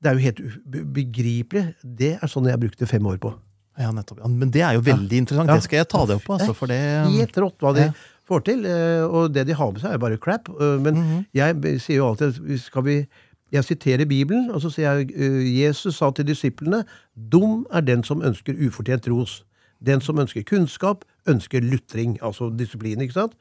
det 0.03 0.09
er 0.09 0.17
jo 0.17 0.23
helt 0.27 0.39
ubegripelig. 0.73 1.63
Det 1.81 2.13
er 2.21 2.29
sånn 2.31 2.47
jeg 2.49 2.59
brukte 2.61 2.87
fem 2.89 3.05
år 3.09 3.17
på. 3.21 3.33
Ja, 3.77 3.91
nettopp. 3.93 4.23
Men 4.25 4.49
det 4.53 4.61
er 4.65 4.73
jo 4.77 4.81
veldig 4.85 5.17
interessant. 5.23 5.49
Ja. 5.49 5.57
Det 5.59 5.63
skal 5.67 5.77
jeg 5.83 5.89
ta 5.91 6.05
det 6.09 6.15
opp 6.17 6.25
på. 6.25 6.33
Altså, 6.37 6.53
for 6.57 6.69
det, 6.71 6.77
Helt 7.13 7.37
rått 7.37 7.61
hva 7.61 7.73
de 7.77 7.87
får 8.27 8.43
til. 8.47 8.65
eh, 8.65 9.03
Og 9.05 9.33
det 9.33 9.45
de 9.47 9.53
har 9.53 9.71
med 9.71 9.81
seg, 9.81 9.93
er 9.93 9.97
bare 10.01 10.17
crap. 10.17 10.49
Men 10.59 10.81
Men 10.83 10.95
-hmm. 10.95 11.25
jeg 11.33 11.81
sier 11.81 11.97
jo 11.97 12.09
alltid 12.09 12.59
skal 12.59 12.83
vi 12.83 13.07
Jeg 13.51 13.63
siterer 13.63 14.05
Bibelen, 14.05 14.51
og 14.51 14.61
så 14.61 14.69
sier 14.69 14.91
jeg 14.93 15.11
eh, 15.15 15.63
Jesus 15.63 15.95
sa 15.97 16.11
til 16.11 16.25
disiplene 16.25 16.83
Dum 17.15 17.65
er 17.71 17.81
den 17.81 18.03
som 18.03 18.21
ønsker 18.21 18.53
ufortjent 18.67 19.07
ros. 19.07 19.45
Den 19.85 20.01
som 20.01 20.17
ønsker 20.19 20.43
kunnskap, 20.43 21.05
ønsker 21.27 21.61
lutring. 21.61 22.17
Altså 22.21 22.49
disiplin, 22.57 23.01
ikke 23.01 23.13
sant? 23.13 23.33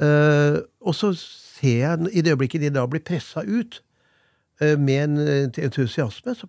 Eh, 0.00 0.60
og 0.80 0.94
så 0.94 1.12
ser 1.14 1.78
jeg, 1.78 1.98
i 2.12 2.20
det 2.20 2.30
øyeblikket 2.32 2.60
de 2.60 2.70
da 2.70 2.86
blir 2.86 3.00
pressa 3.00 3.40
ut 3.40 3.80
eh, 3.80 3.91
med 4.78 5.04
en 5.04 5.16
eh, 5.22 5.64
entusiasme, 5.66 6.34
så 6.38 6.48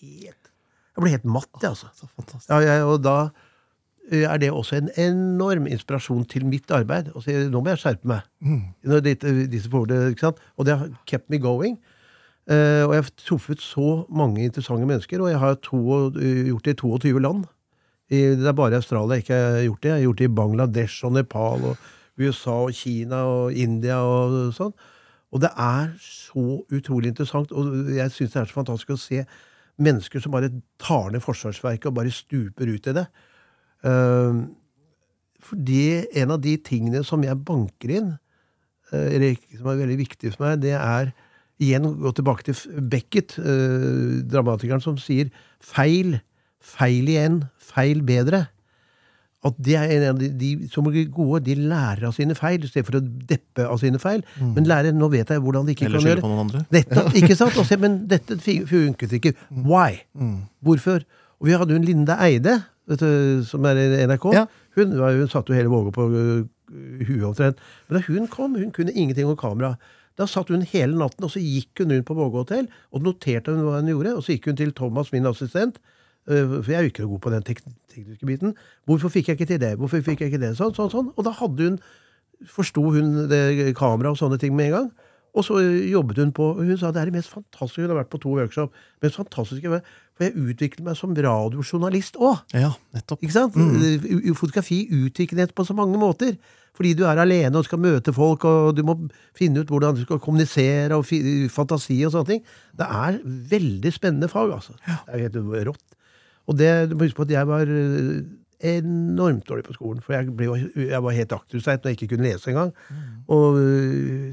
helt, 0.00 0.50
Jeg 0.96 1.02
ble 1.04 1.12
helt 1.12 1.24
matt, 1.28 1.50
jeg, 1.62 1.70
altså. 1.74 1.90
Så 1.96 2.08
fantastisk. 2.16 2.50
Ja, 2.50 2.76
og 2.88 3.02
da 3.04 3.16
eh, 4.10 4.24
er 4.24 4.38
det 4.42 4.50
også 4.52 4.78
en 4.80 4.90
enorm 4.96 5.66
inspirasjon 5.68 6.24
til 6.30 6.46
mitt 6.48 6.70
arbeid. 6.72 7.10
Og 7.14 7.24
så, 7.24 7.34
nå 7.52 7.60
må 7.60 7.72
jeg 7.74 7.82
skjerpe 7.82 8.08
meg. 8.08 8.24
Når 8.86 9.04
dette- 9.04 9.34
disse 9.52 9.68
forholdene, 9.72 10.12
ikke 10.14 10.28
sant? 10.28 10.40
Og 10.56 10.66
det 10.68 10.78
har 10.78 10.88
kept 11.06 11.28
me 11.30 11.38
going. 11.42 11.78
Uh, 12.46 12.86
og 12.86 12.92
jeg 12.94 13.02
har 13.02 13.08
truffet 13.18 13.58
så 13.58 14.06
mange 14.06 14.44
interessante 14.46 14.86
mennesker, 14.86 15.18
og 15.18 15.32
jeg 15.32 15.38
har 15.42 15.56
to, 15.66 15.80
eh, 16.14 16.44
gjort 16.46 16.62
det 16.68 16.76
i 16.76 16.78
22 16.78 17.18
land. 17.24 17.40
I, 18.06 18.20
det 18.38 18.46
er 18.46 18.54
bare 18.54 18.70
i 18.70 18.78
Australia 18.78 19.16
jeg 19.18 19.24
ikke 19.24 19.34
har 19.42 19.62
gjort 19.66 19.80
det. 19.82 19.88
Jeg 19.90 19.96
har 19.96 20.04
gjort 20.06 20.18
det 20.20 20.28
i 20.28 20.34
Bangladesh 20.36 21.04
og 21.08 21.12
Nepal 21.16 21.64
og 21.72 21.76
USA 22.22 22.54
og 22.68 22.70
Kina 22.78 23.24
og 23.26 23.52
India 23.58 23.98
og 23.98 24.54
sånn. 24.54 24.70
Og 25.36 25.42
det 25.44 25.52
er 25.52 25.90
så 26.00 26.44
utrolig 26.72 27.12
interessant, 27.12 27.52
og 27.52 27.90
jeg 27.92 28.12
syns 28.14 28.32
det 28.32 28.40
er 28.40 28.48
så 28.48 28.56
fantastisk 28.56 28.94
å 28.94 29.00
se 29.00 29.24
mennesker 29.84 30.22
som 30.24 30.32
bare 30.32 30.48
tar 30.80 31.10
ned 31.12 31.20
Forsvarsverket 31.20 31.90
og 31.90 31.98
bare 31.98 32.14
stuper 32.14 32.70
ut 32.72 32.88
i 32.88 32.94
det. 32.96 33.04
Uh, 33.84 34.46
fordi 35.46 35.82
en 36.16 36.32
av 36.34 36.40
de 36.42 36.56
tingene 36.64 37.04
som 37.06 37.22
jeg 37.22 37.38
banker 37.46 37.92
inn, 38.00 38.08
eh, 38.90 39.36
som 39.58 39.68
er 39.70 39.82
veldig 39.82 39.98
viktig 40.00 40.32
for 40.32 40.46
meg, 40.46 40.64
det 40.64 40.74
er 40.74 41.12
igjen 41.62 41.86
å 41.86 41.94
gå 42.00 42.12
tilbake 42.16 42.48
til 42.48 42.80
Beckett, 42.90 43.36
eh, 43.38 44.24
dramatikeren, 44.26 44.82
som 44.82 44.98
sier 44.98 45.30
feil, 45.60 46.18
feil 46.60 47.12
igjen, 47.12 47.44
feil 47.62 48.02
bedre. 48.02 48.48
At 49.44 49.54
det 49.62 49.74
er 49.76 49.90
en 49.98 50.04
av 50.08 50.18
de, 50.18 50.28
de 50.40 50.68
som 50.72 50.86
er 50.88 51.04
gode, 51.12 51.42
de 51.44 51.54
lærer 51.54 52.06
av 52.08 52.14
sine 52.16 52.34
feil, 52.34 52.64
i 52.64 52.70
stedet 52.70 52.86
for 52.88 52.96
å 52.98 53.02
deppe 53.04 53.66
av 53.68 53.76
sine 53.78 53.98
feil. 54.02 54.22
Men 54.40 54.64
lærer, 54.66 54.92
nå 54.96 55.10
vet 55.12 55.28
jeg 55.30 55.42
hvordan 55.44 55.66
de 55.68 55.74
ikke 55.76 55.84
Eller 55.86 55.98
kan 55.98 56.02
skylde 56.06 56.14
gjøre 56.16 56.24
på 56.24 56.30
noen 56.32 56.44
andre. 56.46 57.12
Ikke 57.20 57.36
sant? 57.42 57.58
Og 57.60 57.66
se, 57.68 57.76
men 57.78 57.98
dette 58.10 58.38
funket 58.40 59.12
ikke. 59.20 59.34
Why? 59.50 60.00
Hvorfor? 60.64 61.04
Og 61.38 61.46
vi 61.50 61.52
hadde 61.52 61.76
jo 61.76 61.80
en 61.82 61.84
Linda 61.86 62.16
Eide, 62.24 62.56
vet 62.88 63.02
du, 63.04 63.44
som 63.46 63.64
er 63.68 63.76
i 63.82 64.06
NRK. 64.08 64.26
Ja. 64.34 64.46
Hun, 64.78 64.96
var 64.98 65.12
jo- 65.12 65.24
hun 65.26 65.28
satte 65.32 65.52
jo 65.52 65.58
hele 65.60 65.70
Vågå 65.72 65.92
på 65.94 66.08
huet 67.06 67.26
omtrent. 67.28 67.60
Men 67.88 67.98
da 68.00 68.02
hun 68.08 68.26
kom, 68.32 68.56
hun 68.58 68.72
kunne 68.74 68.92
ingenting 68.96 69.28
om 69.30 69.36
kamera. 69.38 69.76
Da 70.16 70.24
satt 70.26 70.48
hun 70.48 70.64
hele 70.64 70.96
natten, 70.96 71.24
og 71.28 71.30
så 71.34 71.42
gikk 71.44 71.82
hun 71.84 71.92
rundt 71.92 72.06
på 72.08 72.16
Vågå 72.16 72.42
hotell 72.46 72.66
og 72.90 73.04
noterte 73.04 73.52
hun 73.52 73.62
hva 73.68 73.78
hun 73.82 73.92
gjorde. 73.92 74.16
Og 74.16 74.24
så 74.24 74.32
gikk 74.34 74.48
hun 74.50 74.56
til 74.58 74.72
Thomas, 74.72 75.12
min 75.12 75.28
assistent, 75.28 75.76
øh, 75.78 75.92
for 76.26 76.70
jeg 76.70 76.78
er 76.78 76.86
jo 76.86 76.92
ikke 76.92 77.06
god 77.06 77.22
på 77.22 77.32
den 77.34 77.46
tekniske 77.46 78.26
biten. 78.28 78.54
Hvorfor 78.88 79.12
fikk 79.14 79.30
jeg 79.30 79.38
ikke 79.38 79.50
til 79.52 79.60
det? 79.62 79.76
Hvorfor 79.78 80.02
fikk 80.02 80.24
jeg 80.24 80.32
ikke 80.32 80.42
det? 80.42 80.56
Sånn, 80.58 80.74
sånn, 80.76 80.90
sånn. 80.92 81.12
Og 81.14 81.26
da 81.26 81.34
hadde 81.38 81.70
hun 81.70 81.78
forsto 82.52 82.82
hun 82.92 83.28
det 83.30 83.72
kamera 83.78 84.12
og 84.12 84.18
sånne 84.20 84.38
ting 84.42 84.56
med 84.56 84.70
en 84.70 84.76
gang. 84.76 84.88
Og 85.36 85.44
så 85.44 85.60
jobbet 85.60 86.16
hun 86.22 86.32
på 86.32 86.44
Hun 86.56 86.78
sa 86.80 86.90
det 86.94 87.02
er 87.02 87.10
det 87.10 87.18
mest 87.18 87.28
fantastiske 87.28 87.82
Hun 87.84 87.90
har 87.92 87.98
vært 87.98 88.12
på 88.12 88.20
to 88.22 88.32
workshop. 88.32 88.76
Mest 89.04 89.18
fantastiske, 89.20 89.80
For 90.16 90.24
jeg 90.24 90.32
utviklet 90.32 90.84
meg 90.86 90.96
som 90.96 91.12
radiojournalist 91.12 92.16
òg. 92.16 92.38
Ja, 92.56 92.72
nettopp. 92.96 93.20
Ikke 93.20 93.36
sant? 93.36 93.56
Mm. 93.56 94.32
Fotografi 94.34 94.86
utviklet 94.88 95.52
på 95.54 95.66
så 95.68 95.76
mange 95.76 96.00
måter. 96.00 96.38
Fordi 96.76 96.94
du 96.96 97.04
er 97.08 97.20
alene 97.20 97.56
og 97.56 97.64
skal 97.64 97.80
møte 97.80 98.12
folk, 98.16 98.44
og 98.44 98.76
du 98.76 98.82
må 98.84 98.96
finne 99.36 99.60
ut 99.60 99.70
hvordan 99.72 99.96
du 99.96 100.02
skal 100.04 100.20
kommunisere, 100.20 100.96
og 100.96 101.04
fantasi 101.52 102.02
og 102.04 102.12
sånne 102.12 102.30
ting. 102.32 102.42
Det 102.76 102.88
er 102.88 103.20
veldig 103.24 103.92
spennende 103.92 104.28
fag, 104.32 104.52
altså. 104.56 104.76
Det 104.84 104.96
er 105.08 105.24
helt 105.24 105.38
rått. 105.70 105.95
Og 106.46 106.58
det, 106.58 106.90
du 106.90 106.96
må 106.96 107.06
huske 107.06 107.18
på 107.18 107.26
at 107.26 107.34
jeg 107.34 107.48
var 107.48 107.70
enormt 108.66 109.48
dårlig 109.48 109.64
på 109.66 109.74
skolen. 109.76 110.02
For 110.04 110.16
jeg, 110.16 110.32
ble, 110.36 110.48
jeg 110.86 111.02
var 111.02 111.16
helt 111.16 111.34
akterutseilt 111.36 111.84
når 111.84 111.92
jeg 111.92 111.98
ikke 111.98 112.14
kunne 112.14 112.28
lese 112.28 112.50
engang. 112.50 112.72
Mm. 112.88 113.16
Og, 113.36 113.58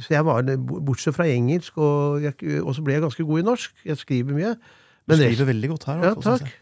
så 0.05 0.14
jeg 0.14 0.26
var, 0.26 0.51
Bortsett 0.57 1.16
fra 1.18 1.28
engelsk, 1.28 1.78
og, 1.78 2.24
jeg, 2.24 2.38
og, 2.61 2.76
så 2.76 2.86
ble 2.86 2.97
jeg 2.97 3.03
ganske 3.03 3.26
god 3.30 3.39
i 3.39 3.47
norsk. 3.49 3.86
Jeg 3.86 3.97
skriver 3.97 4.38
mye. 4.38 4.53
Men 5.07 5.18
du 5.18 5.24
skriver 5.24 5.32
resten, 5.34 5.47
veldig 5.51 5.72
godt 5.74 5.88
her. 5.89 6.05
Ja, 6.05 6.14
takk. 6.24 6.53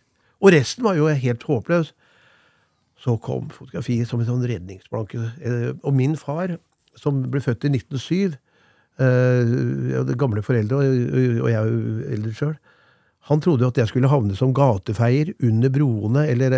Og 0.42 0.54
resten 0.56 0.88
var 0.88 0.98
jo 0.98 1.08
helt 1.08 1.44
håpløs. 1.44 1.94
Så 3.02 3.18
kom 3.22 3.50
fotografiet 3.54 4.10
som 4.10 4.22
en 4.22 4.30
sånn 4.30 4.46
redningsplanke. 4.46 5.22
Eh, 5.42 5.70
og 5.82 5.94
min 5.98 6.14
far, 6.18 6.58
som 6.98 7.24
ble 7.34 7.42
født 7.42 7.66
i 7.66 7.74
1907, 7.74 8.38
øh, 9.02 10.12
gamle 10.20 10.44
foreldre, 10.46 10.78
og 10.78 11.50
jeg 11.50 11.58
er 11.58 11.70
jo 11.70 12.12
eldre 12.14 12.34
sjøl, 12.38 12.58
han 13.30 13.42
trodde 13.44 13.66
jo 13.66 13.70
at 13.70 13.78
jeg 13.78 13.92
skulle 13.92 14.10
havne 14.10 14.36
som 14.38 14.54
gatefeier 14.58 15.36
under 15.46 15.70
broene 15.74 16.24
eller, 16.32 16.56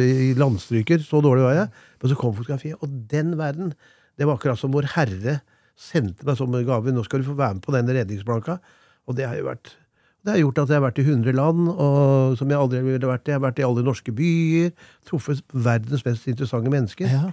i 0.00 0.32
landstryker. 0.38 1.02
Så 1.04 1.20
dårlig 1.24 1.44
var 1.44 1.58
jeg. 1.58 1.68
Men 2.00 2.12
så 2.12 2.16
kom 2.18 2.32
fotografiet. 2.36 2.80
Og 2.80 2.94
den 3.10 3.34
verden, 3.36 3.74
det 4.16 4.28
var 4.28 4.38
akkurat 4.38 4.60
som 4.60 4.72
Vår 4.72 4.88
Herre 4.94 5.42
sendte 5.76 6.24
meg 6.24 6.38
som 6.40 6.54
gave. 6.54 6.94
Nå 6.94 7.04
skal 7.04 7.20
du 7.20 7.28
få 7.28 7.36
være 7.36 7.58
med 7.58 7.66
på 7.66 7.76
den 7.76 7.92
redningsplanka. 7.92 8.56
Og 9.04 9.18
det 9.18 9.28
har 9.28 9.36
jo 9.36 9.50
vært 9.50 9.76
det 10.22 10.30
har 10.30 10.38
gjort 10.38 10.58
at 10.62 10.70
jeg 10.70 10.78
har 10.78 10.84
vært 10.84 10.98
i 11.02 11.02
100 11.02 11.34
land, 11.34 11.62
og, 11.72 12.34
som 12.38 12.50
jeg 12.52 12.54
aldri 12.54 12.80
ville 12.86 13.08
vært 13.10 13.26
i. 13.26 13.32
Jeg 13.32 13.40
har 13.40 13.42
vært 13.42 13.58
i 13.58 13.64
alle 13.66 13.82
norske 13.82 14.12
byer. 14.14 14.68
Truffet 15.08 15.40
verdens 15.50 16.04
mest 16.06 16.28
interessante 16.30 16.70
mennesker. 16.70 17.10
Ja. 17.10 17.32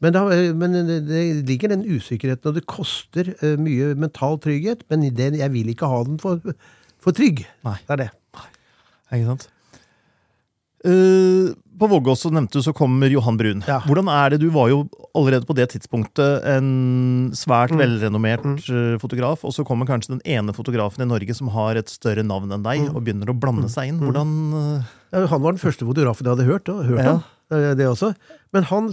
Men, 0.00 0.16
da, 0.16 0.22
men, 0.56 0.78
det 1.04 1.24
ligger 1.44 1.74
den 1.74 1.84
usikkerheten, 1.84 2.48
og 2.48 2.56
det 2.56 2.64
koster 2.64 3.28
uh, 3.42 3.58
mye 3.60 3.92
mental 4.00 4.40
trygghet. 4.40 4.86
Men 4.88 5.04
den, 5.12 5.36
jeg 5.36 5.52
vil 5.52 5.68
ikke 5.74 5.90
ha 5.92 6.00
den 6.08 6.16
for 6.22 6.40
for 7.04 7.16
trygg. 7.16 7.44
Nei. 7.66 7.76
Det 7.84 7.96
er 7.96 8.06
det. 8.06 8.12
Nei. 8.38 8.48
Ikke 9.18 9.34
sant? 9.34 9.50
Uh, 10.84 11.54
på 11.80 11.86
Vågås 11.88 12.20
så 12.20 12.28
nevnte 12.28 12.60
du 12.60 12.62
så 12.62 12.74
kommer 12.76 13.08
Johan 13.08 13.38
Brun. 13.40 13.62
Ja. 13.66 13.78
Hvordan 13.86 14.08
er 14.12 14.34
det, 14.34 14.42
Du 14.42 14.50
var 14.52 14.68
jo 14.68 14.82
allerede 15.16 15.46
på 15.48 15.56
det 15.56 15.70
tidspunktet 15.72 16.44
en 16.44 17.30
svært 17.34 17.72
mm. 17.72 17.80
velrenommert 17.80 18.44
mm. 18.44 18.58
Eh, 18.68 18.98
fotograf, 19.00 19.42
og 19.44 19.54
så 19.56 19.64
kommer 19.64 19.88
kanskje 19.88 20.12
den 20.12 20.22
ene 20.28 20.54
fotografen 20.54 21.02
i 21.02 21.08
Norge 21.08 21.34
som 21.34 21.48
har 21.54 21.80
et 21.80 21.90
større 21.90 22.22
navn 22.22 22.52
enn 22.52 22.62
deg, 22.66 22.84
mm. 22.84 22.92
og 22.92 23.02
begynner 23.06 23.32
å 23.32 23.36
blande 23.38 23.66
mm. 23.66 23.72
seg 23.74 23.90
inn. 23.90 23.98
Hvordan 24.04 24.36
uh... 24.52 24.92
ja, 25.10 25.24
Han 25.32 25.42
var 25.42 25.56
den 25.56 25.62
første 25.64 25.88
fotografen 25.88 26.28
jeg 26.28 26.36
hadde 26.36 26.48
hørt, 26.52 26.68
da, 26.68 26.76
hørt 26.86 27.02
ja. 27.08 27.16
han, 27.50 27.66
Det 27.80 27.88
også. 27.88 28.12
Men 28.54 28.68
han, 28.70 28.92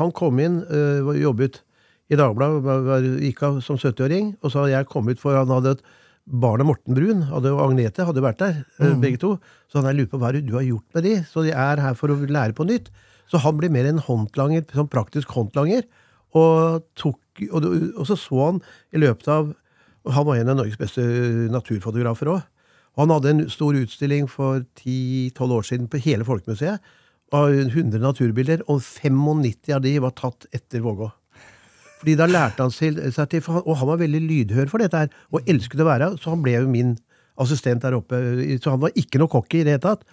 han 0.00 0.12
kom 0.16 0.42
inn, 0.42 0.62
uh, 0.72 1.12
jobbet 1.18 1.62
i 2.08 2.18
Dagbladet, 2.18 3.22
gikk 3.28 3.44
av 3.44 3.62
som 3.62 3.76
70-åring, 3.76 4.32
og 4.40 4.50
så 4.50 4.64
hadde 4.64 4.74
jeg 4.78 4.90
kommet 4.90 5.20
for 5.20 5.36
han 5.36 5.52
hadde 5.52 5.76
et 5.76 5.88
barna 6.28 6.66
Morten 6.66 6.96
Brun 6.96 7.22
hadde, 7.30 7.52
og 7.54 7.62
Agnete 7.70 8.04
hadde 8.06 8.24
vært 8.24 8.40
der, 8.42 8.64
eh, 8.78 8.92
mm. 8.92 9.00
begge 9.02 9.20
to. 9.22 9.36
Så 9.70 9.82
han 9.82 9.96
lurer 9.96 10.10
på 10.12 10.20
hva 10.20 10.32
du 10.34 10.54
har 10.54 10.66
gjort 10.66 10.94
med 10.94 11.04
de. 11.04 11.14
Så 11.28 11.44
de 11.46 11.54
er 11.54 11.80
her 11.80 11.96
for 11.98 12.12
å 12.12 12.18
lære 12.18 12.56
på 12.56 12.66
nytt. 12.68 12.90
Så 13.28 13.40
han 13.44 13.56
blir 13.58 13.72
mer 13.72 13.88
en 13.88 14.00
håndlanger, 14.00 14.64
sånn 14.72 14.90
praktisk 14.92 15.32
håndlanger. 15.36 15.84
Og, 16.36 16.84
tok, 16.96 17.20
og, 17.50 17.64
og, 17.96 18.04
så 18.08 18.16
så 18.16 18.38
han 18.42 18.60
i 18.92 19.00
løpet 19.00 19.30
av 19.32 19.54
Han 20.08 20.26
var 20.28 20.36
en 20.36 20.50
av 20.52 20.56
Norges 20.56 20.78
beste 20.80 21.02
naturfotografer 21.52 22.30
òg. 22.32 22.44
Og 22.96 23.02
han 23.02 23.12
hadde 23.12 23.30
en 23.30 23.42
stor 23.52 23.76
utstilling 23.76 24.28
for 24.30 24.62
10-12 24.80 25.52
år 25.52 25.66
siden 25.66 25.88
på 25.90 26.00
hele 26.00 26.24
Folkemuseet 26.24 26.80
av 27.36 27.52
100 27.52 28.00
naturbilder, 28.00 28.62
og 28.72 28.80
95 28.80 29.74
av 29.76 29.82
de 29.84 29.92
var 30.00 30.14
tatt 30.16 30.46
etter 30.54 30.80
Vågå. 30.80 31.10
Fordi 31.98 32.14
da 32.18 32.28
lærte 32.30 32.62
han 32.64 32.72
seg 32.72 33.26
til 33.32 33.42
Og 33.58 33.74
han 33.80 33.88
var 33.90 34.00
veldig 34.00 34.20
lydhør 34.22 34.70
for 34.70 34.82
dette 34.82 35.04
her, 35.04 35.12
og 35.34 35.48
elsket 35.50 35.82
å 35.82 35.88
være 35.88 36.12
Så 36.18 36.30
han 36.30 36.42
ble 36.44 36.54
jo 36.56 36.70
min 36.70 36.96
assistent 37.38 37.82
der 37.82 37.96
oppe. 37.98 38.18
Så 38.62 38.74
han 38.74 38.82
var 38.82 38.94
ikke 38.98 39.20
noe 39.20 39.30
cocky 39.30 39.60
i 39.60 39.66
det 39.66 39.76
hele 39.76 39.84
tatt. 39.84 40.06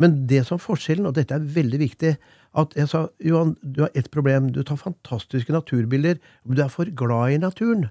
Men 0.00 0.26
det 0.28 0.42
som 0.44 0.60
forskjellen, 0.60 1.08
og 1.08 1.14
dette 1.16 1.32
er 1.32 1.44
veldig 1.56 1.78
viktig, 1.80 2.16
at 2.56 2.74
jeg 2.76 2.88
sa 2.90 3.06
Johan, 3.24 3.54
du 3.62 3.82
har 3.84 3.94
ett 3.96 4.10
problem. 4.12 4.50
Du 4.52 4.62
tar 4.64 4.80
fantastiske 4.80 5.52
naturbilder, 5.52 6.20
men 6.44 6.56
du 6.56 6.62
er 6.64 6.72
for 6.72 6.88
glad 6.88 7.32
i 7.32 7.40
naturen. 7.40 7.88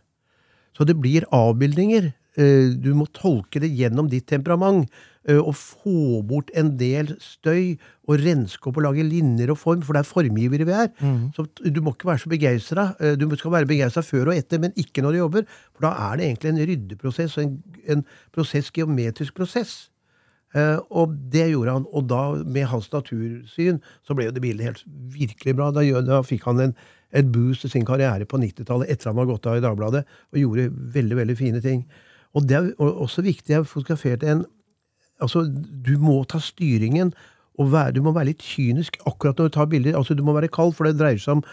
Så 0.77 0.85
det 0.85 0.97
blir 1.01 1.25
avbildninger. 1.33 2.11
Eh, 2.37 2.73
du 2.77 2.91
må 2.97 3.07
tolke 3.15 3.61
det 3.63 3.71
gjennom 3.73 4.09
ditt 4.11 4.27
temperament 4.27 4.89
og 5.33 5.55
få 5.57 6.21
bort 6.27 6.51
en 6.53 6.75
del 6.77 7.15
støy 7.23 7.79
og 8.05 8.21
renske 8.21 8.69
opp 8.69 8.77
og 8.77 8.85
lage 8.85 9.05
linjer 9.07 9.49
og 9.49 9.57
form, 9.57 9.81
for 9.81 9.97
det 9.97 10.03
er 10.03 10.09
formgivere 10.09 10.67
vi 10.69 10.75
er. 10.77 10.91
Mm. 10.99 11.31
Så 11.33 11.47
du 11.65 11.81
må 11.81 11.95
ikke 11.95 12.11
være 12.11 12.21
så 12.21 12.29
begeistra. 12.29 12.85
Du 13.17 13.25
skal 13.33 13.55
være 13.55 13.69
begeistra 13.71 14.05
før 14.05 14.29
og 14.29 14.37
etter, 14.37 14.61
men 14.61 14.75
ikke 14.77 15.01
når 15.01 15.15
du 15.15 15.21
jobber. 15.23 15.49
For 15.73 15.87
da 15.87 15.95
er 16.11 16.19
det 16.19 16.27
egentlig 16.29 16.53
en 16.53 16.61
ryddeprosess, 16.69 17.39
en, 17.41 17.57
en 17.89 18.05
prosess, 18.37 18.69
geometrisk 18.75 19.33
prosess. 19.37 19.75
Uh, 20.55 20.79
og 20.95 21.15
det 21.31 21.49
gjorde 21.51 21.73
han. 21.75 21.85
Og 21.91 22.07
da, 22.07 22.21
med 22.47 22.69
hans 22.71 22.87
natursyn, 22.93 23.81
så 24.07 24.15
ble 24.15 24.29
jo 24.29 24.35
det 24.35 24.43
bildet 24.43 24.69
helt 24.69 24.83
virkelig 25.15 25.55
bra. 25.57 25.71
Da, 25.75 25.83
da 26.05 26.21
fikk 26.23 26.45
han 26.47 26.61
en, 26.63 26.75
et 27.15 27.27
boost 27.31 27.67
i 27.67 27.71
sin 27.71 27.87
karriere 27.87 28.27
på 28.29 28.39
90-tallet 28.39 28.91
etter 28.91 29.11
han 29.11 29.19
var 29.19 29.27
gått 29.29 29.49
av 29.51 29.59
i 29.59 29.63
Dagbladet, 29.63 30.05
og 30.31 30.39
gjorde 30.39 30.69
veldig 30.95 31.17
veldig 31.19 31.37
fine 31.39 31.63
ting. 31.63 31.83
Og 32.35 32.47
det 32.47 32.57
er 32.59 32.69
også 32.79 33.23
viktig. 33.25 33.51
Jeg 33.51 33.67
fotograferte 33.67 34.31
en 34.31 34.45
altså, 35.21 35.45
Du 35.85 35.95
må 35.99 36.23
ta 36.23 36.39
styringen, 36.39 37.13
og 37.59 37.71
være, 37.71 37.95
du 37.95 38.01
må 38.03 38.11
være 38.11 38.33
litt 38.33 38.43
kynisk 38.43 38.97
akkurat 39.07 39.37
når 39.39 39.47
du 39.47 39.53
tar 39.55 39.69
bilder. 39.71 39.95
altså 39.95 40.13
Du 40.13 40.23
må 40.23 40.33
være 40.35 40.51
kald, 40.51 40.73
for 40.75 40.87
det 40.87 40.97
dreier 40.99 41.21
seg 41.21 41.37
om 41.37 41.45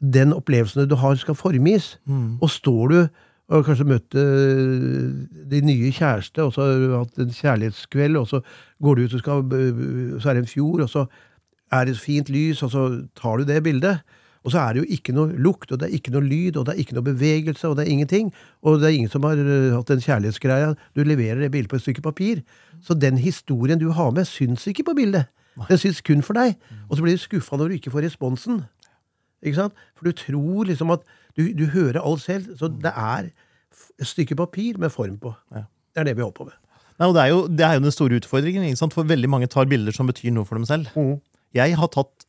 den 0.00 0.32
opplevelsen 0.32 0.88
du 0.88 0.96
har, 0.96 1.14
skal 1.20 1.36
formes. 1.36 1.98
Mm. 2.08 2.38
Og 2.40 2.50
står 2.50 2.88
du 2.88 3.00
og 3.50 3.66
kanskje 3.66 3.84
møtt 3.84 4.14
uh, 4.14 5.10
din 5.50 5.66
nye 5.66 5.90
kjæreste, 5.92 6.42
og 6.42 6.54
så 6.54 6.64
har 6.64 6.78
du 6.78 6.94
hatt 6.94 7.18
en 7.18 7.34
kjærlighetskveld, 7.34 8.16
og 8.16 8.28
så 8.30 8.40
går 8.82 8.94
du 8.94 9.02
ut, 9.02 9.16
og 9.16 9.24
skal, 9.24 9.42
så 10.22 10.30
er 10.30 10.38
det 10.38 10.44
en 10.44 10.52
fjord, 10.52 10.84
og 10.86 10.90
så 10.92 11.04
er 11.74 11.84
det 11.84 11.98
fint 11.98 12.30
lys, 12.30 12.62
og 12.62 12.70
så 12.70 12.84
tar 13.18 13.40
du 13.40 13.48
det 13.48 13.62
bildet. 13.66 14.00
Og 14.44 14.54
så 14.54 14.60
er 14.62 14.72
det 14.72 14.82
jo 14.82 14.96
ikke 14.96 15.12
noe 15.12 15.36
lukt, 15.36 15.68
og 15.68 15.80
det 15.80 15.90
er 15.90 15.96
ikke 15.98 16.14
noe 16.14 16.24
lyd, 16.24 16.56
og 16.56 16.64
det 16.66 16.72
er 16.72 16.80
ikke 16.80 16.96
noe 16.96 17.04
bevegelse, 17.04 17.68
og 17.68 17.76
det 17.76 17.84
er 17.84 17.92
ingenting. 17.92 18.30
Og 18.64 18.78
det 18.80 18.88
er 18.88 18.96
ingen 18.96 19.12
som 19.12 19.26
har 19.28 19.36
uh, 19.36 19.74
hatt 19.76 19.92
en 19.92 20.00
kjærlighetsgreie. 20.00 20.70
Du 20.96 21.02
leverer 21.04 21.42
det 21.42 21.50
bildet 21.52 21.72
på 21.72 21.76
et 21.76 21.84
stykke 21.84 22.04
papir. 22.06 22.40
Så 22.84 22.96
den 22.96 23.20
historien 23.20 23.80
du 23.80 23.90
har 23.96 24.14
med, 24.16 24.24
syns 24.30 24.64
ikke 24.70 24.86
på 24.88 24.96
bildet. 24.96 25.28
Den 25.68 25.80
syns 25.82 26.00
kun 26.00 26.24
for 26.24 26.38
deg. 26.38 26.56
Og 26.88 26.96
så 26.96 27.04
blir 27.04 27.18
du 27.18 27.20
skuffa 27.20 27.58
når 27.60 27.68
du 27.68 27.76
ikke 27.76 27.92
får 27.92 28.06
responsen. 28.06 28.62
Ikke 29.44 29.58
sant? 29.58 29.76
For 29.98 30.08
du 30.08 30.16
tror 30.16 30.70
liksom 30.70 30.92
at 30.94 31.04
du, 31.36 31.44
du 31.56 31.66
hører 31.74 32.00
alt 32.00 32.24
selv. 32.24 32.48
Så 32.56 32.70
det 32.72 32.94
er 32.96 33.28
et 34.00 34.08
stykke 34.08 34.38
papir 34.40 34.80
med 34.80 34.92
form 34.94 35.18
på. 35.20 35.34
Det 35.52 36.00
er 36.00 36.08
det 36.08 36.16
vi 36.16 36.24
holder 36.24 36.38
på 36.38 36.48
med. 36.48 36.56
Nei, 37.00 37.08
og 37.08 37.14
det 37.16 37.22
er, 37.22 37.30
jo, 37.32 37.44
det 37.48 37.64
er 37.64 37.76
jo 37.76 37.84
den 37.84 37.96
store 37.96 38.20
utfordringen. 38.20 38.76
For 38.92 39.08
veldig 39.08 39.28
mange 39.32 39.48
tar 39.52 39.68
bilder 39.68 39.92
som 39.96 40.08
betyr 40.08 40.32
noe 40.36 40.48
for 40.48 40.60
dem 40.60 40.66
selv. 40.68 40.88
Mm. 40.96 41.18
Jeg 41.56 41.76
har 41.80 41.92
tatt 41.92 42.26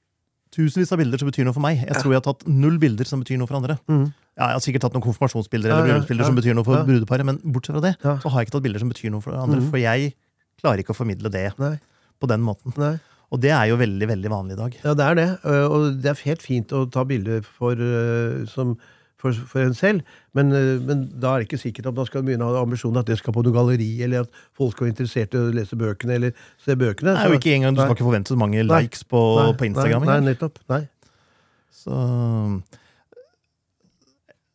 tusenvis 0.52 0.92
av 0.92 1.00
bilder 1.00 1.22
som 1.22 1.30
betyr 1.30 1.48
noe 1.48 1.56
for 1.56 1.64
meg. 1.64 1.84
Jeg 1.86 2.02
tror 2.02 2.14
jeg 2.14 2.20
har 2.20 2.26
tatt 2.28 2.48
null 2.50 2.80
bilder 2.82 3.08
som 3.08 3.22
betyr 3.24 3.40
noe 3.40 3.50
for 3.50 3.60
andre. 3.60 3.78
Mm. 3.92 4.10
Ja, 4.40 4.50
jeg 4.50 4.58
har 4.58 4.64
sikkert 4.66 4.86
tatt 4.86 4.98
noen 4.98 5.06
konfirmasjonsbilder 5.06 5.72
eller 5.72 5.88
bryllupsbilder 5.88 6.28
som 6.28 6.38
betyr 6.40 6.58
noe 6.58 6.68
for 6.68 6.84
brudeparet, 6.88 7.28
men 7.28 7.40
bortsett 7.44 7.78
fra 7.78 7.84
det 7.86 7.94
så 8.02 8.32
har 8.32 8.42
jeg 8.42 8.50
ikke 8.50 8.58
tatt 8.58 8.66
bilder 8.68 8.84
som 8.84 8.92
betyr 8.92 9.14
noe 9.14 9.24
for 9.24 9.38
andre. 9.38 9.62
Mm. 9.62 9.70
For 9.72 9.82
jeg 9.82 10.14
klarer 10.62 10.84
ikke 10.84 10.96
å 10.96 10.98
formidle 10.98 11.32
det 11.34 11.48
Nei. 11.62 11.76
på 12.22 12.30
den 12.32 12.44
måten. 12.46 12.76
Nei. 12.80 12.96
Og 13.32 13.40
det 13.40 13.54
er 13.56 13.70
jo 13.72 13.78
veldig 13.80 14.08
veldig 14.10 14.32
vanlig 14.32 14.58
i 14.58 14.60
dag. 14.60 14.74
Ja, 14.84 14.96
det 14.98 15.06
er 15.08 15.20
det. 15.20 15.28
Og 15.72 15.86
det 16.04 16.12
er 16.12 16.24
helt 16.26 16.44
fint 16.44 16.74
å 16.76 16.84
ta 16.92 17.06
bilder 17.08 17.46
for, 17.48 17.80
som 18.52 18.76
for, 19.22 19.38
for 19.52 19.64
en 19.64 19.78
selv. 19.78 20.02
Men, 20.38 20.52
eh, 20.56 20.74
men, 20.82 21.06
da 21.22 21.36
er 21.36 21.44
det 21.44 21.50
ikke 21.50 21.62
sikkert 21.62 21.92
at 21.92 21.98
man 22.00 22.10
skal 22.10 22.26
begynne 22.28 22.48
å 22.48 22.56
ha 22.56 22.66
ambisjonen 22.66 23.02
at 23.04 23.12
det 23.12 23.20
skal 23.22 23.36
på 23.36 23.46
noe 23.46 23.56
galleri, 23.56 23.92
eller 24.06 24.26
at 24.26 24.44
folk 24.58 24.76
skal 24.76 24.88
være 24.88 24.96
interessert 24.96 25.38
i 25.38 25.42
å 25.42 25.54
lese 25.56 25.80
bøkene 25.80 26.18
eller 26.20 26.46
se 26.62 26.78
bøkene. 26.80 27.16
Nei, 27.18 27.30
jo 27.30 27.40
ikke 27.40 27.56
engang, 27.58 27.78
Du 27.78 27.84
skal 27.84 27.98
ikke 27.98 28.10
forvente 28.10 28.34
så 28.34 28.40
mange 28.42 28.66
likes 28.68 29.06
på, 29.08 29.24
nei, 29.40 29.50
på 29.60 29.72
Instagram. 29.72 30.08
Nei, 30.10 30.20
nei, 30.20 30.34
nettopp. 30.34 30.62
Nei. 30.72 30.84
Så 31.82 31.98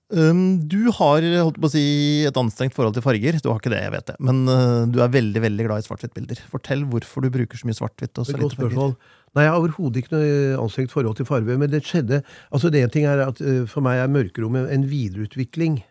Um, 0.06 0.68
du 0.70 0.92
har 0.94 1.24
holdt 1.42 1.56
på 1.58 1.66
å 1.66 1.72
si, 1.72 1.82
et 2.28 2.36
anstrengt 2.38 2.76
forhold 2.76 2.94
til 2.94 3.02
farger. 3.02 3.40
Du 3.42 3.48
har 3.50 3.58
ikke 3.58 3.72
det, 3.72 3.80
jeg 3.82 3.94
vet 3.96 4.12
det. 4.12 4.14
Men 4.22 4.44
uh, 4.46 4.84
du 4.86 5.00
er 5.02 5.10
veldig 5.10 5.42
veldig 5.42 5.66
glad 5.66 5.82
i 5.82 5.86
svart-hvitt-bilder. 5.88 6.44
Fortell 6.52 6.84
hvorfor 6.92 7.26
du 7.26 7.32
bruker 7.34 7.58
så 7.58 7.66
mye 7.66 7.78
svart-hvitt. 7.78 8.14
og 8.14 8.28
så 8.28 8.36
lite 8.36 8.52
farger. 8.54 8.54
spørsmål. 8.54 8.94
Nei, 9.36 9.44
Jeg 9.44 9.52
har 9.52 9.58
overhodet 9.60 10.00
ikke 10.00 10.14
noe 10.14 10.36
anstrengt 10.62 10.94
forhold 10.94 11.18
til 11.18 11.28
farve. 11.28 11.58
Men 11.60 11.68
det 11.68 11.82
skjedde 11.84 12.22
altså 12.48 12.70
det 12.72 12.80
ene 12.80 12.92
ting 12.94 13.04
er 13.04 13.20
at 13.26 13.40
eh, 13.44 13.66
For 13.68 13.84
meg 13.84 14.00
er 14.00 14.12
mørkerommet 14.12 14.72
en 14.72 14.86
videreutvikling. 14.88 15.82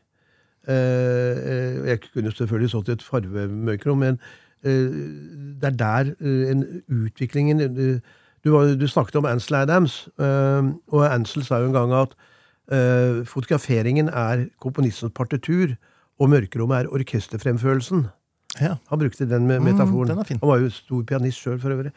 Eh, 0.66 0.74
eh, 0.74 1.78
jeg 1.91 2.02
kunne 2.08 2.34
selvfølgelig 2.34 2.72
stått 2.74 2.89
i 2.89 2.96
et 2.98 3.06
farvemørkerom, 3.06 4.02
men 4.02 4.20
det 4.66 5.68
er 5.68 5.76
der 5.78 6.08
en 6.50 6.64
utviklingen 6.89 7.60
du, 7.70 8.00
du 8.80 8.86
snakket 8.89 9.20
om 9.20 9.28
Ansel 9.30 9.60
Adams, 9.60 10.08
og 10.18 11.04
Ansel 11.06 11.46
sa 11.46 11.60
jo 11.62 11.68
en 11.70 11.76
gang 11.76 11.93
at 11.93 12.16
fotograferingen 13.30 14.10
er 14.10 14.48
komponistens 14.58 15.14
partitur, 15.14 15.76
og 16.18 16.32
mørkerommet 16.34 16.80
er 16.80 16.89
orkesterfremførelsen. 16.98 18.08
Ja. 18.58 18.80
Han 18.89 19.04
brukte 19.04 19.30
den 19.30 19.46
metaforen. 19.46 19.70
metaforen. 19.70 20.08
den. 20.18 20.39
Han 20.41 20.50
var 20.50 20.58
jo 20.58 20.74
stor 20.74 21.04
pianist 21.04 21.46
sjøl, 21.46 21.62
for 21.62 21.78
øvrig. 21.78 21.93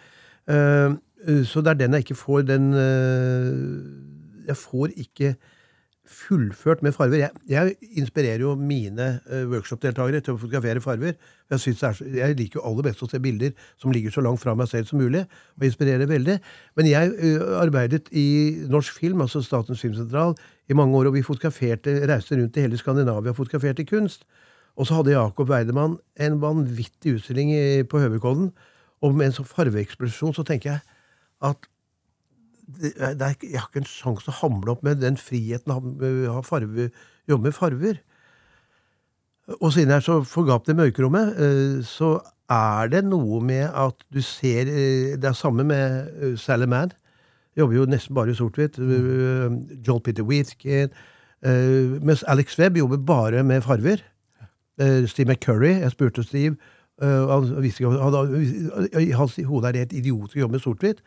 Eh, 1.27 1.41
eh, 1.41 1.45
så 1.47 1.61
det 1.61 1.75
er 1.75 1.81
den 1.85 1.97
jeg 1.97 2.07
ikke 2.07 2.19
får 2.19 2.43
den 2.49 2.73
eh, 2.75 4.47
Jeg 4.49 4.57
får 4.57 4.95
ikke 4.97 5.37
fullført 6.09 6.83
med 6.83 6.93
farver. 6.93 7.17
Jeg, 7.17 7.31
jeg 7.49 7.75
inspirerer 8.01 8.41
jo 8.41 8.55
mine 8.55 9.09
uh, 9.29 9.43
workshop-deltakere 9.51 10.23
til 10.25 10.35
å 10.35 10.41
fotografere 10.41 10.81
farver. 10.81 11.17
Jeg, 11.53 11.75
jeg 12.17 12.37
liker 12.39 12.61
jo 12.61 12.65
aller 12.69 12.87
best 12.89 13.05
å 13.05 13.09
se 13.11 13.21
bilder 13.23 13.53
som 13.81 13.93
ligger 13.93 14.15
så 14.15 14.25
langt 14.25 14.41
fra 14.43 14.55
meg 14.59 14.71
selv 14.71 14.89
som 14.89 15.01
mulig, 15.01 15.25
og 15.59 15.69
inspirerer 15.69 16.09
veldig. 16.09 16.39
Men 16.81 16.89
jeg 16.89 17.13
eh, 17.13 17.45
arbeidet 17.61 18.09
i 18.17 18.27
Norsk 18.73 18.97
Film, 18.97 19.23
altså 19.25 19.43
Statens 19.45 19.85
filmsentral, 19.85 20.37
i 20.69 20.77
mange 20.77 20.97
år, 20.97 21.11
og 21.11 21.19
vi 21.19 21.25
fotograferte, 21.27 21.99
reiste 22.09 22.39
rundt 22.39 22.57
i 22.57 22.65
hele 22.67 22.81
Skandinavia 22.81 23.35
og 23.35 23.41
fotograferte 23.41 23.87
kunst. 23.89 24.25
Og 24.79 24.89
så 24.89 24.99
hadde 24.99 25.17
Jakob 25.17 25.51
Weidemann 25.51 25.99
en 26.21 26.41
vanvittig 26.41 27.19
utstilling 27.19 27.53
på 27.91 28.01
Høvikollen. 28.01 28.53
Og 29.05 29.15
med 29.15 29.29
en 29.29 29.41
sånn 29.41 29.49
farveeksplosjon 29.49 30.37
så 30.37 30.45
tenker 30.47 30.77
jeg 30.77 30.98
at 31.43 31.69
det, 32.69 32.93
er- 32.99 33.15
det 33.15 33.23
er, 33.23 33.35
jeg 33.49 33.61
har 33.61 33.69
ikke 33.71 33.81
en 33.85 33.89
sjanse 33.89 34.25
til 34.27 34.33
å 34.35 34.39
hamle 34.43 34.71
opp 34.75 34.83
med 34.85 35.01
den 35.01 35.17
friheten 35.17 35.73
å 35.73 35.79
ha- 35.79 36.35
ha 36.35 36.43
farve, 36.45 36.91
jobbe 37.29 37.49
med 37.49 37.55
farver. 37.57 38.01
Og 39.63 39.73
siden 39.73 39.89
jeg 39.95 39.97
er 40.03 40.05
så 40.05 40.19
forgapt 40.29 40.69
i 40.69 40.77
mørkerommet, 40.77 41.31
eh, 41.41 41.79
så 41.89 42.19
er 42.53 42.89
det 42.93 43.05
noe 43.09 43.41
med 43.45 43.71
at 43.77 44.03
du 44.13 44.21
ser 44.25 44.69
eh, 44.69 45.17
Det 45.17 45.25
er 45.25 45.37
samme 45.37 45.65
med 45.65 46.11
eh, 46.23 46.37
Sally 46.37 46.67
Mann. 46.69 46.93
Jobber 47.57 47.75
jo 47.79 47.87
nesten 47.89 48.15
bare 48.15 48.31
i 48.31 48.37
sort-hvitt. 48.37 48.77
Eh, 48.79 49.81
Joel 49.87 50.01
Peter 50.05 50.23
Wheatkin. 50.23 50.91
eh, 51.43 51.97
Mens 52.05 52.23
Alex 52.29 52.59
Webb 52.59 52.77
jobber 52.77 52.99
bare 52.99 53.43
med 53.43 53.63
farver. 53.65 54.03
Eh, 54.79 55.07
Steve 55.09 55.29
McCurry, 55.33 55.81
jeg 55.81 55.91
spurte 55.91 56.23
Steve 56.23 56.57
eh, 57.03 57.27
han 57.33 57.49
visste 57.63 57.83
ikke, 57.83 57.99
han, 57.99 59.13
hans 59.17 59.37
hode 59.49 59.69
er 59.73 59.79
helt 59.81 59.93
idiotisk 59.97 60.37
å 60.37 60.41
jobbe 60.45 60.53
med 60.59 60.63
sort-hvitt. 60.63 61.01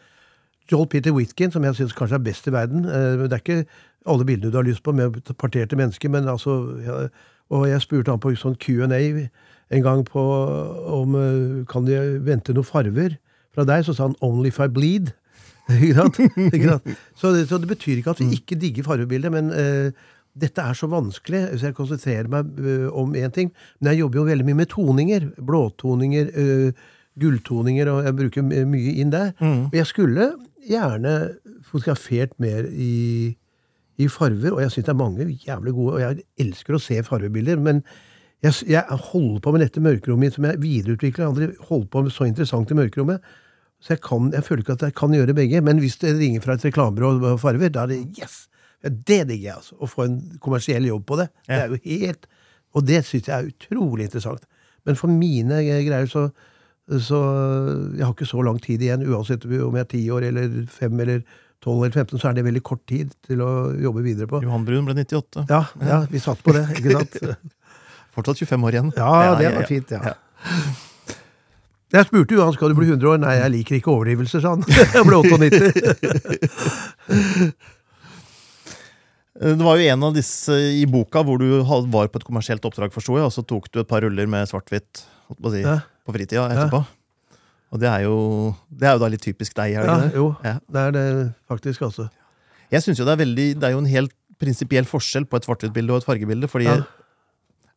Joel 0.70 0.88
Peter 0.88 1.12
Whitkin, 1.16 1.52
som 1.52 1.64
jeg 1.64 1.76
syns 1.76 1.96
kanskje 1.98 2.20
er 2.20 2.26
best 2.26 2.48
i 2.48 2.54
verden. 2.54 2.86
eh, 2.86 3.28
Det 3.28 3.34
er 3.34 3.44
ikke 3.44 3.66
alle 4.06 4.26
bildene 4.26 4.52
du 4.52 4.58
har 4.58 4.68
lyst 4.68 4.84
på 4.84 4.94
med 4.94 5.22
parterte 5.38 5.76
mennesker, 5.76 6.10
men 6.10 6.28
altså 6.28 7.10
Og 7.52 7.68
jeg 7.68 7.82
spurte 7.82 8.12
han 8.12 8.20
på 8.20 8.32
sånn 8.40 8.56
Q&A 8.56 9.28
en 9.72 9.84
gang 9.84 10.06
på 10.08 10.22
om 10.88 11.16
eh, 11.16 11.66
kan 11.68 11.86
de 11.88 11.98
vente 12.24 12.54
noen 12.54 12.68
farver 12.68 13.18
fra 13.52 13.66
deg, 13.68 13.84
så 13.84 13.96
sa 13.96 14.08
han 14.08 14.16
'only 14.22 14.48
if 14.48 14.60
I 14.60 14.68
bleed'. 14.68 15.12
Så, 17.16 17.32
det, 17.32 17.48
så 17.48 17.58
det 17.58 17.68
betyr 17.70 18.02
ikke 18.02 18.12
at 18.12 18.20
vi 18.20 18.34
ikke 18.36 18.58
digger 18.60 18.84
fargebildet, 18.84 19.32
men 19.32 19.52
uh, 19.52 19.92
dette 20.36 20.64
er 20.64 20.74
så 20.74 20.88
vanskelig, 20.92 21.60
så 21.60 21.70
jeg 21.70 21.78
konsentrerer 21.78 22.28
meg 22.28 22.50
uh, 22.60 22.90
om 22.98 23.14
én 23.16 23.32
ting. 23.32 23.54
Men 23.80 23.94
jeg 23.94 24.02
jobber 24.02 24.20
jo 24.20 24.26
veldig 24.26 24.48
mye 24.50 24.60
med 24.64 24.72
toninger. 24.74 25.30
Blåtoninger, 25.38 26.32
eh, 26.34 26.72
gulltoninger, 27.20 27.90
og 27.92 28.06
jeg 28.06 28.16
bruker 28.16 28.46
mye 28.46 28.94
inn 29.02 29.12
der. 29.12 29.34
Og 29.42 29.76
jeg 29.76 29.88
skulle 29.90 30.32
gjerne 30.68 31.16
fotografert 31.68 32.38
mer 32.40 32.68
i, 32.72 33.36
i 33.98 34.08
farver, 34.08 34.54
og 34.54 34.62
jeg 34.62 34.72
syns 34.72 34.86
det 34.88 34.94
er 34.94 35.00
mange 35.02 35.28
jævlig 35.48 35.74
gode, 35.74 35.94
og 35.94 36.02
jeg 36.02 36.24
elsker 36.46 36.78
å 36.78 36.82
se 36.82 37.02
farvebilder, 37.04 37.60
men 37.60 37.84
jeg, 38.42 38.54
jeg 38.72 38.84
holder 39.12 39.40
på 39.44 39.52
med 39.54 39.62
dette 39.62 39.82
mørkerommet 39.86 40.34
som 40.34 40.46
jeg 40.48 40.62
videreutvikler. 40.64 41.28
Aldri 41.28 41.50
holdt 41.68 41.92
på 41.94 42.02
med 42.02 42.14
så 42.14 42.26
interessant 42.26 42.72
i 42.74 42.78
mørkerommet. 42.80 43.22
Så 43.82 43.96
jeg, 43.96 44.02
kan, 44.06 44.32
jeg 44.34 44.46
føler 44.46 44.64
ikke 44.64 44.78
at 44.78 44.86
jeg 44.88 44.96
kan 44.98 45.14
gjøre 45.14 45.36
begge, 45.38 45.62
men 45.62 45.82
hvis 45.82 45.98
det 46.02 46.16
ringer 46.18 46.42
fra 46.42 46.56
et 46.58 46.66
reklamebyrå 46.66 47.12
og 47.34 47.40
farver, 47.42 47.70
da 47.74 47.84
er 47.86 47.94
det 47.94 48.00
yes! 48.22 48.48
Ja, 48.82 48.90
det 48.90 49.20
digger 49.30 49.46
jeg, 49.46 49.58
altså. 49.60 49.76
Å 49.78 49.90
få 49.90 50.08
en 50.08 50.16
kommersiell 50.42 50.88
jobb 50.90 51.04
på 51.10 51.20
det. 51.20 51.28
Det 51.46 51.58
er 51.60 51.70
jo 51.70 51.82
helt 51.86 52.24
Og 52.74 52.86
det 52.88 53.02
syns 53.06 53.28
jeg 53.28 53.36
er 53.36 53.50
utrolig 53.52 54.08
interessant. 54.08 54.46
Men 54.88 54.98
for 54.98 55.12
mine 55.14 55.60
greier 55.62 56.08
så 56.10 56.30
så 57.00 57.20
jeg 57.96 58.04
har 58.04 58.12
ikke 58.12 58.28
så 58.28 58.44
lang 58.44 58.60
tid 58.64 58.84
igjen, 58.84 59.06
uansett 59.08 59.46
om 59.48 59.78
jeg 59.78 59.86
er 59.86 59.90
10 59.90 60.04
år 60.18 60.28
eller 60.32 60.60
5 60.68 61.00
eller 61.06 61.24
12 61.62 61.76
eller 61.78 61.94
15, 61.94 62.20
så 62.20 62.30
er 62.30 62.38
det 62.38 62.46
veldig 62.48 62.64
kort 62.66 62.82
tid 62.90 63.12
til 63.28 63.42
å 63.46 63.50
jobbe 63.78 64.04
videre 64.04 64.28
på. 64.28 64.42
Johan 64.44 64.66
Brun 64.68 64.88
ble 64.88 64.96
98. 64.98 65.46
Ja, 65.52 65.64
ja 65.86 66.00
vi 66.10 66.22
satt 66.24 66.42
på 66.44 66.56
det, 66.58 66.66
ikke 66.80 66.98
sant? 66.98 67.20
Fortsatt 68.16 68.42
25 68.42 68.66
år 68.68 68.78
igjen. 68.78 68.90
Ja, 68.98 69.36
det 69.40 69.54
var 69.56 69.70
fint, 69.70 69.94
ja. 69.94 70.16
Jeg 71.92 72.08
spurte 72.08 72.38
jo 72.38 72.44
han 72.46 72.54
skal 72.56 72.72
du 72.72 72.78
bli 72.80 72.88
100 72.88 73.10
år. 73.12 73.18
Nei, 73.20 73.34
jeg 73.36 73.52
liker 73.52 73.76
ikke 73.76 73.92
overdrivelser, 73.92 74.40
sa 74.44 74.54
han. 74.56 74.64
Jeg 74.96 75.04
ble 75.04 75.18
98. 75.20 75.92
Eh, 79.42 79.56
Det 79.58 79.66
var 79.66 79.80
jo 79.80 79.90
en 79.92 80.06
av 80.08 80.16
disse 80.16 80.56
i 80.78 80.86
boka 80.88 81.24
hvor 81.28 81.42
du 81.42 81.48
var 81.66 82.08
på 82.12 82.22
et 82.22 82.28
kommersielt 82.28 82.64
oppdrag, 82.68 82.94
forsto 82.96 83.18
jeg, 83.18 83.28
og 83.28 83.34
så 83.36 83.44
tok 83.48 83.68
du 83.74 83.82
et 83.82 83.90
par 83.90 84.06
ruller 84.06 84.30
med 84.30 84.48
svart-hvitt 84.48 85.04
si, 85.04 85.64
Ja. 85.66 85.80
På 86.06 86.14
fritida 86.16 86.48
etterpå. 86.50 86.86
Og 87.72 87.80
det 87.80 87.88
er, 87.88 88.02
jo, 88.04 88.16
det 88.70 88.88
er 88.90 88.94
jo 88.98 89.00
da 89.00 89.08
litt 89.08 89.22
typisk 89.24 89.54
deg, 89.56 89.76
er 89.80 89.86
det 89.86 89.92
Ja, 89.92 90.00
det? 90.02 90.14
jo, 90.16 90.36
Ja. 90.44 90.54
det 90.70 90.82
er 90.88 90.92
det 90.92 91.34
faktisk, 91.48 91.82
altså. 91.88 92.10
Jeg 92.72 92.82
synes 92.84 92.98
jo 93.00 93.06
det 93.06 93.14
er 93.14 93.26
veldig 93.26 93.60
Det 93.60 93.64
er 93.64 93.72
jo 93.72 93.78
en 93.80 93.86
helt 93.86 94.12
prinsipiell 94.40 94.86
forskjell 94.86 95.26
på 95.30 95.36
et 95.38 95.44
svart-hvitt-bilde 95.46 95.92
og 95.92 95.98
et 96.02 96.06
fargebilde. 96.08 96.48
Fordi 96.50 96.66
Ja. 96.66 96.82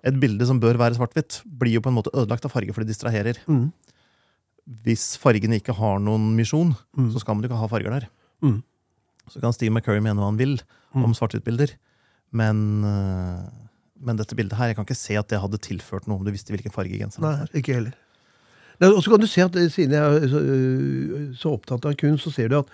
et 0.03 0.19
bilde 0.19 0.47
som 0.47 0.59
bør 0.61 0.75
være 0.77 0.95
svart-hvitt, 0.97 1.43
blir 1.47 1.75
jo 1.75 1.81
på 1.81 1.89
en 1.91 1.95
måte 1.95 2.11
ødelagt 2.15 2.45
av 2.45 2.51
farge, 2.51 2.73
for 2.75 2.81
det 2.83 2.89
distraherer. 2.95 3.37
Mm. 3.47 3.73
Hvis 4.85 5.17
fargene 5.21 5.61
ikke 5.61 5.75
har 5.77 5.99
noen 6.01 6.35
misjon, 6.37 6.75
Mm. 6.97 7.13
så 7.13 7.21
skal 7.21 7.35
man 7.35 7.43
jo 7.45 7.49
ikke 7.51 7.59
ha 7.61 7.67
farger 7.69 7.91
der. 8.01 8.09
Mm. 8.43 8.63
Så 9.29 9.41
kan 9.41 9.53
Steve 9.53 9.71
McCurry 9.73 10.01
mene 10.01 10.17
hva 10.17 10.25
han 10.31 10.37
vil 10.39 10.59
Mm. 10.95 11.05
om 11.05 11.13
svart-hvitt-bilder, 11.13 11.71
men, 12.33 12.83
øh, 12.85 13.51
men 14.01 14.17
dette 14.17 14.35
bildet 14.35 14.57
her, 14.57 14.67
jeg 14.69 14.77
kan 14.77 14.85
ikke 14.87 14.97
se 14.97 15.15
at 15.17 15.29
det 15.29 15.41
hadde 15.41 15.59
tilført 15.59 16.07
noe 16.09 16.19
om 16.19 16.25
du 16.25 16.31
visste 16.31 16.51
hvilken 16.53 16.73
farge 16.73 16.99
genseren 16.99 17.23
Nei, 17.23 17.37
var. 17.39 17.49
ikke 17.55 17.75
heller. 17.75 17.93
Og 18.81 19.03
så 19.03 19.11
kan 19.11 19.21
du 19.23 19.27
se 19.31 19.43
at 19.45 19.57
eh, 19.57 19.71
siden 19.71 19.95
jeg 19.95 20.03
er 20.25 20.29
så, 20.29 20.41
øh, 20.41 21.35
så 21.39 21.53
opptatt 21.55 21.85
av 21.87 21.95
kunst, 22.01 22.25
så 22.25 22.31
ser 22.35 22.49
du 22.51 22.59
at 22.59 22.71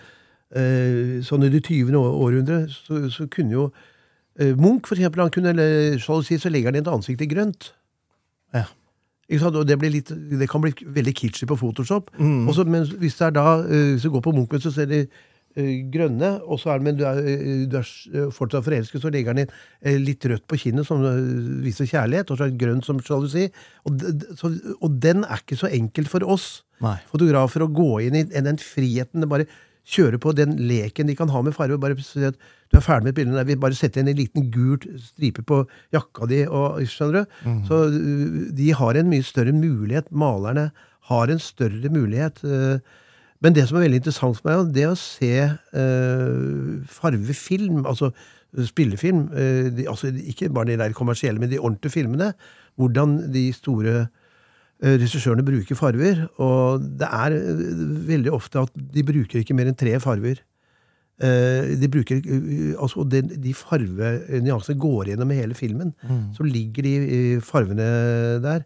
eh, 0.56 1.20
sånn 1.26 1.44
i 1.44 1.50
det 1.52 1.62
20. 1.66 1.92
år- 1.98 2.16
århundre 2.24 2.68
så, 2.72 3.04
så 3.12 3.26
kunne 3.30 3.52
jo 3.52 3.66
eh, 4.40 4.54
Munch, 4.56 4.88
for 4.88 4.96
eksempel, 4.96 5.20
han 5.22 5.30
kunne, 5.34 5.52
eller 5.52 5.98
si, 6.24 6.38
så 6.38 6.48
legger 6.50 6.72
han 6.72 6.80
et 6.80 6.88
ansikt 6.88 7.20
i 7.20 7.28
grønt. 7.30 7.72
Ja. 8.54 8.64
Og 9.30 9.66
det, 9.66 9.76
blir 9.78 9.92
litt, 9.94 10.08
det 10.10 10.48
kan 10.50 10.60
bli 10.64 10.72
veldig 10.82 11.14
kitschy 11.14 11.46
på 11.46 11.56
Photoshop. 11.60 12.10
Mm. 12.18 12.48
Også, 12.50 12.64
men 12.66 12.82
hvis 12.98 13.14
det 13.20 13.26
er 13.28 13.36
da, 13.36 13.60
eh, 13.62 13.92
hvis 13.94 14.02
du 14.02 14.10
går 14.10 14.24
på 14.24 14.32
Munch, 14.34 14.56
så 14.62 14.72
ser 14.74 14.88
de 14.90 15.04
eh, 15.04 15.29
grønne, 15.56 16.28
og 16.46 16.60
så 16.62 16.70
er 16.74 16.78
det, 16.78 16.84
men 16.86 16.96
du 16.98 17.04
er, 17.04 17.18
eh, 17.26 17.64
du 17.70 17.76
er 17.80 17.88
eh, 18.14 18.28
fortsatt 18.30 18.64
forelsket, 18.64 19.02
så 19.02 19.10
legger 19.10 19.32
han 19.34 19.42
inn 19.44 19.50
eh, 19.82 19.96
litt 19.98 20.22
rødt 20.30 20.46
på 20.46 20.58
kinnet, 20.62 20.86
som 20.86 21.02
eh, 21.04 21.18
viser 21.64 21.88
kjærlighet, 21.90 22.30
og 22.30 22.38
så 22.38 22.44
er 22.46 22.52
det 22.52 22.60
grønt 22.62 22.84
som 22.86 23.00
sjalusi. 23.02 23.48
Og, 23.84 23.98
så- 24.38 24.76
og 24.80 25.00
den 25.02 25.24
er 25.24 25.42
ikke 25.42 25.58
så 25.58 25.70
enkel 25.72 26.06
for 26.06 26.22
oss 26.24 26.62
Nei. 26.80 26.96
fotografer 27.10 27.60
å 27.66 27.72
gå 27.74 27.90
inn 28.06 28.14
i 28.16 28.24
den 28.30 28.56
friheten. 28.62 29.20
det 29.20 29.28
bare 29.28 29.46
kjøre 29.90 30.18
på 30.22 30.34
den 30.36 30.56
leken 30.68 31.06
de 31.08 31.14
kan 31.16 31.28
ha 31.32 31.40
med 31.42 31.54
farge. 31.56 31.78
bare 31.80 31.96
si 31.98 32.22
at 32.24 32.36
Du 32.70 32.76
er 32.78 32.82
ferdig 32.86 33.02
med 33.04 33.18
et 33.18 33.24
bilde, 33.26 33.44
vi 33.48 33.54
bare 33.56 33.74
setter 33.74 34.00
inn 34.00 34.08
en 34.08 34.16
liten 34.16 34.50
gult 34.52 34.84
stripe 35.02 35.42
på 35.42 35.66
jakka 35.92 36.28
di. 36.30 36.44
Og, 36.46 36.78
skjønner 36.86 37.24
du? 37.26 37.64
Så 37.66 37.78
uh, 37.90 38.52
de 38.54 38.70
har 38.70 38.94
en 38.94 39.08
mye 39.10 39.24
større 39.26 39.50
mulighet. 39.52 40.12
Malerne 40.12 40.70
har 41.10 41.26
en 41.32 41.38
større 41.42 41.90
mulighet. 41.90 42.38
uh, 42.44 42.78
men 43.42 43.54
det 43.56 43.66
som 43.68 43.78
er 43.78 43.86
veldig 43.86 44.00
interessant 44.02 44.36
for 44.38 44.50
meg, 44.50 44.72
det 44.74 44.82
er 44.84 44.92
å 44.92 44.98
se 45.00 45.30
uh, 45.48 46.80
farvefilm, 47.00 47.84
altså 47.88 48.10
spillefilm. 48.66 49.28
uh, 49.32 49.68
de, 49.76 49.86
altså 49.88 50.10
Ikke 50.28 50.50
bare 50.52 50.72
de 50.72 50.78
der 50.80 50.92
kommersielle, 50.96 51.40
men 51.40 51.50
de 51.52 51.58
ordentlige 51.60 51.94
filmene. 52.00 52.32
Hvordan 52.80 53.18
de 53.34 53.46
store 53.52 53.94
eh, 54.80 54.94
regissørene 54.96 55.44
bruker 55.44 55.76
farver. 55.76 56.22
Og 56.40 56.80
det 57.00 57.08
er 57.12 57.34
eh, 57.36 57.58
veldig 58.08 58.32
ofte 58.32 58.62
at 58.62 58.70
de 58.94 59.02
bruker 59.04 59.42
ikke 59.42 59.52
mer 59.58 59.68
enn 59.68 59.76
tre 59.76 59.92
farver. 60.00 60.40
Eh, 61.20 61.74
De 61.76 61.88
bruker, 61.92 62.22
eh, 62.24 62.72
altså, 62.80 63.04
de, 63.04 63.20
de 63.36 63.52
farvenyansene 63.52 64.78
går 64.80 65.10
gjennom 65.12 65.34
hele 65.36 65.54
filmen. 65.58 65.92
Så 66.36 66.46
ligger 66.48 66.86
de 66.88 66.94
eh, 67.02 67.40
farvene 67.44 67.90
der. 68.46 68.64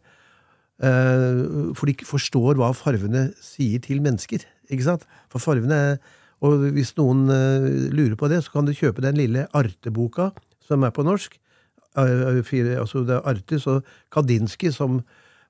Eh, 0.79 1.73
For 1.75 1.87
de 1.89 1.97
ikke 1.97 2.07
forstår 2.13 2.61
hva 2.61 2.71
farvene 2.79 3.33
sier 3.43 3.83
til 3.83 4.01
mennesker. 4.05 4.45
Ikke 4.71 4.87
sant? 4.87 5.05
For 5.33 5.39
farvene 5.43 5.99
Og 6.45 6.67
hvis 6.77 6.91
noen 6.99 7.29
eh, 7.33 7.67
lurer 7.95 8.17
på 8.21 8.29
det, 8.29 8.43
så 8.45 8.51
kan 8.53 8.67
du 8.69 8.73
kjøpe 8.77 9.01
den 9.05 9.17
lille 9.17 9.47
Arte-boka 9.57 10.31
som 10.65 10.83
er 10.85 10.91
på 10.93 11.05
norsk. 11.07 11.39
altså 11.97 13.05
det 13.07 13.15
er 13.17 13.29
Artis 13.31 13.67
og 13.71 13.85
Kadinski 14.13 14.73
som 14.75 15.03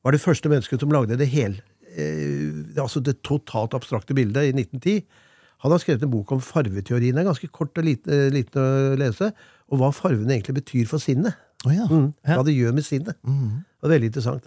var 0.05 0.13
det 0.13 0.21
første 0.21 0.49
mennesket 0.53 0.81
som 0.81 0.93
lagde 0.93 1.17
det 1.19 1.29
hele 1.33 1.63
eh, 1.97 2.53
det- 2.75 2.79
altså 2.83 3.01
det 3.03 3.23
totalt 3.23 3.73
abstrakte 3.75 4.15
bildet 4.15 4.51
i 4.51 4.53
1910. 4.53 5.05
Han 5.65 5.71
har 5.73 5.79
skrevet 5.79 6.03
en 6.03 6.11
bok 6.11 6.31
om 6.33 6.41
farveteorien. 6.41 7.15
Det 7.15 7.23
er 7.25 7.31
ganske 7.31 7.51
kort 7.51 7.79
og 7.79 7.85
lite, 7.85 8.11
eh, 8.13 8.31
liten 8.31 8.61
å 8.61 8.97
lese. 8.99 9.33
Og 9.73 9.79
hva 9.81 9.91
farvene 9.95 10.35
egentlig 10.37 10.59
betyr 10.63 10.87
for 10.87 10.99
sinnet. 10.99 11.35
Oh, 11.65 11.73
ja. 11.73 11.87
Mm. 11.89 12.13
Hva 12.27 12.45
det 12.45 12.53
gjør 12.55 12.75
med 12.75 12.85
sinnet. 12.85 13.17
Mm. 13.25 13.65
Det 13.81 13.89
er 13.89 13.95
veldig 13.95 14.11
interessant. 14.13 14.45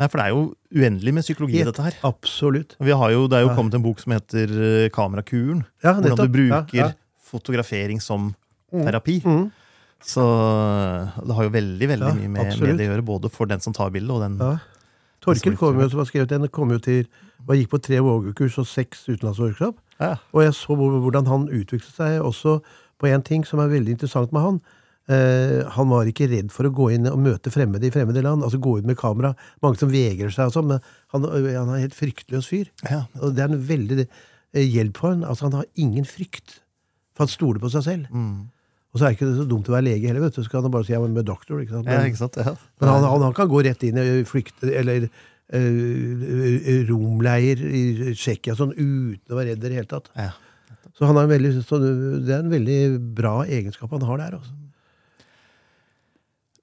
Nei, 0.00 0.08
for 0.10 0.18
det 0.18 0.24
er 0.26 0.32
jo 0.34 0.44
uendelig 0.74 1.12
med 1.14 1.22
psykologi 1.22 1.60
i 1.60 1.66
dette 1.66 1.82
her. 1.84 1.94
Absolutt. 2.06 2.74
Vi 2.82 2.94
har 2.98 3.12
jo, 3.14 3.26
det 3.30 3.38
er 3.38 3.44
jo 3.46 3.52
kommet 3.54 3.76
en 3.78 3.84
bok 3.84 4.00
som 4.02 4.14
heter 4.16 4.50
eh, 4.50 4.88
Kamerakuren. 4.94 5.60
Ja, 5.84 5.92
Hvordan 6.00 6.18
du 6.18 6.32
bruker 6.34 6.74
Ja, 6.80 6.88
ja. 6.88 7.20
fotografering 7.30 8.00
som 8.02 8.32
terapi. 8.72 9.20
Mhm. 9.24 9.50
Så 10.04 10.20
det 11.24 11.32
har 11.32 11.46
jo 11.46 11.52
veldig 11.54 11.86
veldig 11.88 12.08
mye 12.18 12.28
med, 12.28 12.58
med 12.60 12.76
det 12.76 12.88
å 12.90 12.92
gjøre, 12.92 13.04
både 13.08 13.30
for 13.32 13.48
den 13.48 13.62
som 13.64 13.72
tar 13.72 13.88
bildet, 13.94 14.10
og 14.12 14.20
den 14.20 14.36
Ja. 14.42 14.58
Torkel 15.24 15.56
kom 15.56 15.78
jo, 15.80 15.88
som 15.88 16.02
har 16.02 16.08
skrevet 16.10 16.28
den, 16.28 16.48
kom 16.52 16.68
jo 16.74 16.78
til 16.78 17.06
og 17.48 17.56
gikk 17.56 17.70
på 17.72 17.80
tre 17.80 18.00
vågekurs 18.04 18.58
og 18.60 18.66
seks 18.68 19.06
utenlandsworkshop. 19.08 19.78
Ja. 20.00 20.16
Og 20.34 20.42
jeg 20.44 20.52
så 20.56 20.76
hvordan 20.76 21.26
han 21.26 21.46
utviklet 21.48 21.94
seg 21.96 22.20
også 22.20 22.58
på 23.00 23.08
en 23.08 23.22
ting 23.24 23.44
som 23.48 23.60
er 23.60 23.68
veldig 23.72 23.96
interessant 23.96 24.32
med 24.32 24.42
han. 24.44 24.60
Eh, 25.04 25.60
han 25.76 25.90
var 25.90 26.08
ikke 26.08 26.30
redd 26.30 26.48
for 26.52 26.64
å 26.64 26.72
gå 26.72 26.88
inn 26.94 27.10
og 27.10 27.20
møte 27.20 27.52
fremmede 27.52 27.88
i 27.88 27.92
fremmede 27.92 28.22
land. 28.24 28.44
altså 28.44 28.60
Gå 28.62 28.78
ut 28.80 28.88
med 28.88 28.98
kamera. 29.00 29.34
Mange 29.64 29.80
som 29.80 29.92
vegrer 29.92 30.32
seg 30.32 30.48
og 30.48 30.56
sånn, 30.56 30.70
men 30.72 30.80
han, 31.12 31.26
han 31.28 31.74
er 31.74 31.84
helt 31.84 31.98
fryktløs 31.98 32.48
fyr. 32.48 32.70
Ja. 32.88 33.04
Og 33.20 33.36
det 33.36 33.44
er 33.44 33.52
en 33.52 33.66
veldig 33.68 34.00
eh, 34.06 34.64
hjelp 34.64 35.00
for 35.00 35.12
han. 35.12 35.26
Altså 35.28 35.50
Han 35.50 35.60
har 35.60 35.68
ingen 35.74 36.08
frykt. 36.08 36.60
For 37.14 37.26
han 37.26 37.34
stoler 37.34 37.60
på 37.62 37.72
seg 37.74 37.84
selv. 37.86 38.08
Mm. 38.14 38.48
Og 38.94 39.00
så 39.00 39.04
er 39.04 39.12
det 39.12 39.18
ikke 39.18 39.34
så 39.34 39.44
dumt 39.50 39.68
å 39.68 39.74
være 39.74 39.88
lege 39.88 40.08
heller, 40.08 40.22
vet 40.22 40.38
du. 40.38 40.42
Så 40.46 40.50
kan 40.50 40.64
han 40.64 40.72
bare 40.72 40.86
si 40.86 40.94
I'm 40.96 41.12
med 41.12 41.26
doktor. 41.26 41.60
Ikke 41.60 41.76
sant? 41.76 41.90
ja, 41.90 41.98
Men, 41.98 42.10
ikke 42.12 42.22
sant? 42.22 42.38
Ja. 42.38 42.56
men 42.80 42.92
han, 42.92 43.06
han, 43.26 43.36
kan 43.36 43.50
gå 43.50 43.62
rett 43.66 43.82
inn 43.86 43.98
i 43.98 44.22
flykte, 44.28 44.70
eller 44.70 45.08
uh, 45.10 46.68
romleir 46.88 47.60
i 47.66 48.14
Tsjekkia 48.14 48.54
sånn 48.54 48.70
uten 48.76 49.34
å 49.34 49.40
være 49.40 49.52
redd 49.52 49.66
i 49.66 49.66
det 49.66 49.80
hele 49.80 49.90
tatt. 49.90 50.12
Ja. 50.14 50.30
Så, 50.94 51.08
han 51.10 51.18
er 51.18 51.26
veldig, 51.26 51.50
så 51.66 51.80
det 51.82 52.30
er 52.30 52.44
en 52.44 52.54
veldig 52.54 52.78
bra 53.18 53.40
egenskap 53.50 53.90
han 53.98 54.06
har 54.06 54.22
der. 54.22 54.38
Altså. 54.38 54.54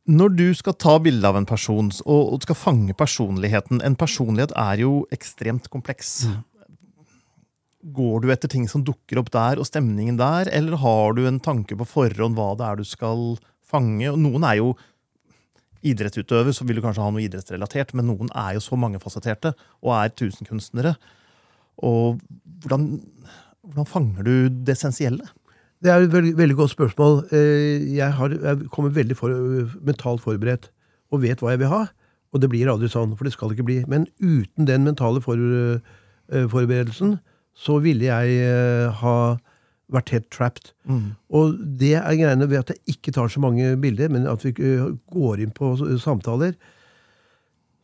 Når 0.09 0.31
du 0.33 0.47
skal 0.57 0.73
ta 0.81 0.95
bilde 1.03 1.27
av 1.29 1.37
en 1.37 1.45
person 1.45 1.91
og, 2.07 2.21
og 2.33 2.45
skal 2.45 2.57
fange 2.57 2.93
personligheten 2.97 3.83
En 3.85 3.97
personlighet 3.99 4.53
er 4.57 4.81
jo 4.81 5.03
ekstremt 5.13 5.69
kompleks. 5.69 6.25
Går 7.81 8.23
du 8.23 8.31
etter 8.33 8.49
ting 8.49 8.65
som 8.69 8.85
dukker 8.85 9.21
opp 9.21 9.29
der, 9.33 9.61
og 9.61 9.65
stemningen 9.69 10.17
der, 10.17 10.49
eller 10.53 10.77
har 10.81 11.13
du 11.17 11.23
en 11.25 11.39
tanke 11.41 11.77
på 11.77 11.87
forhånd 11.89 12.37
hva 12.37 12.51
det 12.57 12.67
er 12.67 12.81
du 12.81 12.85
skal 12.85 13.35
fange? 13.65 14.09
Og 14.11 14.19
noen 14.21 14.45
er 14.45 14.59
jo 14.59 14.73
idrettsutøver, 15.81 16.53
så 16.53 16.65
vil 16.65 16.77
du 16.77 16.83
kanskje 16.85 17.01
ha 17.01 17.13
noe 17.13 17.23
idrettsrelatert, 17.25 17.95
men 17.97 18.09
noen 18.11 18.29
er 18.37 18.55
jo 18.57 18.61
så 18.61 18.77
mangefasetterte 18.77 19.55
og 19.81 19.95
er 19.97 20.13
tusenkunstnere. 20.13 20.93
Og 21.81 22.21
hvordan, 22.61 22.87
hvordan 23.65 23.89
fanger 23.89 24.27
du 24.27 24.33
det 24.61 24.75
essensielle? 24.75 25.25
Det 25.81 25.89
er 25.89 26.03
et 26.05 26.13
veldig, 26.13 26.35
veldig 26.37 26.55
godt 26.59 26.73
spørsmål. 26.75 27.15
Eh, 27.33 27.95
Jeg, 27.97 28.13
har, 28.13 28.29
jeg 28.29 28.69
kommer 28.71 28.93
veldig 28.93 29.17
for, 29.17 29.33
mentalt 29.81 30.21
forberedt 30.21 30.69
og 31.11 31.23
vet 31.23 31.41
hva 31.41 31.55
jeg 31.55 31.59
vil 31.63 31.71
ha. 31.73 31.85
Og 32.31 32.39
det 32.41 32.49
blir 32.51 32.69
aldri 32.71 32.87
sånn, 32.87 33.15
for 33.17 33.27
det 33.27 33.33
skal 33.33 33.49
det 33.49 33.57
ikke 33.57 33.67
bli. 33.67 33.79
Men 33.91 34.05
uten 34.21 34.67
den 34.69 34.85
mentale 34.87 35.19
for, 35.23 35.35
eh, 35.35 36.45
forberedelsen 36.47 37.17
så 37.57 37.79
ville 37.83 38.05
jeg 38.07 38.37
eh, 38.45 38.91
ha 39.01 39.15
vært 39.91 40.13
helt 40.13 40.29
trapped. 40.31 40.69
Og 41.35 41.57
det 41.81 41.95
er 41.99 42.15
greiene 42.15 42.47
ved 42.47 42.61
at 42.61 42.69
jeg 42.71 42.95
ikke 42.95 43.11
tar 43.17 43.27
så 43.27 43.41
mange 43.43 43.73
bilder, 43.81 44.07
men 44.13 44.23
at 44.31 44.45
vi 44.45 44.53
går 44.55 45.41
inn 45.43 45.51
på 45.51 45.73
samtaler. 45.99 46.53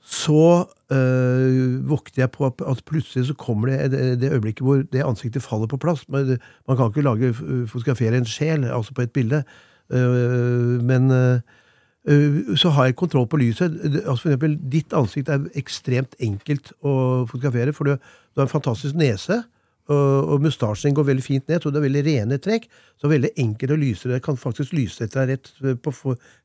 Så 0.08 0.66
øh, 0.92 1.82
våkner 1.90 2.22
jeg 2.24 2.32
på 2.32 2.46
at- 2.48 2.84
plutselig 2.88 3.26
så 3.28 3.34
kommer 3.36 3.68
det 3.68 3.92
det, 3.92 4.22
det 4.22 4.32
øyeblikket 4.32 4.64
hvor 4.64 4.84
det 4.92 5.04
ansiktet 5.04 5.44
faller 5.44 5.68
på 5.68 5.78
plass. 5.78 6.06
Man, 6.10 6.38
Man 6.68 6.78
kan 6.78 6.88
ikke 6.88 7.04
lage, 7.04 7.34
fotografere 7.68 8.18
en 8.18 8.26
sjel 8.26 8.64
altså 8.64 8.94
på 8.94 9.02
et 9.02 9.12
bilde. 9.12 9.44
Øh, 9.92 10.80
men 10.84 11.12
øh, 11.12 12.56
så 12.56 12.70
har 12.70 12.86
jeg 12.86 12.96
kontroll 12.96 13.28
på 13.28 13.38
lyset. 13.38 13.80
Altså 13.84 14.22
for 14.22 14.30
eksempel, 14.30 14.58
ditt 14.72 14.94
ansikt 14.96 15.30
er 15.30 15.44
ekstremt 15.60 16.16
enkelt 16.24 16.72
å 16.82 17.26
fotografere, 17.28 17.74
for 17.76 17.84
du, 17.84 17.98
du 17.98 18.40
har 18.42 18.48
en 18.48 18.54
fantastisk 18.56 18.96
nese. 18.96 19.44
Og, 19.88 20.42
mustasjen 20.44 20.96
går 20.96 21.06
veldig 21.08 21.24
fint 21.24 21.48
ned, 21.48 21.62
så 21.64 21.72
det 21.72 21.80
er 21.80 21.86
veldig 21.86 22.02
rene 22.08 22.38
trekk. 22.44 22.66
Så 23.00 23.08
veldig 23.08 23.30
enkelt 23.40 23.72
å 23.72 23.80
lyse 23.80 24.10
det. 24.12 24.22
Kan 24.24 24.40
faktisk 24.40 24.74
lyse 24.76 25.04
etter 25.04 25.28
deg 25.28 25.38
rett, 25.38 25.52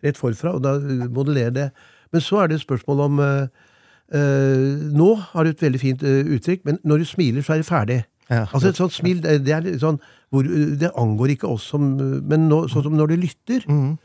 rett 0.02 0.18
forfra, 0.18 0.52
og 0.54 0.62
da 0.62 0.76
modellerer 1.10 1.50
det. 1.56 1.70
Men 2.12 2.24
så 2.24 2.42
er 2.42 2.50
det 2.50 2.58
et 2.58 2.64
spørsmål 2.66 3.04
om 3.06 3.20
eh, 3.24 3.66
eh, 4.14 4.86
Nå 4.92 5.10
har 5.32 5.44
du 5.44 5.52
et 5.52 5.62
veldig 5.64 5.80
fint 5.80 6.02
eh, 6.06 6.32
uttrykk, 6.36 6.64
men 6.68 6.80
når 6.84 7.02
du 7.02 7.08
smiler, 7.08 7.44
så 7.44 7.54
er 7.54 7.62
det 7.62 7.68
ferdig. 7.68 8.00
Ja. 8.30 8.46
Altså 8.52 8.70
Et 8.70 8.78
sånt 8.78 8.94
smil 8.94 9.20
det, 9.22 9.50
er 9.50 9.64
litt 9.64 9.80
sånn 9.82 9.98
hvor, 10.32 10.46
Det 10.46 10.92
angår 10.96 11.34
ikke 11.34 11.50
oss 11.50 11.66
som 11.72 11.82
Men 11.98 12.46
nå, 12.48 12.62
sånn 12.70 12.84
som 12.86 12.94
når 12.96 13.12
du 13.12 13.16
lytter. 13.26 13.64
Mm. 13.68 13.96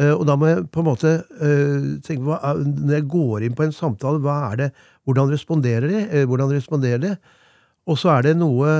Uh, 0.00 0.14
og 0.14 0.22
da 0.28 0.36
må 0.40 0.48
jeg 0.48 0.66
på 0.72 0.80
en 0.80 0.86
måte 0.86 1.10
uh, 1.20 1.88
tenke 2.04 2.24
hva 2.24 2.54
Når 2.62 2.94
jeg 2.94 3.06
går 3.12 3.44
inn 3.44 3.56
på 3.56 3.66
en 3.66 3.74
samtale, 3.76 4.22
hva 4.24 4.36
er 4.52 4.60
det, 4.60 4.68
hvordan 5.04 5.32
responderer 5.32 5.88
de? 5.90 6.04
Uh, 6.12 6.22
hvordan 6.30 6.52
responderer 6.52 7.02
de? 7.02 7.12
Og 7.90 7.98
så 7.98 8.12
er 8.14 8.28
det 8.28 8.36
noe 8.38 8.70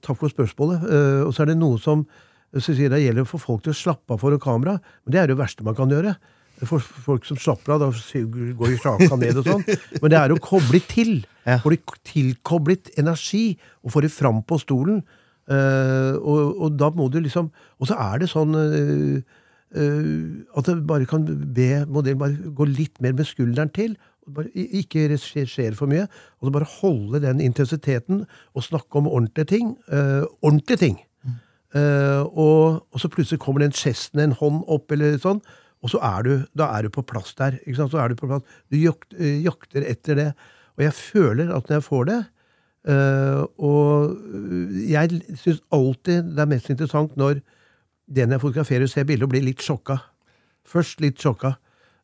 Takk 0.00 0.16
for 0.16 0.32
spørsmålet. 0.32 0.86
og 1.26 1.34
så 1.36 1.42
er 1.42 1.50
det 1.50 1.58
noe 1.60 1.76
som 1.78 2.06
så 2.52 2.72
sier 2.76 2.88
det 2.92 3.02
gjelder 3.02 3.24
å 3.24 3.28
få 3.28 3.38
folk 3.40 3.62
til 3.64 3.72
å 3.72 3.76
slappe 3.76 4.12
av 4.12 4.20
foran 4.20 4.40
kamera. 4.40 4.78
Men 5.04 5.14
det 5.14 5.20
er 5.20 5.30
det 5.30 5.36
verste 5.36 5.64
man 5.64 5.76
kan 5.76 5.92
gjøre. 5.92 6.14
For 6.68 6.78
folk 6.78 7.26
som 7.26 7.38
slapper 7.40 7.74
av, 7.74 7.82
da 7.82 7.88
går 7.90 8.74
jo 8.74 8.80
sjaka 8.82 9.16
ned 9.18 9.40
og 9.40 9.48
sånn. 9.48 9.64
Men 9.98 10.12
det 10.12 10.18
er 10.20 10.34
å 10.34 10.40
koble 10.42 10.82
til. 10.90 11.20
Ja. 11.42 11.56
Får 11.58 11.72
de 11.74 11.94
tilkoblet 12.06 12.92
energi, 13.02 13.56
og 13.82 13.90
får 13.90 14.04
det 14.04 14.12
fram 14.14 14.36
på 14.46 14.60
stolen. 14.62 15.00
Uh, 15.50 16.14
og, 16.22 16.60
og 16.62 16.76
da 16.78 16.86
må 16.94 17.08
du 17.10 17.16
liksom 17.18 17.48
Og 17.82 17.88
så 17.90 17.96
er 17.98 18.20
det 18.22 18.28
sånn 18.30 18.54
uh, 18.54 19.16
uh, 19.74 20.20
at 20.54 20.68
det 20.68 20.76
bare 20.86 21.08
kan 21.10 21.24
be 21.26 21.80
modellen 21.90 22.20
bare 22.20 22.52
gå 22.54 22.68
litt 22.70 23.02
mer 23.02 23.16
med 23.18 23.26
skulderen 23.26 23.74
til. 23.74 23.96
Bare, 24.30 24.54
ikke 24.54 25.08
regissere 25.10 25.74
for 25.74 25.90
mye. 25.90 26.06
Og 26.38 26.46
så 26.46 26.54
bare 26.54 26.70
holde 26.78 27.24
den 27.26 27.42
intensiteten 27.42 28.22
og 28.54 28.68
snakke 28.68 29.02
om 29.02 29.10
ordentlige 29.10 29.50
ting. 29.56 29.74
ordentlige 29.90 30.84
ting. 30.84 31.02
Eh, 31.72 32.22
og, 32.36 32.84
og 32.92 33.00
så 33.00 33.08
plutselig 33.08 33.40
kommer 33.40 33.64
den 33.64 33.72
gesten, 33.72 34.20
en 34.20 34.36
hånd 34.36 34.60
opp, 34.68 34.92
eller 34.92 35.16
sånn, 35.20 35.40
og 35.82 35.90
så 35.90 35.98
er 36.06 36.26
du, 36.26 36.32
da 36.58 36.68
er 36.76 36.86
du 36.86 36.92
på 36.94 37.02
plass 37.06 37.34
der. 37.38 37.58
ikke 37.66 37.80
sant? 37.80 37.90
Så 37.90 37.98
er 37.98 38.12
Du 38.12 38.14
på 38.20 38.28
plass. 38.30 38.44
Du 38.70 38.78
jakt, 38.78 39.14
eh, 39.18 39.42
jakter 39.42 39.82
etter 39.82 40.14
det. 40.14 40.28
Og 40.78 40.84
jeg 40.84 40.94
føler 40.94 41.50
at 41.54 41.68
når 41.68 41.76
jeg 41.76 41.84
får 41.84 42.04
det 42.08 42.20
øh, 42.88 43.42
Og 43.58 44.16
eh, 44.34 44.90
jeg 44.90 45.20
syns 45.36 45.60
alltid 45.72 46.22
det 46.36 46.38
er 46.38 46.46
mest 46.54 46.70
interessant 46.70 47.16
når 47.16 47.42
den 48.12 48.30
jeg 48.30 48.40
fotograferer, 48.40 48.86
ser 48.86 49.04
bildet 49.04 49.24
og 49.24 49.32
blir 49.32 49.44
litt 49.44 49.62
sjokka. 49.62 49.96
Først 50.66 51.00
litt 51.00 51.20
sjokka. 51.20 51.54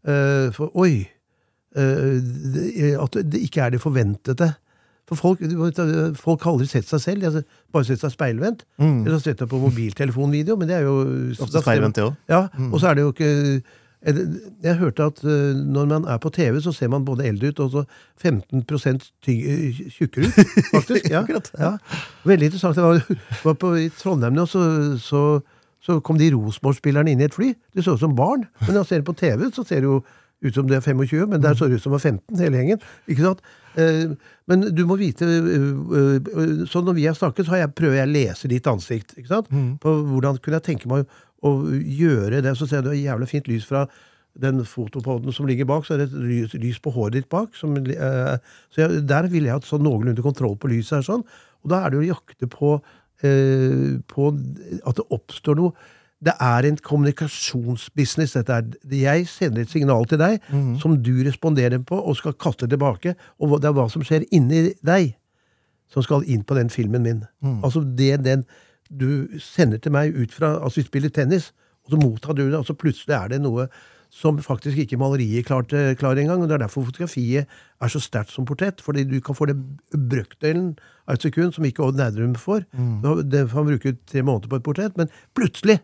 Øh, 0.07 0.53
for 0.53 0.75
oi! 0.75 1.07
Øh, 1.77 2.23
at 3.03 3.19
det 3.33 3.41
ikke 3.45 3.61
er 3.61 3.71
det 3.71 3.81
forventede. 3.81 4.55
For 5.09 5.17
folk, 5.17 5.41
folk 6.21 6.45
har 6.45 6.53
aldri 6.53 6.69
sett 6.69 6.89
seg 6.89 7.01
selv. 7.01 7.25
De 7.25 7.31
har 7.33 7.45
bare 7.73 7.89
sett 7.89 8.03
seg 8.05 8.13
speilvendt. 8.13 8.67
Mm. 8.77 9.07
Eller 9.07 9.21
sett 9.25 9.41
deg 9.41 9.49
på 9.49 9.61
mobiltelefonvideo, 9.63 10.59
men 10.61 10.69
det 10.69 10.79
er 10.79 10.89
jo 10.89 10.97
Ofte 11.41 11.63
speilvendt, 11.65 11.97
det 11.97 12.05
òg. 12.11 12.17
Ja, 12.29 12.47
og 12.69 12.81
så 12.83 12.91
er 12.91 12.99
det 12.99 13.07
jo 13.07 13.15
ikke 13.15 13.31
er 14.03 14.19
Jeg 14.63 14.77
hørte 14.79 15.09
at 15.11 15.25
eh, 15.25 15.57
når 15.57 15.87
man 15.87 16.05
er 16.05 16.19
på 16.23 16.31
TV, 16.31 16.61
så 16.61 16.73
ser 16.73 16.89
man 16.89 17.05
både 17.05 17.27
eldre 17.27 17.49
ut 17.49 17.61
og 17.61 17.71
så 17.71 17.85
15 18.23 18.65
ty 19.23 19.33
eh, 19.33 19.81
tjukkere 19.91 20.29
ut, 20.29 20.39
faktisk. 20.75 21.11
Ja, 21.11 21.25
ja. 21.59 21.73
Veldig 22.25 22.47
interessant. 22.47 22.77
Jeg 22.77 22.85
var, 22.85 23.03
var 23.45 23.55
på, 23.55 23.75
i 23.75 23.89
Trondheim 23.89 24.35
nå, 24.35 24.47
så, 24.47 24.63
så, 25.03 25.41
så 25.83 26.01
kom 26.01 26.19
de 26.19 26.31
Rosenborg-spillerne 26.35 27.11
inn 27.11 27.21
i 27.21 27.27
et 27.27 27.35
fly. 27.35 27.55
De 27.75 27.83
så 27.83 27.97
ut 27.97 28.05
som 28.05 28.15
barn. 28.15 28.47
Men 28.61 28.75
når 28.77 28.85
jeg 28.85 28.87
ser 28.87 29.03
det 29.03 29.11
på 29.11 29.19
TV, 29.19 29.51
så 29.55 29.67
ser 29.67 29.83
det 29.83 29.91
jo 29.91 30.03
ut 30.47 30.55
som 30.55 30.69
det 30.69 30.77
er 30.77 30.81
25, 30.81 31.27
men 31.29 31.43
der 31.43 31.55
så 31.59 31.67
det 31.67 31.81
ut 31.81 31.83
som 31.83 31.91
de 31.91 31.99
var 31.99 32.05
15, 32.07 32.39
hele 32.39 32.61
gjengen. 32.61 32.83
Ikke 33.11 33.25
sant? 33.25 33.41
Men 34.49 34.65
du 34.75 34.85
må 34.89 34.97
vite 35.01 35.27
eh, 35.29 35.65
eh, 36.01 36.67
Så 36.69 36.83
når 36.85 36.97
vi 36.97 37.07
har 37.09 37.17
snakket, 37.17 37.47
så 37.47 37.55
har 37.55 37.65
jeg, 37.65 37.75
prøver 37.79 38.01
jeg 38.01 38.09
å 38.09 38.15
lese 38.15 38.51
ditt 38.51 38.69
ansikt. 38.71 39.17
Ikke 39.21 39.33
sant? 39.33 39.51
På 39.83 39.95
hvordan 40.09 40.41
kunne 40.43 40.61
jeg 40.61 40.69
tenke 40.71 40.91
meg 40.91 41.09
å 41.45 41.53
gjøre 41.71 42.43
det. 42.45 42.55
Så 42.59 42.69
ser 42.71 42.87
du 42.87 42.95
jævlig 42.97 43.29
fint 43.31 43.51
lys 43.51 43.67
fra 43.69 43.87
den 44.39 44.63
fotopoden 44.69 45.35
som 45.35 45.49
ligger 45.49 45.67
bak, 45.67 45.83
så 45.87 45.97
er 45.97 46.05
det 46.05 46.13
et 46.13 46.19
lys, 46.23 46.53
lys 46.63 46.79
på 46.79 46.93
håret 46.95 47.17
ditt 47.17 47.29
bak. 47.33 47.57
Som, 47.59 47.75
så 47.75 48.85
jeg, 48.85 49.03
der 49.11 49.27
ville 49.33 49.51
jeg 49.51 49.59
hatt 49.59 49.67
sånn 49.67 49.83
noenlunde 49.83 50.23
kontroll 50.23 50.55
på 50.61 50.71
lyset. 50.71 51.01
her 51.01 51.07
sånn, 51.07 51.25
Og 51.65 51.73
da 51.73 51.83
er 51.83 51.95
det 51.95 52.01
å 52.01 52.07
jakte 52.07 52.47
på, 52.53 52.77
på 53.19 54.29
at 54.31 55.01
det 55.01 55.07
oppstår 55.11 55.59
noe 55.59 55.89
Det 56.25 56.33
er 56.41 56.67
en 56.67 56.77
kommunikasjonsbusiness. 56.77 58.33
dette 58.33 58.53
er. 58.53 58.63
Jeg 58.91 59.29
sender 59.29 59.63
et 59.63 59.71
signal 59.71 60.07
til 60.07 60.19
deg 60.19 60.41
som 60.81 60.97
du 61.03 61.13
responderer 61.25 61.79
på 61.79 61.95
og 61.95 62.17
skal 62.17 62.33
kaste 62.35 62.67
tilbake. 62.67 63.15
Og 63.39 63.61
det 63.61 63.69
er 63.69 63.77
hva 63.77 63.89
som 63.91 64.03
skjer 64.03 64.27
inni 64.33 64.73
deg, 64.83 65.15
som 65.89 66.03
skal 66.03 66.25
inn 66.27 66.43
på 66.43 66.55
den 66.59 66.71
filmen 66.71 67.03
min. 67.03 67.25
Altså 67.63 67.85
det 67.85 68.25
den 68.25 68.45
du 68.91 69.29
sender 69.39 69.79
til 69.79 69.93
meg 69.93 70.15
ut 70.17 70.33
fra 70.33 70.59
Altså 70.65 70.81
vi 70.81 70.87
spiller 70.87 71.09
tennis, 71.13 71.53
og 71.85 71.91
så 71.93 71.97
mottar 72.01 72.33
du 72.33 72.47
det, 72.51 72.57
og 72.59 72.67
så 72.67 72.75
plutselig 72.75 73.15
er 73.15 73.29
det 73.29 73.41
noe 73.43 73.69
som 74.11 74.39
faktisk 74.41 74.79
ikke 74.79 74.97
maleriet 74.97 75.47
klarte 75.47 75.95
klarer 76.01 76.23
engang. 76.23 76.43
og 76.43 76.49
Det 76.49 76.55
er 76.55 76.65
derfor 76.65 76.85
fotografiet 76.85 77.47
er 77.81 77.89
så 77.89 78.01
sterkt 78.01 78.31
som 78.31 78.45
portrett. 78.45 78.81
fordi 78.81 79.05
du 79.05 79.21
kan 79.21 79.35
få 79.35 79.47
det 79.47 79.57
brøkdelen 79.93 80.79
av 81.07 81.15
et 81.15 81.23
sekund 81.23 81.53
som 81.53 81.65
ikke 81.65 81.85
Odd 81.85 81.97
Nerdrum 81.97 82.35
får. 82.35 82.65
Mm. 82.73 83.31
Det 83.31 83.51
får 83.51 83.59
han 83.59 83.67
bruke 83.67 83.97
tre 84.07 84.23
måneder 84.23 84.49
på 84.49 84.57
et 84.57 84.63
portrett, 84.63 84.97
men 84.97 85.09
plutselig. 85.35 85.81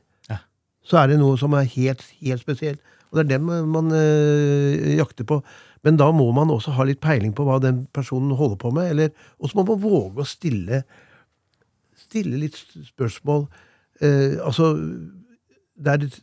Så 0.84 1.00
er 1.00 1.12
det 1.12 1.20
noe 1.20 1.38
som 1.40 1.54
er 1.56 1.68
helt, 1.74 2.04
helt 2.20 2.42
spesielt. 2.44 2.82
Og 3.10 3.18
det 3.18 3.24
er 3.24 3.38
den 3.38 3.70
man, 3.70 3.92
eh, 3.94 4.96
jakter 4.98 5.24
på. 5.24 5.40
Men 5.84 5.96
da 6.00 6.10
må 6.12 6.30
man 6.32 6.50
også 6.50 6.72
ha 6.74 6.84
litt 6.84 7.00
peiling 7.00 7.34
på 7.36 7.44
hva 7.44 7.60
den 7.60 7.86
personen 7.92 8.34
holder 8.36 8.56
på 8.56 8.72
med. 8.72 9.12
Og 9.38 9.50
så 9.50 9.58
må 9.58 9.66
man 9.68 9.82
våge 9.82 10.24
å 10.24 10.28
stille, 10.28 10.82
stille 11.96 12.40
litt 12.40 12.56
spørsmål. 12.88 13.46
Eh, 14.00 14.40
altså, 14.40 14.74
det 15.76 15.92
er 15.92 16.06
et 16.06 16.20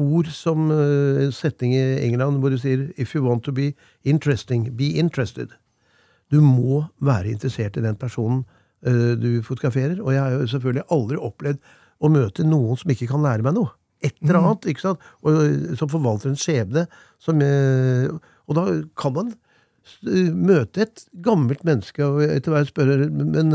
ord 0.00 0.30
som 0.32 0.70
eh, 0.72 1.26
en 1.26 1.34
setning 1.36 1.74
i 1.76 1.82
England 2.06 2.40
hvor 2.40 2.50
du 2.50 2.58
sier 2.58 2.88
If 2.96 3.14
you 3.14 3.24
want 3.24 3.44
to 3.44 3.52
be 3.52 3.74
interesting, 4.04 4.70
be 4.76 4.96
interested. 4.98 5.52
Du 6.32 6.40
må 6.40 6.86
være 7.00 7.28
interessert 7.34 7.76
i 7.76 7.84
den 7.84 7.96
personen 8.00 8.44
eh, 8.86 9.12
du 9.20 9.42
fotograferer. 9.44 10.00
Og 10.00 10.14
jeg 10.14 10.22
har 10.22 10.32
jo 10.32 10.48
selvfølgelig 10.48 10.88
aldri 10.90 11.20
opplevd 11.20 11.62
å 12.02 12.10
møte 12.10 12.48
noen 12.48 12.80
som 12.80 12.90
ikke 12.90 13.10
kan 13.12 13.22
lære 13.22 13.44
meg 13.44 13.60
noe. 13.60 13.76
Et 14.02 14.14
eller 14.22 14.40
annet, 14.40 14.66
ikke 14.72 14.82
sant? 14.82 15.04
Og, 15.22 15.36
eh, 15.36 15.74
som 15.78 15.90
forvalter 15.90 16.32
en 16.32 16.38
skjebne. 16.38 16.86
Som, 17.22 17.42
eh, 17.42 18.08
og 18.48 18.58
da 18.58 18.64
kan 18.98 19.14
man 19.14 19.30
eh, 19.32 20.32
møte 20.32 20.86
et 20.86 21.04
gammelt 21.22 21.62
menneske 21.64 22.02
og 22.04 22.22
etter 22.26 22.54
hvert 22.54 22.70
spørre 22.70 23.08
Men 23.10 23.54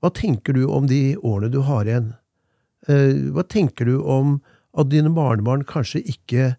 hva 0.00 0.10
tenker 0.16 0.56
du 0.56 0.66
om 0.68 0.88
de 0.88 1.16
årene 1.16 1.52
du 1.52 1.60
har 1.66 1.84
igjen? 1.84 2.14
Hva 2.88 3.44
tenker 3.44 3.84
du 3.84 4.00
om 4.00 4.38
at 4.80 4.88
dine 4.88 5.12
barnebarn 5.12 5.66
kanskje 5.68 6.00
ikke 6.08 6.54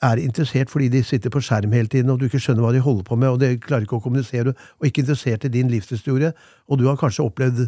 er 0.00 0.20
interessert 0.22 0.70
fordi 0.72 0.88
de 0.92 1.02
sitter 1.04 1.32
på 1.32 1.42
skjerm 1.44 1.74
hele 1.76 1.90
tiden, 1.90 2.10
og 2.12 2.20
du 2.20 2.28
ikke 2.28 2.40
skjønner 2.40 2.64
hva 2.64 2.72
de 2.72 2.82
holder 2.84 3.04
på 3.04 3.18
med, 3.18 3.34
og 3.34 3.40
de 3.42 3.58
klarer 3.60 3.84
ikke 3.84 3.98
å 3.98 4.04
kommunisere, 4.04 4.54
og 4.54 4.86
ikke 4.86 5.02
interessert 5.04 5.44
i 5.44 5.52
din 5.52 5.72
livshistorie, 5.72 6.32
og 6.68 6.80
du 6.80 6.86
har 6.88 6.98
kanskje 7.00 7.26
opplevd 7.26 7.66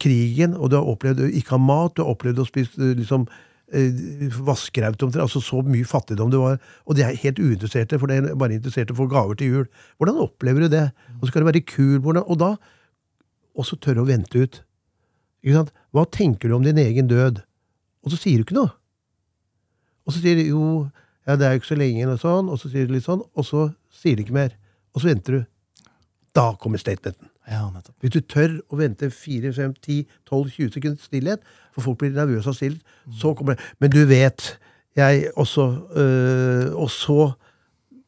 krigen, 0.00 0.54
og 0.56 0.70
du 0.70 0.78
har 0.78 0.86
opplevd 0.88 1.24
å 1.24 1.32
ikke 1.40 1.56
ha 1.56 1.60
mat, 1.62 1.96
du 1.96 2.04
har 2.04 2.14
opplevd 2.14 2.42
å 2.42 2.48
spise 2.48 2.94
liksom, 2.98 3.26
vaskeraut 3.74 4.44
vaskeраut 4.46 5.02
omtrent, 5.02 5.22
altså 5.24 5.40
så 5.42 5.62
mye 5.66 5.86
fattigdom 5.88 6.30
det 6.30 6.38
var, 6.38 6.60
og 6.84 6.96
de 6.96 7.02
er 7.02 7.16
helt 7.22 7.40
uinteresserte, 7.40 7.98
for 7.98 8.10
de 8.10 8.20
er 8.20 8.36
bare 8.38 8.54
interessert 8.54 8.92
å 8.92 8.98
få 8.98 9.08
gaver 9.10 9.38
til 9.40 9.50
jul. 9.50 9.66
Hvordan 9.98 10.20
opplever 10.22 10.64
du 10.64 10.68
det? 10.76 10.84
Og 11.16 11.24
så 11.24 11.32
skal 11.32 11.42
det 11.42 11.50
være 11.50 11.64
kul, 11.66 11.98
hvordan, 12.04 12.26
og 12.28 12.38
da 12.38 12.52
også 13.58 13.78
tørre 13.82 14.04
å 14.04 14.08
vente 14.08 14.38
ut. 14.38 14.60
Ikke 15.42 15.58
sant? 15.58 15.74
Hva 15.94 16.04
tenker 16.10 16.50
du 16.50 16.56
om 16.56 16.64
din 16.66 16.78
egen 16.80 17.08
død? 17.10 17.40
Og 18.04 18.12
så 18.12 18.20
sier 18.20 18.38
du 18.40 18.46
ikke 18.46 18.58
noe. 18.58 18.72
Og 20.04 20.14
så 20.14 20.20
sier 20.20 20.38
de 20.38 20.48
jo, 20.50 20.84
ja, 21.24 21.36
det 21.40 21.46
er 21.46 21.54
jo 21.54 21.62
ikke 21.62 21.72
så 21.72 21.80
lenge, 21.80 22.06
og 22.12 22.20
sånn, 22.20 22.50
og 22.52 22.60
så 22.60 22.70
sier 22.72 22.88
de 22.88 22.98
litt 22.98 23.06
sånn, 23.06 23.24
og 23.24 23.48
så 23.48 23.68
sier 23.94 24.18
de 24.18 24.26
ikke 24.26 24.36
mer. 24.36 24.56
Og 24.94 25.02
så 25.02 25.10
venter 25.10 25.38
du. 25.38 25.46
Da 26.36 26.50
kommer 26.60 26.82
statementen. 26.82 27.30
Ja, 27.50 27.66
nettopp. 27.70 27.94
Hvis 28.00 28.14
du 28.14 28.20
tør 28.20 28.54
å 28.72 28.78
vente 28.80 29.10
4, 29.12 29.52
5, 29.52 29.74
10, 29.84 30.04
12, 30.30 30.50
20 30.56 30.70
sekunder 30.78 31.02
stillhet, 31.04 31.40
for 31.74 31.84
folk 31.84 31.98
blir 32.00 32.14
nervøse 32.16 32.48
av 32.48 32.56
stillhet, 32.56 32.80
så 33.20 33.34
kommer 33.36 33.54
det 33.58 33.66
Men 33.80 33.90
du 33.90 34.04
vet, 34.08 34.58
jeg 34.96 35.26
også 35.36 35.64
øh, 35.96 36.70
Og 36.78 36.90
så 36.90 37.32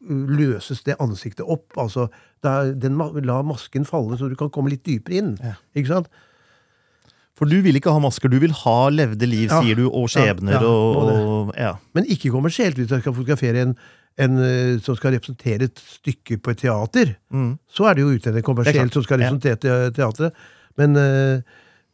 løses 0.08 0.82
det 0.86 0.94
ansiktet 1.02 1.44
opp. 1.50 1.72
altså 1.76 2.06
da, 2.44 2.70
den, 2.72 2.96
La 3.26 3.40
masken 3.42 3.84
falle, 3.84 4.16
så 4.18 4.28
du 4.30 4.36
kan 4.38 4.50
komme 4.54 4.70
litt 4.70 4.84
dypere 4.86 5.18
inn. 5.18 5.32
Ja. 5.42 5.56
Ikke 5.74 5.88
sant? 5.90 6.08
For 7.36 7.44
du 7.50 7.58
vil 7.60 7.76
ikke 7.76 7.92
ha 7.92 8.00
masker, 8.00 8.30
du 8.32 8.38
vil 8.40 8.54
ha 8.62 8.88
levde 8.88 9.26
liv, 9.28 9.50
Ja. 9.50 9.60
sier 9.60 9.76
du, 9.76 9.88
og 9.90 10.08
skjebner 10.08 10.56
Ja, 10.56 10.60
ja, 10.62 10.68
og, 10.70 11.50
og. 11.52 11.80
Men 11.92 12.06
ikke 12.08 12.30
kommersielt. 12.32 12.76
Hvis 12.78 12.88
jeg 12.90 13.02
skal 13.02 13.12
fotografere 13.12 13.60
en, 13.66 13.74
en 14.18 14.38
øh, 14.40 14.80
som 14.80 14.96
skal 14.96 15.12
representere 15.16 15.66
et 15.68 15.78
stykke 15.78 16.38
på 16.40 16.50
et 16.54 16.58
teater, 16.64 17.14
Mm. 17.30 17.58
så 17.68 17.84
er 17.90 17.94
det 17.94 18.02
jo 18.02 18.14
utlending 18.14 18.42
er 18.42 18.46
kommersielt 18.46 18.92
som 18.96 19.02
skal 19.04 19.20
representere 19.20 19.56
te- 19.60 19.90
teatret. 19.98 20.32
Men 20.78 20.96
uh, 20.96 21.40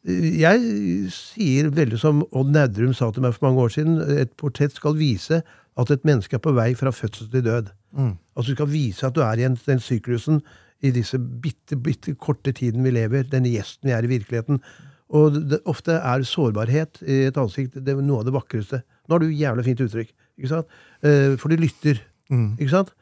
jeg 0.06 1.10
sier 1.14 1.68
veldig 1.74 1.98
som 2.00 2.22
Odd 2.34 2.50
Nerdrum 2.54 2.94
sa 2.94 3.10
til 3.14 3.22
meg 3.22 3.34
for 3.36 3.46
mange 3.48 3.62
år 3.66 3.74
siden, 3.74 4.00
et 4.18 4.32
portrett 4.40 4.74
skal 4.74 4.96
vise 4.98 5.42
at 5.78 5.90
et 5.94 6.04
menneske 6.04 6.36
er 6.36 6.42
på 6.42 6.52
vei 6.56 6.72
fra 6.78 6.90
fødsel 6.94 7.30
til 7.32 7.44
død. 7.46 7.70
Mm. 7.96 8.16
Altså 8.36 8.52
Du 8.52 8.56
skal 8.56 8.70
vise 8.72 9.06
at 9.06 9.14
du 9.14 9.22
er 9.24 9.38
i 9.40 9.46
en, 9.46 9.58
den 9.66 9.80
syklusen 9.80 10.40
i 10.82 10.90
disse 10.90 11.18
bitte, 11.18 11.76
bitte 11.78 12.14
korte 12.18 12.52
tiden 12.52 12.82
vi 12.84 12.90
lever, 12.90 13.22
denne 13.30 13.50
gjesten 13.52 13.88
vi 13.88 13.94
er 13.94 14.02
i 14.04 14.10
virkeligheten. 14.10 14.58
Og 15.12 15.36
det, 15.50 15.60
ofte 15.68 15.92
er 16.00 16.24
sårbarhet 16.26 17.02
i 17.06 17.20
et 17.28 17.36
ansikt 17.38 17.76
det 17.78 17.94
er 17.94 18.02
noe 18.02 18.22
av 18.22 18.26
det 18.26 18.34
vakreste. 18.34 18.82
Nå 19.06 19.14
har 19.14 19.22
du 19.22 19.30
jævla 19.30 19.62
fint 19.66 19.80
uttrykk, 19.84 20.10
ikke 20.40 20.50
sant? 20.50 20.66
Eh, 21.04 21.36
for 21.38 21.52
de 21.52 21.58
lytter, 21.60 22.00
Mm. 22.32 22.50
ikke 22.58 22.72
sant? 22.72 22.92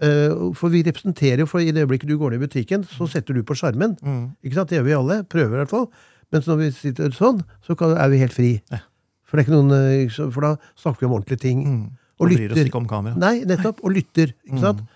Eh, 0.00 0.32
for 0.54 0.70
vi 0.72 0.82
representerer 0.86 1.40
jo, 1.42 1.46
for 1.50 1.64
i 1.64 1.72
det 1.72 1.82
øyeblikket 1.86 2.08
du 2.10 2.18
går 2.20 2.34
ned 2.34 2.42
i 2.42 2.46
butikken, 2.46 2.84
så 2.86 3.08
setter 3.10 3.34
du 3.36 3.42
på 3.48 3.56
skjermen. 3.58 3.96
Mm. 4.04 4.24
Ikke 4.44 4.58
sant? 4.60 4.70
Det 4.70 4.78
gjør 4.78 4.86
vi 4.88 4.96
alle. 4.98 5.20
Prøver 5.32 5.54
i 5.56 5.60
hvert 5.64 5.72
fall. 5.72 5.86
Mens 6.34 6.48
når 6.50 6.58
vi 6.60 6.70
sitter 6.74 7.14
sånn, 7.16 7.40
så 7.64 7.76
er 7.96 8.10
vi 8.12 8.20
helt 8.20 8.34
fri. 8.36 8.50
Ja. 8.72 8.82
For, 9.26 9.40
noen, 9.50 9.72
eh, 9.74 10.10
for 10.30 10.44
da 10.44 10.52
snakker 10.78 11.02
vi 11.04 11.08
om 11.10 11.16
ordentlige 11.18 11.42
ting. 11.42 11.64
Mm. 11.66 11.86
Og 12.16 12.26
Og 12.26 12.30
bryr 12.30 12.50
oss 12.50 12.56
lytter. 12.56 12.68
ikke 12.70 12.80
om 12.80 12.88
kamera. 12.88 13.16
Nei, 13.20 13.44
nettopp. 13.44 13.82
Og 13.84 13.92
lytter. 13.92 14.32
Ikke 14.48 14.62
sant? 14.62 14.80
Mm. 14.80 14.86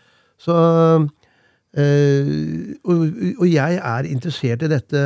Så 0.41 0.55
øh, 1.77 2.31
og, 2.85 3.03
og 3.41 3.47
jeg 3.51 3.77
er 3.81 4.09
interessert 4.09 4.65
i 4.65 4.71
dette 4.73 5.03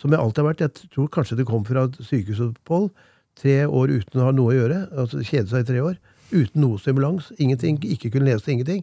som 0.00 0.10
jeg 0.10 0.20
alltid 0.20 0.42
har 0.42 0.48
vært. 0.50 0.64
Jeg 0.64 0.90
tror 0.94 1.10
kanskje 1.12 1.38
det 1.38 1.46
kom 1.48 1.64
fra 1.66 1.86
et 1.88 1.98
sykehusopphold. 2.02 2.90
Tre 3.38 3.56
år 3.66 3.92
uten 3.98 4.20
å 4.22 4.28
ha 4.28 4.34
noe 4.34 4.52
å 4.52 4.56
gjøre. 4.56 4.80
altså 4.94 5.22
Kjede 5.26 5.50
seg 5.50 5.64
i 5.64 5.68
tre 5.72 5.82
år. 5.84 5.98
Uten 6.34 6.60
noe 6.64 6.78
stimulans. 6.82 7.30
Ingenting. 7.38 7.78
Ikke 7.86 8.10
kunne 8.10 8.26
lese 8.28 8.50
ingenting. 8.52 8.82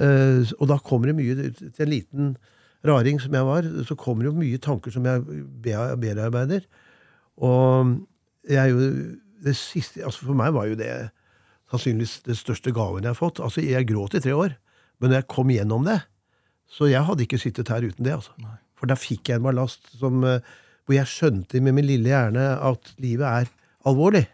Uh, 0.00 0.44
og 0.58 0.68
da 0.70 0.78
kommer 0.80 1.10
det 1.10 1.16
mye 1.18 1.50
Til 1.52 1.82
en 1.84 1.90
liten 1.92 2.30
raring 2.86 3.20
som 3.22 3.34
jeg 3.36 3.44
var, 3.46 3.66
så 3.86 3.94
kommer 3.94 4.24
det 4.24 4.30
jo 4.32 4.38
mye 4.40 4.58
tanker 4.58 4.90
som 4.90 5.04
jeg 5.06 5.20
bea- 5.62 5.94
bearbeider. 6.00 6.64
Og 7.38 7.92
jeg 8.50 8.72
jo 8.72 8.86
det 9.42 9.54
siste 9.58 10.02
altså 10.06 10.26
For 10.28 10.38
meg 10.38 10.52
var 10.54 10.66
jo 10.70 10.76
det 10.78 10.88
sannsynligvis 11.72 12.18
det 12.26 12.36
største 12.38 12.72
gaven 12.74 13.04
jeg 13.06 13.12
har 13.14 13.18
fått. 13.20 13.40
Altså, 13.40 13.62
Jeg 13.64 13.86
gråt 13.88 14.14
i 14.18 14.20
tre 14.20 14.34
år, 14.36 14.56
men 15.00 15.14
jeg 15.16 15.26
kom 15.30 15.48
gjennom 15.48 15.84
det 15.86 16.00
Så 16.72 16.88
jeg 16.90 17.04
hadde 17.04 17.24
ikke 17.24 17.38
sittet 17.40 17.68
her 17.68 17.82
uten 17.84 18.04
det. 18.04 18.12
altså. 18.16 18.32
Nei. 18.42 18.56
For 18.76 18.86
da 18.90 18.94
fikk 18.98 19.28
jeg 19.28 19.38
en 19.38 19.44
ballast 19.46 19.92
som, 20.00 20.24
eh, 20.24 20.40
hvor 20.86 20.94
jeg 20.96 21.06
skjønte 21.06 21.60
med 21.62 21.74
min 21.76 21.86
lille 21.86 22.08
hjerne 22.10 22.58
at 22.60 22.94
livet 22.98 23.22
er 23.28 23.50
alvorlig. 23.86 24.26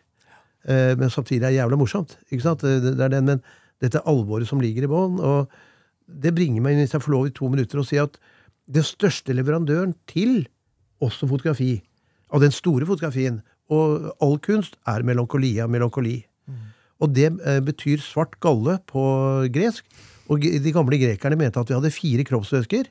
Eh, 0.68 0.92
men 1.00 1.12
samtidig 1.12 1.42
er 1.42 1.48
det 1.48 1.60
jævla 1.62 1.80
morsomt. 1.80 2.18
ikke 2.30 2.44
sant? 2.44 2.64
Det, 2.64 2.94
det 2.98 3.04
er 3.04 3.14
den, 3.16 3.32
men 3.32 3.42
dette 3.82 4.02
alvoret 4.10 4.48
som 4.48 4.60
ligger 4.62 4.84
i 4.84 4.90
bånn. 4.90 5.18
Og 5.18 5.48
det 6.08 6.34
bringer 6.36 6.64
meg 6.64 6.76
inn, 6.76 6.84
hvis 6.84 6.96
jeg 6.96 7.04
får 7.04 7.14
lov 7.14 7.28
i 7.28 7.34
to 7.36 7.48
minutter, 7.52 7.80
å 7.80 7.86
si 7.86 8.00
at 8.00 8.18
den 8.68 8.84
største 8.84 9.32
leverandøren 9.36 9.94
til 10.10 10.42
også 11.04 11.28
fotografi, 11.30 11.78
av 12.34 12.42
den 12.44 12.52
store 12.52 12.84
fotografien, 12.88 13.40
og 13.72 14.10
all 14.24 14.36
kunst, 14.44 14.76
er 14.88 15.04
melankolia, 15.06 15.68
melankoli. 15.70 16.20
Og 16.98 17.12
det 17.14 17.28
eh, 17.46 17.60
betyr 17.64 18.02
svart 18.02 18.36
galle 18.42 18.78
på 18.90 19.02
gresk. 19.54 19.84
Og 20.28 20.42
de 20.42 20.72
gamle 20.74 20.98
grekerne 21.00 21.38
mente 21.40 21.60
at 21.60 21.70
vi 21.70 21.76
hadde 21.76 21.94
fire 21.94 22.24
kroppsvæsker. 22.26 22.88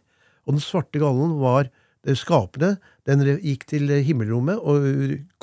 Og 0.47 0.55
den 0.55 0.63
svarte 0.63 1.01
gallen 1.01 1.35
var 1.41 1.69
skapende. 2.15 2.77
Den 3.09 3.25
gikk 3.43 3.65
til 3.67 3.91
himmelrommet 4.05 4.61
og 4.63 4.85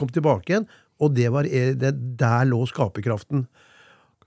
kom 0.01 0.11
tilbake 0.15 0.49
igjen. 0.53 0.69
Og 1.05 1.15
det 1.17 1.31
var, 1.33 1.49
eh, 1.49 1.75
det, 1.79 1.95
der 2.19 2.49
lå 2.49 2.65
skaperkraften. 2.71 3.47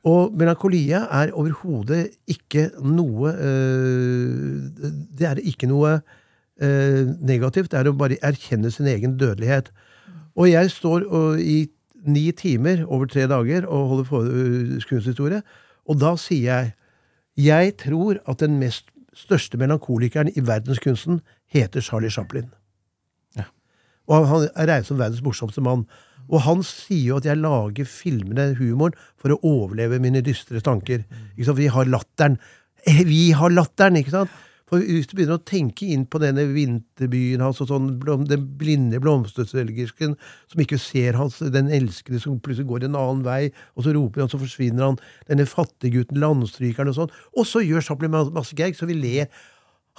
Og 0.07 0.31
melankolia 0.37 1.03
er 1.11 1.33
overhodet 1.35 2.13
ikke 2.29 2.69
noe 2.85 3.33
øh, 3.33 4.61
Det 5.17 5.27
er 5.27 5.41
ikke 5.41 5.67
noe 5.67 5.97
øh, 6.61 7.07
negativt. 7.19 7.71
Det 7.71 7.79
er 7.79 7.89
å 7.89 7.97
bare 7.97 8.19
erkjenne 8.23 8.71
sin 8.71 8.87
egen 8.87 9.17
dødelighet. 9.17 9.71
Og 10.37 10.51
jeg 10.51 10.71
står 10.71 11.07
og, 11.09 11.41
i 11.41 11.65
ni 12.07 12.29
timer 12.31 12.85
over 12.85 13.09
tre 13.09 13.25
dager 13.27 13.65
og 13.65 13.87
holder 13.87 14.07
for, 14.07 14.29
øh, 14.29 14.77
kunsthistorie, 14.89 15.41
og 15.87 15.99
da 15.99 16.15
sier 16.15 16.45
jeg 16.45 16.73
jeg 17.37 17.75
tror 17.77 18.17
at 18.25 18.39
den 18.39 18.57
mest 18.59 18.89
største 19.13 19.57
melankolikeren 19.57 20.31
i 20.33 20.41
verdenskunsten 20.41 21.19
heter 21.53 21.81
Charlie 21.81 22.09
Chaplin. 22.09 22.49
Ja. 23.37 23.43
Og 24.07 24.27
han 24.27 24.47
er 24.55 24.65
regnet 24.65 24.89
som 24.89 24.97
verdens 24.97 25.21
morsomste 25.21 25.61
mann. 25.61 25.85
Og 26.29 26.41
han 26.47 26.63
sier 26.67 27.05
jo 27.13 27.17
at 27.21 27.25
jeg 27.29 27.39
lager 27.39 27.85
filmene, 27.87 28.49
humoren, 28.59 28.93
for 29.17 29.31
å 29.35 29.39
overleve 29.47 29.99
mine 30.03 30.21
dystre 30.25 30.59
tanker. 30.63 31.05
Vi 31.37 31.67
har 31.71 31.85
latteren. 31.87 32.37
Eh, 32.85 33.03
Vi 33.07 33.31
har 33.31 33.49
latteren, 33.53 33.95
ikke 34.01 34.11
sant? 34.13 34.29
For 34.67 34.83
hvis 34.83 35.07
du 35.07 35.13
begynner 35.15 35.37
å 35.39 35.45
tenke 35.47 35.87
inn 35.87 36.01
på 36.11 36.19
denne 36.19 36.43
vinterbyen 36.51 37.39
hans, 37.39 37.61
og 37.63 37.69
sånn, 37.69 37.85
den 38.27 38.41
blinde 38.59 38.99
blomsterselgersken 38.99 40.17
som 40.51 40.59
ikke 40.59 40.75
ser 40.77 41.15
hans, 41.15 41.37
den 41.39 41.69
elskede 41.71 42.19
som 42.19 42.35
plutselig 42.43 42.67
går 42.67 42.83
en 42.89 42.97
annen 42.99 43.23
vei, 43.23 43.53
og 43.79 43.85
så 43.85 43.93
roper 43.95 44.25
han, 44.25 44.29
så 44.33 44.39
forsvinner 44.41 44.83
han, 44.89 44.99
denne 45.31 45.45
fattiggutten, 45.47 46.19
landstrykeren 46.19 46.91
og 46.91 46.97
sånn, 46.99 47.15
og 47.39 47.47
så 47.47 47.63
gjør 47.63 47.85
Chaplin 47.87 48.11
ma- 48.11 48.25
masse 48.35 48.55
gag, 48.59 48.75
så 48.75 48.89
vi 48.91 48.99
ler. 48.99 49.31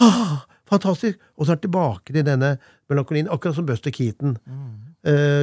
Ah, 0.05 0.45
fantastisk! 0.69 1.17
Og 1.39 1.47
så 1.47 1.55
er 1.55 1.57
han 1.57 1.65
tilbake 1.65 2.13
til 2.13 2.29
denne 2.29 2.59
melankolien, 2.93 3.33
akkurat 3.33 3.57
som 3.57 3.67
Buster 3.67 3.91
Keaton. 3.91 4.37
Eh, 4.45 4.88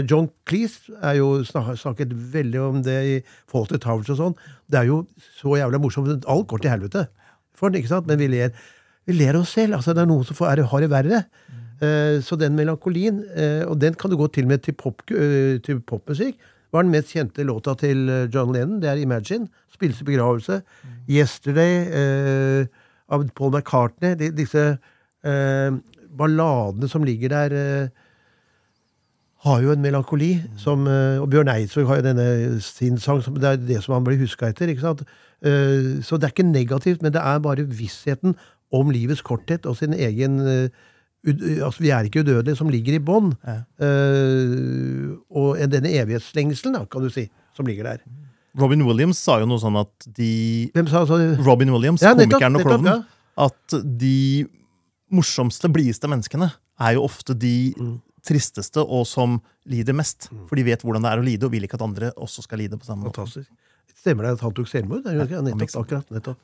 John 0.05 0.27
Cleese 0.45 0.93
er 1.01 1.15
jo 1.17 1.29
snakket 1.43 2.11
veldig 2.33 2.59
om 2.61 2.81
det 2.85 2.95
i 3.09 3.15
Fawlty 3.49 3.79
Towers 3.81 4.11
og 4.13 4.19
sånn. 4.19 4.35
Det 4.69 4.77
er 4.81 4.89
jo 4.91 4.99
så 5.39 5.55
jævla 5.57 5.79
morsomt. 5.81 6.27
Alt 6.29 6.47
går 6.51 6.61
til 6.61 6.73
helvete 6.75 7.07
den? 7.07 8.03
Men 8.05 8.19
vi 8.19 8.27
ler, 8.27 8.51
vi 9.07 9.13
ler 9.17 9.37
oss 9.39 9.55
selv. 9.57 9.77
altså 9.79 9.93
Det 9.93 10.03
er 10.03 10.09
noen 10.11 10.25
som 10.27 10.37
får, 10.37 10.51
er, 10.51 10.67
har 10.69 10.83
det 10.83 10.91
verre. 10.91 11.23
Uh, 11.81 12.21
så 12.23 12.37
den 12.39 12.55
melankolien, 12.55 13.23
uh, 13.35 13.65
og 13.71 13.79
den 13.81 13.95
kan 13.97 14.11
du 14.11 14.17
gå 14.17 14.27
til 14.27 14.47
med 14.47 14.61
til, 14.63 14.75
pop, 14.77 15.01
uh, 15.11 15.57
til 15.59 15.81
popmusikk, 15.81 16.37
var 16.75 16.83
den 16.83 16.93
mest 16.93 17.13
kjente 17.15 17.45
låta 17.47 17.75
til 17.79 18.09
eh, 18.09 18.27
John 18.33 18.51
Lennon. 18.53 18.81
Det 18.83 18.89
er 18.91 19.01
Imagine. 19.01 19.47
Spilles 19.71 20.01
i 20.01 20.07
begravelse. 20.07 20.61
Yesterday 21.07 21.75
eh, 21.87 22.67
av 23.07 23.23
Paul 23.37 23.53
McCartney. 23.53 24.15
De, 24.19 24.31
disse 24.35 24.63
eh, 25.23 25.77
balladene 26.15 26.89
som 26.91 27.05
ligger 27.07 27.31
der, 27.31 27.55
eh, 27.55 28.04
har 29.45 29.61
jo 29.61 29.71
en 29.75 29.81
melankoli. 29.83 30.31
Som, 30.57 30.87
eh, 30.89 31.19
og 31.21 31.29
Bjørn 31.31 31.51
Eidsvåg 31.53 31.87
har 31.89 32.01
jo 32.01 32.07
denne 32.07 32.27
sin 32.65 32.97
sang. 33.01 33.21
Som, 33.23 33.37
det 33.41 33.51
er 33.51 33.61
det 33.61 33.83
som 33.83 33.93
han 33.97 34.05
blir 34.07 34.19
huska 34.21 34.49
etter. 34.49 34.71
ikke 34.71 34.81
sant? 34.85 35.05
Eh, 35.45 36.01
så 36.05 36.17
det 36.17 36.29
er 36.29 36.33
ikke 36.35 36.47
negativt, 36.49 37.01
men 37.05 37.13
det 37.13 37.21
er 37.21 37.39
bare 37.43 37.65
vissheten 37.69 38.35
om 38.73 38.89
livets 38.91 39.21
korthet 39.25 39.65
og 39.69 39.77
sin 39.77 39.93
egen 39.93 40.39
eh, 40.41 40.69
altså 41.25 41.81
Vi 41.81 41.89
er 41.89 42.05
ikke 42.05 42.21
udødelige, 42.21 42.55
som 42.59 42.69
ligger 42.69 42.93
i 42.97 43.01
bånn. 43.01 43.31
Ja. 43.45 43.63
Eh, 43.81 45.15
og 45.33 45.57
denne 45.71 45.89
evighetslengselen, 46.01 46.77
da, 46.77 46.85
kan 46.85 47.01
du 47.01 47.09
si, 47.09 47.27
som 47.57 47.65
ligger 47.65 47.87
der. 47.89 48.03
Robin 48.61 48.85
Williams 48.87 49.19
sa 49.19 49.39
jo 49.41 49.47
noe 49.49 49.59
sånn 49.59 49.75
at 49.81 50.05
de 50.15 50.69
Hvem 50.75 50.87
sa 50.87 51.01
det? 51.09 51.39
Robin 51.43 51.73
Williams, 51.73 52.03
Ja, 52.05 52.13
nettopp, 52.13 52.37
komikeren 52.39 52.59
og 52.59 52.63
klovnen, 52.63 53.01
ja. 53.01 53.47
at 53.49 53.75
de 53.99 54.45
morsomste, 55.11 55.67
blideste 55.73 56.07
menneskene 56.07 56.51
er 56.79 56.95
jo 56.95 57.03
ofte 57.07 57.35
de 57.37 57.73
Mm. 57.75 57.97
Tristeste 58.25 58.81
og 58.83 59.05
som 59.09 59.37
lider 59.69 59.95
mest. 59.97 60.29
For 60.49 60.57
de 60.59 60.65
vet 60.67 60.81
hvordan 60.85 61.05
det 61.05 61.13
er 61.13 61.21
å 61.21 61.25
lide, 61.25 61.45
og 61.47 61.53
vil 61.53 61.67
ikke 61.67 61.77
at 61.79 61.85
andre 61.85 62.11
også 62.17 62.43
skal 62.45 62.61
lide 62.63 62.79
på 62.81 62.87
samme 62.87 63.07
måte. 63.07 63.45
Stemmer 63.95 64.27
det 64.27 64.35
at 64.37 64.43
han 64.45 64.53
tok 64.57 64.67
selvmord? 64.69 65.05
Han 65.07 65.47
nettopp, 65.51 65.79
akkurat, 65.85 66.11
nettopp. 66.13 66.41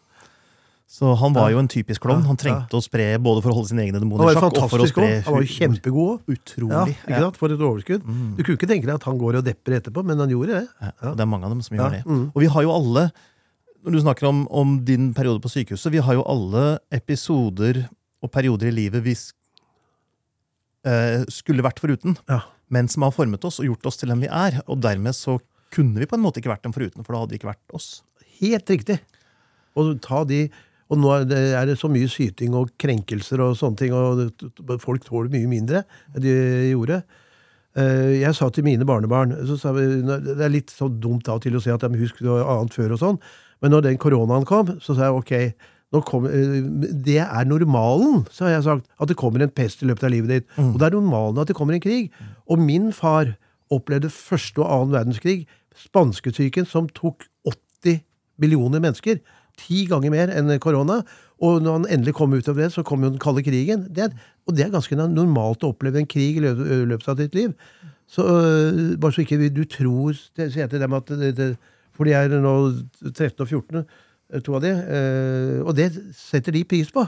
Så 0.91 1.07
han 1.15 1.31
var 1.31 1.53
jo 1.53 1.59
en 1.61 1.69
typisk 1.71 2.03
klovn. 2.03 2.25
Han 2.27 2.35
trengte 2.35 2.75
å 2.75 2.81
spre 2.83 3.05
både 3.23 3.39
for 3.43 3.53
å 3.53 3.59
holde 3.61 3.69
sine 3.69 3.85
egne 3.85 3.99
demoner 4.01 4.27
i 4.27 4.35
sjakk 4.35 4.57
og 4.59 4.65
for 4.73 4.83
å 4.83 4.87
spre. 4.89 5.07
Han 5.23 5.37
var 5.37 5.45
jo 5.45 5.51
kjempegod 5.53 6.09
òg. 6.09 6.17
Ja, 6.25 6.33
Utrolig. 6.35 6.95
ikke 7.05 7.21
sant? 7.23 7.37
For 7.39 7.53
et 7.55 7.63
overskudd. 7.63 8.03
Mm. 8.03 8.25
Du 8.35 8.41
kunne 8.43 8.57
ikke 8.59 8.67
tenke 8.73 8.89
deg 8.89 8.97
at 8.97 9.05
han 9.07 9.21
går 9.21 9.37
og 9.39 9.45
depper 9.47 9.77
etterpå, 9.77 10.03
men 10.03 10.19
han 10.19 10.33
gjorde 10.33 10.57
det. 10.57 10.65
Ja, 10.83 10.91
og 11.13 11.15
det 11.15 11.23
er 11.23 11.29
mange 11.31 11.47
av 11.47 11.53
dem 11.55 11.61
som 11.63 11.77
Ja, 11.77 11.85
gjør 11.85 11.95
det. 11.95 12.01
mm. 12.09 12.25
Og 12.35 12.43
vi 12.43 12.49
har 12.57 12.65
jo 12.67 12.73
alle, 12.75 13.05
når 13.85 13.95
du 13.95 14.01
snakker 14.03 14.27
om, 14.33 14.41
om 14.51 14.73
din 14.91 15.13
periode 15.15 15.39
på 15.39 15.53
sykehuset, 15.53 15.93
vi 15.95 16.03
har 16.03 16.17
jo 16.19 16.25
alle 16.27 16.65
episoder 16.91 17.85
og 18.21 18.31
perioder 18.35 18.67
i 18.67 18.75
livet 18.75 19.05
vi 19.07 19.15
eh, 20.85 21.23
skulle 21.29 21.63
vært 21.65 21.79
foruten, 21.79 22.17
Ja. 22.29 22.41
men 22.69 22.87
som 22.87 23.03
har 23.03 23.11
formet 23.11 23.43
oss 23.45 23.59
og 23.59 23.65
gjort 23.67 23.85
oss 23.85 23.97
til 23.97 24.09
den 24.09 24.21
vi 24.21 24.27
er. 24.27 24.61
Og 24.67 24.79
dermed 24.81 25.13
så 25.13 25.39
kunne 25.71 25.99
vi 25.99 26.05
på 26.05 26.15
en 26.17 26.23
måte 26.23 26.41
ikke 26.41 26.51
vært 26.51 26.63
dem 26.63 26.73
foruten, 26.73 27.03
for 27.05 27.13
da 27.13 27.19
hadde 27.21 27.31
vi 27.35 27.39
ikke 27.39 27.51
vært 27.53 27.73
oss. 27.77 28.01
Helt 28.41 28.65
riktig. 28.67 28.99
Og 29.77 29.99
ta 30.01 30.23
de 30.25 30.49
og 30.91 30.97
nå 30.99 31.07
er 31.15 31.23
det, 31.23 31.37
er 31.55 31.65
det 31.69 31.77
så 31.79 31.87
mye 31.87 32.09
syting 32.11 32.51
og 32.53 32.73
krenkelser 32.77 33.39
og 33.39 33.53
sånne 33.55 33.77
ting, 33.79 33.93
og 33.95 34.33
folk 34.83 35.05
tåler 35.07 35.31
mye 35.31 35.47
mindre 35.47 35.85
enn 36.13 36.21
de 36.25 36.33
gjorde. 36.73 36.97
Eh, 37.79 38.19
Jeg 38.19 38.35
sa 38.35 38.49
til 38.49 38.65
mine 38.65 38.83
barnebarn 38.83 39.31
så 39.47 39.55
sa 39.57 39.71
Det 39.71 40.35
er 40.43 40.49
litt 40.51 40.67
så 40.69 40.89
dumt 40.91 41.29
av 41.29 41.35
og 41.39 41.41
til 41.43 41.55
å 41.55 41.61
si 41.63 41.71
at 41.71 41.79
de 41.79 41.97
husker 41.97 42.25
noe 42.27 42.43
annet 42.43 42.73
før 42.75 42.91
og 42.91 42.99
sånn, 42.99 43.19
men 43.61 43.71
når 43.71 43.81
den 43.87 43.97
koronaen 43.97 44.43
kom, 44.45 44.67
så 44.83 44.93
sa 44.97 45.07
jeg 45.07 45.15
ok, 45.15 45.53
kom, 45.99 46.25
eh, 46.25 46.61
det 47.03 47.19
er 47.19 47.43
normalen, 47.45 48.25
så 48.31 48.45
har 48.45 48.53
jeg 48.55 48.63
sagt, 48.63 48.85
at 48.99 49.09
det 49.11 49.17
kommer 49.19 49.43
en 49.43 49.51
pest 49.51 49.83
i 49.83 49.89
løpet 49.89 50.07
av 50.07 50.13
livet 50.13 50.29
ditt. 50.29 50.47
Og 50.57 50.79
det 50.79 50.87
er 50.87 50.95
normalen 50.95 51.41
at 51.43 51.47
det 51.51 51.55
kommer 51.57 51.75
en 51.75 51.83
krig. 51.83 52.11
Og 52.47 52.59
min 52.59 52.93
far 52.95 53.35
opplevde 53.71 54.09
første 54.09 54.63
og 54.63 54.71
annen 54.71 54.95
verdenskrig, 54.95 55.47
spanskesyken, 55.75 56.65
som 56.67 56.87
tok 56.95 57.27
80 57.83 58.01
millioner 58.39 58.79
mennesker. 58.79 59.19
Ti 59.59 59.85
ganger 59.89 60.13
mer 60.13 60.31
enn 60.31 60.51
korona. 60.63 61.01
Og 61.41 61.61
når 61.61 61.79
han 61.79 61.87
endelig 61.89 62.13
kom 62.15 62.33
ut 62.33 62.47
av 62.47 62.55
det, 62.55 62.71
så 62.71 62.83
kom 62.87 63.03
jo 63.03 63.09
den 63.09 63.19
kalde 63.19 63.43
krigen. 63.43 63.87
Det 63.89 64.05
er, 64.07 64.15
og 64.47 64.55
det 64.55 64.65
er 64.65 64.73
ganske 64.73 64.95
normalt 64.95 65.65
å 65.65 65.73
oppleve 65.73 65.99
en 65.99 66.09
krig 66.09 66.37
i 66.37 66.43
løpet 66.45 67.09
av 67.11 67.17
ditt 67.19 67.35
liv. 67.35 67.51
Så 68.11 68.25
bare 68.99 69.15
så 69.15 69.23
ikke 69.23 69.49
du 69.51 69.63
tror 69.65 70.15
sier 70.15 70.63
jeg 70.63 70.71
til 70.71 70.83
dem 70.83 70.95
at 70.97 71.07
det, 71.07 71.35
det, 71.37 71.51
For 71.95 72.07
de 72.07 72.15
er 72.15 72.31
nå 72.43 72.55
13 73.07 73.43
og 73.43 73.47
14, 73.47 73.81
øh, 73.81 73.83
to 74.39 74.55
av 74.55 74.61
de. 74.63 74.71
øh, 74.71 75.65
og 75.65 75.75
det 75.75 75.91
setter 76.15 76.51
de 76.51 76.63
pris 76.63 76.91
på. 76.91 77.05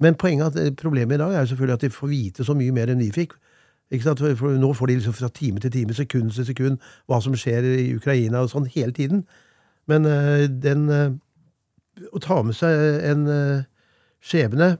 Men 0.00 0.14
poenget 0.14 0.56
eh, 0.60 0.72
problemet 0.76 1.14
i 1.16 1.18
dag 1.18 1.34
er 1.34 1.40
jo 1.40 1.46
selvfølgelig 1.46 1.74
at 1.74 1.80
de 1.80 1.90
får 1.90 2.08
vite 2.08 2.44
så 2.44 2.54
mye 2.54 2.72
mer 2.72 2.92
enn 2.92 3.00
vi 3.00 3.10
fikk. 3.12 3.32
For, 3.86 4.50
nå 4.58 4.72
får 4.74 4.86
de 4.86 4.94
liksom 4.98 5.14
fra 5.14 5.28
time 5.28 5.60
til 5.60 5.70
time, 5.70 5.94
sekund 5.94 6.32
til 6.34 6.46
sekund, 6.46 6.78
hva 7.06 7.20
som 7.22 7.36
skjer 7.38 7.62
i 7.62 7.94
Ukraina 7.94 8.42
og 8.42 8.50
sånn 8.50 8.66
hele 8.74 8.92
tiden. 8.92 9.22
Men 9.86 10.04
eh, 10.06 10.48
den 10.50 10.88
eh, 10.90 11.14
Å 12.12 12.20
ta 12.20 12.42
med 12.44 12.52
seg 12.52 12.74
en 13.08 13.22
eh, 13.30 13.62
skjebne 14.20 14.74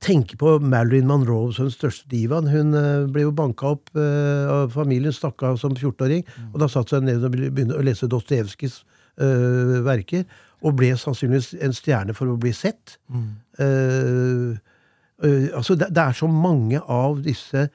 Tenke 0.00 0.38
på 0.40 0.54
Marilyn 0.64 1.04
Monroe 1.04 1.50
som 1.52 1.66
den 1.66 1.74
største 1.74 2.08
divaen. 2.08 2.48
Hun 2.48 2.72
eh, 2.72 3.02
ble 3.12 3.26
jo 3.26 3.34
banka 3.36 3.74
opp 3.74 3.90
eh, 3.92 4.46
av 4.48 4.70
familien, 4.72 5.12
stakk 5.12 5.42
av 5.44 5.58
som 5.60 5.74
14-åring, 5.76 6.24
og 6.54 6.56
da 6.62 6.70
satte 6.72 6.96
seg 6.96 7.04
ned 7.04 7.26
og 7.26 7.36
begynte 7.36 7.76
å 7.76 7.84
lese 7.84 8.08
Dostojevskijs 8.08 8.78
eh, 9.18 9.76
verker, 9.86 10.24
og 10.60 10.76
ble 10.76 10.92
sannsynligvis 10.98 11.54
en 11.64 11.74
stjerne 11.76 12.14
for 12.16 12.30
å 12.30 12.38
bli 12.40 12.52
sett. 12.52 12.98
Mm. 13.08 13.28
Uh, 13.60 14.56
uh, 15.24 15.46
altså 15.56 15.76
det, 15.76 15.88
det 15.96 16.02
er 16.02 16.16
så 16.16 16.28
mange 16.28 16.80
av 16.80 17.22
disse 17.24 17.68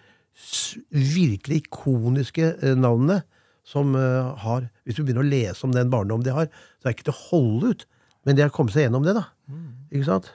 virkelig 0.94 1.64
ikoniske 1.64 2.76
navnene 2.76 3.22
som 3.66 3.96
har 3.96 4.68
Hvis 4.86 5.00
du 5.00 5.02
begynner 5.02 5.24
å 5.24 5.30
lese 5.30 5.64
om 5.66 5.72
den 5.74 5.90
barndom 5.90 6.22
de 6.22 6.34
har, 6.36 6.52
så 6.78 6.86
er 6.86 6.92
det 6.92 7.00
ikke 7.00 7.08
til 7.08 7.16
å 7.16 7.22
holde 7.32 7.72
ut. 7.72 7.86
Men 8.22 8.38
de 8.38 8.44
har 8.44 8.52
kommet 8.54 8.76
seg 8.76 8.86
gjennom 8.86 9.08
det, 9.08 9.16
da. 9.18 9.24
Ikke 9.90 10.06
sant? 10.06 10.28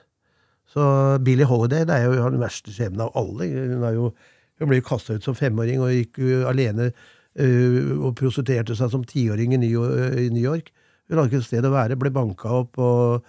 Så 0.71 0.83
Billie 1.23 1.47
Holiday 1.47 1.85
det 1.87 1.95
er 1.95 2.09
jo 2.09 2.27
den 2.31 2.43
verste 2.43 2.75
skjebnen 2.75 3.05
av 3.05 3.15
alle. 3.19 3.47
Hun, 3.47 3.85
er 3.87 3.95
jo, 3.95 4.11
hun 4.59 4.71
ble 4.73 4.81
jo 4.81 4.87
kasta 4.89 5.15
ut 5.15 5.29
som 5.29 5.39
femåring 5.39 5.83
og 5.85 5.95
gikk 5.95 6.19
alene 6.51 6.91
og 7.39 8.17
prostituerte 8.19 8.75
seg 8.79 8.91
som 8.91 9.07
tiåring 9.07 9.55
i 9.55 9.61
New 9.63 10.43
York. 10.43 10.73
Hun 11.11 11.19
hadde 11.19 11.31
ikke 11.33 11.43
et 11.43 11.49
sted 11.49 11.67
å 11.67 11.75
være, 11.75 11.99
ble 11.99 12.13
banka 12.15 12.53
opp, 12.61 12.79
og, 12.79 13.27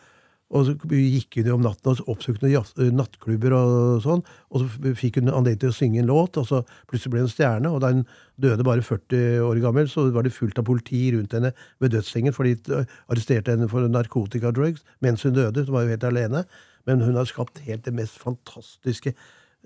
og 0.52 0.66
så 0.68 0.76
gikk 0.94 1.40
hun 1.40 1.50
om 1.56 1.64
natten 1.66 1.90
og 1.96 2.12
oppsøkte 2.14 2.46
noen 2.46 2.86
eh, 2.86 2.92
nattklubber 2.94 3.56
og 3.58 4.04
sånn. 4.06 4.22
Og 4.52 4.62
så 4.62 4.94
fikk 5.00 5.18
hun 5.18 5.32
anledning 5.32 5.64
til 5.64 5.74
å 5.74 5.78
synge 5.78 6.02
en 6.04 6.12
låt, 6.12 6.38
og 6.38 6.48
så 6.50 6.62
plutselig 6.92 7.16
ble 7.16 7.26
hun 7.26 7.32
stjerne. 7.32 7.72
Og 7.74 7.82
da 7.82 7.94
hun 7.96 8.04
døde 8.42 8.68
bare 8.68 8.86
40 8.86 9.42
år 9.48 9.62
gammel, 9.64 9.90
så 9.90 10.06
var 10.14 10.28
det 10.28 10.36
fullt 10.36 10.62
av 10.62 10.68
politi 10.70 11.08
rundt 11.16 11.34
henne 11.38 11.54
ved 11.82 11.96
dødssengen, 11.96 12.38
for 12.38 12.46
de 12.46 12.58
eh, 12.78 12.98
arresterte 13.10 13.56
henne 13.56 13.70
for 13.72 13.90
narkotikadrugs 13.90 14.86
mens 15.02 15.26
hun 15.26 15.38
døde. 15.40 15.66
Hun 15.66 15.78
var 15.80 15.88
jo 15.88 15.96
helt 15.96 16.10
alene. 16.12 16.46
Men 16.90 17.04
hun 17.06 17.18
har 17.18 17.28
skapt 17.30 17.62
helt 17.68 17.86
det 17.86 17.94
mest 17.94 18.18
fantastiske 18.18 19.14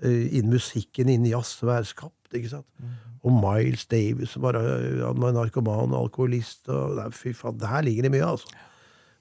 innen 0.04 0.50
musikken, 0.52 1.08
innen 1.08 1.30
jazz, 1.30 1.54
som 1.60 1.68
er 1.72 1.82
skapt. 1.88 2.12
ikke 2.34 2.50
sant? 2.50 2.66
Og 3.26 3.32
Miles 3.32 3.86
Davis, 3.90 4.30
som 4.34 4.42
var, 4.42 4.54
eh, 4.60 5.00
han 5.02 5.18
var 5.22 5.32
narkoman 5.32 5.92
og 5.94 6.04
alkoholist. 6.10 6.68
og 6.68 6.96
nei, 6.96 7.08
Fy 7.10 7.32
faen, 7.34 7.58
der 7.58 7.82
ligger 7.82 8.02
det 8.02 8.12
mye, 8.12 8.26
altså. 8.26 8.46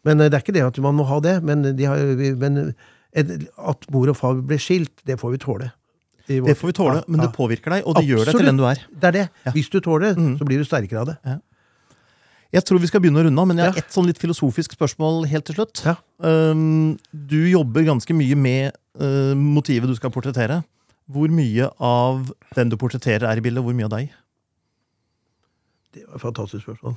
Men 0.05 0.19
eh, 0.21 0.29
det 0.29 0.37
er 0.37 0.43
ikke 0.43 0.53
det 0.53 0.65
at 0.65 0.77
man 0.83 0.95
må 0.95 1.05
ha 1.09 1.19
det. 1.19 1.43
Men, 1.43 1.63
de 1.75 1.83
har, 1.85 1.97
men 2.37 2.73
eh, 3.13 3.23
at 3.57 3.87
mor 3.91 4.09
og 4.11 4.17
far 4.19 4.35
ble 4.41 4.57
skilt, 4.61 5.01
det 5.05 5.17
får 5.21 5.31
vi 5.31 5.37
tåle. 5.37 5.71
Det 6.27 6.57
får 6.57 6.67
vi 6.71 6.73
tåle, 6.73 6.95
Ja, 7.01 7.03
men 7.07 7.21
det 7.21 7.31
påvirker 7.37 7.69
deg, 7.69 7.83
og 7.85 7.95
det 7.99 8.07
gjør 8.07 8.25
deg 8.25 8.35
til 8.39 8.45
den 8.49 8.57
du 8.57 8.63
er. 8.65 8.79
Det 8.89 9.09
er 9.11 9.11
det. 9.13 9.25
Hvis 9.53 9.69
du 9.69 9.79
tåler 9.79 10.07
det, 10.13 10.17
Mm. 10.17 10.37
så 10.39 10.45
blir 10.45 10.57
du 10.57 10.65
sterkere 10.65 11.01
av 11.01 11.05
det. 11.11 11.17
Jeg 12.55 12.63
tror 12.63 12.79
vi 12.79 12.87
skal 12.87 13.01
begynne 13.03 13.19
å 13.19 13.25
runde 13.27 13.41
av, 13.41 13.47
men 13.49 13.59
jeg 13.59 13.67
har 13.67 13.75
Ja. 13.75 13.81
et 13.83 13.91
sånn 13.91 14.07
litt 14.07 14.19
filosofisk 14.21 14.77
spørsmål 14.77 15.25
helt 15.27 15.45
til 15.45 15.57
slutt. 15.57 15.81
Ja. 15.83 15.95
Um, 16.23 16.97
du 17.11 17.41
jobber 17.51 17.83
ganske 17.83 18.15
mye 18.15 18.35
med 18.39 18.71
uh, 19.01 19.33
motivet 19.35 19.91
du 19.91 19.95
skal 19.97 20.13
portrettere. 20.13 20.61
Hvor 21.11 21.27
mye 21.29 21.67
av 21.83 22.31
den 22.55 22.71
du 22.71 22.77
portretterer, 22.77 23.27
er 23.27 23.37
i 23.37 23.43
bildet, 23.43 23.61
hvor 23.65 23.75
mye 23.75 23.89
av 23.89 23.91
deg? 23.97 24.13
Det 25.93 26.05
var 26.07 26.15
et 26.15 26.23
fantastisk 26.23 26.63
spørsmål. 26.63 26.95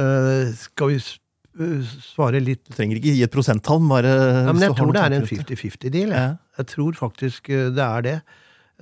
Uh, 0.00 0.48
skal 0.58 0.90
vi 0.90 0.96
eh, 0.96 1.92
svare 2.02 2.40
litt 2.42 2.64
Du 2.66 2.74
trenger 2.74 2.98
ikke 2.98 3.12
gi 3.14 3.22
et 3.22 3.30
prosenttall. 3.30 3.84
bare 3.86 4.10
ja, 4.10 4.52
men 4.52 4.64
Jeg 4.64 4.74
tror 4.74 4.92
det 4.96 5.02
er 5.04 5.12
en 5.12 5.20
tanker 5.20 5.36
rundt 5.36 5.52
det. 5.52 5.60
50-50-deal. 5.60 6.08
Jeg. 6.08 6.32
Ja. 6.32 6.36
jeg 6.58 6.66
tror 6.72 6.92
faktisk 6.98 7.46
det 7.52 7.84
er 7.84 8.00
det. 8.08 8.16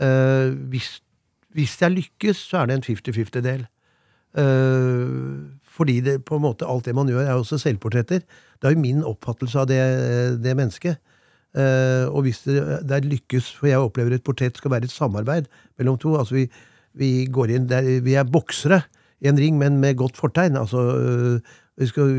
Uh, 0.00 0.54
hvis, 0.70 1.00
hvis 1.52 1.74
jeg 1.82 1.98
lykkes, 1.98 2.36
så 2.48 2.62
er 2.62 2.70
det 2.70 2.78
en 2.78 2.86
50-50-del. 2.86 3.66
Eh, 4.32 5.60
fordi 5.72 6.00
det, 6.04 6.18
på 6.28 6.36
en 6.36 6.44
måte, 6.44 6.66
alt 6.68 6.84
det 6.84 6.94
man 6.96 7.08
gjør, 7.08 7.24
er 7.24 7.38
også 7.38 7.56
selvportretter. 7.62 8.20
Det 8.60 8.68
er 8.68 8.74
jo 8.74 8.82
min 8.82 9.00
oppfattelse 9.08 9.62
av 9.62 9.70
det, 9.70 9.80
det 10.44 10.52
mennesket. 10.58 11.00
Uh, 11.52 12.08
og 12.08 12.22
hvis 12.26 12.42
det, 12.46 12.56
det 12.88 13.02
lykkes, 13.04 13.50
for 13.58 13.68
jeg 13.68 13.80
opplever 13.80 14.14
et 14.16 14.24
portrett 14.24 14.56
skal 14.56 14.72
være 14.72 14.88
et 14.88 14.92
samarbeid 14.94 15.48
mellom 15.80 15.98
to. 16.00 16.14
altså 16.16 16.36
Vi, 16.38 16.46
vi 16.96 17.10
går 17.28 17.52
inn 17.56 17.66
der, 17.68 17.88
vi 18.04 18.14
er 18.16 18.28
boksere 18.28 18.82
i 19.20 19.28
en 19.28 19.40
ring, 19.40 19.58
men 19.60 19.76
med 19.80 19.98
godt 20.00 20.16
fortegn. 20.20 20.56
altså 20.60 20.80
uh, 20.80 21.58
vi 21.80 21.88
skal, 21.88 22.12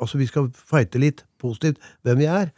altså 0.00 0.20
vi 0.20 0.28
skal 0.28 0.48
fighte 0.52 1.00
litt 1.00 1.24
positivt 1.40 1.80
hvem 2.04 2.20
vi 2.22 2.28
er. 2.32 2.52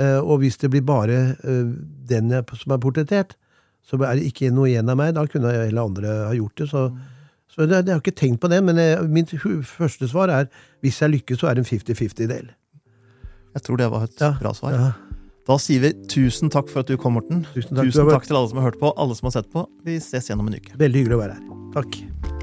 Uh, 0.00 0.20
og 0.20 0.40
hvis 0.44 0.56
det 0.60 0.70
blir 0.72 0.84
bare 0.86 1.20
uh, 1.44 1.72
den 2.08 2.32
jeg- 2.32 2.56
som 2.56 2.72
er 2.76 2.82
portrettert, 2.82 3.36
så 3.84 3.96
er 4.04 4.16
det 4.16 4.28
ikke 4.30 4.52
noe 4.54 4.68
igjen 4.70 4.88
av 4.88 4.96
meg. 5.00 5.14
Da 5.16 5.24
kunne 5.26 5.50
hele 5.52 5.80
andre 5.82 6.12
ha 6.28 6.34
gjort 6.36 6.60
det. 6.60 6.68
Så, 6.70 6.88
det, 6.92 7.19
jeg 7.68 7.90
har 7.90 8.00
ikke 8.00 8.16
tenkt 8.16 8.40
på 8.42 8.48
det, 8.52 8.62
men 8.64 8.80
jeg, 8.80 9.04
mitt 9.12 9.34
første 9.68 10.08
svar 10.10 10.32
er 10.32 10.48
hvis 10.84 11.00
jeg 11.02 11.14
lykkes, 11.16 11.42
så 11.42 11.50
er 11.50 11.58
det 11.58 11.66
en 11.66 11.70
50-50-del. 11.70 12.50
Jeg 13.54 13.66
tror 13.66 13.80
det 13.80 13.90
var 13.90 14.06
et 14.06 14.20
Ja, 14.22 14.34
bra 14.40 14.54
svar. 14.56 14.76
Ja. 14.76 14.90
Da 15.48 15.56
sier 15.58 15.82
vi 15.82 15.94
tusen 16.12 16.52
takk 16.52 16.68
for 16.70 16.84
at 16.84 16.90
du 16.90 16.96
kom, 17.00 17.16
Morten. 17.18 17.44
Tusen 17.54 17.74
takk. 17.74 17.88
Tusen 17.88 18.10
takk 18.12 18.28
til 18.28 18.38
alle 18.38 18.52
som 18.52 18.60
har 18.62 18.70
hørt 18.70 18.80
på, 18.82 18.92
alle 18.96 19.16
som 19.18 19.30
har 19.30 19.40
sett 19.40 19.50
på. 19.50 19.66
Vi 19.86 19.98
ses 19.98 20.30
igjen 20.30 20.44
om 20.44 20.52
en 20.52 20.60
uke. 20.60 20.76
Veldig 20.78 21.04
hyggelig 21.04 21.18
å 21.18 21.24
være 21.24 21.40
her. 21.40 21.58
Takk. 21.80 22.38